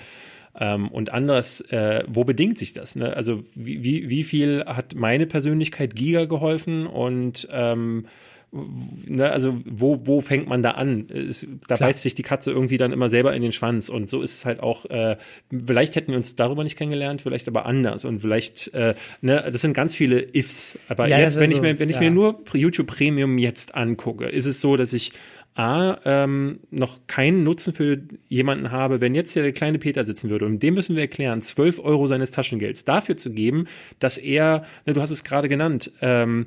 Ähm, 0.59 0.89
und 0.89 1.13
anders, 1.13 1.61
äh, 1.71 2.05
wo 2.09 2.25
bedingt 2.25 2.59
sich 2.59 2.73
das? 2.73 2.97
Ne? 2.97 3.15
Also 3.15 3.45
wie, 3.55 3.83
wie, 3.83 4.09
wie 4.09 4.25
viel 4.25 4.65
hat 4.67 4.95
meine 4.95 5.27
Persönlichkeit 5.27 5.95
Giga 5.95 6.25
geholfen 6.25 6.87
und 6.87 7.49
ähm, 7.51 8.07
Ne, 8.51 9.31
also 9.31 9.59
wo, 9.67 10.07
wo 10.07 10.23
fängt 10.23 10.49
man 10.49 10.63
da 10.63 10.71
an? 10.71 11.11
Es, 11.11 11.47
da 11.67 11.77
Klar. 11.77 11.91
beißt 11.91 12.03
sich 12.03 12.15
die 12.15 12.23
Katze 12.23 12.51
irgendwie 12.51 12.79
dann 12.79 12.93
immer 12.93 13.11
selber 13.11 13.35
in 13.35 13.43
den 13.43 13.53
Schwanz 13.53 13.91
und 13.91 14.09
so 14.09 14.23
ist 14.23 14.33
es 14.33 14.45
halt 14.47 14.61
auch, 14.61 14.87
äh, 14.87 15.19
vielleicht 15.67 15.97
hätten 15.97 16.13
wir 16.13 16.17
uns 16.17 16.35
darüber 16.35 16.65
nicht 16.65 16.79
kennengelernt, 16.79 17.21
vielleicht 17.21 17.47
aber 17.47 17.67
anders 17.67 18.07
und 18.07 18.21
vielleicht, 18.21 18.73
äh, 18.73 18.95
ne, 19.21 19.47
das 19.53 19.61
sind 19.61 19.75
ganz 19.75 19.95
viele 19.95 20.35
Ifs. 20.35 20.79
Aber 20.89 21.07
ja, 21.09 21.19
jetzt, 21.19 21.39
wenn, 21.39 21.51
so, 21.51 21.57
ich 21.57 21.63
mir, 21.63 21.79
wenn 21.79 21.91
ja. 21.91 21.97
ich 21.97 22.01
mir 22.01 22.11
nur 22.11 22.41
YouTube 22.55 22.87
Premium 22.87 23.37
jetzt 23.37 23.75
angucke, 23.75 24.27
ist 24.27 24.47
es 24.47 24.63
so, 24.63 24.79
dass 24.79 24.95
ich 24.95 25.13
A, 25.59 25.99
ähm, 26.05 26.61
noch 26.71 27.01
keinen 27.09 27.43
Nutzen 27.43 27.75
für 27.75 28.01
jemanden 28.29 28.71
habe, 28.71 29.01
wenn 29.01 29.17
jetzt 29.17 29.33
hier 29.33 29.43
der 29.43 29.53
kleine 29.53 29.81
Peter 29.81 30.05
sitzen 30.05 30.31
würde 30.31 30.47
und 30.47 30.63
dem 30.63 30.75
müssen 30.75 30.95
wir 30.95 31.03
erklären, 31.03 31.43
12 31.43 31.81
Euro 31.81 32.07
seines 32.07 32.31
Taschengelds 32.31 32.85
dafür 32.85 33.17
zu 33.17 33.31
geben, 33.31 33.67
dass 33.99 34.19
er, 34.19 34.65
ne, 34.87 34.93
du 34.93 35.01
hast 35.01 35.11
es 35.11 35.25
gerade 35.25 35.49
genannt, 35.49 35.91
ähm, 36.01 36.47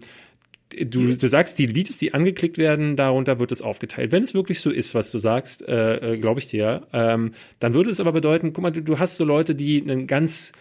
du, 0.69 1.17
du 1.17 1.27
sagst, 1.27 1.59
die 1.59 1.75
Videos, 1.75 1.97
die 1.97 2.13
angeklickt 2.13 2.57
werden, 2.57 2.95
darunter 2.95 3.37
wird 3.37 3.51
es 3.51 3.61
aufgeteilt. 3.61 4.13
Wenn 4.13 4.23
es 4.23 4.33
wirklich 4.33 4.61
so 4.61 4.71
ist, 4.71 4.95
was 4.95 5.11
du 5.11 5.19
sagst, 5.19 5.67
äh, 5.67 6.13
äh 6.13 6.17
glaube 6.17 6.39
ich 6.39 6.47
dir, 6.47 6.87
ähm, 6.93 7.33
dann 7.59 7.73
würde 7.73 7.89
es 7.89 7.99
aber 7.99 8.13
bedeuten, 8.13 8.53
guck 8.53 8.61
mal, 8.61 8.71
du, 8.71 8.81
du 8.81 8.97
hast 8.97 9.17
so 9.17 9.25
Leute, 9.25 9.55
die 9.55 9.81
einen 9.81 10.07
ganz 10.07 10.53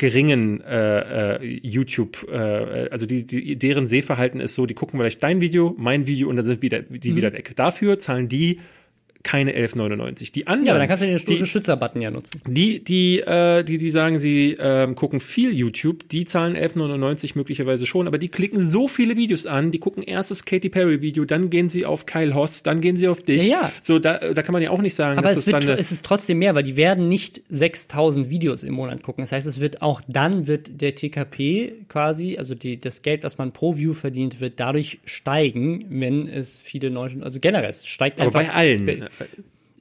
geringen 0.00 0.62
äh, 0.62 1.34
äh, 1.36 1.58
YouTube, 1.62 2.26
äh, 2.32 2.88
also 2.90 3.04
die, 3.04 3.26
die, 3.26 3.56
deren 3.56 3.86
Sehverhalten 3.86 4.40
ist 4.40 4.54
so, 4.54 4.64
die 4.64 4.72
gucken 4.72 4.98
vielleicht 4.98 5.22
dein 5.22 5.42
Video, 5.42 5.74
mein 5.76 6.06
Video 6.06 6.30
und 6.30 6.36
dann 6.36 6.46
sind 6.46 6.62
wieder, 6.62 6.80
die 6.80 7.12
mhm. 7.12 7.16
wieder 7.16 7.34
weg. 7.34 7.52
Dafür 7.54 7.98
zahlen 7.98 8.26
die 8.30 8.60
keine 9.22 9.52
11,99. 9.52 10.32
Die 10.32 10.46
anderen. 10.46 10.66
Ja, 10.66 10.72
aber 10.72 10.78
dann 10.78 10.88
kannst 10.88 11.02
du 11.02 11.06
den 11.06 11.34
Unterstützer-Button 11.34 12.00
ja 12.00 12.10
nutzen. 12.10 12.40
Die, 12.46 12.82
die, 12.82 13.20
äh, 13.20 13.62
die, 13.62 13.78
die 13.78 13.90
sagen, 13.90 14.18
sie 14.18 14.52
äh, 14.52 14.92
gucken 14.94 15.20
viel 15.20 15.54
YouTube, 15.54 16.08
die 16.08 16.24
zahlen 16.24 16.56
11,99 16.56 17.32
möglicherweise 17.34 17.86
schon, 17.86 18.06
aber 18.06 18.18
die 18.18 18.28
klicken 18.28 18.60
so 18.60 18.88
viele 18.88 19.16
Videos 19.16 19.46
an, 19.46 19.70
die 19.70 19.78
gucken 19.78 20.02
erst 20.02 20.30
das 20.30 20.44
Katy 20.44 20.70
Perry-Video, 20.70 21.24
dann 21.24 21.50
gehen 21.50 21.68
sie 21.68 21.84
auf 21.84 22.06
Kyle 22.06 22.34
Hoss, 22.34 22.62
dann 22.62 22.80
gehen 22.80 22.96
sie 22.96 23.08
auf 23.08 23.22
dich. 23.22 23.46
Ja, 23.46 23.62
ja. 23.62 23.72
So, 23.82 23.98
da, 23.98 24.18
da 24.32 24.42
kann 24.42 24.52
man 24.52 24.62
ja 24.62 24.70
auch 24.70 24.80
nicht 24.80 24.94
sagen, 24.94 25.18
aber 25.18 25.28
dass 25.28 25.36
es, 25.38 25.46
wird, 25.46 25.64
es 25.64 25.92
ist 25.92 26.04
trotzdem 26.04 26.38
mehr, 26.38 26.54
weil 26.54 26.62
die 26.62 26.76
werden 26.76 27.08
nicht 27.08 27.42
6000 27.50 28.30
Videos 28.30 28.62
im 28.62 28.74
Monat 28.74 29.02
gucken. 29.02 29.22
Das 29.22 29.32
heißt, 29.32 29.46
es 29.46 29.60
wird 29.60 29.82
auch 29.82 30.00
dann 30.08 30.46
wird 30.46 30.80
der 30.80 30.94
TKP 30.94 31.74
quasi, 31.88 32.36
also 32.38 32.54
die, 32.54 32.78
das 32.78 33.02
Geld, 33.02 33.22
was 33.22 33.38
man 33.38 33.52
pro 33.52 33.76
View 33.76 33.92
verdient, 33.92 34.40
wird 34.40 34.58
dadurch 34.58 35.00
steigen, 35.04 35.84
wenn 35.90 36.26
es 36.28 36.58
viele 36.58 36.90
neue, 36.90 37.22
also 37.22 37.38
generell, 37.40 37.70
es 37.70 37.86
steigt 37.86 38.18
einfach. 38.18 38.40
Aber 38.40 38.48
bei 38.48 38.54
allen 38.54 39.09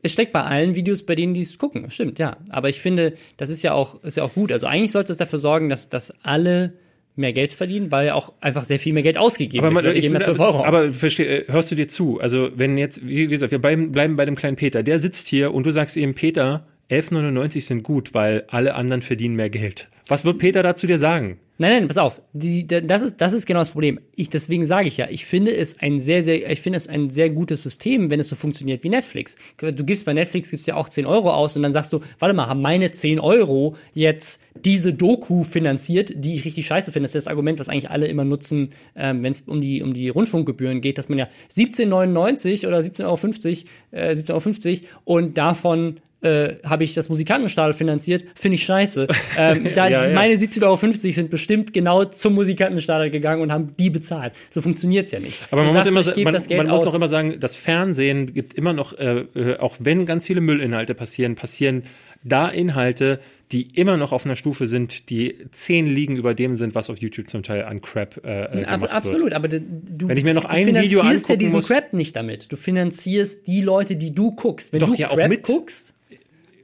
es 0.01 0.13
steckt 0.13 0.31
bei 0.31 0.41
allen 0.41 0.75
Videos, 0.75 1.03
bei 1.03 1.15
denen 1.15 1.33
die 1.33 1.41
es 1.41 1.57
gucken. 1.57 1.89
Stimmt, 1.91 2.19
ja. 2.19 2.37
Aber 2.49 2.69
ich 2.69 2.81
finde, 2.81 3.13
das 3.37 3.49
ist 3.49 3.61
ja 3.63 3.73
auch, 3.73 4.03
ist 4.03 4.17
ja 4.17 4.23
auch 4.23 4.33
gut. 4.33 4.51
Also 4.51 4.67
eigentlich 4.67 4.91
sollte 4.91 5.11
es 5.11 5.17
dafür 5.17 5.39
sorgen, 5.39 5.69
dass, 5.69 5.89
dass 5.89 6.13
alle 6.23 6.73
mehr 7.15 7.33
Geld 7.33 7.53
verdienen, 7.53 7.91
weil 7.91 8.07
ja 8.07 8.15
auch 8.15 8.33
einfach 8.39 8.63
sehr 8.63 8.79
viel 8.79 8.93
mehr 8.93 9.03
Geld 9.03 9.17
ausgegeben 9.17 9.65
aber 9.65 9.73
man, 9.73 9.83
wird. 9.83 9.95
Wir 9.95 10.03
ich, 10.03 10.09
ja 10.09 10.21
12 10.21 10.39
aber, 10.39 10.47
Euro 10.47 10.65
aber 10.65 10.77
aus. 10.77 10.95
versteh, 10.95 11.23
äh, 11.23 11.45
hörst 11.51 11.69
du 11.69 11.75
dir 11.75 11.89
zu? 11.89 12.19
Also 12.19 12.49
wenn 12.55 12.77
jetzt, 12.77 13.05
wie 13.05 13.27
gesagt, 13.27 13.51
wir 13.51 13.59
bleiben, 13.59 13.91
bleiben 13.91 14.15
bei 14.15 14.25
dem 14.25 14.35
kleinen 14.35 14.55
Peter, 14.55 14.83
der 14.83 14.99
sitzt 14.99 15.27
hier 15.27 15.53
und 15.53 15.65
du 15.65 15.71
sagst 15.71 15.97
ihm, 15.97 16.15
Peter, 16.15 16.65
11,99 16.89 17.61
sind 17.61 17.83
gut, 17.83 18.13
weil 18.13 18.45
alle 18.47 18.73
anderen 18.75 19.01
verdienen 19.01 19.35
mehr 19.35 19.49
Geld. 19.49 19.89
Was 20.07 20.25
wird 20.25 20.39
Peter 20.39 20.63
dazu 20.63 20.87
dir 20.87 20.97
sagen? 20.97 21.39
Nein, 21.61 21.71
nein, 21.71 21.87
pass 21.89 21.97
auf. 21.97 22.21
Die, 22.31 22.65
das, 22.65 23.01
ist, 23.01 23.17
das 23.19 23.33
ist 23.33 23.45
genau 23.45 23.59
das 23.59 23.71
Problem. 23.71 23.99
Ich, 24.15 24.29
deswegen 24.29 24.65
sage 24.65 24.87
ich 24.87 24.95
ja, 24.95 25.07
ich 25.09 25.25
finde 25.25 25.53
es 25.53 25.77
ein 25.77 25.99
sehr, 25.99 26.23
sehr, 26.23 26.49
ich 26.49 26.61
finde 26.61 26.77
es 26.77 26.87
ein 26.87 27.09
sehr 27.09 27.29
gutes 27.29 27.63
System, 27.63 28.09
wenn 28.09 28.21
es 28.21 28.29
so 28.29 28.37
funktioniert 28.37 28.81
wie 28.85 28.89
Netflix. 28.89 29.35
Du 29.57 29.83
gibst 29.83 30.05
bei 30.05 30.13
Netflix 30.13 30.51
gibst 30.51 30.67
ja 30.67 30.75
auch 30.75 30.87
10 30.87 31.05
Euro 31.05 31.31
aus 31.31 31.57
und 31.57 31.63
dann 31.63 31.73
sagst 31.73 31.91
du, 31.91 31.99
warte 32.17 32.33
mal, 32.33 32.47
haben 32.47 32.61
meine 32.61 32.93
10 32.93 33.19
Euro 33.19 33.75
jetzt 33.93 34.41
diese 34.63 34.93
Doku 34.93 35.43
finanziert, 35.43 36.13
die 36.15 36.35
ich 36.35 36.45
richtig 36.45 36.65
scheiße 36.65 36.93
finde. 36.93 37.07
Das 37.07 37.15
ist 37.15 37.25
das 37.25 37.29
Argument, 37.29 37.59
was 37.59 37.67
eigentlich 37.67 37.89
alle 37.89 38.07
immer 38.07 38.23
nutzen, 38.23 38.71
ähm, 38.95 39.21
wenn 39.21 39.33
es 39.33 39.41
um 39.41 39.59
die, 39.59 39.83
um 39.83 39.93
die 39.93 40.07
Rundfunkgebühren 40.07 40.79
geht, 40.79 40.97
dass 40.97 41.09
man 41.09 41.19
ja 41.19 41.27
17,99 41.53 42.67
oder 42.67 42.79
17,50 42.79 43.65
Euro, 43.91 44.05
äh, 44.07 44.15
17,50 44.15 44.69
Euro 44.69 44.81
und 45.03 45.37
davon 45.37 45.99
äh, 46.21 46.55
habe 46.65 46.83
ich 46.83 46.93
das 46.93 47.07
Musikantenstadel 47.09 47.73
finanziert, 47.73 48.23
finde 48.35 48.55
ich 48.55 48.63
scheiße. 48.63 49.07
Ähm, 49.37 49.69
da, 49.73 49.87
Ja, 49.87 50.05
ja. 50.05 50.13
Meine 50.13 50.33
17,50 50.35 50.63
Euro 50.65 50.75
sind 51.13 51.29
bestimmt 51.29 51.71
genau 51.71 52.03
zum 52.05 52.33
Musikantenstadel 52.33 53.09
gegangen 53.09 53.41
und 53.41 53.51
haben 53.53 53.73
die 53.79 53.89
bezahlt. 53.89 54.33
So 54.49 54.61
funktioniert's 54.61 55.11
ja 55.11 55.19
nicht. 55.19 55.41
Aber 55.51 55.63
man 55.63 55.73
muss 55.75 55.85
immer, 55.85 56.03
gebe 56.03 56.31
man, 56.31 56.41
man 56.57 56.67
muss 56.67 56.85
auch 56.87 56.93
immer 56.93 57.07
sagen, 57.07 57.39
das 57.39 57.55
Fernsehen 57.55 58.33
gibt 58.33 58.53
immer 58.55 58.73
noch, 58.73 58.97
äh, 58.97 59.25
äh, 59.35 59.57
auch 59.59 59.77
wenn 59.79 60.05
ganz 60.05 60.27
viele 60.27 60.41
Müllinhalte 60.41 60.93
passieren, 60.93 61.35
passieren 61.35 61.83
da 62.23 62.49
Inhalte, 62.49 63.19
die 63.51 63.63
immer 63.79 63.95
noch 63.97 64.11
auf 64.11 64.25
einer 64.25 64.35
Stufe 64.35 64.67
sind, 64.67 65.09
die 65.09 65.35
zehn 65.51 65.87
Ligen 65.87 66.17
über 66.17 66.33
dem 66.33 66.55
sind, 66.55 66.75
was 66.75 66.89
auf 66.89 66.97
YouTube 66.99 67.29
zum 67.29 67.43
Teil 67.43 67.63
an 67.63 67.81
Crap 67.81 68.21
äh, 68.25 68.43
äh, 68.43 68.49
gemacht 68.65 68.81
wird. 68.81 68.91
absolut, 68.91 69.33
aber 69.33 69.47
du, 69.47 69.59
Wenn 70.07 70.17
ich 70.17 70.23
mir 70.23 70.33
noch 70.33 70.45
ein 70.45 70.67
Video 70.67 70.99
finanzierst 70.99 71.29
ja 71.29 71.35
diesen 71.37 71.55
muss- 71.55 71.67
Crap 71.67 71.93
nicht 71.93 72.15
damit. 72.15 72.51
Du 72.51 72.57
finanzierst 72.57 73.47
die 73.47 73.61
Leute, 73.61 73.95
die 73.95 74.13
du 74.13 74.31
guckst. 74.35 74.73
Wenn 74.73 74.81
Doch, 74.81 74.89
du 74.89 74.95
ja, 74.95 75.09
auch 75.09 75.15
Crap 75.15 75.29
mit. 75.29 75.43
guckst, 75.43 75.93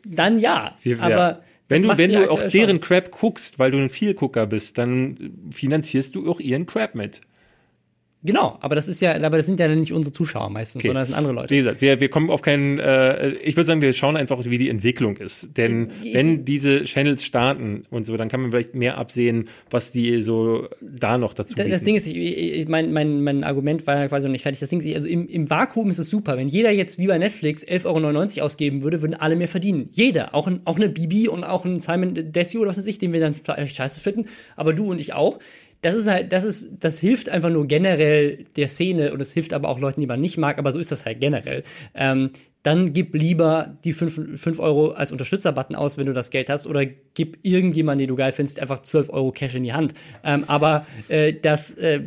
dann 0.05 0.39
ja. 0.39 0.77
Wir- 0.83 1.01
aber 1.01 1.13
ja. 1.15 1.41
wenn 1.69 1.83
du, 1.83 1.97
wenn 1.97 2.11
du 2.11 2.31
auch 2.31 2.41
deren 2.43 2.77
schon. 2.77 2.81
Crap 2.81 3.11
guckst, 3.11 3.59
weil 3.59 3.71
du 3.71 3.77
ein 3.79 3.89
Vielgucker 3.89 4.45
bist, 4.47 4.77
dann 4.77 5.33
finanzierst 5.51 6.15
du 6.15 6.29
auch 6.29 6.39
ihren 6.39 6.65
Crap 6.65 6.95
mit. 6.95 7.21
Genau, 8.25 8.57
aber 8.61 8.75
das 8.75 8.87
ist 8.87 9.01
ja, 9.01 9.15
aber 9.21 9.37
das 9.37 9.45
sind 9.45 9.59
ja 9.59 9.67
nicht 9.67 9.93
unsere 9.93 10.11
Zuschauer 10.13 10.49
meistens, 10.49 10.83
sondern 10.83 11.01
das 11.01 11.07
sind 11.09 11.15
andere 11.17 11.33
Leute. 11.33 11.49
Wie 11.53 11.57
gesagt, 11.57 11.81
wir, 11.81 11.99
wir 11.99 12.09
kommen 12.09 12.29
auf 12.29 12.41
keinen, 12.41 12.79
äh, 12.79 13.29
ich 13.35 13.55
würde 13.55 13.67
sagen, 13.67 13.81
wir 13.81 13.93
schauen 13.93 14.17
einfach, 14.17 14.43
wie 14.45 14.57
die 14.57 14.69
Entwicklung 14.69 15.17
ist. 15.17 15.49
Denn 15.57 15.91
Ich- 16.01 16.13
wenn 16.13 16.43
diese 16.45 16.83
Channels 16.83 17.23
starten 17.23 17.83
und 17.91 18.05
so, 18.05 18.17
dann 18.17 18.27
kann 18.29 18.41
man 18.41 18.51
vielleicht 18.51 18.75
mehr 18.75 18.97
absehen, 18.97 19.47
was 19.69 19.91
die 19.91 20.21
so 20.21 20.67
da 20.81 21.17
noch 21.17 21.33
dazu 21.33 21.53
Da- 21.55 21.63
bieten. 21.63 21.71
Das 21.71 21.83
Ding 21.83 21.95
ist, 21.95 22.07
ich, 22.07 22.15
ich, 22.17 22.67
mein, 22.67 22.91
mein, 22.93 23.21
mein 23.21 23.43
Argument 23.43 23.85
war 23.87 23.97
ja 23.99 24.07
quasi 24.07 24.27
noch 24.27 24.31
nicht 24.31 24.41
fertig. 24.43 24.59
Das 24.59 24.69
Ding 24.69 24.81
ist, 24.81 24.93
also 24.95 25.07
im, 25.07 25.27
im 25.27 25.49
Vakuum 25.49 25.89
ist 25.89 25.99
es 25.99 26.09
super. 26.09 26.37
Wenn 26.37 26.47
jeder 26.47 26.71
jetzt 26.71 26.97
wie 26.99 27.07
bei 27.07 27.17
Netflix 27.17 27.63
11,99 27.65 27.85
Euro 28.37 28.45
ausgeben 28.45 28.81
würde, 28.83 29.01
würden 29.01 29.13
alle 29.13 29.35
mehr 29.35 29.47
verdienen. 29.47 29.89
Jeder. 29.93 30.33
Auch, 30.33 30.47
ein, 30.47 30.61
auch 30.65 30.77
eine 30.77 30.89
Bibi 30.89 31.27
und 31.27 31.43
auch 31.43 31.65
ein 31.65 31.79
Simon 31.79 32.31
Desio 32.31 32.61
oder 32.61 32.69
was 32.71 32.77
weiß 32.77 32.87
ich, 32.87 32.97
den 32.97 33.13
wir 33.13 33.19
dann 33.19 33.35
vielleicht 33.35 33.75
scheiße 33.75 33.99
finden. 33.99 34.25
Aber 34.55 34.73
du 34.73 34.89
und 34.91 34.99
ich 34.99 35.13
auch. 35.13 35.39
Das 35.85 35.93
ist 35.93 36.07
halt, 36.07 36.31
das 36.31 36.43
ist, 36.43 36.67
das 36.79 36.97
hilft 36.97 37.29
einfach 37.29 37.51
nur 37.51 37.67
generell 37.67 38.45
der 38.55 38.67
Szene 38.67 39.13
und 39.13 39.21
es 39.21 39.31
hilft 39.31 39.53
aber 39.53 39.69
auch 39.69 39.79
Leuten, 39.79 40.01
die 40.01 40.07
man 40.07 40.19
nicht 40.19 40.35
mag, 40.35 40.57
aber 40.57 40.71
so 40.71 40.79
ist 40.79 40.91
das 40.91 41.05
halt 41.05 41.19
generell. 41.19 41.61
Ähm, 41.93 42.31
dann 42.63 42.91
gib 42.91 43.13
lieber 43.13 43.77
die 43.83 43.93
5, 43.93 44.41
5 44.41 44.59
Euro 44.59 44.93
als 44.93 45.11
Unterstützer-Button 45.11 45.75
aus, 45.75 45.99
wenn 45.99 46.07
du 46.07 46.13
das 46.13 46.31
Geld 46.31 46.49
hast, 46.49 46.65
oder 46.65 46.87
gib 47.13 47.37
irgendjemanden, 47.43 47.99
den 47.99 48.07
du 48.07 48.15
geil 48.15 48.31
findest, 48.31 48.59
einfach 48.59 48.81
12 48.81 49.11
Euro 49.11 49.31
Cash 49.31 49.53
in 49.53 49.61
die 49.61 49.73
Hand. 49.73 49.93
Ähm, 50.23 50.45
aber 50.47 50.87
äh, 51.07 51.33
das, 51.33 51.77
äh, 51.77 52.01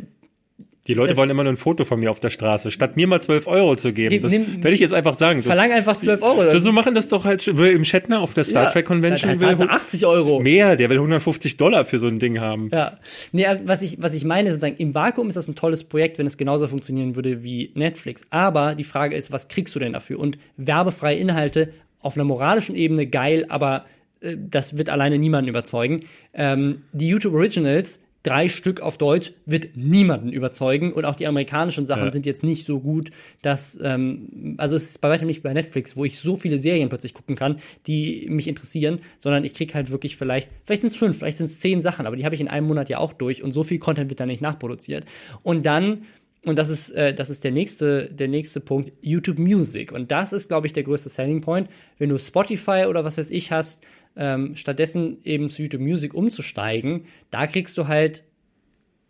die 0.87 0.93
Leute 0.93 1.09
das- 1.09 1.17
wollen 1.17 1.29
immer 1.29 1.43
nur 1.43 1.53
ein 1.53 1.57
Foto 1.57 1.85
von 1.85 1.99
mir 1.99 2.09
auf 2.09 2.19
der 2.19 2.29
Straße, 2.29 2.71
statt 2.71 2.95
mir 2.95 3.05
mal 3.05 3.21
12 3.21 3.47
Euro 3.47 3.75
zu 3.75 3.93
geben. 3.93 4.15
Nimm- 4.15 4.21
Das 4.21 4.31
werde 4.31 4.71
ich 4.71 4.79
jetzt 4.79 4.93
einfach 4.93 5.15
sagen. 5.15 5.41
So, 5.41 5.47
verlang 5.49 5.71
einfach 5.71 5.97
12 5.97 6.21
Euro. 6.23 6.47
so, 6.49 6.57
so 6.59 6.71
machen 6.71 6.95
das 6.95 7.09
doch 7.09 7.25
halt 7.25 7.45
William 7.57 7.83
Shatner 7.85 8.21
auf 8.21 8.33
der 8.33 8.43
Star 8.43 8.63
ja, 8.65 8.71
Trek 8.71 8.85
Convention. 8.85 9.29
Da, 9.29 9.35
da 9.35 9.41
will 9.41 9.57
zahlst 9.57 9.61
du 9.71 9.75
80 9.75 10.05
Euro. 10.05 10.39
mehr, 10.39 10.75
der 10.75 10.89
will 10.89 10.97
150 10.97 11.57
Dollar 11.57 11.85
für 11.85 11.99
so 11.99 12.07
ein 12.07 12.17
Ding 12.19 12.39
haben. 12.39 12.69
Ja, 12.73 12.97
nee, 13.31 13.45
also 13.45 13.67
was 13.67 13.81
ich, 13.81 14.01
was 14.01 14.13
ich 14.13 14.23
meine, 14.25 14.51
sozusagen, 14.51 14.77
im 14.77 14.95
Vakuum 14.95 15.27
ist 15.29 15.35
das 15.35 15.47
ein 15.47 15.55
tolles 15.55 15.83
Projekt, 15.83 16.17
wenn 16.17 16.25
es 16.25 16.37
genauso 16.37 16.67
funktionieren 16.67 17.15
würde 17.15 17.43
wie 17.43 17.71
Netflix. 17.75 18.23
Aber 18.31 18.73
die 18.75 18.83
Frage 18.83 19.15
ist, 19.15 19.31
was 19.31 19.47
kriegst 19.47 19.75
du 19.75 19.79
denn 19.79 19.93
dafür? 19.93 20.19
Und 20.19 20.37
werbefreie 20.57 21.17
Inhalte 21.17 21.73
auf 22.01 22.15
einer 22.15 22.23
moralischen 22.23 22.75
Ebene 22.75 23.05
geil, 23.07 23.45
aber 23.49 23.85
äh, 24.21 24.35
das 24.37 24.77
wird 24.77 24.89
alleine 24.89 25.19
niemanden 25.19 25.49
überzeugen. 25.49 26.05
Ähm, 26.33 26.83
die 26.93 27.09
YouTube 27.09 27.33
Originals, 27.33 27.99
drei 28.23 28.49
Stück 28.49 28.81
auf 28.81 28.97
Deutsch, 28.97 29.31
wird 29.45 29.77
niemanden 29.77 30.31
überzeugen. 30.33 30.91
Und 30.91 31.05
auch 31.05 31.15
die 31.15 31.27
amerikanischen 31.27 31.85
Sachen 31.85 32.05
Ja. 32.05 32.11
sind 32.11 32.25
jetzt 32.25 32.43
nicht 32.43 32.65
so 32.65 32.79
gut, 32.79 33.11
dass, 33.41 33.79
ähm, 33.81 34.55
also 34.57 34.75
es 34.75 34.87
ist 34.87 35.01
bei 35.01 35.09
weitem 35.09 35.27
nicht 35.27 35.41
bei 35.41 35.53
Netflix, 35.53 35.95
wo 35.95 36.03
ich 36.03 36.19
so 36.19 36.35
viele 36.35 36.59
Serien 36.59 36.89
plötzlich 36.89 37.13
gucken 37.13 37.35
kann, 37.35 37.59
die 37.87 38.27
mich 38.29 38.47
interessieren, 38.47 38.99
sondern 39.19 39.43
ich 39.45 39.53
krieg 39.53 39.73
halt 39.73 39.89
wirklich 39.91 40.17
vielleicht, 40.17 40.49
vielleicht 40.65 40.81
sind 40.81 40.89
es 40.91 40.97
fünf, 40.97 41.19
vielleicht 41.19 41.37
sind 41.37 41.45
es 41.47 41.59
zehn 41.59 41.79
Sachen, 41.81 42.05
aber 42.05 42.15
die 42.15 42.25
habe 42.25 42.35
ich 42.35 42.41
in 42.41 42.47
einem 42.49 42.67
Monat 42.67 42.89
ja 42.89 42.97
auch 42.97 43.13
durch 43.13 43.41
und 43.43 43.53
so 43.53 43.63
viel 43.63 43.79
Content 43.79 44.09
wird 44.09 44.19
da 44.19 44.25
nicht 44.25 44.41
nachproduziert. 44.41 45.05
Und 45.43 45.65
dann 45.65 46.03
und 46.45 46.57
das 46.57 46.69
ist, 46.69 46.91
äh, 46.91 47.13
das 47.13 47.29
ist 47.29 47.43
der 47.43 47.51
nächste, 47.51 48.13
der 48.13 48.29
nächste 48.29 48.61
Punkt, 48.61 48.93
YouTube 49.01 49.37
Music. 49.39 49.91
Und 49.91 50.09
das 50.09 50.31
ist, 50.31 50.47
glaube 50.47 50.67
ich, 50.67 50.73
der 50.73 50.83
größte 50.83 51.09
Selling 51.09 51.41
Point. 51.41 51.69
Wenn 51.97 52.07
du 52.09 52.17
Spotify 52.17 52.85
oder 52.87 53.03
was 53.03 53.17
weiß 53.17 53.29
ich 53.31 53.51
hast, 53.51 53.83
ähm, 54.19 54.55
stattdessen 54.55 55.17
eben 55.23 55.49
zu 55.49 55.63
YouTube 55.63 55.81
Music 55.81 56.13
umzusteigen, 56.13 57.05
da 57.31 57.47
kriegst 57.47 57.75
du 57.77 57.87
halt 57.87 58.23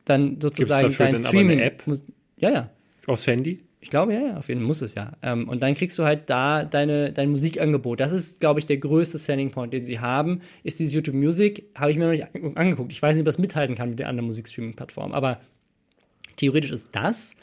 dann 0.05 0.39
sozusagen 0.39 0.95
dein 0.97 1.17
Streaming. 1.17 1.59
App? 1.59 1.85
Mus- 1.85 2.05
Ja, 2.37 2.49
ja. 2.51 2.69
Aufs 3.07 3.27
Handy? 3.27 3.63
Ich 3.81 3.89
glaube, 3.89 4.13
ja, 4.13 4.19
ja, 4.21 4.37
auf 4.37 4.49
jeden 4.49 4.59
Fall 4.61 4.67
muss 4.67 4.81
es 4.81 4.93
ja. 4.95 5.13
Ähm, 5.23 5.47
und 5.47 5.61
dann 5.63 5.73
kriegst 5.73 5.97
du 5.97 6.03
halt 6.03 6.29
da 6.29 6.63
deine, 6.65 7.11
dein 7.13 7.29
Musikangebot. 7.31 7.99
Das 7.99 8.11
ist, 8.11 8.39
glaube 8.39 8.59
ich, 8.59 8.65
der 8.65 8.77
größte 8.77 9.17
Selling 9.17 9.51
Point, 9.51 9.71
den 9.73 9.85
sie 9.85 9.99
haben, 9.99 10.41
ist 10.63 10.79
dieses 10.79 10.93
YouTube 10.93 11.15
Music. 11.15 11.63
Habe 11.75 11.91
ich 11.91 11.97
mir 11.97 12.03
noch 12.05 12.11
nicht 12.11 12.25
ange- 12.25 12.55
angeguckt. 12.55 12.91
Ich 12.91 13.01
weiß 13.01 13.15
nicht, 13.15 13.21
ob 13.21 13.25
das 13.25 13.37
mithalten 13.37 13.75
kann 13.75 13.89
mit 13.89 13.99
den 13.99 14.05
anderen 14.07 14.27
Musikstreaming-Plattformen, 14.27 15.13
aber 15.13 15.39
theoretisch 16.35 16.71
ist 16.71 16.89
das 16.91 17.35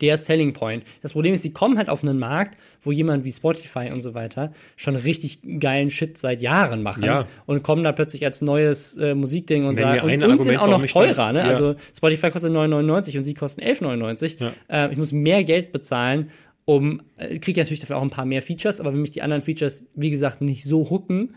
der 0.00 0.16
Selling 0.16 0.52
Point. 0.52 0.84
Das 1.02 1.12
Problem 1.12 1.34
ist, 1.34 1.42
sie 1.42 1.52
kommen 1.52 1.78
halt 1.78 1.88
auf 1.88 2.02
einen 2.02 2.18
Markt, 2.18 2.58
wo 2.82 2.90
jemand 2.90 3.24
wie 3.24 3.30
Spotify 3.30 3.90
und 3.92 4.00
so 4.00 4.14
weiter 4.14 4.52
schon 4.76 4.96
richtig 4.96 5.38
geilen 5.60 5.90
Shit 5.90 6.18
seit 6.18 6.40
Jahren 6.42 6.82
machen 6.82 7.04
Ja. 7.04 7.28
und 7.46 7.62
kommen 7.62 7.84
da 7.84 7.92
plötzlich 7.92 8.24
als 8.24 8.42
neues 8.42 8.96
äh, 8.96 9.14
Musikding 9.14 9.64
und 9.64 9.76
Wenn 9.76 9.84
sagen, 9.84 10.00
und 10.10 10.22
uns 10.24 10.44
sind 10.44 10.56
auch 10.56 10.66
noch 10.68 10.84
teurer, 10.86 11.32
ne? 11.32 11.40
Ja. 11.40 11.44
Also 11.44 11.76
Spotify 11.96 12.30
kostet 12.30 12.52
9,99 12.52 13.16
und 13.18 13.22
sie 13.24 13.34
kosten 13.34 13.60
11,99. 13.60 14.36
Ja. 14.68 14.86
Äh, 14.86 14.90
ich 14.92 14.98
muss 14.98 15.12
mehr 15.12 15.44
Geld 15.44 15.70
bezahlen, 15.70 16.30
um, 16.64 17.02
äh, 17.16 17.38
kriege 17.38 17.60
natürlich 17.60 17.80
dafür 17.80 17.98
auch 17.98 18.02
ein 18.02 18.10
paar 18.10 18.24
mehr 18.24 18.42
Features, 18.42 18.80
aber 18.80 18.92
wenn 18.92 19.02
mich 19.02 19.10
die 19.12 19.22
anderen 19.22 19.42
Features, 19.42 19.86
wie 19.94 20.10
gesagt, 20.10 20.40
nicht 20.40 20.64
so 20.64 20.90
hooken, 20.90 21.34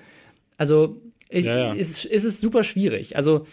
also 0.58 0.98
ich, 1.30 1.46
Ja, 1.46 1.58
ja. 1.58 1.74
Ist, 1.74 2.06
ist 2.06 2.24
es 2.24 2.40
super 2.40 2.64
schwierig. 2.64 3.18
Also 3.18 3.46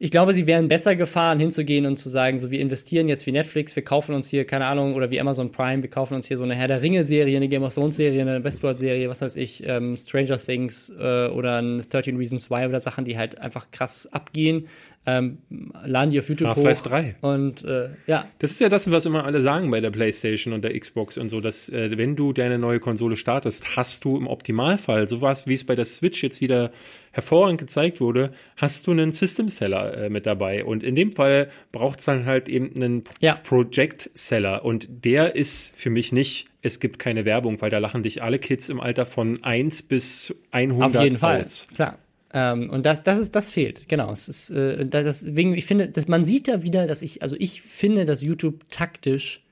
ich 0.00 0.12
glaube, 0.12 0.32
sie 0.32 0.46
wären 0.46 0.68
besser 0.68 0.94
gefahren, 0.94 1.40
hinzugehen 1.40 1.84
und 1.84 1.98
zu 1.98 2.08
sagen, 2.08 2.38
so 2.38 2.50
wir 2.50 2.60
investieren 2.60 3.08
jetzt 3.08 3.26
wie 3.26 3.32
Netflix, 3.32 3.74
wir 3.74 3.82
kaufen 3.82 4.14
uns 4.14 4.28
hier, 4.28 4.44
keine 4.44 4.66
Ahnung, 4.66 4.94
oder 4.94 5.10
wie 5.10 5.20
Amazon 5.20 5.50
Prime, 5.50 5.82
wir 5.82 5.90
kaufen 5.90 6.14
uns 6.14 6.28
hier 6.28 6.36
so 6.36 6.44
eine 6.44 6.54
Herr 6.54 6.68
der 6.68 6.82
Ringe-Serie, 6.82 7.36
eine 7.36 7.48
Game 7.48 7.64
of 7.64 7.74
Thrones-Serie, 7.74 8.20
eine 8.22 8.44
Westworld-Serie, 8.44 9.08
was 9.08 9.22
weiß 9.22 9.34
ich, 9.36 9.66
ähm, 9.66 9.96
Stranger 9.96 10.38
Things 10.38 10.90
äh, 10.90 11.26
oder 11.28 11.60
ein 11.60 11.84
13 11.88 12.16
Reasons 12.16 12.48
Why 12.48 12.66
oder 12.66 12.78
Sachen, 12.78 13.04
die 13.04 13.18
halt 13.18 13.38
einfach 13.40 13.72
krass 13.72 14.08
abgehen, 14.12 14.68
ähm, 15.06 15.38
laden 15.84 16.10
die 16.10 16.18
auf 16.18 16.28
YouTube 16.28 16.48
Half-Life 16.48 16.80
hoch. 16.80 16.86
3. 16.88 17.16
Und 17.22 17.64
äh, 17.64 17.88
ja, 18.06 18.26
Das 18.40 18.50
ist 18.50 18.60
ja 18.60 18.68
das, 18.68 18.90
was 18.90 19.06
immer 19.06 19.24
alle 19.24 19.40
sagen 19.40 19.70
bei 19.70 19.80
der 19.80 19.90
PlayStation 19.90 20.52
und 20.52 20.62
der 20.62 20.78
Xbox 20.78 21.16
und 21.16 21.30
so, 21.30 21.40
dass 21.40 21.68
äh, 21.70 21.96
wenn 21.96 22.14
du 22.14 22.32
deine 22.34 22.58
neue 22.58 22.78
Konsole 22.78 23.16
startest, 23.16 23.76
hast 23.76 24.04
du 24.04 24.16
im 24.18 24.26
Optimalfall, 24.26 25.08
sowas 25.08 25.46
wie 25.46 25.54
es 25.54 25.64
bei 25.64 25.74
der 25.74 25.86
Switch 25.86 26.22
jetzt 26.22 26.40
wieder 26.42 26.72
hervorragend 27.12 27.58
gezeigt 27.58 28.00
wurde, 28.02 28.32
hast 28.56 28.86
du 28.86 28.90
einen 28.90 29.12
System 29.12 29.48
Seller 29.48 29.96
äh, 29.96 30.10
mit 30.10 30.26
dabei. 30.26 30.62
Und 30.64 30.82
in 30.82 30.94
dem 30.94 31.12
Fall 31.12 31.48
braucht 31.72 32.00
es 32.00 32.04
dann 32.04 32.26
halt 32.26 32.48
eben 32.50 32.72
einen 32.76 33.04
Ja. 33.20 33.36
Project 33.36 34.10
Seller. 34.14 34.64
Und 34.64 34.88
der 35.06 35.34
ist 35.36 35.72
für 35.74 35.88
mich 35.90 36.12
nicht, 36.12 36.48
es 36.60 36.80
gibt 36.80 36.98
keine 36.98 37.24
Werbung, 37.24 37.60
weil 37.62 37.70
da 37.70 37.78
lachen 37.78 38.02
dich 38.02 38.22
alle 38.22 38.38
Kids 38.38 38.68
im 38.68 38.78
Alter 38.80 39.06
von 39.06 39.42
1 39.42 39.84
bis 39.84 40.34
100 40.50 40.96
auf 40.96 41.02
jeden 41.02 41.16
Fall, 41.16 41.40
aus. 41.40 41.66
klar. 41.74 41.98
Ähm, 42.32 42.68
und 42.70 42.84
das, 42.84 43.02
das 43.02 43.18
ist, 43.18 43.34
das 43.34 43.50
fehlt, 43.50 43.88
genau. 43.88 44.10
Es 44.12 44.28
ist, 44.28 44.50
äh, 44.50 44.84
da- 44.86 45.02
deswegen, 45.02 45.54
ich 45.54 45.64
finde, 45.64 45.88
dass 45.88 46.08
man 46.08 46.24
sieht 46.24 46.46
da 46.48 46.62
wieder, 46.62 46.86
dass 46.86 47.00
ich, 47.02 47.22
also 47.22 47.36
ich 47.38 47.62
finde, 47.62 48.04
dass 48.04 48.20
YouTube 48.20 48.68
taktisch 48.70 49.42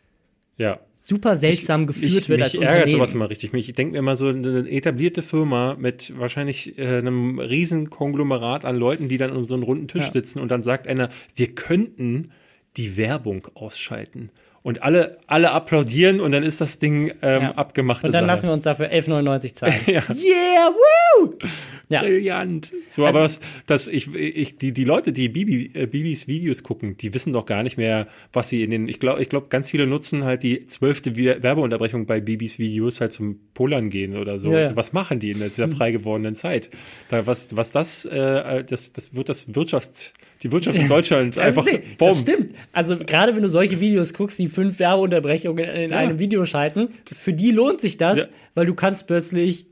Ja. 0.59 0.81
super 0.95 1.37
seltsam 1.39 1.87
geführt 1.87 2.13
ich, 2.25 2.29
wird 2.29 2.41
mich 2.41 2.45
als 2.45 2.55
ärgert 2.57 2.91
sowas 2.91 3.15
immer 3.15 3.31
richtig. 3.31 3.55
Ich 3.55 3.73
denke 3.73 3.93
mir 3.93 3.99
immer 4.01 4.15
so 4.17 4.29
eine 4.29 4.69
etablierte 4.69 5.23
Firma 5.23 5.75
mit 5.79 6.13
wahrscheinlich 6.19 6.79
äh, 6.79 6.99
einem 6.99 7.39
riesen 7.39 7.89
Konglomerat 7.89 8.65
an 8.67 8.77
Leuten, 8.77 9.09
die 9.09 9.17
dann 9.17 9.35
um 9.35 9.47
so 9.47 9.55
einen 9.55 9.63
runden 9.63 9.89
Tisch 9.89 10.07
Ja. 10.07 10.13
sitzen 10.13 10.39
und 10.41 10.51
dann 10.51 10.63
sagt 10.63 10.87
einer, 10.87 11.09
wir 11.35 11.55
könnten 11.55 12.31
die 12.77 12.99
Werbung 12.99 13.49
ausschalten. 13.55 14.29
Und 14.67 14.83
alle, 14.83 15.19
alle 15.29 15.53
applaudieren 15.53 16.19
und 16.21 16.33
dann 16.33 16.43
ist 16.43 16.61
das 16.61 16.81
Ding 16.81 17.13
ähm, 17.23 17.43
Ja. 17.43 17.51
abgemacht. 17.53 18.03
Und 18.05 18.11
dann 18.11 18.27
lassen 18.27 18.49
wir 18.49 18.53
uns 18.53 18.65
dafür 18.65 18.91
11,99 18.91 19.55
zahlen. 19.55 19.75
Ja. 19.87 20.03
Yeah, 20.11 20.73
woo! 21.21 21.35
Ja. 21.89 22.01
Brillant. 22.03 22.73
So, 22.89 23.05
Also- 23.05 23.17
aber 23.17 23.25
was, 23.25 23.41
das, 23.69 23.87
ich, 23.87 24.13
ich, 24.13 24.59
die, 24.59 24.73
die 24.73 24.83
Leute, 24.83 25.13
die 25.13 25.29
Bibi, 25.29 25.71
äh, 25.73 25.87
Bibis 25.87 26.27
Videos 26.27 26.65
gucken, 26.65 26.97
die 26.97 27.15
wissen 27.15 27.33
doch 27.33 27.47
gar 27.47 27.63
nicht 27.63 27.77
mehr, 27.77 28.09
was 28.33 28.49
sie 28.49 28.65
in 28.65 28.71
den, 28.71 28.89
ich 28.89 28.99
glaube, 28.99 29.23
ich 29.23 29.29
glaube, 29.29 29.47
ganz 29.51 29.71
viele 29.71 29.87
nutzen 29.87 30.25
halt 30.25 30.43
die 30.43 30.67
zwölfte 30.67 31.15
Werbeunterbrechung 31.17 32.07
bei 32.07 32.21
Bibis 32.21 32.59
Videos 32.59 33.01
halt 33.01 33.13
zum 33.13 33.39
Pullern 33.55 33.89
gehen 33.89 34.17
oder 34.17 34.41
so. 34.41 34.49
Ja, 34.51 34.55
ja. 34.57 34.63
Also, 34.65 34.75
was 34.75 34.93
machen 34.93 35.21
die 35.21 35.31
in 35.31 35.39
dieser 35.39 35.69
frei 35.77 35.93
gewordenen 35.93 36.35
Zeit? 36.35 36.71
Da, 37.09 37.25
was, 37.29 37.55
was 37.57 37.71
das, 37.71 38.05
äh, 38.05 38.65
das, 38.65 38.93
das 38.93 39.15
wird 39.15 39.29
das 39.29 39.55
Wirtschafts, 39.55 40.13
die 40.47 40.53
Wirtschaft 40.53 40.79
in 40.79 40.89
Deutschland 40.89 41.37
Das, 41.37 41.45
einfach, 41.45 41.67
ist, 41.67 41.73
nicht- 41.73 41.99
bumm. 41.99 42.09
das 42.09 42.21
stimmt. 42.21 42.55
Also 42.73 42.97
gerade 42.99 43.35
wenn 43.35 43.43
du 43.43 43.49
solche 43.49 43.81
Videos 43.81 44.15
guckst, 44.15 44.39
die 44.39 44.49
fünf 44.49 44.79
Werbeunterbrechungen 44.79 45.65
in 45.65 45.91
Ja. 45.91 45.97
einem 45.99 46.19
Video 46.19 46.45
schalten, 46.45 46.89
für 47.13 47.33
die 47.33 47.51
lohnt 47.51 47.81
sich 47.81 47.97
das, 47.97 48.19
Ja. 48.19 48.25
weil 48.55 48.67
du 48.67 48.75
kannst 48.75 49.07
plötzlich, 49.07 49.67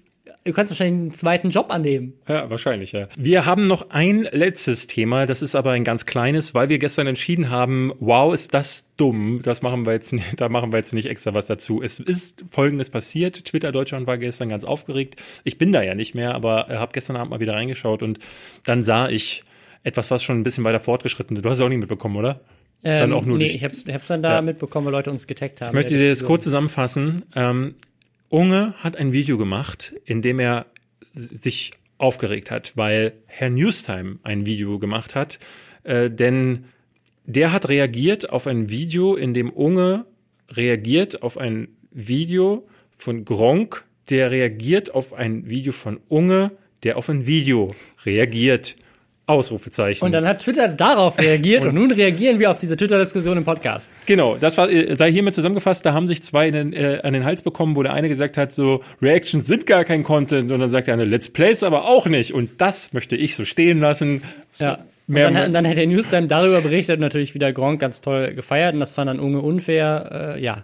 du 0.45 0.53
kannst 0.53 0.70
wahrscheinlich 0.70 1.01
einen 1.01 1.12
zweiten 1.14 1.51
Job 1.51 1.66
annehmen. 1.70 2.12
Ja, 2.29 2.51
wahrscheinlich, 2.51 2.93
ja. 2.93 3.09
Wir 3.16 3.47
haben 3.47 3.66
noch 3.66 3.89
ein 3.91 4.29
letztes 4.31 4.87
Thema, 4.87 5.25
das 5.25 5.41
ist 5.41 5.55
aber 5.55 5.70
ein 5.70 5.85
ganz 5.85 6.05
kleines, 6.05 6.55
weil 6.55 6.68
wir 6.68 6.79
gestern 6.79 7.07
entschieden 7.07 7.49
haben, 7.51 7.93
wow, 7.99 8.35
ist 8.35 8.53
das 8.53 8.91
dumm, 8.99 9.41
das 9.43 9.62
machen 9.62 9.87
wir 9.87 9.93
jetzt 9.95 10.12
nicht, 10.12 10.27
da 10.41 10.49
machen 10.51 10.70
wir 10.72 10.77
jetzt 10.79 10.93
nicht 10.93 11.09
extra 11.09 11.33
was 11.35 11.47
dazu. 11.47 11.83
Es 11.83 11.99
ist 12.01 12.45
folgendes 12.51 12.91
passiert, 12.91 13.45
Twitter 13.47 13.72
Deutschland 13.72 14.07
war 14.07 14.18
gestern 14.18 14.51
ganz 14.51 14.64
aufgeregt. 14.64 15.16
Ich 15.45 15.57
bin 15.57 15.72
da 15.72 15.83
ja 15.83 15.95
nicht 15.95 16.14
mehr, 16.14 16.35
aber 16.35 16.66
habe 16.68 16.93
gestern 16.93 17.16
Abend 17.16 17.31
mal 17.31 17.41
wieder 17.41 17.55
reingeschaut 17.55 18.03
und 18.03 18.18
dann 18.64 18.83
sah 18.83 19.09
ich 19.09 19.45
etwas, 19.85 20.11
was 20.11 20.22
schon 20.24 20.39
ein 20.41 20.43
bisschen 20.43 20.64
weiter 20.64 20.80
fortgeschritten 20.80 21.37
ist. 21.37 21.45
Du 21.45 21.49
hast 21.51 21.59
es 21.59 21.64
auch 21.64 21.68
nicht 21.68 21.78
mitbekommen, 21.78 22.16
oder? 22.16 22.41
Dann 22.82 23.12
auch 23.12 23.24
nur 23.24 23.37
Ähm, 23.37 23.47
nee, 23.47 23.53
ich 23.53 23.62
hab's, 23.64 23.85
ich 23.87 23.95
hab's 23.95 24.09
dann 24.09 24.22
da 24.22 24.35
Ja. 24.37 24.43
mitbekommen, 24.43 24.87
weil 24.87 24.93
Leute 24.93 25.11
uns 25.11 25.26
getaggt 25.26 25.61
haben. 25.61 25.68
Ich 25.68 25.74
möchte 25.74 25.97
dir 25.97 26.09
das 26.11 26.24
kurz 26.24 26.45
zusammenfassen. 26.45 27.22
Ähm, 27.35 27.76
Unge 28.28 28.74
hat 28.78 28.97
ein 28.97 29.12
Video 29.12 29.39
gemacht, 29.39 29.95
in 30.05 30.20
dem 30.20 30.39
er 30.41 30.66
sich 31.14 31.72
aufgeregt 31.99 32.51
hat, 32.51 32.72
weil 32.74 33.12
Herr 33.26 33.49
Newstime 33.51 34.18
ein 34.22 34.45
Video 34.47 34.78
gemacht 34.78 35.14
hat, 35.14 35.39
äh, 35.85 36.11
denn 36.11 36.64
der 37.26 37.53
hat 37.53 37.68
reagiert 37.68 38.30
auf 38.30 38.47
ein 38.47 38.68
Video, 38.68 39.14
in 39.14 39.32
dem 39.32 39.49
Unge 39.51 40.05
reagiert 40.51 41.22
auf 41.22 41.39
ein 41.39 41.68
Video 41.91 42.66
von 42.91 43.24
Gronk, 43.24 43.85
der 44.11 44.30
reagiert 44.30 44.93
auf 44.95 45.14
ein 45.14 45.49
Video 45.49 45.72
von 45.72 46.01
Unge, 46.09 46.51
der 46.82 46.99
auf 46.99 47.09
ein 47.09 47.26
Video 47.26 47.74
reagiert. 48.05 48.76
Ausrufezeichen. 49.27 50.05
Und 50.05 50.12
dann 50.12 50.27
hat 50.29 50.41
Twitter 50.41 50.68
darauf 50.68 51.18
reagiert 51.18 51.64
und, 51.64 51.75
nun 51.75 51.91
reagieren 51.91 52.39
wir 52.39 52.51
auf 52.51 52.59
diese 52.59 52.77
Twitter-Diskussion 52.77 53.39
im 53.39 53.45
Podcast. 53.45 53.91
Genau, 54.05 54.37
das 54.37 54.59
war, 54.59 54.70
äh, 54.70 54.95
sei 54.97 55.11
hiermit 55.11 55.35
zusammengefasst, 55.35 55.87
da 55.87 55.95
haben 55.95 56.09
sich 56.09 56.22
zwei 56.22 56.49
in 56.49 56.53
den, 56.53 56.72
äh, 56.75 57.01
an 57.03 57.14
den 57.14 57.25
Hals 57.25 57.43
bekommen, 57.43 57.75
wo 57.75 57.83
der 57.83 57.95
eine 57.95 58.09
gesagt 58.11 58.37
hat, 58.37 58.53
so, 58.53 58.83
Reactions 59.01 59.47
sind 59.47 59.66
gar 59.66 59.85
kein 59.85 60.03
Content 60.03 60.53
und 60.53 60.61
dann 60.61 60.68
sagt 60.70 60.89
der 60.89 60.95
andere, 60.95 61.09
Let's 61.09 61.31
Plays 61.31 61.62
aber 61.62 61.87
auch 61.87 62.07
nicht 62.07 62.35
und 62.35 62.61
das 62.61 62.93
möchte 62.93 63.16
ich 63.16 63.35
so 63.35 63.45
stehen 63.47 63.81
lassen. 63.81 64.22
Ja. 64.59 64.75
Und 65.07 65.14
Mehr- 65.14 65.31
dann, 65.31 65.47
und 65.47 65.53
dann 65.53 65.68
hat 65.68 65.77
der 65.77 65.87
Newstime 65.87 66.29
darüber 66.29 66.61
berichtet 66.62 66.97
und 66.97 67.03
natürlich 67.03 67.35
wieder 67.35 67.53
Gronk 67.53 67.81
ganz 67.81 68.01
toll 68.01 68.33
gefeiert 68.35 68.75
und 68.75 68.81
das 68.81 68.91
fand 68.91 69.09
dann 69.09 69.20
Unge 69.20 69.41
unfair. 69.41 70.35
Äh, 70.37 70.43
ja, 70.43 70.62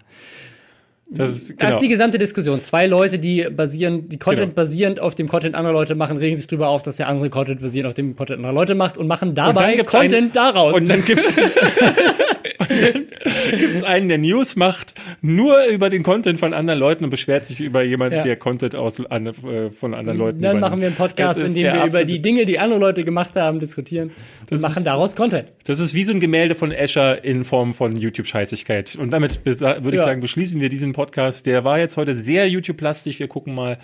Das 1.12 1.30
ist, 1.32 1.50
Das 1.50 1.56
genau. 1.56 1.74
ist 1.74 1.80
die 1.82 1.88
gesamte 1.88 2.18
Diskussion. 2.18 2.60
Zwei 2.60 2.86
Leute, 2.86 3.18
die 3.18 3.42
basieren, 3.50 4.08
die 4.08 4.16
Content 4.18 4.50
Genau. 4.50 4.54
basierend 4.54 5.00
auf 5.00 5.16
dem 5.16 5.26
Content 5.26 5.56
anderer 5.56 5.72
Leute 5.72 5.96
machen, 5.96 6.18
regen 6.18 6.36
sich 6.36 6.46
drüber 6.46 6.68
auf, 6.68 6.82
dass 6.82 6.96
der 6.96 7.08
andere 7.08 7.30
Content 7.30 7.60
basierend 7.60 7.88
auf 7.88 7.94
dem 7.94 8.14
Content 8.14 8.38
anderer 8.38 8.52
Leute 8.54 8.74
macht 8.76 8.96
und 8.96 9.08
machen 9.08 9.30
Und 9.30 9.34
dabei 9.34 9.74
gibt's 9.74 9.90
Content 9.90 10.14
einen- 10.14 10.32
daraus. 10.32 10.74
Und 10.74 10.88
dann 10.88 11.04
gibt's, 11.04 11.36
und 12.70 12.82
dann 12.82 13.04
gibt's 13.58 13.82
einen, 13.82 14.08
der 14.08 14.18
News 14.18 14.56
macht, 14.56 14.94
nur 15.20 15.64
über 15.66 15.90
den 15.90 16.02
Content 16.02 16.38
von 16.38 16.54
anderen 16.54 16.80
Leuten 16.80 17.04
und 17.04 17.10
beschwert 17.10 17.44
sich 17.46 17.60
über 17.60 17.82
jemanden, 17.82 18.16
Ja. 18.18 18.22
der 18.22 18.36
Content 18.36 18.74
aus, 18.76 19.04
an, 19.10 19.26
äh, 19.26 19.70
von 19.70 19.94
anderen 19.94 20.18
Leuten 20.18 20.40
dann 20.40 20.56
übernimmt. 20.56 20.60
machen 20.60 20.80
wir 20.80 20.86
einen 20.88 20.96
Podcast, 20.96 21.38
in 21.38 21.54
dem 21.54 21.72
wir 21.74 21.84
über 21.84 22.04
die 22.04 22.20
Dinge, 22.22 22.46
die 22.46 22.58
andere 22.58 22.80
Leute 22.80 23.04
gemacht 23.04 23.34
haben, 23.36 23.60
diskutieren 23.60 24.10
und 24.40 24.52
Das 24.52 24.60
machen 24.62 24.78
ist- 24.78 24.86
daraus 24.86 25.16
Content. 25.16 25.48
Das 25.64 25.78
ist 25.78 25.94
wie 25.94 26.04
so 26.04 26.12
ein 26.12 26.20
Gemälde 26.20 26.54
von 26.54 26.72
Escher 26.72 27.24
in 27.24 27.44
Form 27.44 27.74
von 27.74 27.96
YouTube-Scheißigkeit. 27.96 28.96
Und 28.96 29.10
damit 29.10 29.44
würde 29.44 29.88
ich 29.88 29.94
Ja. 29.94 30.04
sagen, 30.04 30.20
beschließen 30.20 30.60
wir 30.60 30.68
diesen 30.68 30.92
Podcast. 30.92 31.46
Der 31.46 31.64
war 31.64 31.78
jetzt 31.78 31.96
heute 31.96 32.14
sehr 32.14 32.48
YouTube-lastig. 32.48 33.18
Wir 33.18 33.28
gucken 33.28 33.54
mal, 33.54 33.78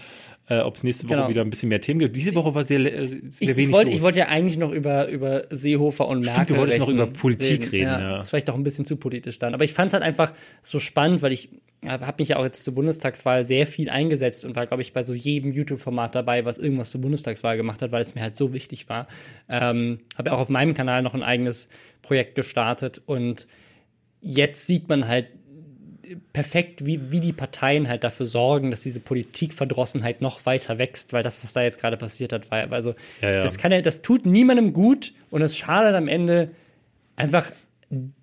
äh, 0.49 0.59
ob 0.61 0.77
es 0.77 0.85
nächste 0.85 1.09
Woche 1.09 1.17
Genau. 1.17 1.29
wieder 1.29 1.41
ein 1.43 1.51
bisschen 1.51 1.69
mehr 1.69 1.81
Themen 1.81 1.99
gibt. 1.99 2.15
Diese 2.15 2.35
Woche 2.35 2.55
war 2.55 2.65
sehr, 2.65 2.79
äh, 2.81 3.07
sehr 3.07 3.51
Ich, 3.51 3.57
wenig 3.57 3.95
ich 3.95 4.03
wollte 4.03 4.19
ja 4.21 4.29
eigentlich 4.29 4.59
noch 4.59 4.73
über, 4.73 5.09
über 5.09 5.45
Seehofer 5.51 6.07
und 6.07 6.25
Merkel 6.25 6.55
du 6.55 6.57
wolltest 6.61 6.79
noch 6.79 6.89
über 6.89 7.07
Politik 7.07 7.73
reden, 7.73 7.85
ja. 7.85 8.17
Das 8.17 8.27
ist 8.27 8.31
vielleicht 8.31 8.51
auch 8.51 8.55
ein 8.55 8.63
bisschen 8.63 8.85
zu 8.85 8.97
politisch 8.97 9.39
dann. 9.39 9.55
Aber 9.55 9.65
ich 9.65 9.73
fand 9.73 9.89
es 9.89 9.93
halt 9.95 10.03
einfach 10.03 10.33
so 10.63 10.79
spannend, 10.79 11.23
weil 11.23 11.33
ich 11.33 11.49
habe 11.87 12.15
mich 12.19 12.29
ja 12.31 12.37
auch 12.39 12.45
jetzt 12.45 12.65
zur 12.65 12.75
Bundestagswahl 12.75 13.45
sehr 13.45 13.67
viel 13.67 13.91
eingesetzt 13.91 14.45
und 14.45 14.57
war, 14.57 14.67
glaube 14.67 14.83
ich, 14.83 14.93
bei 14.93 15.03
so 15.03 15.15
jedem 15.15 15.53
YouTube-Format 15.53 16.15
dabei, 16.15 16.45
was 16.45 16.59
irgendwas 16.59 16.91
zur 16.91 17.01
Bundestagswahl 17.01 17.57
gemacht 17.57 17.83
hat, 17.83 17.93
weil 17.93 18.03
es 18.03 18.15
mir 18.15 18.23
halt 18.23 18.35
so 18.35 18.53
wichtig 18.53 18.89
war. 18.89 19.07
Ähm, 19.49 20.01
habe 20.17 20.31
ja 20.31 20.37
auch 20.37 20.41
auf 20.41 20.49
meinem 20.49 20.75
Kanal 20.75 21.03
noch 21.03 21.15
ein 21.15 21.23
eigenes 21.23 21.69
Projekt 22.03 22.35
gestartet 22.35 23.03
und 23.05 23.47
jetzt 24.21 24.67
sieht 24.67 24.89
man 24.89 25.07
halt 25.07 25.27
perfekt, 26.33 26.85
wie, 26.87 27.11
wie 27.11 27.21
die 27.21 27.33
Parteien 27.33 27.89
halt 27.89 28.05
dafür 28.05 28.27
sorgen, 28.27 28.71
dass 28.71 28.83
diese 28.83 29.01
Politikverdrossenheit 29.01 30.21
noch 30.21 30.47
weiter 30.47 30.79
wächst, 30.79 31.13
weil 31.13 31.23
das, 31.23 31.43
was 31.43 31.53
da 31.53 31.63
jetzt 31.63 31.81
gerade 31.81 31.97
passiert 31.97 32.33
hat, 32.33 32.51
war 32.51 32.71
also, 32.73 32.95
Ja, 33.23 33.31
ja. 33.31 33.41
das 33.43 33.59
kann 33.59 33.73
ja, 33.73 33.81
das 33.81 34.03
tut 34.03 34.27
niemandem 34.27 34.73
gut 34.73 35.13
und 35.31 35.43
es 35.43 35.57
schadet 35.57 35.95
am 35.95 36.09
Ende 36.09 36.51
einfach 37.17 37.51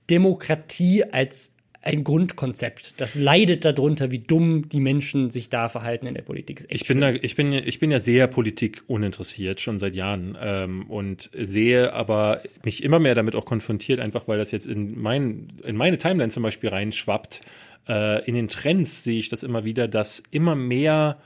Demokratie 0.09 1.03
als 1.03 1.51
ein 1.85 2.05
Grundkonzept. 2.05 3.01
Das 3.01 3.13
leidet 3.15 3.65
darunter, 3.65 4.09
wie 4.09 4.19
dumm 4.19 4.69
die 4.69 4.79
Menschen 4.79 5.31
sich 5.31 5.49
da 5.49 5.67
verhalten 5.67 6.07
in 6.07 6.13
der 6.13 6.21
Politik. 6.21 6.63
Ich 6.69 6.87
bin, 6.87 7.01
da, 7.01 7.09
ich, 7.11 7.35
bin, 7.35 7.51
ja- 7.51 7.59
ich 7.59 7.79
bin 7.79 7.91
ja 7.91 7.99
sehr 7.99 8.27
Politik 8.27 8.83
uninteressiert, 8.87 9.59
schon 9.59 9.79
seit 9.79 9.93
Jahren. 9.93 10.37
Ähm, 10.41 10.83
und 10.89 11.29
sehe 11.37 11.91
aber 11.91 12.41
mich 12.63 12.83
immer 12.83 12.99
mehr 12.99 13.15
damit 13.15 13.35
auch 13.35 13.43
konfrontiert, 13.43 13.99
einfach 13.99 14.29
weil 14.29 14.37
das 14.37 14.51
jetzt 14.51 14.65
in, 14.65 14.97
mein, 15.01 15.51
in 15.65 15.75
meine 15.75 15.97
Timeline 15.97 16.31
zum 16.31 16.43
Beispiel 16.43 16.69
reinschwappt. 16.69 17.41
Äh, 17.87 18.25
in 18.25 18.35
den 18.35 18.47
Trends 18.47 19.03
sehe 19.03 19.19
ich 19.19 19.29
das 19.29 19.43
immer 19.43 19.63
wieder, 19.63 19.87
dass 19.87 20.23
immer 20.31 20.55
mehr, 20.55 21.17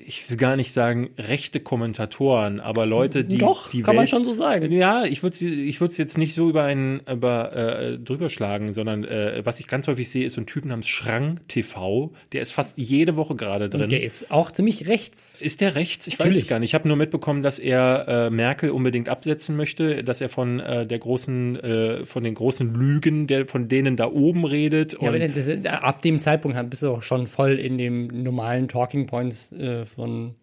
ich 0.00 0.30
will 0.30 0.36
gar 0.36 0.54
nicht 0.54 0.72
sagen, 0.72 1.10
rechte 1.18 1.58
Kommentatoren, 1.58 2.60
aber 2.60 2.86
Leute, 2.86 3.24
die. 3.24 3.38
Doch, 3.38 3.70
die 3.70 3.82
kann 3.82 3.96
man 3.96 4.04
Welt- 4.04 4.10
schon 4.10 4.24
so 4.24 4.32
sagen. 4.32 4.70
Ja, 4.70 5.04
ich 5.04 5.22
würde 5.24 5.44
ich 5.44 5.80
es 5.80 5.96
jetzt 5.98 6.16
nicht 6.16 6.34
so 6.34 6.48
über 6.48 6.62
einen 6.62 7.00
über, 7.10 7.52
äh, 7.54 7.98
drüber 7.98 8.28
schlagen, 8.28 8.72
sondern 8.72 9.04
äh, 9.04 9.42
was 9.44 9.58
ich 9.58 9.66
ganz 9.66 9.88
häufig 9.88 10.08
sehe, 10.08 10.24
ist 10.24 10.34
so 10.34 10.40
ein 10.40 10.46
Typ 10.46 10.64
namens 10.64 10.86
Schrang 10.86 11.40
TV. 11.48 12.12
Der 12.32 12.42
ist 12.42 12.52
fast 12.52 12.78
jede 12.78 13.16
Woche 13.16 13.34
gerade 13.34 13.68
drin. 13.68 13.90
Der 13.90 14.02
ist 14.02 14.30
auch 14.30 14.52
ziemlich 14.52 14.86
rechts. 14.86 15.36
Ist 15.40 15.60
der 15.60 15.74
rechts? 15.74 16.06
Ich 16.06 16.14
weiß 16.14 16.26
Natürlich. 16.26 16.44
es 16.44 16.48
gar 16.48 16.58
nicht. 16.60 16.70
Ich 16.70 16.74
habe 16.74 16.86
nur 16.86 16.96
mitbekommen, 16.96 17.42
dass 17.42 17.58
er 17.58 18.06
äh, 18.08 18.30
Merkel 18.30 18.70
unbedingt 18.70 19.08
absetzen 19.08 19.56
möchte, 19.56 20.04
dass 20.04 20.20
er 20.20 20.28
von 20.28 20.60
äh, 20.60 20.86
der 20.86 20.98
großen, 21.00 21.56
äh, 21.56 22.06
von 22.06 22.22
den 22.22 22.34
großen 22.34 22.72
Lügen, 22.72 23.26
der 23.26 23.46
von 23.46 23.68
denen 23.68 23.96
da 23.96 24.06
oben 24.06 24.44
redet. 24.44 24.92
Ja, 25.00 25.08
aber 25.08 25.18
und 25.18 25.36
das, 25.36 25.82
ab 25.82 26.02
dem 26.02 26.18
Zeitpunkt 26.20 26.70
bist 26.70 26.82
du 26.82 26.90
auch 26.90 27.02
schon 27.02 27.26
voll 27.26 27.58
in 27.58 27.78
dem 27.78 28.22
normalen 28.22 28.68
Talking 28.68 29.06
Points 29.06 29.50
äh, 29.52 29.86
von, 29.88 30.34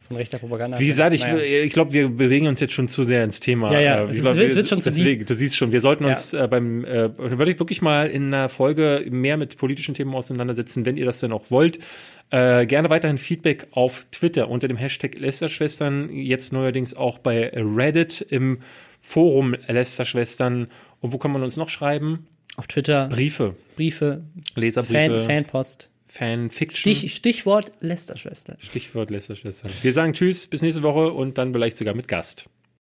von 0.00 0.16
rechter 0.16 0.38
Propaganda. 0.38 0.78
wie 0.78 0.86
gesagt, 0.86 1.14
ich, 1.14 1.22
Naja. 1.22 1.38
ich 1.64 1.72
glaube, 1.72 1.92
wir 1.92 2.08
bewegen 2.08 2.46
uns 2.46 2.60
jetzt 2.60 2.72
schon 2.74 2.88
zu 2.88 3.02
sehr 3.04 3.24
ins 3.24 3.40
Thema. 3.40 3.72
Ja, 3.72 3.80
ja, 3.80 4.04
Äh, 4.04 4.10
es 4.10 4.18
ist- 4.18 4.24
es 4.26 4.56
wird 4.56 4.68
schon 4.68 4.80
zu 4.80 4.90
deswegen, 4.90 5.24
Du 5.26 5.34
siehst 5.34 5.56
schon, 5.56 5.72
wir 5.72 5.80
sollten 5.80 6.04
Ja. 6.04 6.10
uns 6.10 6.32
äh, 6.32 6.46
beim, 6.50 6.84
äh, 6.84 7.16
würde 7.18 7.50
ich 7.50 7.58
wirklich 7.58 7.82
mal 7.82 8.08
in 8.08 8.32
einer 8.32 8.48
Folge 8.48 9.04
mehr 9.10 9.36
mit 9.36 9.56
politischen 9.56 9.94
Themen 9.94 10.14
auseinandersetzen, 10.14 10.84
wenn 10.86 10.96
ihr 10.96 11.04
das 11.06 11.20
denn 11.20 11.32
auch 11.32 11.50
wollt. 11.50 11.78
Äh, 12.30 12.66
gerne 12.66 12.90
weiterhin 12.90 13.18
Feedback 13.18 13.68
auf 13.70 14.04
Twitter 14.10 14.48
unter 14.48 14.66
dem 14.68 14.76
Hashtag 14.76 15.16
Lästerschwestern, 15.18 16.10
jetzt 16.12 16.52
neuerdings 16.52 16.94
auch 16.94 17.18
bei 17.18 17.50
Reddit 17.54 18.20
im 18.30 18.58
Forum 19.00 19.54
Lästerschwestern. 19.68 20.68
Und 21.00 21.12
wo 21.12 21.18
kann 21.18 21.30
man 21.30 21.42
uns 21.42 21.56
noch 21.56 21.68
schreiben? 21.68 22.26
Auf 22.56 22.66
Twitter, 22.66 23.08
Briefe, 23.08 23.54
Briefe, 23.76 24.22
Leserbriefe, 24.56 25.20
Fan, 25.20 25.44
Fanpost. 25.44 25.90
Fanfiction. 26.16 26.94
Stich, 26.94 27.14
Stichwort 27.14 27.72
Lästerschwester. 27.80 28.56
Stichwort 28.60 29.10
Lästerschwestern. 29.10 29.70
Wir 29.82 29.92
sagen 29.92 30.14
Tschüss, 30.14 30.46
bis 30.46 30.62
nächste 30.62 30.82
Woche 30.82 31.12
und 31.12 31.36
dann 31.36 31.52
vielleicht 31.52 31.76
sogar 31.76 31.94
mit 31.94 32.08
Gast. 32.08 32.46